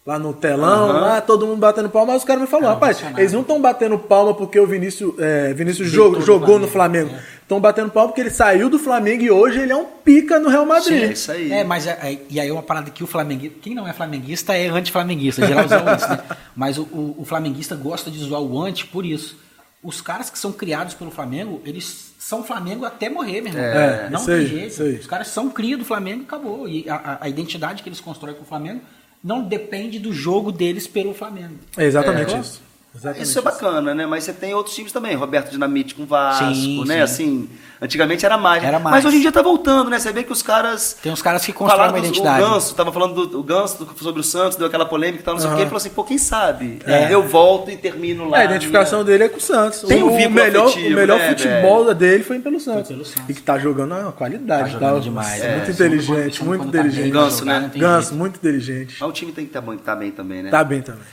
lá 0.06 0.18
no 0.18 0.34
telão, 0.34 0.90
Aham. 0.90 1.00
lá 1.02 1.22
todo 1.22 1.46
mundo 1.46 1.58
batendo 1.60 1.90
palma, 1.90 2.14
mas 2.14 2.22
os 2.22 2.26
caras 2.26 2.42
me 2.42 2.48
falaram, 2.48 2.76
rapaz, 2.76 3.04
eles 3.18 3.34
não 3.34 3.42
estão 3.42 3.62
batendo 3.62 4.00
palma 4.00 4.34
porque 4.34 4.58
o 4.58 4.66
Vinícius, 4.66 5.14
é, 5.20 5.54
Vinícius 5.54 5.90
jogou, 5.90 6.20
no 6.20 6.26
jogou 6.26 6.58
no 6.60 6.66
Flamengo, 6.68 7.10
Flamengo. 7.10 7.28
Estão 7.48 7.62
batendo 7.62 7.90
palma 7.90 8.10
porque 8.10 8.20
ele 8.20 8.30
saiu 8.30 8.70
do 8.70 8.78
Flamengo 8.78 9.24
e 9.24 9.32
hoje 9.32 9.60
ele 9.62 9.72
é 9.72 9.76
um 9.76 9.86
pica 9.86 10.38
no 10.38 10.50
Real 10.50 10.66
Madrid. 10.66 11.04
É 11.04 11.12
isso 11.14 11.32
aí. 11.32 11.50
É, 11.50 11.64
mas 11.64 11.88
é- 11.88 11.98
é- 12.04 12.20
e 12.30 12.42
aí 12.42 12.52
uma 12.52 12.62
parada 12.62 12.92
que 12.92 13.02
o 13.02 13.08
flamenguista, 13.08 13.58
quem 13.62 13.74
não 13.74 13.88
é 13.88 13.94
flamenguista 13.94 14.54
é 14.54 14.68
anti-flamenguista, 14.68 15.48
geralzão 15.48 15.80
isso, 15.96 16.10
né? 16.10 16.20
Mas 16.54 16.78
o, 16.78 16.82
o- 16.84 17.16
o 17.20 17.24
flamenguista 17.26 17.74
gosta 17.74 18.12
de 18.12 18.20
zoar 18.20 18.42
o 18.42 18.62
anti 18.62 18.86
por 18.88 19.06
isso. 19.06 19.40
Os 19.82 20.02
caras 20.02 20.30
que 20.30 20.38
são 20.38 20.52
criados 20.52 20.94
pelo 20.94 21.10
Flamengo, 21.10 21.62
eles 21.64 22.12
são 22.20 22.44
Flamengo 22.44 22.84
até 22.84 23.10
morrer, 23.10 23.40
meu 23.40 23.54
irmão. 23.54 23.64
É, 23.66 24.10
não 24.10 24.20
tem 24.26 24.36
aí, 24.36 24.48
jeito. 24.48 25.00
Os 25.00 25.08
caras 25.08 25.28
são 25.30 25.50
cria 25.50 25.78
do 25.78 25.86
Flamengo 25.86 26.24
e 26.24 26.26
acabou. 26.26 26.68
E 26.68 26.86
a, 26.90 27.20
a- 27.22 27.30
identidade 27.30 27.82
que 27.82 27.88
eles 27.88 28.02
constroem 28.02 28.36
com 28.36 28.42
o 28.42 28.46
Flamengo 28.46 28.82
não 29.24 29.42
depende 29.42 30.00
do 30.00 30.12
jogo 30.12 30.52
deles 30.52 30.86
pelo 30.86 31.14
Flamengo. 31.14 31.56
É 31.78 31.86
exatamente 31.86 32.34
isso. 32.42 32.62
Exatamente 32.98 33.24
Isso 33.24 33.38
é 33.38 33.42
bacana, 33.44 33.94
né? 33.94 34.06
Mas 34.08 34.24
você 34.24 34.34
tem 34.34 34.54
outros 34.56 34.76
times 34.76 34.92
também, 34.92 35.16
Roberto 35.16 35.52
Dinamite 35.52 35.94
com 35.94 36.06
Vasco, 36.06 36.54
Sim, 36.54 36.84
né? 36.86 36.96
sim. 36.96 37.02
Assim, 37.04 37.50
antigamente 37.80 38.26
era 38.26 38.38
mais. 38.38 38.64
Era 38.64 38.80
mais. 38.80 38.96
Mas 38.96 39.06
hoje 39.06 39.18
em 39.18 39.22
dia 39.22 39.32
tá 39.32 39.42
voltando, 39.44 39.90
né? 39.90 40.00
Você 40.00 40.12
vê 40.12 40.24
que 40.24 40.32
os 40.32 40.42
caras 40.42 40.98
Tem 41.02 41.12
uns 41.12 41.22
caras 41.22 41.46
que 41.46 41.54
constroem 41.54 41.90
uma 41.90 42.00
identidade. 42.00 42.44
O 42.44 42.50
Ganso, 42.50 42.74
tava 42.76 42.92
falando 42.92 43.28
do 43.28 43.40
o 43.40 43.44
Ganso 43.44 43.88
sobre 43.98 44.22
o 44.22 44.24
Santos, 44.24 44.58
deu 44.58 44.66
aquela 44.66 44.86
polêmica 44.86 45.22
e 45.22 45.24
tal, 45.24 45.36
não 45.36 45.42
sei 45.42 45.50
o 45.50 45.54
quê. 45.54 45.62
Ele 45.62 45.70
falou 45.70 45.78
assim, 45.78 45.90
pô, 45.90 46.04
quem 46.04 46.18
sabe? 46.18 46.80
É. 46.86 47.14
Eu 47.14 47.22
volto 47.28 47.70
e 47.70 47.78
termino 47.78 48.28
lá. 48.30 48.40
É, 48.40 48.42
a 48.42 48.46
identificação 48.46 49.04
dele 49.04 49.26
é 49.26 49.30
com 49.30 49.38
o 49.38 49.42
Santos. 49.42 49.82
Tem 49.82 50.02
o, 50.02 50.10
vínculo 50.10 50.32
melhor, 50.36 50.68
afetivo, 50.68 50.88
o 50.88 50.96
melhor 50.96 51.20
né, 51.20 51.30
futebol 51.30 51.94
dele 51.94 52.24
foi 52.24 52.40
pelo 52.40 52.60
Santos. 52.60 52.88
pelo 52.88 53.06
Santos. 53.06 53.30
E 53.30 53.34
que 53.34 53.42
tá 53.44 53.60
jogando 53.60 53.94
uma 53.94 54.12
qualidade. 54.12 54.64
Tá 54.64 54.70
jogando 54.70 54.96
tá? 54.96 55.00
demais, 55.00 55.30
Muito 55.30 55.46
é. 55.46 55.58
Quando- 55.60 55.70
inteligente, 55.70 56.40
quando 56.40 56.48
muito 56.48 56.62
tá 56.64 56.68
inteligente. 56.80 57.12
Ganso, 57.12 57.46
né? 57.46 57.72
Ganso, 57.76 58.16
muito 58.16 58.36
inteligente. 58.38 58.98
Mas 59.00 59.10
o 59.10 59.12
time 59.12 59.32
tem 59.32 59.46
que 59.46 59.50
estar 59.50 59.62
bem, 59.62 59.78
tá 59.78 59.96
bem 59.96 60.12
também, 60.12 60.42
né? 60.42 60.50
Tá 60.50 60.64
bem 60.64 60.82
também. 60.82 61.04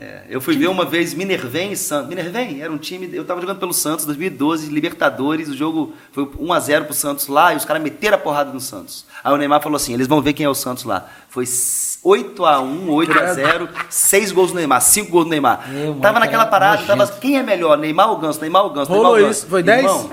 É, 0.00 0.22
eu 0.28 0.40
fui 0.40 0.56
ver 0.56 0.68
uma 0.68 0.84
vez 0.84 1.12
Minervém 1.12 1.72
e 1.72 1.76
Santos. 1.76 2.08
Minervém 2.08 2.62
era 2.62 2.72
um 2.72 2.78
time. 2.78 3.10
Eu 3.12 3.24
tava 3.24 3.40
jogando 3.40 3.58
pelo 3.58 3.72
Santos 3.72 4.04
2012, 4.04 4.68
Libertadores. 4.68 5.48
O 5.48 5.56
jogo 5.56 5.92
foi 6.12 6.24
1x0 6.24 6.84
pro 6.84 6.94
Santos 6.94 7.26
lá 7.26 7.52
e 7.52 7.56
os 7.56 7.64
caras 7.64 7.82
meteram 7.82 8.16
a 8.16 8.20
porrada 8.20 8.52
no 8.52 8.60
Santos. 8.60 9.04
Aí 9.24 9.34
o 9.34 9.36
Neymar 9.36 9.60
falou 9.60 9.74
assim: 9.74 9.92
eles 9.92 10.06
vão 10.06 10.22
ver 10.22 10.34
quem 10.34 10.46
é 10.46 10.48
o 10.48 10.54
Santos 10.54 10.84
lá. 10.84 11.08
Foi 11.28 11.42
8x1, 11.44 12.86
8x0, 12.86 13.68
6 13.90 14.30
gols 14.30 14.52
do 14.52 14.56
Neymar, 14.56 14.80
5 14.80 15.10
gols 15.10 15.24
do 15.24 15.30
Neymar. 15.30 15.68
Meu, 15.68 15.88
mano, 15.88 16.00
tava 16.00 16.20
naquela 16.20 16.46
cara, 16.46 16.76
parada, 16.76 16.82
tava, 16.86 17.06
quem 17.18 17.36
é 17.36 17.42
melhor? 17.42 17.76
Neymar 17.76 18.10
ou 18.10 18.18
Ganso? 18.18 18.40
Neymar 18.40 18.62
ou 18.62 18.70
Ganso? 18.70 18.92
Neymar 18.92 19.04
Rolou 19.04 19.20
ou 19.20 19.26
Ganso? 19.26 19.40
isso. 19.40 19.48
Foi 19.48 19.64
10? 19.64 19.78
Irmão, 19.80 20.10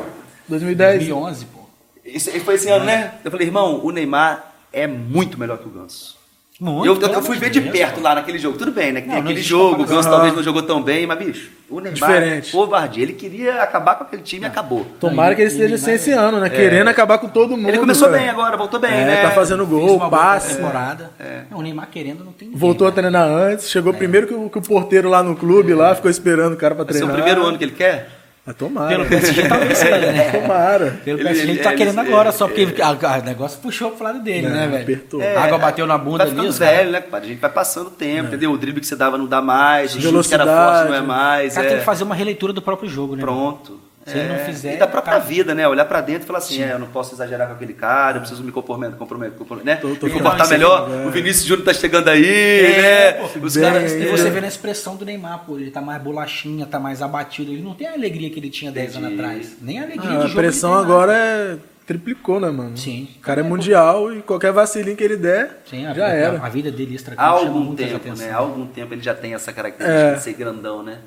2010? 0.50 0.98
2011, 0.98 1.46
pô. 1.46 1.60
isso 2.04 2.32
foi 2.40 2.56
esse 2.56 2.70
ano, 2.70 2.86
né? 2.86 3.14
Eu 3.24 3.30
falei, 3.30 3.46
irmão, 3.46 3.86
o 3.86 3.92
Neymar 3.92 4.52
é 4.74 4.88
muito 4.88 5.40
melhor 5.40 5.60
que 5.60 5.68
o 5.68 5.72
Ganso. 5.72 6.18
Muito, 6.58 6.86
Eu, 6.88 7.10
eu- 7.10 7.14
eu 7.16 7.22
fui 7.22 7.38
ver 7.38 7.50
de 7.50 7.60
perto 7.60 8.00
lá 8.00 8.16
naquele 8.16 8.38
jogo. 8.38 8.58
Tudo 8.58 8.72
bem, 8.72 8.94
né? 8.94 9.02
Que 9.02 9.08
Não, 9.08 9.16
tem 9.16 9.24
aquele 9.24 9.42
jogo, 9.42 9.84
o. 9.84 9.86
Ganso 9.86 10.10
talvez 10.10 10.34
não 10.34 10.42
jogou 10.42 10.64
tão 10.64 10.82
bem, 10.82 11.06
mas, 11.06 11.18
bicho, 11.20 11.50
o 11.70 11.82
Neymar 11.82 11.94
Diferente. 12.12 12.48
é 12.50 12.52
covardia. 12.54 13.04
Ele 13.04 13.12
queria 13.12 13.62
acabar 13.62 13.96
com 13.96 14.06
aquele 14.06 14.22
time 14.22 14.44
e 14.46 14.48
acabou. 14.48 14.86
Tomara 14.98 15.36
que 15.36 15.42
ele 15.42 15.50
esteja 15.52 15.78
sem 15.78 15.96
esse 15.96 16.12
ano, 16.14 16.40
né? 16.40 16.50
Querendo 16.50 16.88
acabar 16.88 17.18
com 17.18 17.28
todo 17.28 17.58
mundo. 17.58 17.68
Ele 17.68 17.78
começou 17.78 18.10
velho. 18.10 18.22
bem 18.22 18.30
agora, 18.30 18.56
voltou 18.56 18.80
bem, 18.80 18.90
É, 18.90 19.06
né? 19.06 19.22
tá 19.24 19.32
fazendo 19.32 19.68
gol, 19.68 19.98
uma 19.98 20.08
boa 20.08 20.10
passe. 20.10 20.56
temporada. 20.56 21.12
Não, 21.52 21.58
o 21.60 21.62
Neymar 21.62 21.90
querendo 21.92 22.24
não 22.24 22.32
tem 22.32 22.48
ninguém, 22.48 22.60
Voltou 22.62 22.88
a 22.88 22.90
né? 22.92 22.96
treinar 22.96 23.28
antes, 23.28 23.70
chegou 23.70 23.94
primeiro 23.94 24.26
que 24.26 24.34
o, 24.34 24.50
que 24.50 24.58
o 24.58 24.62
porteiro 24.62 25.10
lá 25.10 25.22
no 25.22 25.36
clube, 25.36 25.74
lá, 25.74 25.94
ficou 25.94 26.10
esperando 26.10 26.54
o 26.54 26.58
cara 26.58 26.74
pra 26.74 26.86
Vai 26.86 26.94
ser 26.94 27.00
treinar. 27.00 27.16
o 27.20 27.22
primeiro 27.22 27.46
ano 27.46 27.58
que 27.58 27.66
ele 27.66 27.74
quer? 27.74 28.15
Mas 28.46 28.56
tomara. 28.58 28.90
Pelo 28.90 29.06
PSG 29.06 29.48
talvez 29.48 29.78
seja, 29.78 30.12
né? 30.12 30.32
Tomara. 30.32 31.00
Pelo 31.04 31.18
Ele- 31.20 31.24
PSG 31.30 31.44
ele, 31.44 31.52
ele- 31.54 31.64
tá 31.64 31.70
ele- 31.70 31.78
querendo 31.80 32.00
ele- 32.02 32.10
agora, 32.14 32.32
só 32.32 32.48
porque 32.48 32.80
a- 32.80 32.90
a- 32.90 33.20
o 33.20 33.24
negócio 33.24 33.60
puxou 33.60 33.90
pro 33.92 34.04
lado 34.04 34.22
dele, 34.22 34.46
É, 34.46 34.50
né, 34.52 34.68
velho? 34.68 34.84
apertou. 34.84 35.22
A 35.22 35.42
água 35.42 35.58
bateu 35.58 35.88
na 35.88 35.98
bunda 35.98 36.20
Vai 36.20 36.28
ali. 36.28 36.36
ficando 36.36 36.52
velho, 36.54 36.92
né, 36.92 37.02
compadre? 37.02 37.28
A 37.28 37.32
gente 37.32 37.42
vai 37.42 37.50
passando 37.50 37.88
o 37.88 37.92
tempo, 37.92 38.28
entendeu? 38.28 38.52
O 38.52 38.58
drible 38.58 38.82
que 38.82 38.86
você 38.88 38.96
dava 38.96 39.18
não 39.18 39.26
dá 39.26 39.42
mais, 39.42 39.92
o 39.92 39.94
chute 39.94 40.02
que 40.02 40.08
era 40.36 40.46
Velocidade. 40.46 40.50
forte 40.78 40.90
não 40.90 40.96
é 40.96 41.02
mais. 41.02 41.54
O 41.54 41.56
cara 41.56 41.66
é. 41.66 41.70
tem 41.72 41.80
que 41.80 41.86
fazer 41.86 42.04
uma 42.04 42.14
releitura 42.16 42.54
do 42.54 42.62
próprio 42.62 42.88
jogo, 42.88 43.16
né? 43.16 43.22
Pronto. 43.24 43.80
Se 44.06 44.16
ele 44.18 44.30
não 44.30 44.38
fizer, 44.46 44.76
E 44.76 44.78
da 44.78 44.86
própria 44.86 45.18
vida, 45.18 45.56
né? 45.56 45.68
Olhar 45.68 45.84
pra 45.86 46.00
dentro 46.00 46.24
e 46.24 46.28
falar 46.28 46.38
assim, 46.38 46.62
é, 46.62 46.74
eu 46.74 46.80
não 46.80 46.86
posso 46.88 47.16
exagerar 47.16 47.48
com 47.48 47.56
aquele 47.56 47.74
cara, 47.74 48.18
eu 48.18 48.22
preciso 48.22 48.44
me 48.44 48.52
comprometer, 48.52 48.96
comprometer, 48.98 49.36
né? 49.66 49.78
Tô- 49.78 49.96
tô 49.96 50.06
me 50.06 50.12
com- 50.12 50.20
comportar 50.20 50.46
é 50.46 50.50
melhor. 50.52 50.88
verdade. 50.88 51.08
O 51.08 51.12
Vinícius 51.12 51.46
Júnior 51.46 51.66
tá 51.66 51.74
chegando 51.74 52.08
aí, 52.10 52.24
É, 52.26 52.82
né? 52.82 53.12
pô, 53.14 53.40
Os 53.40 53.56
bem 53.56 53.64
caras. 53.64 53.92
E 53.94 54.04
É. 54.08 54.12
você 54.12 54.30
vê 54.30 54.42
na 54.42 54.48
expressão 54.48 54.96
do 54.96 55.04
Neymar, 55.06 55.40
pô, 55.46 55.58
ele 55.58 55.72
tá 55.72 55.82
mais 55.82 56.00
bolachinha, 56.02 56.68
tá 56.68 56.80
mais 56.80 57.02
abatido. 57.02 57.52
Ele 57.52 57.64
não 57.64 57.74
tem 57.74 57.88
a 57.88 57.94
alegria 57.94 58.30
que 58.30 58.40
ele 58.40 58.52
tinha 58.52 58.72
10 58.72 58.96
anos 58.96 59.14
atrás. 59.14 59.58
Nem 59.60 59.80
a 59.80 59.84
alegria 59.84 60.04
Ah, 60.10 60.14
de 60.14 60.18
a 60.18 60.22
jogo 60.28 60.36
pressão 60.36 60.72
ele 60.76 60.86
tem 60.86 60.92
agora 60.94 61.14
é 61.18 61.58
triplicou, 61.88 62.40
né, 62.40 62.50
mano? 62.52 62.78
Sim. 62.78 63.08
O 63.18 63.22
cara 63.22 63.42
é 63.42 63.44
mundial 63.44 64.12
e 64.14 64.22
qualquer 64.22 64.52
vacilinho 64.52 64.96
que 64.98 65.04
ele 65.04 65.18
der. 65.18 65.62
Sim, 65.70 65.86
a, 65.86 65.94
já 65.94 66.06
a- 66.06 66.10
era. 66.10 66.40
A, 66.44 66.50
vida 66.50 66.72
dele 66.72 66.94
extra 66.96 67.16
Há 67.18 67.26
algum 67.28 67.60
muita 67.60 67.84
tempo, 67.84 68.16
né? 68.18 68.32
Há 68.32 68.38
algum 68.38 68.66
tempo 68.68 68.94
ele 68.94 69.02
já 69.04 69.14
tem 69.16 69.34
essa 69.34 69.52
característica 69.54 70.10
É. 70.12 70.14
de 70.16 70.22
ser 70.22 70.34
grandão, 70.34 70.82
né? 70.84 70.98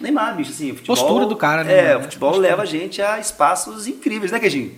Neymar, 0.00 0.36
bicho, 0.36 0.50
assim, 0.50 0.70
o 0.72 0.76
futebol... 0.76 0.96
Postura 0.96 1.26
do 1.26 1.36
cara, 1.36 1.64
né, 1.64 1.92
É, 1.92 1.96
o 1.96 2.02
futebol 2.02 2.36
leva 2.36 2.62
a 2.62 2.64
gente 2.66 3.02
a 3.02 3.18
espaços 3.18 3.86
incríveis, 3.86 4.30
né, 4.32 4.38
Queijinho? 4.38 4.72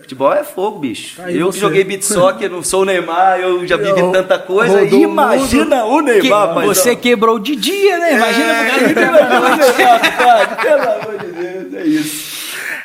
Futebol 0.00 0.30
é 0.32 0.44
fogo, 0.44 0.78
bicho. 0.78 1.22
Aí 1.22 1.38
eu 1.38 1.46
você. 1.46 1.56
que 1.58 1.60
joguei 1.64 1.82
beat 1.82 2.02
soccer, 2.02 2.50
não 2.50 2.62
sou 2.62 2.82
o 2.82 2.84
Neymar, 2.84 3.40
eu 3.40 3.66
já 3.66 3.78
vivi 3.78 3.98
Eu- 3.98 4.12
tanta 4.12 4.38
coisa. 4.38 4.82
o 4.82 4.86
Imagina 4.86 5.86
o 5.86 5.96
Que- 6.04 6.20
Neymar, 6.20 6.54
paizão. 6.54 6.74
você 6.74 6.94
quebrou 6.94 7.38
de 7.38 7.56
dia, 7.56 7.98
né? 7.98 8.14
Imagina 8.14 8.52
é, 8.52 8.88
pro 8.92 8.94
cara 8.94 10.48
Pelo 10.62 10.82
amor 10.82 11.18
de 11.18 11.26
Deus, 11.32 11.74
é 11.74 11.84
isso. 11.86 12.36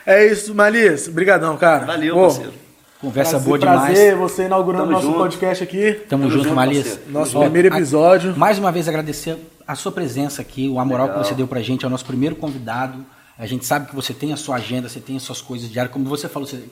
É 0.05 0.25
isso, 0.27 0.55
Malis. 0.55 1.07
Obrigadão, 1.09 1.57
cara. 1.57 1.85
Valeu, 1.85 2.15
Pô, 2.15 2.21
parceiro. 2.21 2.53
Conversa 3.01 3.31
prazer, 3.31 3.47
boa 3.47 3.59
demais. 3.59 3.81
Prazer, 3.81 4.15
você 4.15 4.43
inaugurando 4.43 4.83
Tamo 4.85 4.91
nosso 4.93 5.05
junto. 5.07 5.17
podcast 5.17 5.63
aqui. 5.63 5.93
Tamo, 6.07 6.23
Tamo 6.23 6.31
junto, 6.31 6.43
junto. 6.49 6.99
Nosso 7.09 7.37
Ó, 7.37 7.41
primeiro 7.41 7.67
episódio. 7.67 8.35
mais 8.37 8.57
uma 8.57 8.71
vez 8.71 8.87
agradecer 8.87 9.35
a 9.71 9.75
sua 9.75 9.91
presença 9.91 10.41
aqui, 10.41 10.67
o 10.67 10.73
moral 10.85 11.07
Legal. 11.07 11.21
que 11.21 11.27
você 11.27 11.33
deu 11.33 11.47
pra 11.47 11.61
gente, 11.61 11.85
é 11.85 11.87
o 11.87 11.91
nosso 11.91 12.05
primeiro 12.05 12.35
convidado. 12.35 13.05
A 13.37 13.45
gente 13.45 13.65
sabe 13.65 13.87
que 13.87 13.95
você 13.95 14.13
tem 14.13 14.33
a 14.33 14.37
sua 14.37 14.57
agenda, 14.57 14.89
você 14.89 14.99
tem 14.99 15.15
as 15.15 15.23
suas 15.23 15.41
coisas 15.41 15.69
diárias, 15.69 15.91
como 15.93 16.05
você 16.05 16.27
falou, 16.27 16.47
você 16.47 16.63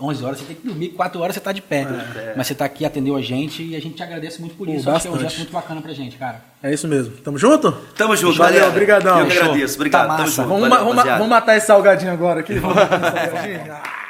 11 0.00 0.24
horas 0.24 0.38
você 0.38 0.44
tem 0.46 0.56
que 0.56 0.66
dormir, 0.66 0.88
4 0.90 1.20
horas 1.20 1.34
você 1.34 1.40
tá 1.40 1.52
de 1.52 1.60
pé. 1.60 1.86
Mas 2.36 2.46
você 2.46 2.54
tá 2.54 2.64
aqui, 2.64 2.84
atendeu 2.84 3.16
a 3.16 3.20
gente 3.20 3.62
e 3.62 3.76
a 3.76 3.80
gente 3.80 3.94
te 3.94 4.02
agradece 4.02 4.40
muito 4.40 4.54
por 4.54 4.66
Pô, 4.66 4.72
isso. 4.72 4.88
Acho 4.90 5.02
que 5.02 5.08
é 5.08 5.10
um 5.10 5.18
gesto 5.18 5.38
muito 5.38 5.52
bacana 5.52 5.80
pra 5.82 5.92
gente, 5.92 6.16
cara. 6.16 6.42
É 6.62 6.72
isso 6.72 6.86
mesmo. 6.86 7.16
Tamo 7.18 7.38
junto? 7.38 7.72
Tamo 7.96 8.16
junto, 8.16 8.38
Valeu, 8.38 8.54
galera. 8.54 8.70
obrigadão. 8.70 9.18
Eu 9.20 9.26
agradeço. 9.26 9.74
Obrigado. 9.76 10.08
Tá 10.08 10.16
Tamo 10.16 10.18
massa. 10.28 10.42
junto. 10.42 10.48
Vamos, 10.48 10.68
Valeu, 10.68 10.84
vamos, 10.86 11.04
vamos 11.04 11.28
matar 11.28 11.56
esse 11.56 11.66
salgadinho 11.66 12.12
agora 12.12 12.40
aqui. 12.40 12.54
Vamos 12.60 12.76
matar 12.76 12.96
esse 12.98 13.30
salgadinho. 13.30 13.72
Ah. 13.72 14.01